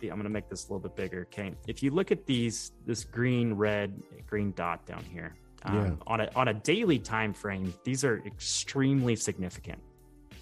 I'm 0.03 0.09
going 0.09 0.23
to 0.25 0.29
make 0.29 0.49
this 0.49 0.69
a 0.69 0.73
little 0.73 0.89
bit 0.89 0.97
bigger. 0.97 1.29
Okay, 1.33 1.55
if 1.67 1.83
you 1.83 1.91
look 1.91 2.11
at 2.11 2.27
these, 2.27 2.73
this 2.87 3.05
green, 3.05 3.55
red, 3.55 4.03
green 4.27 4.53
dot 4.53 4.87
down 4.87 5.05
here. 5.05 5.35
Um, 5.67 5.75
yeah. 5.77 5.93
on 6.07 6.21
a 6.21 6.31
on 6.37 6.49
a 6.49 6.55
daily 6.55 6.99
time 6.99 7.33
frame, 7.33 7.73
these 7.85 8.05
are 8.05 8.19
extremely 8.27 9.17
significant. 9.17 9.81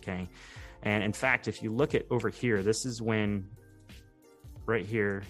Okay, 0.00 0.28
and 0.82 1.04
in 1.04 1.12
fact, 1.12 1.46
if 1.46 1.62
you 1.62 1.72
look 1.72 1.94
at 1.94 2.06
over 2.10 2.28
here, 2.28 2.62
this 2.62 2.84
is 2.84 3.00
when, 3.00 3.46
right 4.66 4.84
here, 4.84 5.22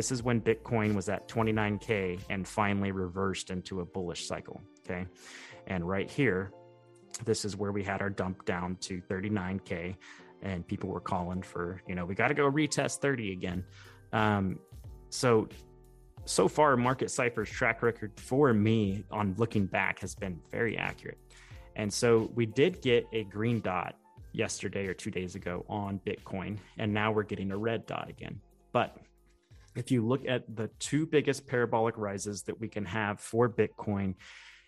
this 0.00 0.10
is 0.10 0.22
when 0.22 0.40
Bitcoin 0.40 0.94
was 0.94 1.10
at 1.10 1.28
29K 1.28 2.20
and 2.30 2.48
finally 2.48 2.90
reversed 2.90 3.50
into 3.50 3.80
a 3.80 3.84
bullish 3.84 4.26
cycle. 4.26 4.62
Okay. 4.82 5.06
And 5.66 5.86
right 5.86 6.10
here, 6.10 6.52
this 7.26 7.44
is 7.44 7.54
where 7.54 7.70
we 7.70 7.84
had 7.84 8.00
our 8.00 8.08
dump 8.08 8.46
down 8.46 8.76
to 8.76 9.02
39K 9.02 9.94
and 10.40 10.66
people 10.66 10.88
were 10.88 11.02
calling 11.02 11.42
for, 11.42 11.82
you 11.86 11.94
know, 11.94 12.06
we 12.06 12.14
got 12.14 12.28
to 12.28 12.34
go 12.34 12.50
retest 12.50 13.00
30 13.00 13.32
again. 13.32 13.62
Um, 14.14 14.58
so, 15.10 15.50
so 16.24 16.48
far, 16.48 16.78
Market 16.78 17.10
Cipher's 17.10 17.50
track 17.50 17.82
record 17.82 18.18
for 18.18 18.54
me 18.54 19.04
on 19.10 19.34
looking 19.36 19.66
back 19.66 19.98
has 19.98 20.14
been 20.14 20.40
very 20.50 20.78
accurate. 20.78 21.18
And 21.76 21.92
so 21.92 22.30
we 22.34 22.46
did 22.46 22.80
get 22.80 23.06
a 23.12 23.24
green 23.24 23.60
dot 23.60 23.96
yesterday 24.32 24.86
or 24.86 24.94
two 24.94 25.10
days 25.10 25.34
ago 25.34 25.66
on 25.68 26.00
Bitcoin, 26.06 26.56
and 26.78 26.90
now 26.90 27.12
we're 27.12 27.22
getting 27.22 27.52
a 27.52 27.58
red 27.58 27.84
dot 27.84 28.08
again. 28.08 28.40
But 28.72 28.96
if 29.74 29.90
you 29.90 30.06
look 30.06 30.22
at 30.26 30.44
the 30.54 30.68
two 30.78 31.06
biggest 31.06 31.46
parabolic 31.46 31.96
rises 31.96 32.42
that 32.42 32.60
we 32.60 32.68
can 32.68 32.84
have 32.84 33.20
for 33.20 33.48
Bitcoin 33.48 34.14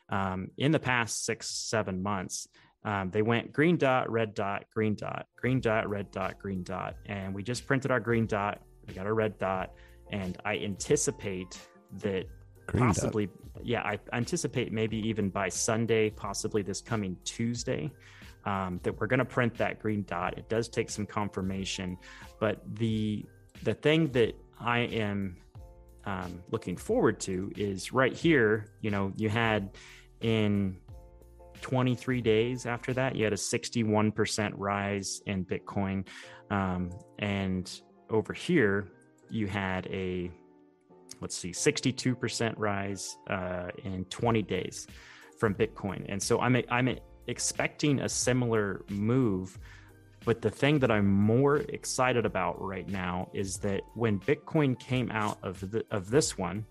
um, 0.08 0.48
in 0.56 0.72
the 0.72 0.78
past 0.78 1.24
six, 1.24 1.48
seven 1.48 2.02
months, 2.02 2.48
um, 2.84 3.10
they 3.10 3.22
went 3.22 3.52
green 3.52 3.76
dot, 3.76 4.10
red 4.10 4.34
dot, 4.34 4.64
green 4.74 4.94
dot, 4.94 5.26
green 5.36 5.60
dot, 5.60 5.88
red 5.88 6.10
dot, 6.10 6.38
green 6.38 6.62
dot. 6.62 6.96
And 7.06 7.34
we 7.34 7.42
just 7.42 7.66
printed 7.66 7.90
our 7.90 8.00
green 8.00 8.26
dot, 8.26 8.60
we 8.86 8.94
got 8.94 9.06
our 9.06 9.14
red 9.14 9.38
dot. 9.38 9.72
And 10.10 10.36
I 10.44 10.58
anticipate 10.58 11.58
that 12.02 12.26
green 12.66 12.84
possibly, 12.84 13.26
dot. 13.26 13.64
yeah, 13.64 13.82
I 13.82 13.98
anticipate 14.12 14.72
maybe 14.72 14.96
even 15.08 15.30
by 15.30 15.48
Sunday, 15.48 16.10
possibly 16.10 16.62
this 16.62 16.80
coming 16.80 17.16
Tuesday, 17.24 17.90
um, 18.44 18.80
that 18.82 18.98
we're 19.00 19.06
going 19.06 19.18
to 19.18 19.24
print 19.24 19.54
that 19.58 19.80
green 19.80 20.04
dot. 20.04 20.36
It 20.36 20.48
does 20.48 20.68
take 20.68 20.90
some 20.90 21.06
confirmation, 21.06 21.96
but 22.40 22.60
the 22.74 23.24
the 23.62 23.74
thing 23.74 24.10
that 24.12 24.34
I 24.62 24.80
am 24.80 25.36
um, 26.04 26.42
looking 26.50 26.76
forward 26.76 27.20
to 27.20 27.52
is 27.56 27.92
right 27.92 28.12
here. 28.12 28.72
You 28.80 28.90
know, 28.90 29.12
you 29.16 29.28
had 29.28 29.70
in 30.20 30.76
23 31.60 32.20
days 32.20 32.66
after 32.66 32.92
that, 32.94 33.16
you 33.16 33.24
had 33.24 33.32
a 33.32 33.36
61% 33.36 34.52
rise 34.56 35.22
in 35.26 35.44
Bitcoin. 35.44 36.06
Um, 36.50 36.90
and 37.18 37.70
over 38.10 38.32
here, 38.32 38.88
you 39.30 39.46
had 39.46 39.86
a, 39.86 40.30
let's 41.20 41.36
see, 41.36 41.50
62% 41.50 42.54
rise 42.56 43.16
uh, 43.30 43.68
in 43.84 44.04
20 44.06 44.42
days 44.42 44.86
from 45.38 45.54
Bitcoin. 45.54 46.04
And 46.08 46.22
so 46.22 46.40
I'm, 46.40 46.56
I'm 46.68 46.98
expecting 47.26 48.00
a 48.00 48.08
similar 48.08 48.84
move 48.88 49.58
but 50.24 50.42
the 50.42 50.50
thing 50.50 50.78
that 50.80 50.90
I'm 50.90 51.10
more 51.10 51.56
excited 51.56 52.26
about 52.26 52.60
right 52.60 52.88
now 52.88 53.28
is 53.32 53.58
that 53.58 53.82
when 53.94 54.20
Bitcoin 54.20 54.78
came 54.78 55.10
out 55.10 55.38
of 55.42 55.70
the, 55.70 55.84
of 55.90 56.10
this 56.10 56.38
one, 56.38 56.64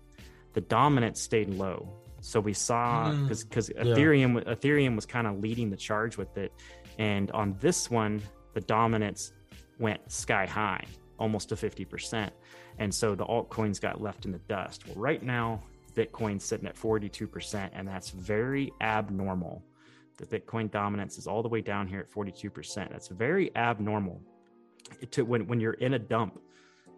the 0.54 0.60
dominance 0.60 1.20
stayed 1.20 1.50
low. 1.50 1.88
So 2.20 2.40
we 2.40 2.52
saw 2.52 3.10
because 3.10 3.44
mm, 3.44 3.48
because 3.48 3.70
yeah. 3.74 3.82
Ethereum 3.82 4.44
Ethereum 4.44 4.94
was 4.94 5.06
kind 5.06 5.26
of 5.26 5.40
leading 5.40 5.70
the 5.70 5.76
charge 5.76 6.16
with 6.16 6.36
it, 6.38 6.52
and 6.98 7.30
on 7.32 7.56
this 7.60 7.90
one, 7.90 8.22
the 8.54 8.60
dominance 8.60 9.32
went 9.80 10.00
sky 10.10 10.46
high, 10.46 10.84
almost 11.18 11.48
to 11.48 11.56
fifty 11.56 11.84
percent, 11.84 12.32
and 12.78 12.94
so 12.94 13.16
the 13.16 13.24
altcoins 13.26 13.80
got 13.80 14.00
left 14.00 14.24
in 14.24 14.30
the 14.30 14.38
dust. 14.46 14.86
Well, 14.86 14.96
right 14.96 15.20
now, 15.20 15.62
Bitcoin's 15.94 16.44
sitting 16.44 16.68
at 16.68 16.76
forty 16.76 17.08
two 17.08 17.26
percent, 17.26 17.72
and 17.74 17.88
that's 17.88 18.10
very 18.10 18.72
abnormal 18.80 19.64
the 20.18 20.26
Bitcoin 20.26 20.70
dominance 20.70 21.18
is 21.18 21.26
all 21.26 21.42
the 21.42 21.48
way 21.48 21.60
down 21.60 21.86
here 21.86 22.00
at 22.00 22.10
42%. 22.10 22.90
That's 22.90 23.08
very 23.08 23.54
abnormal 23.56 24.20
to 25.10 25.22
when, 25.22 25.46
when 25.46 25.60
you're 25.60 25.74
in 25.74 25.94
a 25.94 25.98
dump 25.98 26.40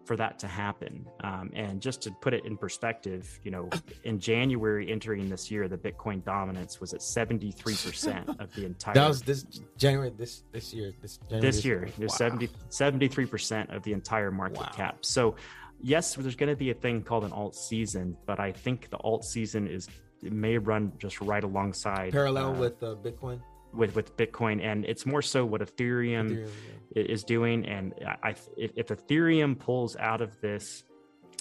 for 0.05 0.15
that 0.15 0.37
to 0.39 0.47
happen. 0.47 1.05
Um, 1.23 1.49
and 1.53 1.81
just 1.81 2.01
to 2.03 2.11
put 2.11 2.33
it 2.33 2.45
in 2.45 2.57
perspective, 2.57 3.39
you 3.43 3.51
know, 3.51 3.69
in 4.03 4.19
January 4.19 4.91
entering 4.91 5.29
this 5.29 5.49
year, 5.49 5.67
the 5.67 5.77
Bitcoin 5.77 6.23
dominance 6.23 6.79
was 6.79 6.93
at 6.93 6.99
73% 6.99 8.39
of 8.39 8.53
the 8.53 8.65
entire. 8.65 8.93
That 8.93 9.07
was 9.07 9.21
this 9.21 9.45
January, 9.77 10.11
this, 10.15 10.43
this 10.51 10.73
year, 10.73 10.93
this, 11.01 11.17
January, 11.17 11.41
this 11.41 11.65
year, 11.65 11.87
there's 11.97 12.11
wow. 12.11 12.17
70, 12.17 12.49
73% 12.69 13.75
of 13.75 13.83
the 13.83 13.93
entire 13.93 14.31
market 14.31 14.59
wow. 14.59 14.71
cap. 14.75 14.97
So 15.01 15.35
yes, 15.81 16.15
there's 16.15 16.35
going 16.35 16.49
to 16.49 16.55
be 16.55 16.71
a 16.71 16.73
thing 16.73 17.01
called 17.03 17.23
an 17.23 17.31
alt 17.31 17.55
season, 17.55 18.17
but 18.25 18.39
I 18.39 18.51
think 18.51 18.89
the 18.89 18.97
alt 18.97 19.25
season 19.25 19.67
is 19.67 19.87
it 20.23 20.31
may 20.31 20.57
run 20.57 20.93
just 20.97 21.21
right 21.21 21.43
alongside 21.43 22.11
parallel 22.11 22.55
uh, 22.55 22.59
with 22.59 22.83
uh, 22.83 22.95
Bitcoin. 22.95 23.39
With 23.73 23.95
with 23.95 24.15
Bitcoin, 24.15 24.63
and 24.63 24.85
it's 24.85 25.05
more 25.05 25.21
so 25.21 25.45
what 25.45 25.61
Ethereum, 25.61 26.31
Ethereum 26.31 26.49
yeah. 26.95 27.03
is 27.03 27.23
doing. 27.23 27.65
And 27.65 27.93
I, 28.23 28.35
if, 28.55 28.71
if 28.75 28.87
Ethereum 28.87 29.59
pulls 29.59 29.97
out 29.97 30.21
of 30.21 30.39
this, 30.39 30.83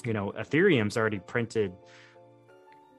you 0.05 0.13
know, 0.13 0.33
Ethereum's 0.37 0.97
already 0.97 1.21
printed 1.21 1.73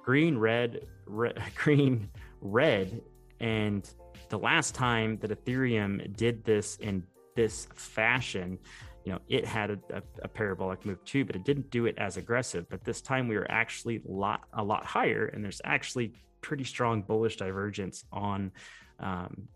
green, 0.01 0.37
red, 0.37 0.87
red 1.05 1.37
green, 1.55 2.09
red, 2.39 3.01
and 3.41 3.89
the 4.29 4.39
last 4.39 4.73
time 4.73 5.17
that 5.17 5.31
Ethereum 5.31 6.15
did 6.15 6.45
this 6.45 6.77
in 6.77 7.03
this 7.35 7.67
fashion, 7.75 8.57
you 9.05 9.11
know, 9.11 9.19
it 9.29 9.45
had 9.45 9.69
a, 9.69 9.79
a, 9.93 10.01
a, 10.23 10.27
parabolic 10.27 10.83
move 10.83 11.03
too, 11.05 11.23
but 11.23 11.35
it 11.35 11.45
didn't 11.45 11.69
do 11.69 11.85
it 11.85 11.95
as 11.99 12.17
aggressive. 12.17 12.67
But 12.69 12.83
this 12.83 13.01
time 13.01 13.27
we 13.27 13.37
were 13.37 13.49
actually 13.49 13.97
a 13.97 14.11
lot, 14.11 14.41
a 14.51 14.63
lot 14.63 14.83
higher, 14.83 15.27
and 15.27 15.43
there's 15.43 15.61
actually 15.63 16.13
pretty 16.41 16.63
strong 16.63 17.03
bullish 17.03 17.37
divergence 17.37 18.03
on 18.11 18.51
um, 18.99 19.47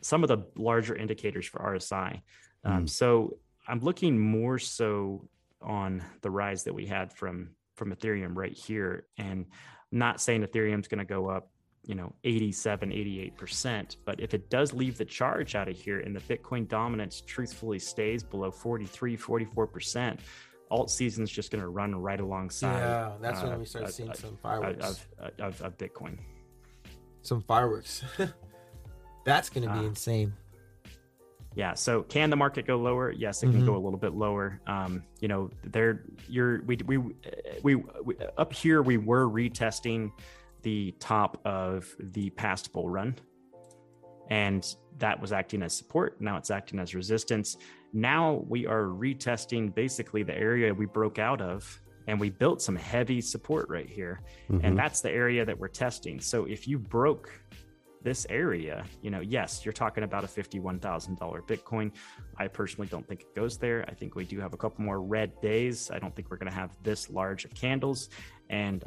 some 0.00 0.24
of 0.24 0.28
the 0.28 0.38
larger 0.56 0.96
indicators 0.96 1.46
for 1.46 1.60
RSI. 1.60 2.20
Um, 2.64 2.84
mm. 2.84 2.88
So 2.88 3.38
I'm 3.68 3.78
looking 3.78 4.18
more 4.18 4.58
so 4.58 5.28
on 5.62 6.02
the 6.22 6.30
rise 6.30 6.64
that 6.64 6.74
we 6.74 6.86
had 6.86 7.12
from 7.12 7.50
from 7.76 7.94
Ethereum 7.94 8.32
right 8.34 8.52
here, 8.52 9.06
and 9.16 9.46
I'm 9.92 9.98
not 9.98 10.20
saying 10.20 10.42
Ethereum's 10.42 10.88
going 10.88 10.98
to 10.98 11.04
go 11.04 11.30
up 11.30 11.48
you 11.86 11.94
know 11.94 12.12
87 12.24 12.90
88% 12.90 13.96
but 14.04 14.20
if 14.20 14.34
it 14.34 14.50
does 14.50 14.72
leave 14.72 14.98
the 14.98 15.04
charge 15.04 15.54
out 15.54 15.68
of 15.68 15.76
here 15.78 16.00
and 16.00 16.14
the 16.14 16.20
bitcoin 16.20 16.68
dominance 16.68 17.22
truthfully 17.26 17.78
stays 17.78 18.22
below 18.22 18.50
43 18.50 19.16
44% 19.16 20.18
alt 20.70 20.90
season's 20.90 21.30
just 21.30 21.50
going 21.50 21.62
to 21.62 21.68
run 21.68 21.94
right 21.94 22.20
alongside 22.20 22.78
yeah 22.78 23.12
that's 23.20 23.40
uh, 23.40 23.46
when 23.46 23.58
we 23.60 23.64
start 23.64 23.86
uh, 23.86 23.88
seeing 23.88 24.10
uh, 24.10 24.14
some 24.14 24.36
fireworks 24.36 25.06
of, 25.18 25.30
of, 25.38 25.62
of, 25.62 25.78
bitcoin. 25.78 26.18
Some 27.22 27.42
fireworks. 27.42 28.02
That's 29.24 29.50
going 29.50 29.66
to 29.68 29.74
be 29.74 29.80
uh, 29.80 29.88
insane. 29.88 30.32
Yeah 31.54 31.74
so 31.74 32.02
can 32.02 32.30
the 32.30 32.36
market 32.36 32.66
go 32.66 32.76
lower? 32.76 33.10
Yes 33.10 33.42
it 33.42 33.46
mm-hmm. 33.46 33.58
can 33.58 33.66
go 33.66 33.74
a 33.74 33.82
little 33.82 33.98
bit 33.98 34.14
lower. 34.14 34.60
Um 34.66 35.02
you 35.20 35.28
know 35.28 35.50
there 35.64 36.04
you're 36.28 36.62
we, 36.62 36.78
we 36.86 36.98
we 37.62 37.74
we 37.74 38.16
up 38.38 38.52
here 38.52 38.82
we 38.82 38.96
were 38.96 39.28
retesting 39.28 40.12
the 40.62 40.94
top 40.98 41.40
of 41.44 41.88
the 41.98 42.30
past 42.30 42.72
bull 42.72 42.88
run. 42.88 43.16
And 44.30 44.64
that 44.98 45.20
was 45.20 45.32
acting 45.32 45.62
as 45.62 45.76
support. 45.76 46.20
Now 46.20 46.36
it's 46.36 46.50
acting 46.50 46.78
as 46.78 46.94
resistance. 46.94 47.56
Now 47.92 48.44
we 48.48 48.66
are 48.66 48.84
retesting 48.84 49.74
basically 49.74 50.22
the 50.22 50.36
area 50.36 50.72
we 50.72 50.86
broke 50.86 51.18
out 51.18 51.40
of 51.40 51.80
and 52.06 52.18
we 52.18 52.30
built 52.30 52.62
some 52.62 52.76
heavy 52.76 53.20
support 53.20 53.68
right 53.68 53.88
here. 53.88 54.22
Mm-hmm. 54.50 54.64
And 54.64 54.78
that's 54.78 55.00
the 55.00 55.10
area 55.10 55.44
that 55.44 55.58
we're 55.58 55.68
testing. 55.68 56.20
So 56.20 56.44
if 56.44 56.66
you 56.66 56.78
broke 56.78 57.30
this 58.02 58.26
area, 58.30 58.84
you 59.02 59.10
know, 59.10 59.20
yes, 59.20 59.64
you're 59.64 59.72
talking 59.72 60.04
about 60.04 60.24
a 60.24 60.26
$51,000 60.26 61.18
Bitcoin. 61.46 61.92
I 62.38 62.48
personally 62.48 62.88
don't 62.88 63.06
think 63.06 63.20
it 63.20 63.34
goes 63.34 63.58
there. 63.58 63.84
I 63.88 63.92
think 63.92 64.14
we 64.14 64.24
do 64.24 64.40
have 64.40 64.54
a 64.54 64.56
couple 64.56 64.84
more 64.84 65.02
red 65.02 65.38
days. 65.40 65.90
I 65.92 65.98
don't 65.98 66.14
think 66.16 66.30
we're 66.30 66.38
going 66.38 66.50
to 66.50 66.56
have 66.56 66.76
this 66.82 67.10
large 67.10 67.44
of 67.44 67.54
candles. 67.54 68.08
And 68.48 68.84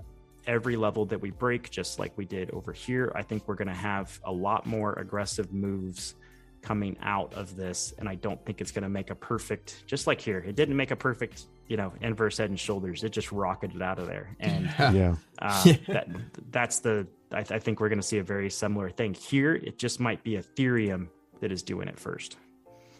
every 0.47 0.75
level 0.75 1.05
that 1.05 1.19
we 1.21 1.31
break, 1.31 1.69
just 1.69 1.99
like 1.99 2.17
we 2.17 2.25
did 2.25 2.51
over 2.51 2.71
here, 2.73 3.11
I 3.15 3.21
think 3.23 3.47
we're 3.47 3.55
going 3.55 3.67
to 3.67 3.73
have 3.73 4.19
a 4.23 4.31
lot 4.31 4.65
more 4.65 4.93
aggressive 4.93 5.51
moves 5.53 6.15
coming 6.61 6.97
out 7.01 7.33
of 7.33 7.55
this, 7.57 7.93
and 7.97 8.07
I 8.07 8.15
don't 8.15 8.43
think 8.45 8.61
it's 8.61 8.71
going 8.71 8.83
to 8.83 8.89
make 8.89 9.09
a 9.09 9.15
perfect. 9.15 9.83
Just 9.85 10.07
like 10.07 10.21
here, 10.21 10.39
it 10.39 10.55
didn't 10.55 10.77
make 10.77 10.91
a 10.91 10.95
perfect, 10.95 11.47
you 11.67 11.75
know, 11.77 11.91
inverse 12.01 12.37
head 12.37 12.49
and 12.49 12.59
shoulders. 12.59 13.03
It 13.03 13.09
just 13.09 13.31
rocketed 13.31 13.81
out 13.81 13.99
of 13.99 14.07
there, 14.07 14.35
and 14.39 14.65
Yeah. 14.77 15.15
uh, 15.39 15.63
that 15.87 16.07
that's 16.51 16.79
the. 16.79 17.05
I, 17.31 17.39
I 17.39 17.59
think 17.59 17.79
we're 17.79 17.89
going 17.89 17.99
to 17.99 18.07
see 18.07 18.19
a 18.19 18.23
very 18.23 18.49
similar 18.49 18.89
thing 18.89 19.13
here. 19.13 19.55
It 19.55 19.77
just 19.77 19.99
might 19.99 20.23
be 20.23 20.31
Ethereum 20.37 21.07
that 21.41 21.51
is 21.51 21.63
doing 21.63 21.87
it 21.87 21.99
first. 21.99 22.37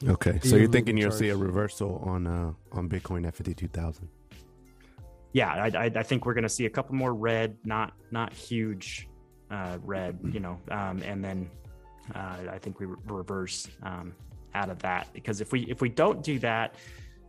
Okay. 0.06 0.40
So 0.44 0.58
you're 0.58 0.68
thinking 0.68 0.98
you'll 0.98 1.12
see 1.12 1.30
a 1.30 1.38
reversal 1.38 2.02
on 2.04 2.28
uh 2.28 2.52
on 2.74 2.90
Bitcoin 2.90 3.26
at 3.26 3.36
fifty 3.36 3.54
two 3.54 3.70
thousand. 3.70 4.10
Yeah, 5.34 5.52
I, 5.52 5.86
I, 5.86 6.04
think 6.04 6.26
we're 6.26 6.36
going 6.36 6.44
to 6.44 6.50
see 6.50 6.68
a 6.68 6.70
couple 6.70 6.96
more 6.96 7.14
red, 7.14 7.58
not 7.66 7.94
not 8.12 8.32
huge 8.32 9.10
uh, 9.50 9.80
red, 9.84 10.20
you 10.32 10.40
know, 10.40 10.60
um, 10.70 11.02
and 11.02 11.26
then 11.26 11.50
uh, 12.14 12.38
I 12.52 12.60
think 12.60 12.80
we 12.80 12.86
re- 12.86 12.98
reverse 13.06 13.68
um, 13.82 14.14
out 14.54 14.70
of 14.70 14.80
that 14.80 15.08
because 15.12 15.42
if 15.42 15.52
we 15.52 15.62
if 15.64 15.82
we 15.82 15.90
don't 15.90 16.22
do 16.24 16.38
that 16.40 16.76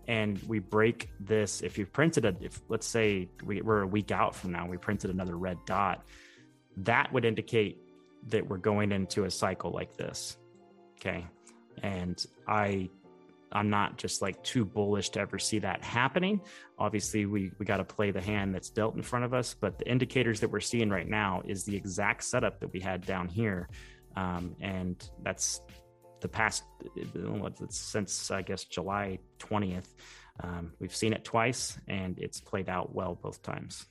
and 0.07 0.39
we 0.43 0.59
break 0.59 1.09
this, 1.19 1.63
if 1.63 1.79
you 1.79 1.87
printed 1.87 2.27
a, 2.27 2.37
if 2.43 2.61
let's 2.69 2.87
say 2.87 3.27
we, 3.43 3.63
we're 3.63 3.81
a 3.81 3.87
week 3.87 4.11
out 4.11 4.37
from 4.37 4.53
now, 4.53 4.67
we 4.67 4.77
printed 4.77 5.11
another 5.11 5.39
red 5.39 5.57
dot, 5.65 6.05
that 6.77 7.11
would 7.11 7.25
indicate 7.25 7.79
that 8.29 8.47
we're 8.47 8.59
going 8.59 8.93
into 8.93 9.25
a 9.25 9.31
cycle 9.31 9.71
like 9.71 9.97
this. 9.97 10.37
Okay, 11.01 11.25
and 11.83 12.25
I 12.47 12.91
I'm 13.55 13.71
not 13.71 13.97
just 13.97 14.21
like 14.21 14.43
too 14.43 14.65
bullish 14.65 15.11
to 15.11 15.21
ever 15.21 15.39
see 15.39 15.61
that 15.61 15.83
happening. 15.83 16.41
Obviously, 16.79 17.25
we 17.27 17.53
we 17.59 17.65
got 17.65 17.77
to 17.77 17.85
play 17.85 18.11
the 18.11 18.21
hand 18.21 18.55
that's 18.55 18.69
dealt 18.69 18.97
in 18.97 19.03
front 19.03 19.25
of 19.25 19.33
us, 19.33 19.55
but 19.55 19.79
the 19.79 19.89
indicators 19.89 20.41
that 20.41 20.51
we're 20.51 20.61
seeing 20.61 20.91
right 20.91 21.09
now 21.09 21.43
is 21.47 21.65
the 21.65 21.77
exact 21.77 22.25
setup 22.25 22.59
that 22.61 22.73
we 22.73 22.81
had 22.81 23.07
down 23.07 23.29
here, 23.29 23.69
um, 24.17 24.57
and 24.61 25.09
that's 25.23 25.61
the 26.21 26.29
past 26.29 26.65
since 27.69 28.31
I 28.31 28.43
guess 28.43 28.65
July 28.65 29.19
20th. 29.39 29.95
Um, 30.43 30.73
we've 30.81 30.95
seen 30.95 31.13
it 31.13 31.25
twice, 31.25 31.79
and 31.87 32.19
it's 32.19 32.41
played 32.41 32.69
out 32.69 32.95
well 32.95 33.15
both 33.15 33.41
times. 33.43 33.87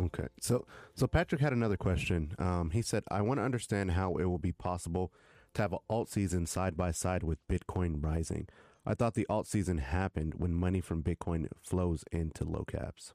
Okay. 0.00 0.26
So 0.40 0.66
so 0.94 1.06
Patrick 1.06 1.40
had 1.40 1.52
another 1.52 1.76
question. 1.76 2.34
Um, 2.38 2.70
he 2.70 2.82
said, 2.82 3.04
I 3.10 3.22
want 3.22 3.38
to 3.38 3.44
understand 3.44 3.92
how 3.92 4.16
it 4.16 4.24
will 4.24 4.38
be 4.38 4.52
possible 4.52 5.12
to 5.56 5.62
have 5.62 5.72
an 5.72 5.78
alt 5.90 6.08
season 6.08 6.46
side 6.46 6.76
by 6.76 6.92
side 6.92 7.22
with 7.22 7.38
Bitcoin 7.48 8.02
rising. 8.02 8.48
I 8.86 8.94
thought 8.94 9.14
the 9.14 9.26
alt 9.28 9.46
season 9.46 9.78
happened 9.78 10.34
when 10.36 10.54
money 10.54 10.80
from 10.80 11.02
Bitcoin 11.02 11.48
flows 11.60 12.04
into 12.12 12.44
low 12.44 12.64
caps. 12.64 13.14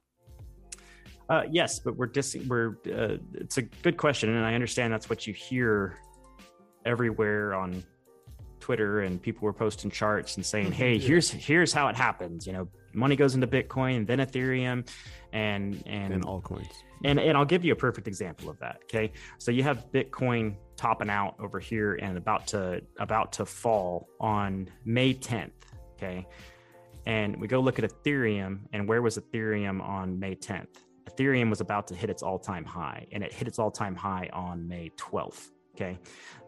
Uh, 1.28 1.44
yes, 1.50 1.78
but 1.78 1.96
we're 1.96 2.06
dis- 2.06 2.36
we're 2.46 2.76
uh, 2.94 3.16
it's 3.32 3.56
a 3.56 3.62
good 3.62 3.96
question, 3.96 4.28
and 4.28 4.44
I 4.44 4.54
understand 4.54 4.92
that's 4.92 5.08
what 5.08 5.26
you 5.26 5.32
hear 5.32 5.96
everywhere 6.84 7.54
on 7.54 7.82
Twitter, 8.62 9.00
and 9.00 9.20
people 9.20 9.44
were 9.44 9.52
posting 9.52 9.90
charts 9.90 10.36
and 10.36 10.46
saying, 10.46 10.72
"Hey, 10.72 10.96
mm-hmm. 10.96 11.06
here's 11.06 11.30
here's 11.30 11.72
how 11.72 11.88
it 11.88 11.96
happens." 11.96 12.46
You 12.46 12.54
know, 12.54 12.68
money 12.94 13.16
goes 13.16 13.34
into 13.34 13.46
Bitcoin, 13.46 14.06
then 14.06 14.18
Ethereum, 14.18 14.88
and 15.32 15.82
and 15.86 16.12
And 16.14 16.24
altcoins. 16.24 16.72
and 17.04 17.18
and 17.20 17.36
I'll 17.36 17.44
give 17.54 17.64
you 17.64 17.72
a 17.72 17.76
perfect 17.76 18.06
example 18.08 18.48
of 18.48 18.58
that. 18.60 18.76
Okay, 18.84 19.12
so 19.38 19.50
you 19.50 19.62
have 19.64 19.78
Bitcoin 19.92 20.56
topping 20.76 21.10
out 21.10 21.34
over 21.38 21.58
here 21.60 21.94
and 21.94 22.16
about 22.16 22.46
to 22.48 22.82
about 22.98 23.32
to 23.34 23.44
fall 23.44 24.08
on 24.20 24.68
May 24.84 25.12
10th. 25.14 25.50
Okay, 25.96 26.26
and 27.06 27.40
we 27.40 27.46
go 27.48 27.60
look 27.60 27.78
at 27.78 27.84
Ethereum, 27.90 28.60
and 28.72 28.88
where 28.88 29.02
was 29.02 29.18
Ethereum 29.18 29.80
on 29.82 30.18
May 30.18 30.34
10th? 30.34 30.74
Ethereum 31.10 31.50
was 31.50 31.60
about 31.60 31.88
to 31.88 31.94
hit 31.94 32.08
its 32.10 32.22
all-time 32.22 32.64
high, 32.64 33.06
and 33.12 33.22
it 33.22 33.32
hit 33.32 33.46
its 33.48 33.58
all-time 33.58 33.94
high 33.96 34.30
on 34.32 34.66
May 34.68 34.90
12th. 34.96 35.50
Okay, 35.74 35.98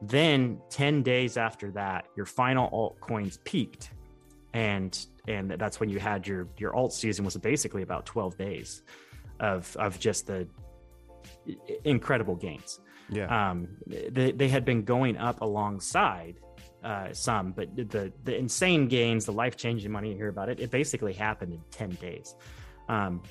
then 0.03 0.61
10 0.69 1.03
days 1.03 1.37
after 1.37 1.71
that, 1.71 2.07
your 2.15 2.27
final 2.27 2.69
altcoins 2.71 3.43
peaked, 3.45 3.91
and 4.53 5.07
and 5.27 5.53
that's 5.53 5.81
when 5.81 5.89
you 5.89 5.99
had 5.99 6.27
your 6.27 6.49
your 6.59 6.75
alt 6.75 6.93
season 6.93 7.25
was 7.25 7.37
basically 7.39 7.83
about 7.83 8.05
12 8.05 8.37
days 8.37 8.83
of 9.41 9.75
of 9.77 9.99
just 9.99 10.27
the 10.27 10.47
incredible 11.85 12.35
gains. 12.35 12.81
Yeah. 13.09 13.51
Um, 13.51 13.69
they, 13.87 14.33
they 14.33 14.49
had 14.49 14.65
been 14.65 14.83
going 14.83 15.17
up 15.17 15.41
alongside 15.41 16.41
uh, 16.83 17.13
some, 17.13 17.53
but 17.53 17.75
the 17.77 18.13
the 18.25 18.37
insane 18.37 18.89
gains, 18.89 19.25
the 19.25 19.33
life 19.33 19.57
changing 19.57 19.91
money 19.91 20.11
you 20.11 20.17
hear 20.17 20.29
about 20.29 20.49
it, 20.49 20.61
it 20.61 20.71
basically 20.71 21.13
happened 21.13 21.53
in 21.53 21.61
ten 21.71 21.91
days. 21.91 22.35
Um, 22.89 23.23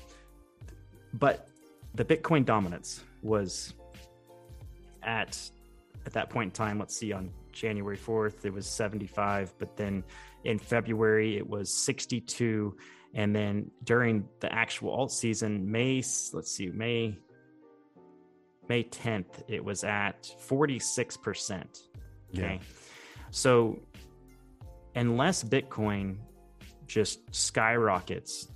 but 1.14 1.48
the 1.94 2.04
Bitcoin 2.04 2.44
dominance 2.44 3.04
was 3.22 3.74
at 5.02 5.38
at 6.06 6.12
that 6.12 6.30
point 6.30 6.48
in 6.48 6.52
time. 6.52 6.78
Let's 6.78 6.96
see, 6.96 7.12
on 7.12 7.30
January 7.52 7.96
fourth, 7.96 8.44
it 8.44 8.52
was 8.52 8.66
seventy 8.66 9.06
five, 9.06 9.52
but 9.58 9.76
then 9.76 10.04
in 10.44 10.58
February 10.58 11.36
it 11.36 11.48
was 11.48 11.72
sixty 11.72 12.20
two, 12.20 12.76
and 13.14 13.34
then 13.34 13.70
during 13.84 14.28
the 14.40 14.52
actual 14.52 14.90
alt 14.90 15.12
season, 15.12 15.70
May, 15.70 16.02
let's 16.32 16.52
see, 16.52 16.68
May 16.70 17.16
May 18.68 18.84
10th, 18.84 19.42
it 19.48 19.64
was 19.64 19.84
at 19.84 20.22
46%. 20.48 21.62
Okay. 21.62 21.70
Yeah. 22.32 22.58
So, 23.30 23.78
unless 24.94 25.44
Bitcoin 25.44 26.18
just 26.86 27.20
skyrockets 27.34 28.48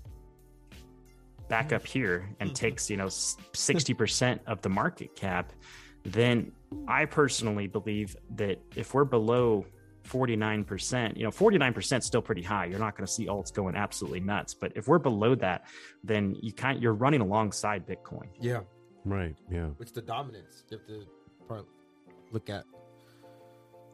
back 1.48 1.66
mm-hmm. 1.66 1.76
up 1.76 1.86
here 1.86 2.28
and 2.40 2.50
mm-hmm. 2.50 2.54
takes, 2.54 2.90
you 2.90 2.96
know, 2.96 3.06
60% 3.06 4.38
of 4.46 4.62
the 4.62 4.68
market 4.68 5.14
cap, 5.16 5.52
then 6.04 6.52
I 6.86 7.04
personally 7.06 7.66
believe 7.66 8.16
that 8.36 8.60
if 8.76 8.94
we're 8.94 9.04
below 9.04 9.64
49%, 10.08 11.16
you 11.16 11.24
know, 11.24 11.30
49% 11.30 11.98
is 11.98 12.04
still 12.06 12.22
pretty 12.22 12.42
high. 12.42 12.66
You're 12.66 12.78
not 12.78 12.96
going 12.96 13.06
to 13.06 13.12
see 13.12 13.26
alts 13.26 13.52
going 13.52 13.76
absolutely 13.76 14.20
nuts, 14.20 14.54
but 14.54 14.72
if 14.74 14.88
we're 14.88 14.98
below 14.98 15.34
that, 15.36 15.66
then 16.02 16.36
you 16.40 16.52
kind 16.52 16.82
you're 16.82 16.94
running 16.94 17.20
alongside 17.20 17.86
Bitcoin. 17.86 18.28
Yeah, 18.40 18.60
Right. 19.04 19.36
Yeah. 19.50 19.68
it's 19.80 19.92
the 19.92 20.02
dominance 20.02 20.64
you 20.70 20.78
have 20.78 20.86
to 20.86 21.06
part- 21.46 21.66
look 22.32 22.50
at. 22.50 22.64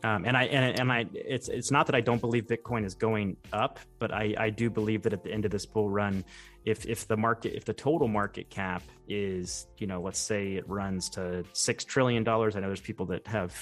Um, 0.02 0.24
and 0.26 0.36
I 0.36 0.44
and, 0.44 0.78
and 0.80 0.92
I 0.92 1.06
it's 1.14 1.48
it's 1.48 1.70
not 1.70 1.86
that 1.86 1.94
I 1.94 2.02
don't 2.02 2.20
believe 2.20 2.44
Bitcoin 2.46 2.84
is 2.84 2.94
going 2.94 3.36
up, 3.54 3.78
but 3.98 4.12
I 4.12 4.34
I 4.36 4.50
do 4.50 4.68
believe 4.68 5.02
that 5.02 5.14
at 5.14 5.22
the 5.24 5.32
end 5.32 5.46
of 5.46 5.50
this 5.50 5.64
bull 5.64 5.88
run, 5.88 6.24
if 6.64 6.86
if 6.86 7.06
the 7.06 7.16
market 7.16 7.54
if 7.56 7.64
the 7.64 7.74
total 7.74 8.08
market 8.08 8.48
cap 8.50 8.82
is 9.08 9.66
you 9.78 9.86
know 9.86 10.00
let's 10.00 10.18
say 10.18 10.54
it 10.54 10.68
runs 10.68 11.10
to 11.10 11.44
six 11.52 11.84
trillion 11.84 12.24
dollars, 12.24 12.56
I 12.56 12.60
know 12.60 12.68
there's 12.68 12.80
people 12.80 13.06
that 13.06 13.26
have 13.26 13.54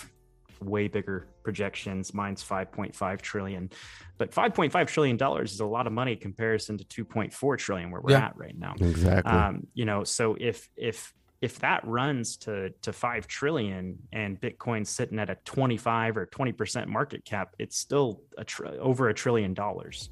way 0.61 0.87
bigger 0.87 1.27
projections. 1.43 2.15
Mine's 2.15 2.43
5.5 2.45 3.21
trillion, 3.21 3.69
but 4.17 4.31
5.5 4.31 4.87
trillion 4.87 5.17
dollars 5.17 5.53
is 5.53 5.59
a 5.61 5.67
lot 5.67 5.89
of 5.89 5.93
money 5.93 6.13
in 6.13 6.19
comparison 6.19 6.79
to 6.79 7.05
2.4 7.05 7.59
trillion 7.59 7.91
where 7.91 8.01
we're 8.01 8.13
Yeah. 8.13 8.27
at 8.27 8.37
right 8.37 8.57
now 8.57 8.75
Exactly. 8.81 9.33
um, 9.33 9.67
you 9.75 9.85
know 9.85 10.05
so 10.05 10.37
if 10.39 10.69
if 10.77 11.13
if 11.41 11.59
that 11.59 11.85
runs 11.85 12.37
to 12.37 12.71
to 12.83 12.93
5 12.93 13.27
trillion 13.27 13.99
and 14.13 14.41
bitcoin's 14.41 14.89
sitting 14.89 15.19
at 15.19 15.29
a 15.29 15.35
25 15.45 16.17
or 16.17 16.27
20% 16.27 16.87
market 16.87 17.25
cap 17.25 17.57
it's 17.59 17.77
still 17.77 18.21
a 18.39 18.45
tr- 18.45 18.67
over 18.81 19.09
a 19.09 19.15
trillion 19.15 19.55
dollars 19.55 20.11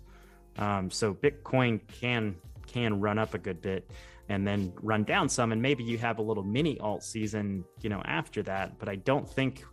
um, 0.59 0.91
so 0.91 1.15
bitcoin 1.15 1.81
can 2.01 2.35
can 2.73 3.01
run 3.01 3.19
up 3.19 3.35
a 3.35 3.39
good 3.39 3.61
bit 3.61 3.91
and 4.31 4.47
then 4.47 4.73
run 4.81 5.03
down 5.05 5.29
some 5.29 5.53
and 5.53 5.61
maybe 5.61 5.83
you 5.83 5.99
have 5.99 6.19
a 6.19 6.23
little 6.23 6.45
mini 6.45 6.79
alt 6.81 7.03
season 7.03 7.65
you 7.83 7.91
know 7.91 8.01
after 8.05 8.43
that 8.43 8.79
but 8.79 8.89
i 8.89 8.97
don't 8.97 9.29
think 9.29 9.65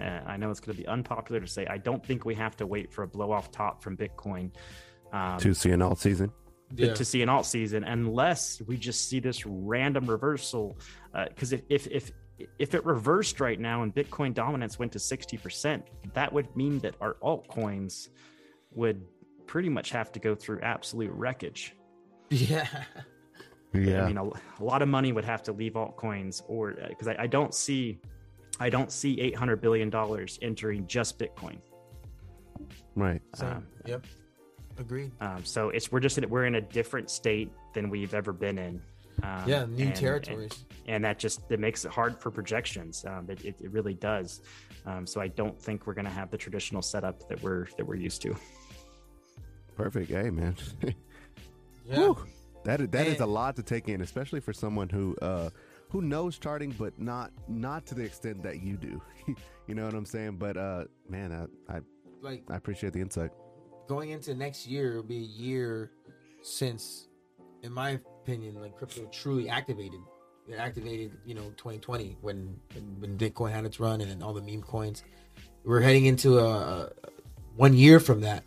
uh, 0.00 0.20
i 0.26 0.36
know 0.36 0.50
it's 0.50 0.60
going 0.60 0.76
to 0.76 0.82
be 0.82 0.88
unpopular 0.88 1.40
to 1.40 1.46
say 1.46 1.66
i 1.68 1.78
don't 1.78 2.04
think 2.04 2.24
we 2.24 2.34
have 2.34 2.56
to 2.56 2.66
wait 2.66 2.92
for 2.92 3.04
a 3.04 3.08
blow 3.08 3.32
off 3.32 3.50
top 3.50 3.82
from 3.82 3.96
bitcoin 3.96 4.50
um, 5.12 5.38
to 5.38 5.54
see 5.54 5.70
an 5.70 5.80
alt 5.80 5.98
season. 5.98 6.30
Yeah. 6.74 6.92
to 6.92 7.04
see 7.04 7.22
an 7.22 7.30
alt 7.30 7.46
season 7.46 7.82
unless 7.84 8.60
we 8.66 8.76
just 8.76 9.08
see 9.08 9.20
this 9.20 9.46
random 9.46 10.04
reversal 10.04 10.76
because 11.28 11.54
if, 11.54 11.62
if 11.70 11.86
if 11.86 12.10
if 12.58 12.74
it 12.74 12.84
reversed 12.84 13.40
right 13.40 13.58
now 13.58 13.82
and 13.82 13.94
bitcoin 13.94 14.34
dominance 14.34 14.78
went 14.78 14.92
to 14.92 14.98
60% 14.98 15.82
that 16.12 16.30
would 16.30 16.54
mean 16.54 16.78
that 16.80 16.94
our 17.00 17.14
altcoins 17.22 18.08
would 18.72 19.02
pretty 19.46 19.70
much 19.70 19.90
have 19.90 20.12
to 20.12 20.20
go 20.20 20.34
through 20.34 20.60
absolute 20.60 21.10
wreckage 21.12 21.74
Yeah. 22.30 22.66
Yeah. 23.74 24.04
i 24.04 24.06
mean 24.06 24.16
a, 24.16 24.24
a 24.24 24.32
lot 24.64 24.80
of 24.80 24.88
money 24.88 25.12
would 25.12 25.26
have 25.26 25.42
to 25.42 25.52
leave 25.52 25.74
altcoins 25.74 26.40
or 26.48 26.72
because 26.88 27.06
I, 27.06 27.16
I 27.18 27.26
don't 27.26 27.52
see 27.52 27.98
i 28.58 28.70
don't 28.70 28.90
see 28.90 29.20
800 29.20 29.60
billion 29.60 29.90
dollars 29.90 30.38
entering 30.40 30.86
just 30.86 31.18
bitcoin 31.18 31.58
right. 32.96 33.20
Same. 33.34 33.48
Um, 33.48 33.66
yep. 33.84 34.06
Agreed. 34.78 35.12
um, 35.20 35.44
so 35.44 35.68
it's 35.68 35.92
we're 35.92 36.00
just 36.00 36.16
in, 36.16 36.28
we're 36.30 36.46
in 36.46 36.54
a 36.54 36.62
different 36.62 37.10
state 37.10 37.52
than 37.74 37.90
we've 37.90 38.14
ever 38.14 38.32
been 38.32 38.56
in 38.56 38.80
um, 39.22 39.42
yeah, 39.46 39.66
new 39.66 39.72
and- 39.72 39.80
and- 39.82 39.94
territories. 39.94 40.64
and 40.86 41.04
that 41.04 41.18
just 41.18 41.42
it 41.50 41.60
makes 41.60 41.84
it 41.84 41.90
hard 41.92 42.18
for 42.18 42.30
projections. 42.30 43.04
Um, 43.04 43.28
it, 43.28 43.44
it, 43.44 43.56
it 43.60 43.70
really 43.70 43.94
does. 43.94 44.40
Um, 44.86 45.06
so 45.06 45.20
I 45.20 45.28
don't 45.28 45.60
think 45.60 45.86
we're 45.86 45.94
going 45.94 46.04
to 46.06 46.10
have 46.10 46.30
the 46.30 46.38
traditional 46.38 46.80
setup 46.82 47.28
that 47.28 47.42
we're 47.42 47.66
that 47.76 47.84
we're 47.84 47.96
used 47.96 48.22
to. 48.22 48.34
Perfect. 49.76 50.10
Hey, 50.10 50.30
man. 50.30 50.56
yeah. 51.88 51.96
Whew. 51.96 52.26
That 52.64 52.80
is, 52.80 52.88
that 52.90 53.06
is 53.06 53.20
a 53.20 53.26
lot 53.26 53.56
to 53.56 53.62
take 53.62 53.88
in, 53.88 54.02
especially 54.02 54.40
for 54.40 54.52
someone 54.52 54.88
who 54.88 55.16
uh, 55.22 55.50
who 55.90 56.02
knows 56.02 56.38
charting, 56.38 56.74
but 56.78 56.98
not 56.98 57.32
not 57.48 57.86
to 57.86 57.94
the 57.94 58.02
extent 58.02 58.42
that 58.42 58.62
you 58.62 58.76
do. 58.76 59.00
you 59.66 59.74
know 59.74 59.84
what 59.84 59.94
I'm 59.94 60.04
saying? 60.04 60.36
But 60.36 60.56
uh, 60.56 60.84
man, 61.08 61.48
I, 61.68 61.76
I 61.76 61.80
like 62.20 62.42
I 62.50 62.56
appreciate 62.56 62.92
the 62.92 63.00
insight. 63.00 63.30
going 63.88 64.10
into 64.10 64.34
next 64.34 64.66
year 64.66 64.90
it'll 64.90 65.02
be 65.02 65.18
a 65.18 65.20
year 65.20 65.90
since 66.42 67.08
in 67.62 67.72
my 67.72 67.98
opinion 68.22 68.54
like 68.60 68.76
crypto 68.76 69.04
truly 69.06 69.48
activated 69.48 70.00
it 70.46 70.54
activated 70.54 71.10
you 71.24 71.34
know 71.34 71.52
2020 71.56 72.16
when 72.20 72.54
when 73.00 73.18
bitcoin 73.18 73.50
had 73.50 73.64
its 73.64 73.80
run 73.80 74.00
and 74.00 74.10
then 74.10 74.22
all 74.22 74.32
the 74.32 74.42
meme 74.42 74.62
coins 74.62 75.02
we're 75.64 75.80
heading 75.80 76.06
into 76.06 76.38
a 76.38 76.90
one 77.56 77.74
year 77.74 77.98
from 77.98 78.20
that 78.20 78.44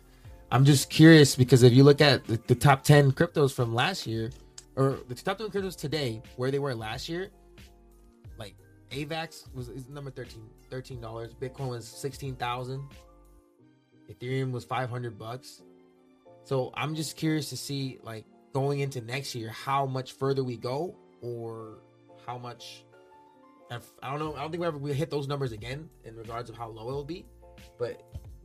i'm 0.52 0.64
just 0.64 0.88
curious 0.88 1.34
because 1.34 1.64
if 1.64 1.72
you 1.72 1.82
look 1.82 2.00
at 2.00 2.24
the, 2.26 2.38
the 2.46 2.54
top 2.54 2.84
10 2.84 3.12
cryptos 3.12 3.52
from 3.52 3.74
last 3.74 4.06
year 4.06 4.30
or 4.76 4.98
the 5.08 5.14
top 5.16 5.38
10 5.38 5.48
cryptos 5.48 5.76
today 5.76 6.22
where 6.36 6.52
they 6.52 6.60
were 6.60 6.74
last 6.74 7.08
year 7.08 7.30
like 8.38 8.54
avax 8.90 9.52
was 9.52 9.68
number 9.88 10.10
13 10.12 10.40
13 10.70 11.00
dollars 11.00 11.34
bitcoin 11.34 11.68
was 11.68 11.88
16000 11.88 12.80
Ethereum 14.12 14.52
was 14.52 14.64
500 14.64 15.18
bucks. 15.18 15.62
So 16.44 16.72
I'm 16.74 16.94
just 16.94 17.16
curious 17.16 17.50
to 17.50 17.56
see 17.56 17.98
like 18.02 18.24
going 18.52 18.80
into 18.80 19.00
next 19.00 19.34
year 19.34 19.50
how 19.50 19.86
much 19.86 20.12
further 20.12 20.44
we 20.44 20.56
go 20.56 20.94
or 21.20 21.78
how 22.26 22.38
much 22.38 22.84
I 23.70 24.10
don't 24.10 24.18
know 24.18 24.34
I 24.34 24.42
don't 24.42 24.50
think 24.50 24.60
we 24.60 24.66
ever 24.66 24.76
we 24.76 24.92
hit 24.92 25.08
those 25.08 25.28
numbers 25.28 25.52
again 25.52 25.88
in 26.04 26.16
regards 26.16 26.50
of 26.50 26.56
how 26.56 26.68
low 26.68 26.88
it'll 26.88 27.04
be 27.04 27.24
but 27.78 28.02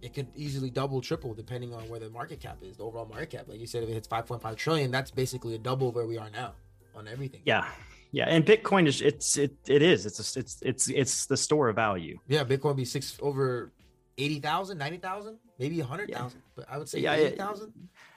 it 0.07 0.13
could 0.13 0.27
easily 0.35 0.69
double 0.69 1.01
triple 1.01 1.33
depending 1.33 1.73
on 1.73 1.81
where 1.89 1.99
the 1.99 2.09
market 2.09 2.39
cap 2.39 2.57
is 2.61 2.77
the 2.77 2.83
overall 2.83 3.05
market 3.05 3.29
cap. 3.29 3.45
Like 3.49 3.59
you 3.59 3.67
said 3.67 3.83
if 3.83 3.89
it 3.89 3.93
hits 3.93 4.07
5.5 4.07 4.55
trillion 4.55 4.89
that's 4.89 5.11
basically 5.11 5.53
a 5.55 5.57
double 5.57 5.91
where 5.91 6.07
we 6.07 6.17
are 6.17 6.29
now 6.29 6.53
on 6.95 7.07
everything. 7.09 7.41
Yeah, 7.45 7.65
yeah, 8.11 8.25
and 8.29 8.45
Bitcoin 8.45 8.87
is 8.87 9.01
it's 9.01 9.35
it 9.37 9.53
it 9.67 9.81
is. 9.81 10.05
It's 10.05 10.19
a, 10.35 10.39
it's 10.39 10.57
it's 10.61 10.89
it's 10.89 11.25
the 11.25 11.35
store 11.37 11.67
of 11.69 11.75
value. 11.75 12.17
yeah. 12.27 12.43
Bitcoin 12.45 12.75
be 12.77 12.85
six 12.85 13.17
over 13.21 13.71
80,000 14.17 14.77
90,000 14.79 15.37
maybe 15.59 15.77
100,000 15.79 16.41
but 16.55 16.65
I 16.71 16.77
would 16.79 16.89
say 16.89 16.99
Yeah, 17.01 17.13
it- 17.15 17.33
80,000 17.33 17.73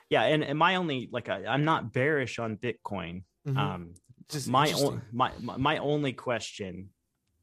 Yeah, 0.08 0.22
and, 0.22 0.42
and 0.44 0.56
my 0.58 0.76
only 0.76 1.08
like 1.12 1.28
I, 1.28 1.44
I'm 1.44 1.64
not 1.64 1.92
bearish 1.92 2.38
on 2.38 2.56
Bitcoin. 2.56 3.24
Mhm. 3.48 3.56
Um, 3.58 3.94
Just 4.28 4.48
my, 4.48 4.72
on, 4.72 5.02
my 5.12 5.30
my 5.70 5.76
only 5.78 6.12
question 6.12 6.90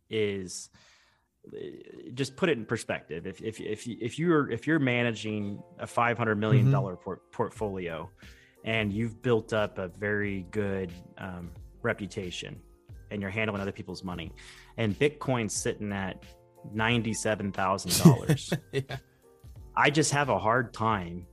is 0.09 0.69
just 2.13 2.35
put 2.35 2.49
it 2.49 2.57
in 2.57 2.65
perspective 2.65 3.25
if 3.27 3.41
if 3.41 3.59
if 3.61 3.87
you, 3.87 3.97
if 4.01 4.17
you're 4.19 4.49
if 4.51 4.67
you're 4.67 4.79
managing 4.79 5.61
a 5.79 5.87
500 5.87 6.35
million 6.35 6.67
Mhm. 6.67 6.71
dollar 6.71 6.95
port- 6.95 7.31
portfolio 7.31 8.09
and 8.65 8.91
you've 8.91 9.21
built 9.21 9.53
up 9.53 9.77
a 9.77 9.87
very 9.87 10.45
good 10.51 10.91
um, 11.17 11.51
reputation 11.81 12.59
and 13.11 13.21
you're 13.21 13.31
handling 13.31 13.61
other 13.61 13.71
people's 13.71 14.03
money 14.03 14.31
and 14.77 14.97
bitcoin's 14.99 15.53
sitting 15.53 15.91
at 15.93 16.21
$97,000 16.75 18.57
yeah. 18.71 18.81
I 19.75 19.89
just 19.89 20.11
have 20.11 20.29
a 20.29 20.39
hard 20.39 20.73
time 20.73 21.25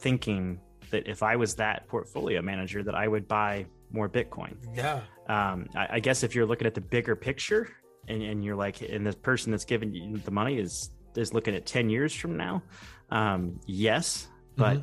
thinking 0.00 0.60
that 0.90 1.06
if 1.06 1.22
I 1.22 1.36
was 1.36 1.54
that 1.56 1.86
portfolio 1.88 2.42
manager, 2.42 2.82
that 2.82 2.94
I 2.96 3.06
would 3.06 3.28
buy 3.28 3.66
more 3.92 4.08
Bitcoin. 4.08 4.56
Yeah. 4.74 5.00
Um, 5.28 5.68
I, 5.76 5.86
I 5.92 6.00
guess 6.00 6.22
if 6.24 6.34
you're 6.34 6.46
looking 6.46 6.66
at 6.66 6.74
the 6.74 6.80
bigger 6.80 7.14
picture, 7.14 7.68
and, 8.10 8.22
and 8.22 8.44
you're 8.44 8.56
like, 8.56 8.82
and 8.82 9.06
the 9.06 9.12
person 9.12 9.50
that's 9.50 9.64
giving 9.64 9.94
you 9.94 10.18
the 10.18 10.30
money 10.30 10.58
is 10.58 10.90
is 11.16 11.32
looking 11.34 11.54
at 11.54 11.66
ten 11.66 11.88
years 11.88 12.14
from 12.14 12.36
now, 12.36 12.62
um, 13.10 13.60
yes, 13.66 14.28
but 14.56 14.82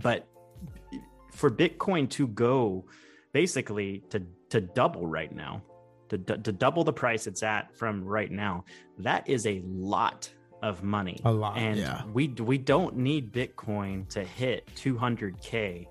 but 0.00 0.26
for 1.32 1.50
Bitcoin 1.50 2.08
to 2.10 2.26
go 2.28 2.84
basically 3.32 4.02
to 4.10 4.22
to 4.50 4.60
double 4.60 5.06
right 5.06 5.32
now, 5.34 5.62
to 6.08 6.18
to 6.18 6.52
double 6.52 6.84
the 6.84 6.92
price 6.92 7.26
it's 7.26 7.42
at 7.42 7.76
from 7.76 8.04
right 8.04 8.30
now, 8.30 8.64
that 8.98 9.28
is 9.28 9.46
a 9.46 9.62
lot 9.64 10.30
of 10.62 10.82
money. 10.82 11.18
A 11.24 11.32
lot, 11.32 11.58
and 11.58 11.78
yeah. 11.78 12.02
we 12.12 12.28
we 12.28 12.58
don't 12.58 12.96
need 12.96 13.32
Bitcoin 13.32 14.08
to 14.10 14.22
hit 14.22 14.66
200k 14.76 15.86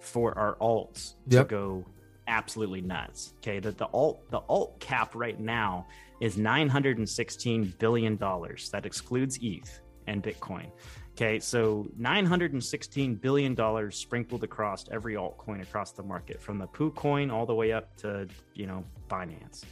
for 0.00 0.36
our 0.38 0.56
alts 0.56 1.14
Yep. 1.28 1.48
to 1.48 1.50
go 1.50 1.84
absolutely 2.26 2.80
nuts. 2.80 3.34
Okay, 3.38 3.58
the 3.60 3.72
the 3.72 3.86
alt 3.86 4.30
the 4.30 4.38
alt 4.48 4.80
cap 4.80 5.14
right 5.14 5.38
now 5.38 5.86
is 6.20 6.36
916 6.36 7.74
billion 7.78 8.16
dollars. 8.16 8.70
That 8.70 8.86
excludes 8.86 9.38
ETH 9.42 9.80
and 10.06 10.22
Bitcoin. 10.22 10.70
Okay, 11.12 11.38
so 11.38 11.88
916 11.96 13.14
billion 13.16 13.54
dollars 13.54 13.96
sprinkled 13.96 14.42
across 14.42 14.86
every 14.90 15.14
altcoin 15.14 15.62
across 15.62 15.92
the 15.92 16.02
market, 16.02 16.42
from 16.42 16.58
the 16.58 16.66
Poo 16.66 16.90
coin 16.90 17.30
all 17.30 17.46
the 17.46 17.54
way 17.54 17.72
up 17.72 17.96
to 17.98 18.26
you 18.54 18.66
know 18.66 18.84
Binance. 19.08 19.64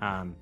Um, 0.00 0.36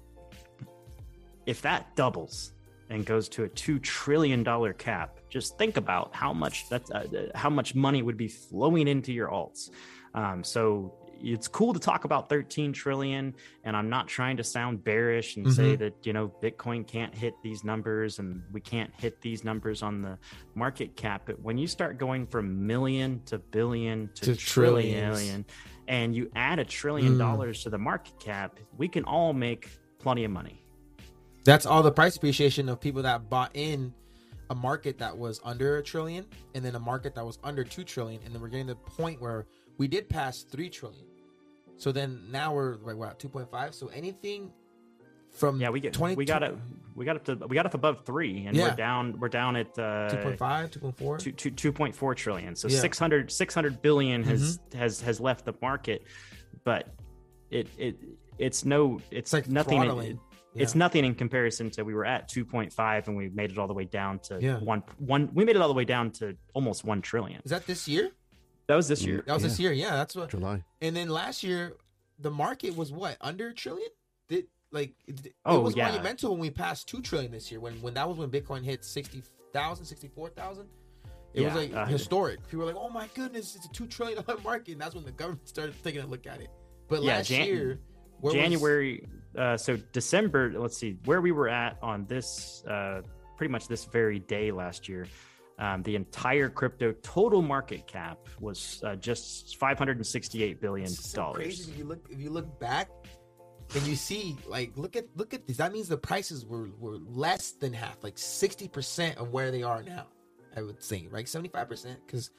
if 1.46 1.62
that 1.62 1.94
doubles 1.94 2.52
and 2.88 3.06
goes 3.06 3.28
to 3.28 3.44
a 3.44 3.48
two 3.48 3.78
trillion 3.78 4.42
dollar 4.42 4.72
cap, 4.72 5.20
just 5.28 5.56
think 5.56 5.76
about 5.76 6.14
how 6.14 6.32
much 6.32 6.68
that's 6.68 6.90
uh, 6.90 7.28
how 7.34 7.50
much 7.50 7.76
money 7.76 8.02
would 8.02 8.16
be 8.16 8.28
flowing 8.28 8.88
into 8.88 9.12
your 9.12 9.28
alts. 9.28 9.70
Um, 10.14 10.42
so 10.42 10.94
it's 11.22 11.48
cool 11.48 11.72
to 11.72 11.80
talk 11.80 12.04
about 12.04 12.28
13 12.28 12.72
trillion, 12.72 13.34
and 13.64 13.76
I'm 13.76 13.88
not 13.88 14.08
trying 14.08 14.36
to 14.38 14.44
sound 14.44 14.82
bearish 14.84 15.36
and 15.36 15.52
say 15.52 15.76
that 15.76 15.94
you 16.06 16.12
know 16.12 16.32
Bitcoin 16.42 16.86
can't 16.86 17.14
hit 17.14 17.34
these 17.42 17.64
numbers 17.64 18.18
and 18.18 18.42
we 18.52 18.60
can't 18.60 18.92
hit 18.96 19.20
these 19.20 19.44
numbers 19.44 19.82
on 19.82 20.02
the 20.02 20.18
market 20.54 20.96
cap. 20.96 21.22
But 21.26 21.40
when 21.40 21.58
you 21.58 21.66
start 21.66 21.98
going 21.98 22.26
from 22.26 22.66
million 22.66 23.20
to 23.26 23.38
billion 23.38 24.08
to, 24.16 24.34
To 24.34 24.36
trillion, 24.36 25.10
trillions. 25.12 25.44
and 25.88 26.14
you 26.14 26.30
add 26.36 26.58
a 26.58 26.64
trillion 26.64 27.14
Mm. 27.14 27.18
dollars 27.18 27.62
to 27.64 27.70
the 27.70 27.78
market 27.78 28.18
cap, 28.18 28.58
we 28.76 28.88
can 28.88 29.04
all 29.04 29.32
make 29.32 29.68
plenty 29.98 30.24
of 30.24 30.30
money. 30.30 30.62
That's 31.44 31.66
all 31.66 31.82
the 31.82 31.92
price 31.92 32.16
appreciation 32.16 32.68
of 32.68 32.80
people 32.80 33.02
that 33.02 33.30
bought 33.30 33.50
in 33.54 33.94
a 34.50 34.54
market 34.54 34.98
that 34.98 35.16
was 35.16 35.40
under 35.44 35.76
a 35.78 35.82
trillion 35.82 36.26
and 36.54 36.64
then 36.64 36.74
a 36.74 36.80
market 36.80 37.14
that 37.14 37.24
was 37.24 37.38
under 37.44 37.62
2 37.64 37.84
trillion 37.84 38.20
and 38.24 38.34
then 38.34 38.42
we're 38.42 38.48
getting 38.48 38.66
to 38.66 38.74
the 38.74 38.80
point 38.80 39.20
where 39.20 39.46
we 39.78 39.86
did 39.88 40.08
pass 40.08 40.42
3 40.42 40.68
trillion. 40.68 41.06
So 41.80 41.92
then 41.92 42.30
now 42.30 42.52
we're 42.54 42.76
like 42.76 42.96
we're 42.96 43.06
at 43.06 43.18
2.5. 43.18 43.74
So 43.74 43.88
anything 43.88 44.52
from 45.30 45.60
Yeah, 45.60 45.70
we 45.70 45.80
get 45.80 45.92
20 45.94 46.14
we 46.14 46.24
got 46.26 46.42
it 46.42 46.54
we 46.94 47.04
got 47.06 47.16
up 47.16 47.24
to 47.24 47.36
we 47.46 47.54
got 47.54 47.64
up 47.64 47.74
above 47.74 48.04
three, 48.04 48.44
and 48.46 48.54
Yeah. 48.54 48.68
we're 48.70 48.76
down 48.76 49.18
we're 49.18 49.28
down 49.28 49.56
at 49.56 49.68
uh, 49.78 50.10
2.5, 50.12 50.70
2.4. 50.70 51.18
two, 51.18 51.32
two, 51.50 51.72
2.4 51.72 52.14
trillion. 52.16 52.54
So 52.54 52.68
Yeah. 52.68 52.74
Mm-hmm. 52.74 52.82
600, 52.82 53.32
600 53.32 53.80
billion 53.82 54.22
has 54.24 54.60
has 54.74 55.00
has 55.00 55.20
left 55.20 55.46
the 55.46 55.54
market, 55.62 56.02
but 56.64 56.88
it 57.50 57.68
it 57.78 57.96
it's 58.38 58.64
no 58.64 58.96
it's, 59.10 59.12
It's 59.12 59.32
like 59.32 59.48
nothing. 59.48 59.78
throttling. 59.80 60.20
It's 60.56 60.74
nothing 60.74 61.04
in 61.04 61.14
comparison 61.14 61.70
to 61.70 61.84
we 61.84 61.94
were 61.94 62.04
at 62.04 62.28
2.5 62.28 63.06
and 63.06 63.16
we 63.16 63.28
made 63.30 63.52
it 63.52 63.56
all 63.58 63.68
the 63.68 63.72
way 63.72 63.84
down 63.84 64.18
to 64.20 64.38
Yeah. 64.42 64.58
one 64.58 64.82
one. 64.98 65.30
We 65.32 65.44
made 65.46 65.56
it 65.56 65.62
all 65.62 65.68
the 65.68 65.74
way 65.74 65.84
down 65.86 66.10
to 66.12 66.36
almost 66.52 66.84
one 66.84 67.00
trillion. 67.00 67.40
Is 67.44 67.52
that 67.52 67.66
this 67.66 67.86
year? 67.88 68.10
That 68.70 68.76
was 68.76 68.86
this 68.86 69.02
year. 69.04 69.24
That 69.26 69.34
was 69.34 69.42
this 69.42 69.58
year. 69.58 69.72
Yeah, 69.72 69.90
that's 69.96 70.14
what 70.14 70.30
July. 70.30 70.62
And 70.80 70.94
then 70.94 71.08
last 71.08 71.42
year, 71.42 71.72
the 72.20 72.30
market 72.30 72.76
was 72.76 72.92
what 72.92 73.16
under 73.20 73.48
a 73.48 73.52
trillion. 73.52 73.88
Did 74.28 74.46
like 74.70 74.94
it, 75.08 75.26
it 75.26 75.34
Oh, 75.44 75.58
was 75.58 75.74
yeah. 75.74 75.88
monumental 75.88 76.30
when 76.30 76.38
we 76.38 76.50
passed 76.50 76.86
two 76.86 77.02
trillion 77.02 77.32
this 77.32 77.50
year. 77.50 77.58
When 77.58 77.74
when 77.82 77.94
that 77.94 78.08
was 78.08 78.16
when 78.16 78.30
Bitcoin 78.30 78.62
hit 78.62 78.84
60,000, 78.84 79.84
64,000. 79.84 80.66
It 81.34 81.40
Yeah, 81.42 81.46
was 81.48 81.56
like 81.56 81.74
uh, 81.74 81.84
historic. 81.86 82.44
People 82.46 82.60
were 82.60 82.66
like, 82.66 82.76
"Oh 82.80 82.90
my 82.90 83.08
goodness, 83.12 83.56
it's 83.56 83.66
a 83.66 83.70
two 83.70 83.88
trillion 83.88 84.22
dollar 84.22 84.38
market." 84.44 84.70
And 84.72 84.80
that's 84.80 84.94
when 84.94 85.04
the 85.04 85.10
government 85.10 85.48
started 85.48 85.74
taking 85.82 86.02
a 86.02 86.06
look 86.06 86.28
at 86.28 86.40
it. 86.40 86.50
But 86.86 87.02
Yeah, 87.02 87.16
last 87.16 87.26
Jan- 87.26 87.46
year, 87.48 87.80
where 88.20 88.32
was- 88.32 88.34
January. 88.34 89.08
Uh, 89.36 89.56
so 89.56 89.76
December. 89.92 90.52
Let's 90.56 90.76
see 90.78 90.96
where 91.06 91.20
we 91.20 91.32
were 91.32 91.48
at 91.48 91.76
on 91.82 92.06
this. 92.06 92.62
Uh, 92.64 93.02
pretty 93.36 93.50
much 93.50 93.66
this 93.66 93.84
very 93.86 94.20
day 94.20 94.52
last 94.52 94.88
year. 94.88 95.06
Um, 95.60 95.82
the 95.82 95.94
entire 95.94 96.48
crypto 96.48 96.92
total 97.02 97.42
market 97.42 97.86
cap 97.86 98.18
was 98.40 98.82
uh, 98.84 98.96
just 98.96 99.58
568 99.58 100.58
billion 100.58 100.86
It's 100.86 101.10
so 101.10 101.16
dollars. 101.20 101.36
crazy 101.36 101.70
if 101.70 101.78
you 101.78 101.84
look 101.84 102.06
if 102.10 102.18
you 102.18 102.30
look 102.30 102.58
back 102.58 102.88
and 103.74 103.86
you 103.86 103.94
see 103.94 104.36
like 104.48 104.72
look 104.76 104.96
at 104.96 105.04
look 105.16 105.34
at 105.34 105.46
this. 105.46 105.58
That 105.58 105.72
means 105.72 105.86
the 105.86 105.98
prices 105.98 106.46
were 106.46 106.70
were 106.78 106.96
less 106.96 107.52
than 107.52 107.74
half, 107.74 108.02
like 108.02 108.16
sixty 108.16 108.68
percent 108.68 109.18
of 109.18 109.32
where 109.32 109.50
they 109.50 109.62
are 109.62 109.82
now. 109.82 110.06
I 110.56 110.62
would 110.62 110.82
say, 110.82 111.06
right, 111.10 111.28
seventy 111.28 111.50
five 111.50 111.68
percent, 111.68 112.00
because 112.06 112.30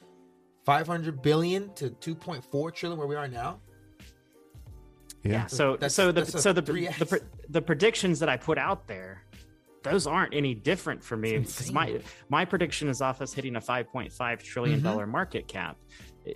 five 0.66 0.88
hundred 0.88 1.22
billion 1.22 1.72
to 1.74 1.90
two 1.90 2.16
point 2.16 2.44
four 2.44 2.72
trillion 2.72 2.98
where 2.98 3.06
we 3.08 3.14
are 3.14 3.28
now. 3.28 3.60
Yeah. 5.22 5.30
Yeah. 5.32 5.46
So 5.46 5.72
That's- 5.76 5.94
so 5.94 6.10
the 6.10 6.26
so 6.26 6.52
the 6.52 6.60
the, 6.60 7.06
pre- 7.06 7.20
the 7.48 7.62
predictions 7.62 8.18
that 8.18 8.28
I 8.28 8.36
put 8.36 8.58
out 8.58 8.88
there, 8.88 9.22
those 9.82 10.06
aren't 10.06 10.34
any 10.34 10.54
different 10.54 11.02
for 11.02 11.16
me 11.16 11.38
because 11.38 11.72
my 11.72 12.00
my 12.28 12.44
prediction 12.44 12.88
is 12.88 13.00
off 13.02 13.20
us 13.20 13.32
hitting 13.32 13.56
a 13.56 13.60
5.5 13.60 14.42
trillion 14.42 14.80
Mhm. 14.80 15.08
market 15.08 15.48
cap. 15.48 15.76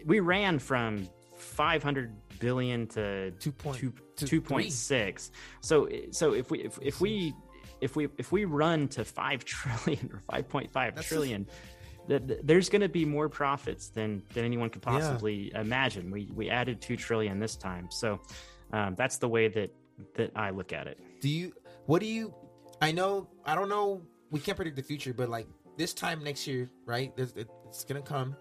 We 0.04 0.20
ran 0.20 0.58
from 0.58 1.08
500 1.36 2.14
billion 2.38 2.86
to 2.88 3.30
Two 3.32 3.52
point 3.52 3.78
two 3.78 3.92
to 4.16 4.26
two 4.26 4.40
point 4.40 4.72
six. 4.72 5.30
So 5.60 5.88
so 6.10 6.32
if 6.32 6.50
we 6.50 6.64
if, 6.64 6.78
if 6.82 7.00
we 7.00 7.34
if 7.80 7.94
we 7.96 8.08
if 8.18 8.32
we 8.32 8.44
run 8.44 8.88
to 8.88 9.04
five 9.04 9.44
trillion 9.54 10.10
or 10.12 10.22
five 10.30 10.48
point 10.48 10.70
five 10.70 10.94
That's 10.94 11.06
trillion, 11.08 11.46
th- 12.08 12.26
th- 12.26 12.40
there's 12.42 12.68
going 12.68 12.82
to 12.82 12.88
be 12.88 13.04
more 13.04 13.28
profits 13.28 13.88
than 13.88 14.22
than 14.34 14.44
anyone 14.44 14.70
could 14.70 14.82
Yeah. 14.86 14.92
possibly 14.98 15.52
imagine. 15.54 16.10
We 16.10 16.30
we 16.34 16.50
added 16.50 16.80
two 16.80 16.96
trillion 16.96 17.38
this 17.38 17.56
time, 17.56 17.88
so 17.90 18.20
um, 18.72 18.94
that's 18.96 19.18
the 19.18 19.28
way 19.28 19.48
that 19.48 19.70
that 20.14 20.32
I 20.36 20.50
look 20.50 20.72
at 20.72 20.86
it. 20.86 20.98
Do 21.20 21.28
you? 21.28 21.52
What 21.86 22.00
do 22.00 22.06
you? 22.06 22.34
I 22.80 22.92
know. 22.92 23.28
I 23.44 23.54
don't 23.54 23.68
know. 23.68 24.02
We 24.30 24.40
can't 24.40 24.56
predict 24.56 24.76
the 24.76 24.82
future, 24.82 25.14
but 25.14 25.28
like 25.28 25.46
this 25.76 25.94
time 25.94 26.22
next 26.22 26.46
year, 26.46 26.70
right? 26.84 27.12
It's 27.16 27.84
gonna 27.84 28.02
come. 28.02 28.36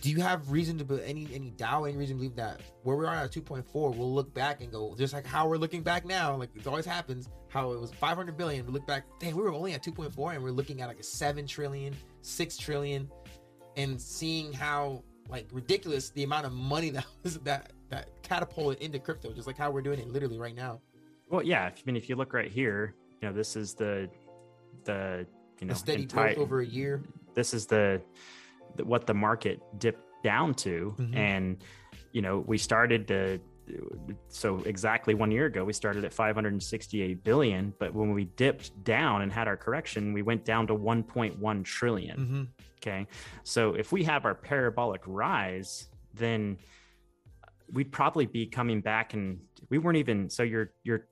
Do 0.00 0.10
you 0.10 0.20
have 0.20 0.52
reason 0.52 0.78
to 0.78 0.84
be 0.84 1.02
any 1.04 1.28
any 1.34 1.50
doubt, 1.50 1.84
any 1.84 1.96
reason 1.96 2.16
to 2.16 2.18
believe 2.20 2.36
that 2.36 2.60
where 2.84 2.96
we 2.96 3.04
are 3.04 3.14
at 3.14 3.32
2.4, 3.32 3.96
we'll 3.96 4.14
look 4.14 4.32
back 4.32 4.60
and 4.60 4.70
go 4.70 4.94
just 4.96 5.12
like 5.12 5.26
how 5.26 5.48
we're 5.48 5.56
looking 5.56 5.82
back 5.82 6.04
now, 6.04 6.36
like 6.36 6.50
it 6.54 6.66
always 6.66 6.86
happens. 6.86 7.28
How 7.48 7.72
it 7.72 7.80
was 7.80 7.90
500 7.92 8.36
billion, 8.36 8.66
we 8.66 8.72
look 8.72 8.86
back, 8.86 9.04
dang, 9.18 9.34
we 9.34 9.42
were 9.42 9.52
only 9.52 9.72
at 9.72 9.82
2.4, 9.82 10.34
and 10.34 10.44
we're 10.44 10.50
looking 10.50 10.82
at 10.82 10.88
like 10.88 11.00
a 11.00 11.02
seven 11.02 11.46
trillion, 11.46 11.96
six 12.20 12.58
trillion, 12.58 13.10
and 13.76 14.00
seeing 14.00 14.52
how 14.52 15.02
like 15.28 15.48
ridiculous 15.52 16.10
the 16.10 16.22
amount 16.22 16.46
of 16.46 16.52
money 16.52 16.90
that 16.90 17.06
was 17.22 17.38
that 17.40 17.72
that 17.88 18.08
catapulted 18.22 18.80
into 18.82 18.98
crypto, 18.98 19.32
just 19.32 19.46
like 19.46 19.56
how 19.56 19.70
we're 19.70 19.82
doing 19.82 19.98
it 19.98 20.08
literally 20.08 20.38
right 20.38 20.54
now. 20.54 20.80
Well, 21.30 21.42
yeah. 21.42 21.64
I 21.64 21.72
mean, 21.86 21.96
if 21.96 22.08
you 22.08 22.16
look 22.16 22.32
right 22.32 22.50
here, 22.50 22.94
you 23.20 23.28
know, 23.28 23.34
this 23.34 23.56
is 23.56 23.74
the 23.74 24.08
the 24.84 25.26
you 25.60 25.66
know 25.66 25.74
steady 25.74 26.02
entire- 26.02 26.34
growth 26.34 26.38
over 26.44 26.60
a 26.60 26.66
year. 26.66 27.02
this 27.34 27.52
is 27.52 27.66
the, 27.66 28.00
the 28.76 28.84
what 28.84 29.06
the 29.06 29.14
market 29.14 29.60
dipped 29.78 30.02
down 30.22 30.54
to 30.54 30.94
Mhm. 30.98 31.14
and 31.16 31.64
you 32.12 32.22
know 32.22 32.38
we 32.46 32.58
started 32.58 33.06
to 33.08 33.40
so 34.28 34.58
exactly 34.64 35.14
one 35.14 35.30
year 35.30 35.46
ago 35.46 35.62
we 35.64 35.72
started 35.72 36.04
at 36.04 36.12
568 36.12 37.22
billion 37.22 37.72
but 37.78 37.92
when 37.94 38.12
we 38.12 38.24
dipped 38.24 38.82
down 38.82 39.22
and 39.22 39.30
had 39.32 39.46
our 39.46 39.56
correction 39.56 40.12
we 40.12 40.22
went 40.22 40.44
down 40.44 40.66
to 40.68 40.74
1.1 40.74 41.64
trillion 41.64 42.16
Mm-hmm. 42.18 42.42
okay 42.80 43.06
so 43.44 43.74
if 43.74 43.92
we 43.92 44.02
have 44.04 44.24
our 44.24 44.34
parabolic 44.34 45.02
rise 45.06 45.88
then 46.14 46.56
we'd 47.72 47.92
probably 47.92 48.26
be 48.26 48.46
coming 48.46 48.80
back 48.80 49.12
and 49.14 49.38
we 49.70 49.78
weren't 49.78 49.98
even 49.98 50.30
so 50.30 50.42
you're 50.42 50.72
you're 50.82 51.06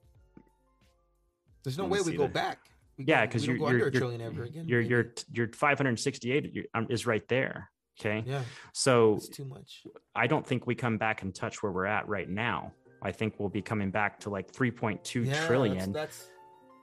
There's 1.67 1.77
no 1.77 1.83
way 1.83 1.99
we 1.99 2.13
go 2.13 2.23
that. 2.23 2.33
back. 2.33 2.59
We 2.97 3.03
yeah 3.03 3.25
because 3.25 3.45
you're 3.45 3.57
go 3.57 3.67
you're, 3.69 3.77
a 3.79 3.81
you're, 3.81 3.91
trillion 3.91 4.21
ever 4.21 4.43
again. 4.43 4.65
you're 4.65 4.79
maybe. 4.79 4.89
you're 4.89 5.13
you're 5.33 5.49
568 5.51 6.53
you're, 6.53 6.63
um, 6.73 6.87
is 6.89 7.05
right 7.05 7.27
there 7.27 7.69
okay 7.99 8.23
yeah, 8.25 8.41
so 8.71 9.15
it's 9.15 9.27
too 9.27 9.43
much. 9.43 9.83
I 10.15 10.27
don't 10.27 10.47
think 10.47 10.65
we 10.65 10.75
come 10.75 10.97
back 10.97 11.23
and 11.23 11.35
touch 11.35 11.61
where 11.61 11.73
we're 11.73 11.87
at 11.87 12.07
right 12.07 12.29
now. 12.29 12.71
I 13.01 13.11
think 13.11 13.35
we'll 13.37 13.49
be 13.49 13.61
coming 13.61 13.91
back 13.91 14.17
to 14.21 14.29
like 14.29 14.51
3.2 14.53 15.25
Yeah, 15.25 15.45
trillion 15.45 15.91
That's, 15.91 16.17
that's 16.17 16.29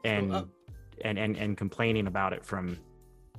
and, 0.05 0.47
and 1.03 1.19
and 1.19 1.37
and 1.39 1.57
complaining 1.57 2.09
about 2.09 2.35
it 2.35 2.45
from 2.45 2.79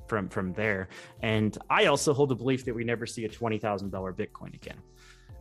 from 0.07 0.27
from 0.29 0.51
there. 0.53 0.87
And 1.21 1.55
I 1.69 1.85
also 1.85 2.11
hold 2.11 2.29
the 2.29 2.35
belief 2.35 2.65
that 2.65 2.73
we 2.73 2.83
never 2.83 3.05
see 3.05 3.23
a 3.25 3.29
twenty 3.29 3.59
thousand 3.59 3.91
dollar 3.91 4.13
Bitcoin 4.13 4.55
again. 4.55 4.81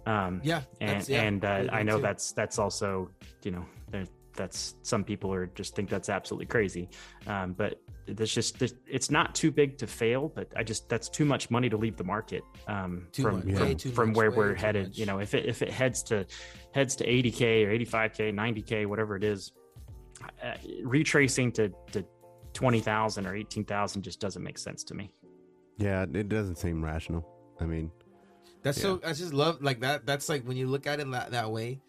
Um, 0.07 0.43
yeah, 0.45 0.61
and 0.83 1.09
yeah, 1.09 1.23
and 1.23 1.45
uh, 1.45 1.65
I 1.73 1.83
know 1.83 1.97
too. 1.97 2.03
that's 2.03 2.33
that's 2.33 2.59
also 2.59 3.11
you 3.43 3.53
know 3.53 3.65
that's 4.35 4.77
some 4.83 5.05
people 5.05 5.33
are 5.33 5.47
just 5.47 5.75
think 5.77 5.89
that's 5.89 6.09
absolutely 6.09 6.47
crazy, 6.47 6.89
um, 7.27 7.53
but 7.53 7.81
there's 8.07 8.35
just 8.35 8.59
there's- 8.59 8.75
it's 8.87 9.11
not 9.11 9.35
too 9.35 9.51
big 9.51 9.79
to 9.79 9.87
fail. 9.87 10.29
But 10.29 10.49
I 10.57 10.63
just 10.63 10.89
that's 10.89 11.09
too 11.09 11.25
much 11.25 11.51
money 11.51 11.69
to 11.69 11.77
leave 11.77 11.97
the 11.97 12.05
market 12.05 12.43
um, 12.69 13.07
from 13.15 13.47
much, 13.47 13.57
from, 13.57 13.77
too 13.77 13.91
from 13.91 14.09
much, 14.11 14.17
where 14.17 14.31
we're 14.31 14.55
headed. 14.55 14.89
much. 14.89 14.99
You 14.99 15.07
know, 15.07 15.19
if 15.21 15.35
it 15.35 15.47
if 15.47 15.63
it 15.63 15.71
heads 15.71 16.03
to 16.05 16.27
heads 16.73 16.97
to 16.97 17.07
80k 17.07 17.65
or 17.67 17.71
85k, 17.71 18.33
90k, 18.35 18.87
whatever 18.87 19.17
it 19.17 19.25
is, 19.25 19.53
uh, 20.43 20.55
retracing 20.83 21.53
to 21.53 21.71
to 21.93 22.05
20,000 22.53 23.27
or 23.27 23.35
18,000 23.35 24.03
just 24.03 24.21
doesn't 24.21 24.43
make 24.43 24.59
sense 24.59 24.85
to 24.85 24.95
me. 24.95 25.13
Yeah, 25.77 26.03
it 26.13 26.29
doesn't 26.29 26.57
seem 26.57 26.85
rational. 26.85 27.29
I 27.61 27.65
mean, 27.65 27.91
That's 28.63 28.81
so. 28.81 29.01
I 29.05 29.13
just 29.13 29.33
love 29.35 29.61
like 29.63 29.81
that. 29.81 30.07
That's 30.07 30.29
like 30.29 30.45
when 30.45 30.57
you 30.57 30.67
look 30.69 30.87
at 30.87 31.01
it 31.01 31.11
that, 31.11 31.33
that 31.33 31.51
way, 31.51 31.81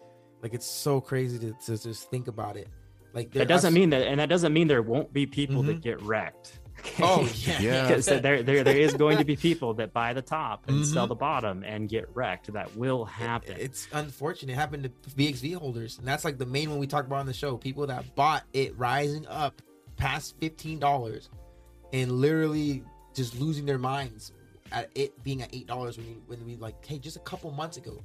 like 0.46 0.54
it's 0.54 0.68
so 0.68 1.02
crazy 1.02 1.40
to, 1.40 1.54
to 1.66 1.82
just 1.82 2.12
think 2.12 2.28
about 2.28 2.56
it. 2.56 2.68
Like 3.16 3.32
That 3.32 3.48
doesn't 3.48 3.74
I- 3.74 3.76
mean 3.80 3.90
that, 3.90 4.06
and 4.06 4.20
that 4.20 4.30
doesn't 4.30 4.54
mean 4.54 4.68
there 4.68 4.84
won't 4.84 5.12
be 5.12 5.26
people 5.26 5.64
that 5.64 5.78
Mhm. 5.78 5.82
get 5.82 6.00
wrecked. 6.04 6.60
Okay? 6.80 6.92
Oh 7.04 7.28
yeah, 7.38 7.60
Yeah. 7.62 7.96
there, 8.20 8.44
there 8.44 8.64
there 8.64 8.78
is 8.78 8.94
going 8.94 9.18
to 9.18 9.26
be 9.26 9.36
people 9.36 9.74
that 9.76 9.92
buy 9.92 10.14
the 10.14 10.22
top 10.22 10.68
and 10.70 10.86
sell 10.86 11.06
Mhm. 11.08 11.10
the 11.10 11.16
bottom 11.16 11.64
and 11.64 11.90
get 11.90 12.08
wrecked. 12.14 12.54
That 12.54 12.76
will 12.78 13.06
happen. 13.06 13.56
It's 13.60 13.88
unfortunate. 13.92 14.52
It 14.54 14.56
happened 14.56 14.84
to 14.84 15.10
VXV 15.16 15.56
holders, 15.56 15.98
and 15.98 16.08
that's 16.08 16.24
like 16.24 16.38
the 16.38 16.46
main 16.46 16.70
one 16.70 16.78
we 16.78 16.86
talk 16.86 17.08
about 17.08 17.22
on 17.22 17.26
the 17.26 17.34
show. 17.34 17.58
People 17.58 17.88
that 17.88 18.14
bought 18.14 18.44
it 18.54 18.78
rising 18.78 19.26
up 19.26 19.64
past 19.98 20.36
fifteen 20.40 20.78
dollars, 20.78 21.30
and 21.92 22.12
literally 22.12 22.84
just 23.16 23.40
losing 23.40 23.66
their 23.66 23.80
minds 23.80 24.32
at 24.72 24.92
it 24.94 25.12
being 25.24 25.42
at 25.42 25.50
eight 25.56 25.66
dollars 25.66 25.98
when 25.98 26.06
you, 26.06 26.22
when 26.28 26.46
we 26.46 26.56
like, 26.58 26.86
hey, 26.86 27.00
just 27.00 27.16
a 27.18 27.22
couple 27.22 27.50
months 27.50 27.78
ago, 27.78 28.04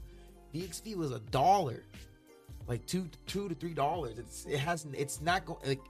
VXV 0.55 0.95
was 0.97 1.11
a 1.11 1.19
dollar, 1.31 1.83
like 2.71 2.87
two 2.87 3.11
two 3.27 3.49
to 3.51 3.55
three 3.55 3.75
dollars. 3.75 4.19
It's 4.19 4.47
it 4.47 4.59
hasn't. 4.59 4.95
It's 4.95 5.21
not 5.21 5.45
going 5.45 5.59
like. 5.67 5.81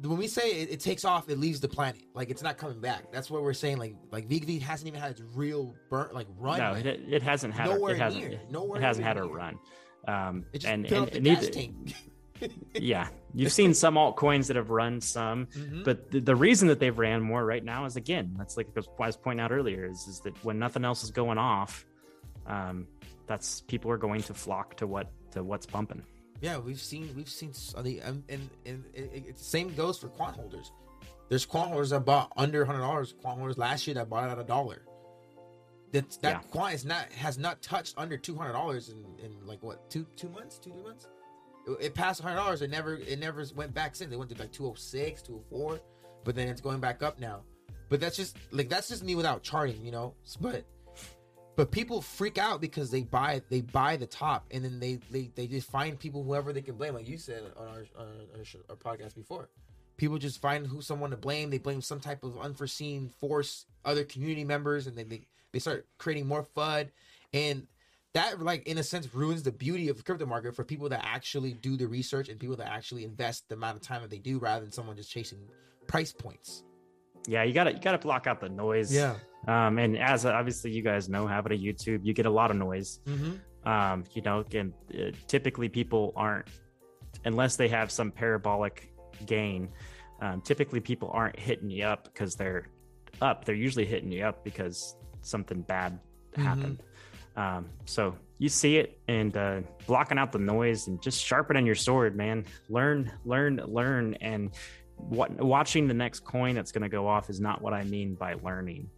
When 0.00 0.16
we 0.16 0.28
say 0.28 0.60
it, 0.62 0.70
it 0.70 0.78
takes 0.80 1.04
off, 1.04 1.28
it 1.28 1.38
leaves 1.38 1.58
the 1.60 1.66
planet. 1.68 2.02
Like 2.14 2.30
it's 2.30 2.42
not 2.42 2.56
coming 2.56 2.78
back. 2.80 3.10
That's 3.10 3.30
what 3.30 3.42
we're 3.42 3.52
saying. 3.52 3.78
Like 3.78 3.94
like 4.12 4.28
VXV 4.28 4.60
hasn't 4.62 4.86
even 4.88 5.00
had 5.00 5.12
its 5.12 5.22
real 5.34 5.74
burn 5.90 6.10
like 6.12 6.26
run. 6.38 6.58
no, 6.58 6.72
it, 6.74 6.86
it 6.86 7.22
hasn't 7.22 7.52
had 7.54 7.68
a, 7.68 7.74
Nowhere 7.74 7.94
it 7.94 7.98
hasn't 8.00 8.28
near. 8.28 8.40
Nowhere 8.50 8.80
it 8.80 8.84
hasn't 8.84 9.06
had 9.06 9.16
a 9.16 9.24
run. 9.24 9.58
Um, 10.06 10.44
It 10.52 10.58
just 10.60 10.72
and 10.72 10.86
and, 10.86 11.08
and 11.14 11.24
neither- 11.24 11.50
tank. 11.50 11.94
yeah, 12.74 13.08
you've 13.34 13.50
seen 13.50 13.74
some 13.84 13.94
altcoins 13.96 14.46
that 14.46 14.54
have 14.56 14.70
run 14.70 15.00
some, 15.00 15.46
Mhm. 15.46 15.82
but 15.84 16.12
the, 16.12 16.20
the 16.20 16.36
reason 16.36 16.68
that 16.68 16.78
they've 16.78 16.96
ran 16.96 17.20
more 17.20 17.44
right 17.44 17.64
now 17.64 17.84
is 17.84 17.96
again, 17.96 18.34
that's 18.38 18.56
like 18.56 18.68
I 18.76 19.06
was 19.06 19.16
pointing 19.16 19.40
out 19.44 19.50
earlier, 19.50 19.84
is, 19.84 20.06
is 20.06 20.20
that 20.20 20.34
when 20.44 20.60
nothing 20.60 20.84
else 20.84 21.02
is 21.02 21.10
going 21.10 21.38
off, 21.38 21.84
um, 22.46 22.86
that's 23.26 23.62
people 23.62 23.90
are 23.90 23.96
going 23.98 24.22
to 24.22 24.34
flock 24.34 24.76
to 24.76 24.86
what 24.86 25.10
to 25.32 25.42
what's 25.42 25.66
pumping. 25.66 26.02
Yeah, 26.40 26.58
we've 26.58 26.80
seen 26.80 27.12
we've 27.16 27.28
seen 27.28 27.52
uh, 27.76 27.82
the 27.82 28.00
um, 28.02 28.22
and 28.28 28.48
and 28.64 28.84
it, 28.94 29.24
it, 29.28 29.38
same 29.38 29.74
goes 29.74 29.98
for 29.98 30.08
quant 30.08 30.36
holders. 30.36 30.70
There's 31.28 31.44
quant 31.44 31.68
holders 31.70 31.90
that 31.90 32.04
bought 32.04 32.32
under 32.36 32.64
hundred 32.64 32.80
dollars. 32.80 33.14
Quant 33.20 33.38
holders 33.38 33.58
last 33.58 33.86
year 33.86 33.94
that 33.94 34.08
bought 34.08 34.28
it 34.28 34.32
at 34.32 34.38
a 34.38 34.44
dollar. 34.44 34.82
That 35.92 36.10
that 36.22 36.30
Yeah. 36.30 36.38
quant 36.50 36.74
is 36.74 36.84
not 36.84 37.10
has 37.12 37.38
not 37.38 37.60
touched 37.62 37.94
under 37.98 38.16
two 38.16 38.36
hundred 38.36 38.52
dollars 38.52 38.90
in, 38.90 39.04
in 39.24 39.46
like 39.46 39.62
what 39.62 39.90
two 39.90 40.06
two 40.16 40.28
months 40.28 40.58
two 40.58 40.70
three 40.70 40.82
months. 40.82 41.08
It, 41.66 41.86
it 41.86 41.94
passed 41.94 42.20
hundred 42.20 42.36
dollars. 42.36 42.62
It 42.62 42.70
never 42.70 42.96
it 42.96 43.18
never 43.18 43.44
went 43.56 43.74
back 43.74 43.96
since. 43.96 44.12
It 44.12 44.16
went 44.16 44.30
to 44.30 44.38
like 44.38 44.52
206, 44.52 45.22
204, 45.22 45.80
but 46.24 46.34
then 46.34 46.48
it's 46.48 46.60
going 46.60 46.78
back 46.80 47.02
up 47.02 47.18
now. 47.18 47.42
But 47.88 48.00
that's 48.00 48.16
just 48.16 48.36
like 48.52 48.68
that's 48.68 48.88
just 48.88 49.02
me 49.02 49.14
without 49.14 49.42
charting, 49.42 49.84
you 49.84 49.90
know. 49.90 50.14
But 50.40 50.64
but 51.58 51.72
people 51.72 52.00
freak 52.00 52.38
out 52.38 52.60
because 52.60 52.88
they 52.88 53.02
buy 53.02 53.42
they 53.50 53.62
buy 53.62 53.96
the 53.96 54.06
top 54.06 54.46
and 54.52 54.64
then 54.64 54.78
they 54.78 55.00
they, 55.10 55.28
they 55.34 55.48
just 55.48 55.68
find 55.68 55.98
people 55.98 56.22
whoever 56.22 56.52
they 56.52 56.62
can 56.62 56.76
blame 56.76 56.94
like 56.94 57.08
you 57.08 57.18
said 57.18 57.42
on 57.56 57.66
our, 57.66 57.84
on 57.98 58.06
our, 58.36 58.44
our 58.70 58.76
podcast 58.76 59.16
before. 59.16 59.48
People 59.96 60.18
just 60.18 60.40
find 60.40 60.64
who 60.68 60.80
someone 60.80 61.10
to 61.10 61.16
blame. 61.16 61.50
They 61.50 61.58
blame 61.58 61.82
some 61.82 61.98
type 61.98 62.22
of 62.22 62.38
unforeseen 62.38 63.08
force 63.08 63.66
other 63.84 64.04
community 64.04 64.44
members 64.44 64.86
and 64.86 64.96
then 64.96 65.08
they, 65.08 65.22
they 65.50 65.58
start 65.58 65.84
creating 65.98 66.28
more 66.28 66.46
fud 66.56 66.90
and 67.34 67.66
that 68.12 68.40
like 68.40 68.64
in 68.68 68.78
a 68.78 68.84
sense 68.84 69.12
ruins 69.12 69.42
the 69.42 69.50
beauty 69.50 69.88
of 69.88 69.96
the 69.96 70.04
crypto 70.04 70.26
market 70.26 70.54
for 70.54 70.62
people 70.62 70.88
that 70.90 71.04
actually 71.04 71.54
do 71.54 71.76
the 71.76 71.88
research 71.88 72.28
and 72.28 72.38
people 72.38 72.54
that 72.54 72.68
actually 72.68 73.02
invest 73.02 73.48
the 73.48 73.56
amount 73.56 73.76
of 73.76 73.82
time 73.82 74.00
that 74.02 74.10
they 74.10 74.18
do 74.18 74.38
rather 74.38 74.62
than 74.62 74.70
someone 74.70 74.94
just 74.94 75.10
chasing 75.10 75.40
price 75.88 76.12
points. 76.12 76.62
Yeah, 77.26 77.42
you 77.42 77.52
gotta 77.52 77.72
you 77.72 77.80
gotta 77.80 77.98
block 77.98 78.28
out 78.28 78.40
the 78.40 78.48
noise. 78.48 78.94
yeah 78.94 79.16
Um, 79.48 79.78
and 79.78 79.98
as 79.98 80.24
obviously 80.26 80.70
you 80.70 80.82
guys 80.82 81.08
know, 81.08 81.26
having 81.26 81.52
a 81.52 81.56
YouTube, 81.56 82.00
you 82.04 82.12
get 82.12 82.26
a 82.26 82.30
lot 82.30 82.50
of 82.52 82.56
noise. 82.56 83.00
mm-hmm. 83.06 83.32
Um, 83.68 84.04
you 84.14 84.22
know, 84.22 84.44
and 84.54 84.72
uh, 84.94 85.10
typically 85.26 85.68
people 85.68 86.12
aren't, 86.16 86.46
unless 87.24 87.56
they 87.56 87.68
have 87.68 87.90
some 87.90 88.10
parabolic 88.12 88.92
gain. 89.26 89.68
Um, 90.20 90.40
typically 90.42 90.80
people 90.80 91.10
aren't 91.12 91.38
hitting 91.38 91.68
you 91.70 91.84
up 91.84 92.04
because 92.04 92.34
they're 92.36 92.68
up. 93.20 93.44
They're 93.44 93.54
usually 93.54 93.84
hitting 93.84 94.12
you 94.12 94.24
up 94.24 94.44
because 94.44 94.96
something 95.22 95.62
bad 95.62 95.98
Mhm. 96.36 96.42
happened. 96.42 96.82
Um, 97.36 97.66
so 97.84 98.14
you 98.38 98.48
see 98.48 98.76
it 98.78 99.00
and 99.08 99.36
uh, 99.36 99.60
blocking 99.86 100.18
out 100.18 100.32
the 100.32 100.38
noise 100.38 100.86
and 100.88 101.00
just 101.02 101.22
sharpening 101.24 101.66
your 101.66 101.74
sword, 101.74 102.16
man. 102.16 102.44
Learn, 102.68 103.10
learn, 103.24 103.56
learn, 103.66 104.14
and 104.20 104.50
what 104.96 105.30
watching 105.40 105.86
the 105.88 105.94
next 105.94 106.20
coin 106.20 106.54
that's 106.54 106.72
going 106.72 106.82
to 106.82 106.88
go 106.88 107.06
off 107.06 107.28
is 107.30 107.40
not 107.40 107.60
what 107.62 107.72
I 107.74 107.84
mean 107.84 108.14
by 108.14 108.34
learning. 108.42 108.88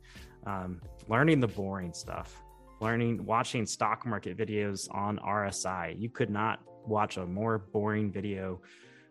Um, 0.46 0.80
learning 1.08 1.40
the 1.40 1.48
boring 1.48 1.92
stuff, 1.92 2.42
learning, 2.80 3.24
watching 3.24 3.66
stock 3.66 4.06
market 4.06 4.36
videos 4.36 4.92
on 4.94 5.18
RSI. 5.18 6.00
You 6.00 6.08
could 6.08 6.30
not 6.30 6.60
watch 6.86 7.16
a 7.16 7.26
more 7.26 7.58
boring 7.58 8.10
video 8.10 8.60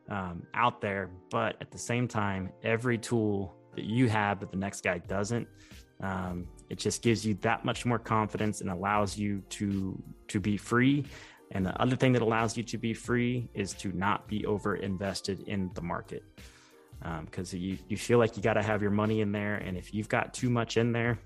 um, 0.09 0.43
out 0.53 0.81
there, 0.81 1.09
but 1.29 1.55
at 1.61 1.71
the 1.71 1.77
same 1.77 2.07
time, 2.07 2.49
every 2.63 2.97
tool 2.97 3.55
that 3.75 3.85
you 3.85 4.09
have 4.09 4.39
that 4.39 4.51
the 4.51 4.57
next 4.57 4.81
guy 4.83 4.97
doesn't, 4.97 5.47
um, 6.01 6.47
it 6.69 6.79
just 6.79 7.01
gives 7.01 7.25
you 7.25 7.35
that 7.35 7.65
much 7.65 7.85
more 7.85 7.99
confidence 7.99 8.61
and 8.61 8.69
allows 8.69 9.17
you 9.17 9.43
to 9.49 10.01
to 10.27 10.39
be 10.39 10.57
free. 10.57 11.05
And 11.51 11.65
the 11.65 11.79
other 11.81 11.95
thing 11.95 12.13
that 12.13 12.21
allows 12.21 12.55
you 12.55 12.63
to 12.63 12.77
be 12.77 12.93
free 12.93 13.49
is 13.53 13.73
to 13.73 13.91
not 13.91 14.27
be 14.27 14.45
over 14.45 14.75
invested 14.75 15.41
in 15.47 15.71
the 15.73 15.81
market 15.81 16.23
because 17.25 17.53
you 17.53 17.77
you 17.87 17.97
feel 17.97 18.17
like 18.19 18.35
you 18.37 18.43
got 18.43 18.53
to 18.53 18.61
have 18.63 18.81
your 18.81 18.91
money 18.91 19.21
in 19.21 19.31
there, 19.31 19.55
and 19.55 19.77
if 19.77 19.93
you've 19.93 20.09
got 20.09 20.33
too 20.33 20.49
much 20.49 20.77
in 20.77 20.91
there, 20.91 21.17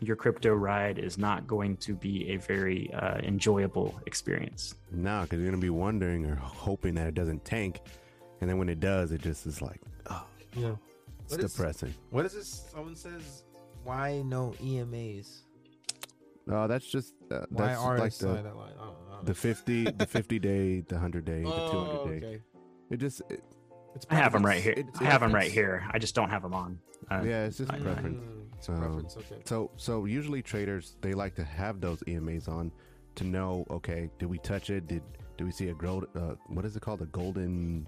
your 0.00 0.16
crypto 0.16 0.52
ride 0.54 0.98
is 0.98 1.18
not 1.18 1.46
going 1.46 1.76
to 1.78 1.94
be 1.94 2.30
a 2.30 2.36
very 2.36 2.92
uh, 2.94 3.18
enjoyable 3.18 3.98
experience. 4.06 4.74
No, 4.90 5.22
because 5.22 5.40
you're 5.40 5.50
gonna 5.50 5.60
be 5.60 5.70
wondering 5.70 6.26
or 6.26 6.34
hoping 6.36 6.94
that 6.94 7.06
it 7.06 7.14
doesn't 7.14 7.44
tank, 7.44 7.80
and 8.40 8.48
then 8.50 8.58
when 8.58 8.68
it 8.68 8.80
does, 8.80 9.12
it 9.12 9.22
just 9.22 9.46
is 9.46 9.62
like, 9.62 9.80
oh, 10.10 10.26
Yeah. 10.56 10.74
it's 11.22 11.32
What 11.32 11.44
is- 11.44 11.52
depressing. 11.54 11.94
What 12.10 12.24
is 12.26 12.32
this? 12.34 12.64
Someone 12.72 12.96
says, 12.96 13.44
why 13.84 14.22
no 14.22 14.54
EMAs? 14.62 15.42
Oh, 16.48 16.66
that's 16.66 16.86
just 16.86 17.14
uh, 17.30 17.46
Why 17.50 17.68
that's 17.68 17.80
RSI 17.80 17.98
like 17.98 18.14
the 18.18 18.26
that 18.42 18.56
line? 18.56 18.72
I 18.78 18.84
don't 18.84 19.08
know. 19.10 19.22
the 19.22 19.32
fifty, 19.34 19.84
the 19.84 20.06
fifty 20.06 20.38
day, 20.38 20.80
the 20.80 20.98
hundred 20.98 21.24
day, 21.24 21.42
the 21.42 21.50
two 21.50 21.78
hundred 21.84 22.20
day. 22.20 22.26
okay. 22.26 22.40
It 22.90 22.96
just, 22.98 23.20
it, 23.30 23.40
It's 23.40 23.63
I 24.10 24.14
have 24.16 24.32
them 24.32 24.44
right 24.44 24.60
here. 24.62 24.74
It's 24.76 25.00
I 25.00 25.04
have 25.04 25.20
them 25.20 25.32
right 25.34 25.50
here. 25.50 25.84
I 25.90 25.98
just 25.98 26.14
don't 26.14 26.30
have 26.30 26.42
them 26.42 26.54
on. 26.54 26.78
Uh, 27.10 27.22
yeah, 27.24 27.44
it's 27.44 27.58
just 27.58 27.72
I- 27.72 27.78
preference. 27.78 28.22
Mm, 28.24 28.56
it's 28.58 28.68
Um, 28.68 28.78
preference. 28.78 29.16
Okay. 29.16 29.42
So, 29.44 29.70
so 29.76 30.04
usually 30.04 30.42
traders 30.42 30.96
they 31.00 31.12
like 31.12 31.34
to 31.36 31.44
have 31.44 31.80
those 31.80 32.02
EMAs 32.06 32.48
on 32.48 32.72
to 33.16 33.24
know, 33.24 33.64
okay, 33.70 34.10
did 34.18 34.26
we 34.28 34.38
touch 34.38 34.70
it? 34.70 34.86
Did 34.86 35.02
do 35.36 35.44
we 35.44 35.50
see 35.50 35.68
a 35.68 35.74
gold? 35.74 36.06
Uh, 36.14 36.34
what 36.46 36.64
is 36.64 36.76
it 36.76 36.80
called? 36.82 37.02
A 37.02 37.06
golden. 37.06 37.86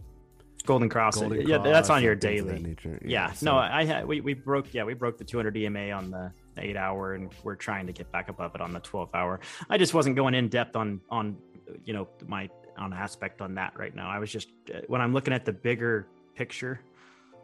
Golden 0.64 0.88
Cross. 0.88 1.18
golden 1.20 1.46
yeah, 1.46 1.58
that's 1.58 1.90
on 1.90 2.02
your 2.02 2.12
and 2.14 2.20
things 2.20 2.40
of 2.40 2.46
daily. 2.48 2.60
that 2.62 2.68
nature. 2.68 2.98
Yeah, 3.04 3.32
so- 3.32 3.46
no, 3.46 3.56
I 3.56 3.84
had 3.84 4.04
we, 4.06 4.20
we 4.20 4.34
broke 4.34 4.74
yeah 4.74 4.82
we 4.84 4.94
broke 4.94 5.16
the 5.16 5.24
200 5.24 5.56
EMA 5.56 5.90
on 5.92 6.10
the 6.10 6.32
eight 6.58 6.76
hour, 6.76 7.14
and 7.14 7.32
we're 7.44 7.54
trying 7.54 7.86
to 7.86 7.92
get 7.92 8.10
back 8.10 8.28
above 8.28 8.54
it 8.56 8.60
on 8.60 8.72
the 8.72 8.80
12 8.80 9.10
hour. 9.14 9.38
I 9.70 9.78
just 9.78 9.94
wasn't 9.94 10.16
going 10.16 10.34
in 10.34 10.48
depth 10.48 10.74
on 10.74 11.00
on 11.08 11.36
you 11.84 11.92
know 11.94 12.08
my 12.26 12.48
on 12.78 12.92
aspect 12.92 13.40
on 13.40 13.54
that 13.54 13.78
right 13.78 13.94
now. 13.94 14.08
I 14.08 14.18
was 14.18 14.30
just 14.30 14.48
uh, 14.74 14.80
when 14.88 15.00
I'm 15.00 15.12
looking 15.12 15.32
at 15.34 15.44
the 15.44 15.52
bigger 15.52 16.06
picture, 16.34 16.80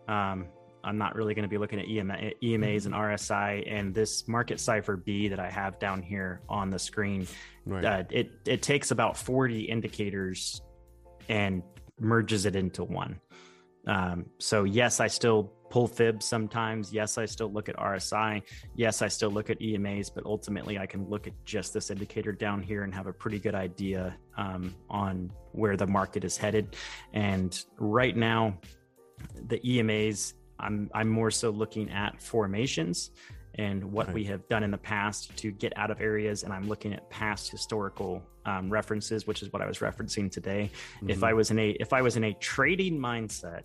um, 0.09 0.47
I'm 0.85 0.99
not 0.99 1.15
really 1.15 1.35
going 1.35 1.45
to 1.45 1.49
be 1.49 1.59
looking 1.59 1.79
at 1.79 1.89
EMA, 1.89 2.33
EMAs 2.43 2.87
and 2.87 2.95
RSI 2.95 3.71
and 3.71 3.95
this 3.95 4.27
market 4.27 4.59
cipher 4.59 4.97
B 4.97 5.29
that 5.29 5.39
I 5.39 5.49
have 5.49 5.79
down 5.79 6.03
here 6.03 6.41
on 6.49 6.71
the 6.71 6.79
screen. 6.79 7.27
right. 7.67 7.85
Uh, 7.85 8.05
it 8.11 8.31
it 8.47 8.63
takes 8.63 8.91
about 8.91 9.17
40 9.17 9.63
indicators 9.63 10.61
and 11.29 11.63
merges 12.01 12.47
it 12.47 12.57
into 12.57 12.85
one. 12.85 13.21
Um, 13.87 14.27
so 14.39 14.65
yes, 14.65 15.01
I 15.01 15.07
still 15.09 15.53
pull 15.73 15.89
fibs 15.89 16.27
sometimes. 16.27 16.93
Yes, 16.93 17.17
I 17.17 17.25
still 17.25 17.51
look 17.51 17.71
at 17.71 17.77
RSI. 17.79 18.43
Yes, 18.77 19.01
I 19.01 19.09
still 19.09 19.31
look 19.31 19.49
at 19.49 19.59
EMAs, 19.59 20.11
but 20.15 20.27
ultimately 20.27 20.79
I 20.79 20.85
can 20.85 21.09
look 21.09 21.27
at 21.27 21.33
just 21.47 21.73
this 21.73 21.91
indicator 21.91 22.31
down 22.31 22.63
here 22.63 22.85
and 22.85 22.95
have 22.95 23.07
a 23.07 23.13
pretty 23.13 23.39
good 23.39 23.55
idea 23.55 24.15
um, 24.37 24.75
on 24.91 25.33
where 25.53 25.79
the 25.79 25.87
market 25.87 26.25
is 26.25 26.37
headed. 26.37 26.77
And 27.15 27.59
right 27.79 28.15
now, 28.15 28.59
the 29.49 29.61
EMAs, 29.61 30.35
I'm 30.61 30.91
I'm 30.93 31.09
more 31.09 31.31
so 31.31 31.49
looking 31.49 31.91
at 31.91 32.21
formations 32.21 33.11
and 33.57 33.85
what 33.93 34.07
Right. 34.07 34.15
we 34.15 34.25
have 34.25 34.49
done 34.49 34.63
in 34.63 34.71
the 34.71 34.79
past 34.79 35.37
to 35.39 35.51
get 35.51 35.77
out 35.77 35.91
of 35.91 36.01
areas, 36.01 36.43
and 36.43 36.53
I'm 36.53 36.69
looking 36.69 36.93
at 36.95 37.09
past 37.11 37.51
historical 37.51 38.23
um, 38.45 38.71
references, 38.71 39.27
which 39.27 39.43
is 39.43 39.53
what 39.53 39.63
I 39.63 39.67
was 39.67 39.79
referencing 39.79 40.31
today. 40.31 40.71
If 41.07 41.21
Mhm. 41.21 41.25
I 41.25 41.33
was 41.33 41.51
in 41.53 41.59
a 41.59 41.71
if 41.79 41.93
I 41.93 42.03
was 42.03 42.17
in 42.17 42.25
a 42.25 42.35
trading 42.35 42.99
mindset, 42.99 43.63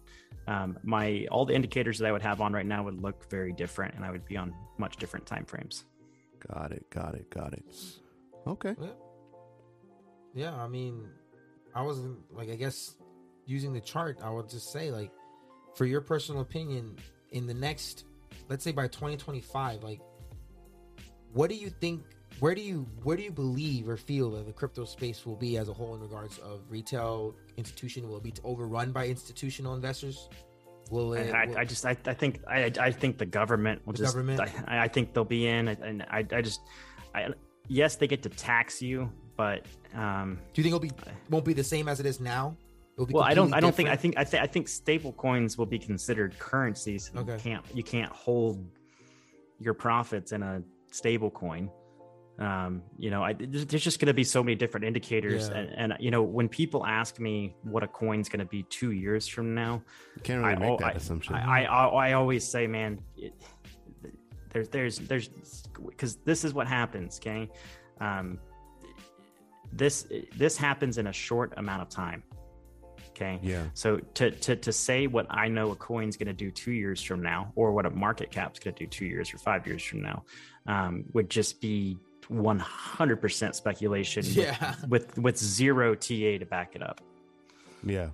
um, 0.48 0.78
my 0.84 1.26
all 1.32 1.46
the 1.46 1.56
indicators 1.56 1.98
that 2.00 2.08
I 2.08 2.12
would 2.12 2.22
have 2.22 2.42
on 2.42 2.54
right 2.54 2.66
now 2.66 2.84
would 2.84 3.02
look 3.02 3.28
very 3.30 3.54
different, 3.54 3.96
and 3.96 4.06
I 4.06 4.12
would 4.12 4.26
be 4.26 4.38
on 4.38 4.54
much 4.78 4.98
different 4.98 5.26
time 5.26 5.46
frames. 5.46 5.86
got 6.54 6.72
it, 6.72 6.88
got 6.92 7.16
it, 7.16 7.28
got 7.32 7.54
it. 7.54 7.66
Okay. 8.46 8.76
Yeah, 10.34 10.56
I 10.56 10.68
mean, 10.68 11.10
I 11.74 11.82
wasn't 11.82 12.20
like 12.34 12.50
I 12.50 12.56
guess 12.56 12.96
using 13.46 13.74
the 13.74 13.82
chart. 13.82 14.20
I 14.22 14.30
would 14.30 14.50
just 14.50 14.72
say 14.72 14.92
like, 14.92 15.12
for 15.76 15.86
your 15.86 16.02
personal 16.02 16.42
opinion, 16.42 16.96
in 17.32 17.48
the 17.48 17.54
next, 17.54 18.06
let's 18.50 18.64
say 18.64 18.72
by 18.72 18.88
2025, 18.88 19.84
like, 19.84 20.02
what 21.34 21.50
do 21.50 21.56
you 21.56 21.70
think? 21.70 22.04
Where 22.40 22.54
do 22.54 22.62
you 22.62 22.88
where 23.04 23.18
do 23.18 23.24
you 23.24 23.32
believe 23.32 23.90
or 23.90 23.98
feel 23.98 24.30
that 24.32 24.46
the 24.46 24.54
crypto 24.54 24.86
space 24.86 25.26
will 25.26 25.36
be 25.36 25.58
as 25.58 25.70
a 25.70 25.74
whole 25.74 25.96
in 25.96 26.02
regards 26.02 26.38
of 26.40 26.62
retail 26.70 27.36
institution? 27.58 28.08
Will 28.08 28.18
it 28.18 28.24
be 28.24 28.34
overrun 28.44 28.92
by 28.92 29.08
institutional 29.08 29.74
investors? 29.74 30.30
Will 30.92 31.14
it? 31.14 31.34
I, 31.34 31.46
will- 31.48 31.58
I, 31.58 31.62
I 31.62 31.66
just 31.66 31.86
I, 31.86 31.98
I 32.06 32.14
think 32.14 32.42
I 32.48 32.72
I 32.80 32.92
think 32.92 33.18
the 33.18 33.26
government 33.26 33.82
will 33.86 33.94
The 33.94 34.00
just 34.00 34.14
government? 34.14 34.40
I, 34.68 34.84
I 34.84 34.88
think 34.88 35.14
they'll 35.14 35.26
be 35.26 35.48
in 35.48 35.68
and 35.68 36.04
I 36.04 36.26
I 36.32 36.42
just 36.42 36.62
I 37.16 37.30
yes 37.68 37.96
they 37.96 38.08
get 38.08 38.22
to 38.24 38.30
tax 38.30 38.82
you 38.82 39.12
but 39.36 39.66
um 39.96 40.38
do 40.54 40.62
you 40.62 40.64
think 40.64 40.76
it'll 40.76 40.80
be 40.80 40.92
won't 41.32 41.46
be 41.46 41.54
the 41.54 41.64
same 41.64 41.88
as 41.90 42.00
it 42.00 42.06
is 42.06 42.20
now? 42.20 42.56
It'll 42.98 43.06
be 43.06 43.14
well 43.14 43.24
I 43.24 43.36
don't 43.36 43.54
I 43.54 43.60
don't 43.60 43.76
think 43.76 43.90
I 43.90 43.96
think 43.96 44.18
I 44.18 44.24
think 44.24 44.44
I 44.44 44.48
think 44.48 44.68
stable 44.68 45.14
coins 45.14 45.56
will 45.58 45.68
be 45.68 45.78
considered 45.78 46.38
currencies 46.40 47.12
Okay. 47.16 47.34
you 47.34 47.38
can't 47.40 47.66
you 47.76 47.84
can't 47.84 48.12
hold 48.12 48.66
your 49.60 49.76
profits 49.76 50.32
in 50.32 50.42
a 50.42 50.64
stable 50.92 51.30
coin 51.30 51.70
um 52.40 52.82
you 52.98 53.10
know 53.12 53.24
I, 53.24 53.34
there's 53.34 53.66
there's 53.68 53.84
just 53.84 54.00
going 54.00 54.08
to 54.08 54.14
be 54.16 54.24
so 54.24 54.44
many 54.44 54.56
different 54.56 54.84
indicators 54.86 55.50
Yeah. 55.50 55.58
and, 55.58 55.92
and 55.94 55.94
you 56.00 56.10
know 56.12 56.24
when 56.24 56.50
people 56.50 56.86
ask 56.88 57.20
me 57.20 57.56
what 57.64 57.84
a 57.84 57.88
coin's 57.88 58.30
going 58.30 58.40
to 58.40 58.46
be 58.46 58.64
two 58.64 58.92
years 58.92 59.28
from 59.28 59.54
now 59.54 59.82
You 60.16 60.22
can't 60.24 60.44
really 60.44 60.56
I, 60.56 60.60
make 60.70 60.80
that 60.80 60.88
I- 60.88 60.92
assumption. 60.98 61.36
I, 61.36 61.66
I, 61.66 61.86
I 61.86 62.14
always 62.14 62.48
say, 62.48 62.66
man, 62.68 63.00
it, 63.16 63.34
there's, 64.52 64.70
there's, 64.70 64.98
there's, 65.00 65.30
because 65.86 66.16
this 66.26 66.44
is 66.44 66.54
what 66.54 66.68
happens. 66.68 67.20
Okay, 67.22 67.50
um, 68.00 68.40
this, 69.74 70.08
this 70.36 70.58
happens 70.58 70.98
in 70.98 71.08
a 71.08 71.14
short 71.14 71.54
amount 71.58 71.82
of 71.82 71.90
time. 71.90 72.24
Okay, 73.18 73.40
yeah. 73.42 73.64
so 73.74 73.98
to 74.16 74.30
to 74.30 74.56
to 74.58 74.72
say 74.72 75.08
what 75.08 75.26
I 75.32 75.48
know 75.48 75.72
a 75.72 75.76
coin's 75.76 76.18
going 76.18 76.28
to 76.28 76.34
do 76.34 76.52
two 76.52 76.72
years 76.72 77.02
from 77.02 77.24
now, 77.24 77.52
or 77.56 77.72
what 77.72 77.88
a 77.88 77.90
market 77.90 78.30
cap's 78.30 78.60
going 78.60 78.76
to 78.76 78.84
do 78.84 78.88
two 78.88 79.06
years 79.06 79.34
or 79.34 79.40
five 79.40 79.66
years 79.66 79.84
from 79.84 80.04
now, 80.04 80.24
um, 80.68 81.04
would 81.14 81.28
just 81.30 81.60
be 81.60 81.98
100% 82.30 83.56
speculation. 83.56 84.22
with- 84.24 84.36
Yeah. 84.38 84.76
with 84.88 85.18
with 85.18 85.38
zero 85.38 85.96
TA 85.96 86.38
to 86.38 86.46
back 86.46 86.76
it 86.76 86.84
up. 86.84 87.02
Yeah. 87.84 88.10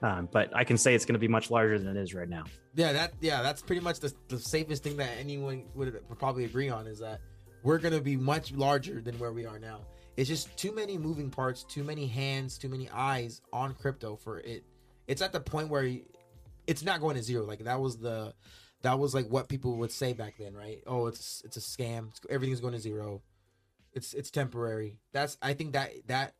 Um, 0.00 0.28
but 0.30 0.54
I 0.56 0.62
can 0.62 0.78
say 0.78 0.94
it's 0.94 1.04
going 1.04 1.14
to 1.14 1.18
be 1.18 1.26
much 1.26 1.50
larger 1.50 1.76
than 1.76 1.96
it 1.96 2.00
is 2.00 2.14
right 2.14 2.28
now. 2.28 2.44
Yeah, 2.76 2.92
that 2.92 3.14
yeah, 3.20 3.42
that's 3.42 3.62
pretty 3.62 3.80
much 3.80 3.98
the, 3.98 4.12
the 4.28 4.38
safest 4.38 4.84
thing 4.84 4.98
that 4.98 5.10
anyone 5.18 5.64
would, 5.74 5.92
would 6.08 6.18
probably 6.20 6.44
agree 6.44 6.68
on 6.68 6.86
is 6.86 7.00
that 7.00 7.18
we're 7.64 7.78
gonna 7.78 8.00
be 8.00 8.16
much 8.16 8.52
larger 8.52 9.00
than 9.00 9.18
where 9.18 9.32
we 9.32 9.44
are 9.44 9.58
now. 9.58 9.80
It's 10.18 10.28
just 10.28 10.56
too 10.56 10.72
many 10.74 10.98
moving 10.98 11.30
parts, 11.30 11.62
too 11.62 11.84
many 11.84 12.04
hands, 12.08 12.58
too 12.58 12.68
many 12.68 12.90
eyes 12.90 13.40
on 13.52 13.72
crypto 13.72 14.16
for 14.16 14.40
it. 14.40 14.64
It's 15.06 15.22
at 15.22 15.32
the 15.32 15.38
point 15.38 15.68
where 15.68 15.88
it's 16.66 16.82
not 16.82 17.00
going 17.00 17.14
to 17.14 17.22
zero. 17.22 17.44
Like 17.44 17.60
that 17.60 17.80
was 17.80 17.98
the 17.98 18.34
that 18.82 18.98
was 18.98 19.14
like 19.14 19.28
what 19.28 19.48
people 19.48 19.76
would 19.76 19.92
say 19.92 20.14
back 20.14 20.34
then, 20.36 20.54
right? 20.54 20.82
Oh, 20.88 21.06
it's 21.06 21.40
it's 21.44 21.56
a 21.56 21.60
scam. 21.60 22.08
It's, 22.08 22.20
everything's 22.28 22.60
going 22.60 22.72
to 22.72 22.80
zero. 22.80 23.22
It's 23.92 24.12
it's 24.12 24.28
temporary. 24.32 24.98
That's 25.12 25.38
I 25.40 25.52
think 25.54 25.74
that 25.74 25.92
that 26.08 26.34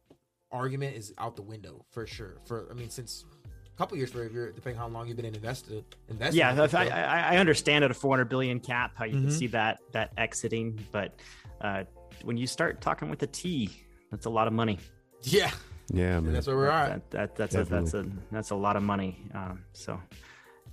argument 0.50 0.96
is 0.96 1.14
out 1.16 1.36
the 1.36 1.42
window 1.42 1.84
for 1.92 2.04
sure. 2.04 2.38
For 2.46 2.66
I 2.72 2.74
mean, 2.74 2.90
since 2.90 3.26
a 3.72 3.78
couple 3.78 3.96
years 3.96 4.10
for 4.10 4.24
if 4.24 4.32
you're 4.32 4.50
depending 4.50 4.76
how 4.80 4.88
long 4.88 5.06
you've 5.06 5.16
been 5.16 5.24
invested 5.24 5.84
invested. 6.08 6.34
in 6.34 6.38
yeah 6.56 6.64
if 6.64 6.74
I. 6.74 6.88
I 6.88 7.34
I 7.34 7.36
understand 7.36 7.84
at 7.84 7.92
a 7.92 7.94
400 7.94 8.24
billion 8.24 8.58
cap 8.58 8.94
how 8.96 9.04
you 9.04 9.12
can 9.12 9.28
Mhm. 9.28 9.32
see 9.38 9.46
that 9.46 9.78
that 9.92 10.10
exiting 10.16 10.84
but 10.90 11.14
uh 11.60 11.84
when 12.24 12.36
you 12.36 12.46
start 12.46 12.80
talking 12.80 13.08
with 13.10 13.22
a 13.22 13.26
t 13.26 13.70
that's 14.10 14.26
a 14.26 14.30
lot 14.30 14.46
of 14.46 14.52
money. 14.54 14.78
Yeah, 15.22 15.50
Yeah, 15.92 16.16
and 16.16 16.24
man. 16.26 16.32
that's 16.34 16.46
where 16.46 16.56
we're 16.56 16.68
at. 16.70 17.10
that, 17.10 17.34
that 17.34 17.50
that's 17.50 17.54
a 17.54 17.64
that's 17.64 17.94
a 17.94 18.06
that's 18.32 18.50
a 18.50 18.54
lot 18.54 18.76
of 18.76 18.82
money 18.82 19.18
um 19.34 19.64
so. 19.72 20.00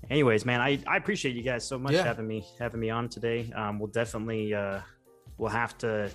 Anyways 0.10 0.46
man 0.46 0.62
i 0.62 0.80
i 0.88 0.98
appreciate 0.98 1.36
you 1.36 1.42
guys 1.42 1.66
so 1.68 1.78
much 1.80 1.94
Yeah. 1.94 2.04
having 2.04 2.28
me 2.28 2.46
having 2.60 2.80
me 2.80 2.90
on 2.92 3.10
today. 3.10 3.52
Um 3.56 3.80
we'll 3.80 3.88
definitely 4.02 4.54
uh 4.54 4.80
we'll 5.38 5.50
have 5.50 5.78
to 5.80 6.10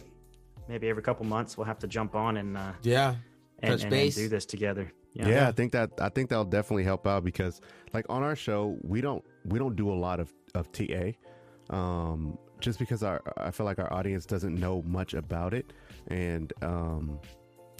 maybe 0.68 0.88
every 0.88 1.02
couple 1.02 1.26
months 1.26 1.56
we'll 1.56 1.66
have 1.66 1.78
to 1.80 1.88
jump 1.88 2.14
on 2.14 2.36
and 2.36 2.56
uh 2.56 2.72
Yeah, 2.82 3.16
and, 3.60 3.82
and, 3.82 3.92
and 3.92 4.14
do 4.14 4.28
this 4.28 4.46
together. 4.46 4.92
Yeah. 5.12 5.48
I 5.48 5.52
think 5.52 5.72
that 5.72 5.90
I 6.00 6.08
think 6.08 6.30
that'll 6.30 6.44
definitely 6.44 6.84
help 6.84 7.04
out 7.06 7.24
because 7.24 7.60
like 7.92 8.06
on 8.08 8.22
our 8.22 8.36
show 8.36 8.78
we 8.82 9.00
don't 9.00 9.24
we 9.44 9.58
don't 9.58 9.74
do 9.74 9.90
a 9.90 9.98
lot 10.06 10.20
of 10.20 10.32
of 10.54 10.70
TA, 10.72 11.12
um, 11.70 12.38
just 12.60 12.78
because 12.78 13.02
our 13.02 13.22
I 13.36 13.50
feel 13.50 13.66
like 13.66 13.78
our 13.78 13.92
audience 13.92 14.26
doesn't 14.26 14.58
know 14.58 14.82
much 14.82 15.14
about 15.14 15.54
it, 15.54 15.72
and 16.08 16.52
um, 16.62 17.18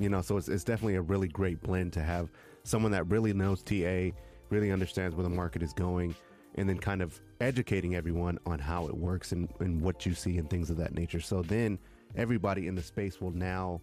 you 0.01 0.09
know, 0.09 0.23
so 0.23 0.37
it's 0.37 0.49
it's 0.49 0.65
definitely 0.65 0.97
a 0.97 1.03
really 1.03 1.29
great 1.29 1.61
blend 1.63 1.93
to 1.95 2.03
have 2.03 2.31
someone 2.65 2.93
that 2.93 3.07
really 3.09 3.33
knows 3.33 3.63
TA, 3.63 4.11
really 4.51 4.71
understands 4.71 5.15
where 5.15 5.25
the 5.25 5.31
market 5.31 5.63
is 5.63 5.73
going, 5.73 6.15
and 6.57 6.69
then 6.69 6.79
kind 6.79 7.03
of 7.03 7.21
educating 7.41 7.95
everyone 7.95 8.39
on 8.47 8.59
how 8.59 8.87
it 8.87 8.97
works 8.97 9.33
and, 9.33 9.49
and 9.61 9.81
what 9.81 10.05
you 10.05 10.15
see 10.15 10.39
and 10.39 10.51
things 10.51 10.71
of 10.71 10.77
that 10.77 10.95
nature. 10.95 11.21
So 11.21 11.43
then 11.43 11.79
everybody 12.17 12.67
in 12.67 12.75
the 12.75 12.83
space 12.83 13.21
will 13.21 13.31
now 13.31 13.81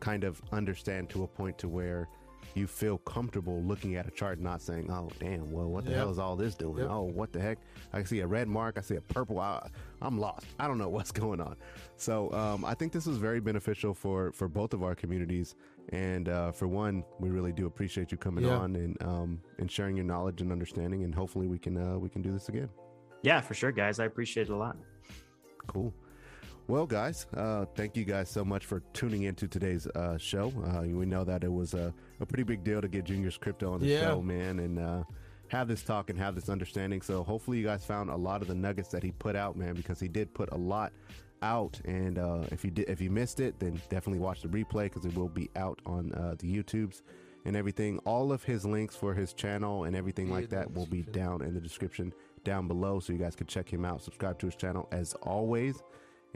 kind 0.00 0.24
of 0.24 0.40
understand 0.52 1.08
to 1.10 1.24
a 1.24 1.26
point 1.26 1.58
to 1.58 1.68
where 1.68 2.08
you 2.56 2.66
feel 2.66 2.98
comfortable 2.98 3.62
looking 3.62 3.96
at 3.96 4.06
a 4.06 4.10
chart, 4.10 4.40
not 4.40 4.62
saying, 4.62 4.90
"Oh, 4.90 5.10
damn, 5.20 5.50
well, 5.52 5.68
what 5.70 5.84
the 5.84 5.90
Yep. 5.90 5.98
hell 6.00 6.10
is 6.10 6.18
all 6.18 6.36
this 6.36 6.54
doing? 6.54 6.78
Yep. 6.78 6.88
Oh, 6.90 7.02
what 7.02 7.32
the 7.32 7.40
heck? 7.40 7.58
I 7.92 8.02
see 8.02 8.20
a 8.20 8.26
red 8.26 8.48
mark, 8.48 8.78
I 8.78 8.80
see 8.80 8.96
a 8.96 9.00
purple. 9.00 9.38
I, 9.38 9.68
I'm 10.00 10.18
lost. 10.18 10.46
I 10.58 10.66
don't 10.66 10.78
know 10.78 10.88
what's 10.96 11.12
going 11.12 11.40
on." 11.40 11.56
So 11.96 12.32
um, 12.32 12.64
I 12.64 12.74
think 12.74 12.92
this 12.92 13.06
was 13.06 13.18
very 13.18 13.40
beneficial 13.40 13.94
for 13.94 14.32
for 14.32 14.48
both 14.48 14.72
of 14.74 14.82
our 14.82 14.94
communities. 14.94 15.54
And 15.90 16.28
uh, 16.28 16.50
for 16.50 16.66
one, 16.66 17.04
we 17.20 17.30
really 17.30 17.52
do 17.52 17.66
appreciate 17.66 18.10
you 18.10 18.18
coming 18.18 18.44
Yeah. 18.44 18.56
on 18.58 18.74
and 18.76 19.02
um, 19.02 19.40
and 19.58 19.70
sharing 19.70 19.96
your 19.96 20.04
knowledge 20.06 20.40
and 20.40 20.50
understanding. 20.50 21.04
And 21.04 21.14
hopefully, 21.14 21.46
we 21.46 21.58
can 21.58 21.76
uh, 21.76 21.98
we 21.98 22.08
can 22.08 22.22
do 22.22 22.32
this 22.32 22.48
again. 22.48 22.68
yeah 23.22 23.40
for 23.40 23.54
sure 23.54 23.72
guys 23.72 23.98
i 23.98 24.04
appreciate 24.04 24.48
it 24.48 24.52
a 24.52 24.56
lot 24.56 24.76
Cool. 25.66 25.92
Well, 26.68 26.84
guys, 26.84 27.26
uh, 27.36 27.66
thank 27.76 27.96
you 27.96 28.04
guys 28.04 28.28
so 28.28 28.44
much 28.44 28.64
for 28.64 28.80
tuning 28.92 29.22
into 29.22 29.46
today's 29.46 29.86
uh, 29.86 30.18
show. 30.18 30.52
Uh, 30.66 30.82
we 30.82 31.06
know 31.06 31.22
that 31.22 31.44
it 31.44 31.52
was 31.52 31.74
a, 31.74 31.94
a, 32.18 32.26
pretty 32.26 32.42
big 32.42 32.64
deal 32.64 32.80
to 32.80 32.88
get 32.88 33.04
Junior's 33.04 33.38
Crypto 33.38 33.72
on 33.72 33.80
the 33.80 33.86
yeah. 33.86 34.00
show, 34.00 34.20
man, 34.20 34.58
and 34.58 34.80
uh, 34.80 35.04
have 35.46 35.68
this 35.68 35.84
talk 35.84 36.10
and 36.10 36.18
have 36.18 36.34
this 36.34 36.48
understanding. 36.48 37.02
So 37.02 37.22
hopefully, 37.22 37.58
you 37.58 37.64
guys 37.64 37.84
found 37.84 38.10
a 38.10 38.16
lot 38.16 38.42
of 38.42 38.48
the 38.48 38.54
nuggets 38.54 38.88
that 38.88 39.04
he 39.04 39.12
put 39.12 39.36
out, 39.36 39.54
man, 39.54 39.74
because 39.74 40.00
he 40.00 40.08
did 40.08 40.34
put 40.34 40.50
a 40.50 40.56
lot 40.56 40.92
out. 41.40 41.80
And 41.84 42.18
uh, 42.18 42.46
if 42.50 42.64
you 42.64 42.72
did, 42.72 42.88
if 42.88 43.00
you 43.00 43.10
missed 43.10 43.38
it, 43.38 43.60
then 43.60 43.80
definitely 43.88 44.18
watch 44.18 44.42
the 44.42 44.48
replay 44.48 44.84
because 44.92 45.04
it 45.04 45.14
will 45.14 45.28
be 45.28 45.48
out 45.54 45.80
on 45.86 46.12
uh, 46.14 46.34
the 46.36 46.52
YouTubes 46.52 47.02
and 47.44 47.54
everything. 47.54 48.00
All 48.00 48.32
of 48.32 48.42
his 48.42 48.64
links 48.64 48.96
for 48.96 49.14
his 49.14 49.32
channel 49.32 49.84
and 49.84 49.94
everything 49.94 50.32
like 50.32 50.48
that 50.48 50.74
will 50.74 50.86
be 50.86 51.02
down 51.02 51.42
in 51.42 51.54
the 51.54 51.60
description 51.60 52.12
down 52.42 52.66
below, 52.66 52.98
so 52.98 53.12
you 53.12 53.20
guys 53.20 53.36
can 53.36 53.46
check 53.46 53.72
him 53.72 53.84
out. 53.84 54.02
Subscribe 54.02 54.36
to 54.40 54.46
his 54.46 54.56
channel 54.56 54.88
as 54.90 55.14
always. 55.22 55.80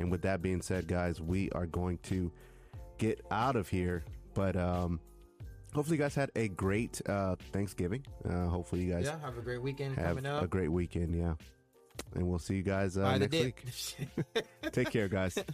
And 0.01 0.11
with 0.11 0.23
that 0.23 0.43
being 0.43 0.63
said, 0.63 0.87
guys, 0.87 1.21
we 1.21 1.51
are 1.51 1.67
going 1.67 1.99
to 2.05 2.33
get 2.99 3.25
out 3.31 3.57
of 3.57 3.69
here. 3.69 4.05
But 4.35 4.57
um, 4.57 5.01
hopefully, 5.75 5.97
you 5.97 6.03
guys 6.03 6.15
had 6.15 6.31
a 6.37 6.49
great 6.49 7.01
uh, 7.09 7.37
Thanksgiving. 7.53 8.05
Uh, 8.29 8.47
hopefully, 8.47 8.83
you 8.83 8.93
guys 8.93 9.07
yeah, 9.07 9.21
have 9.21 9.39
a 9.39 9.43
great 9.43 9.63
weekend 9.63 9.97
coming 9.97 10.27
up. 10.27 10.43
A 10.43 10.47
great 10.47 10.71
weekend, 10.71 11.15
yeah. 11.15 11.35
And 12.15 12.27
we'll 12.27 12.39
see 12.39 12.57
you 12.57 12.63
guys 12.63 12.97
uh, 12.97 13.19
next 13.19 13.33
week. 13.33 13.65
Take 14.73 14.91
care, 14.91 15.09
guys. 15.09 15.37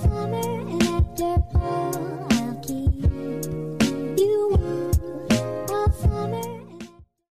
summer 0.00 0.70
after 0.82 1.36
fall. 1.52 1.99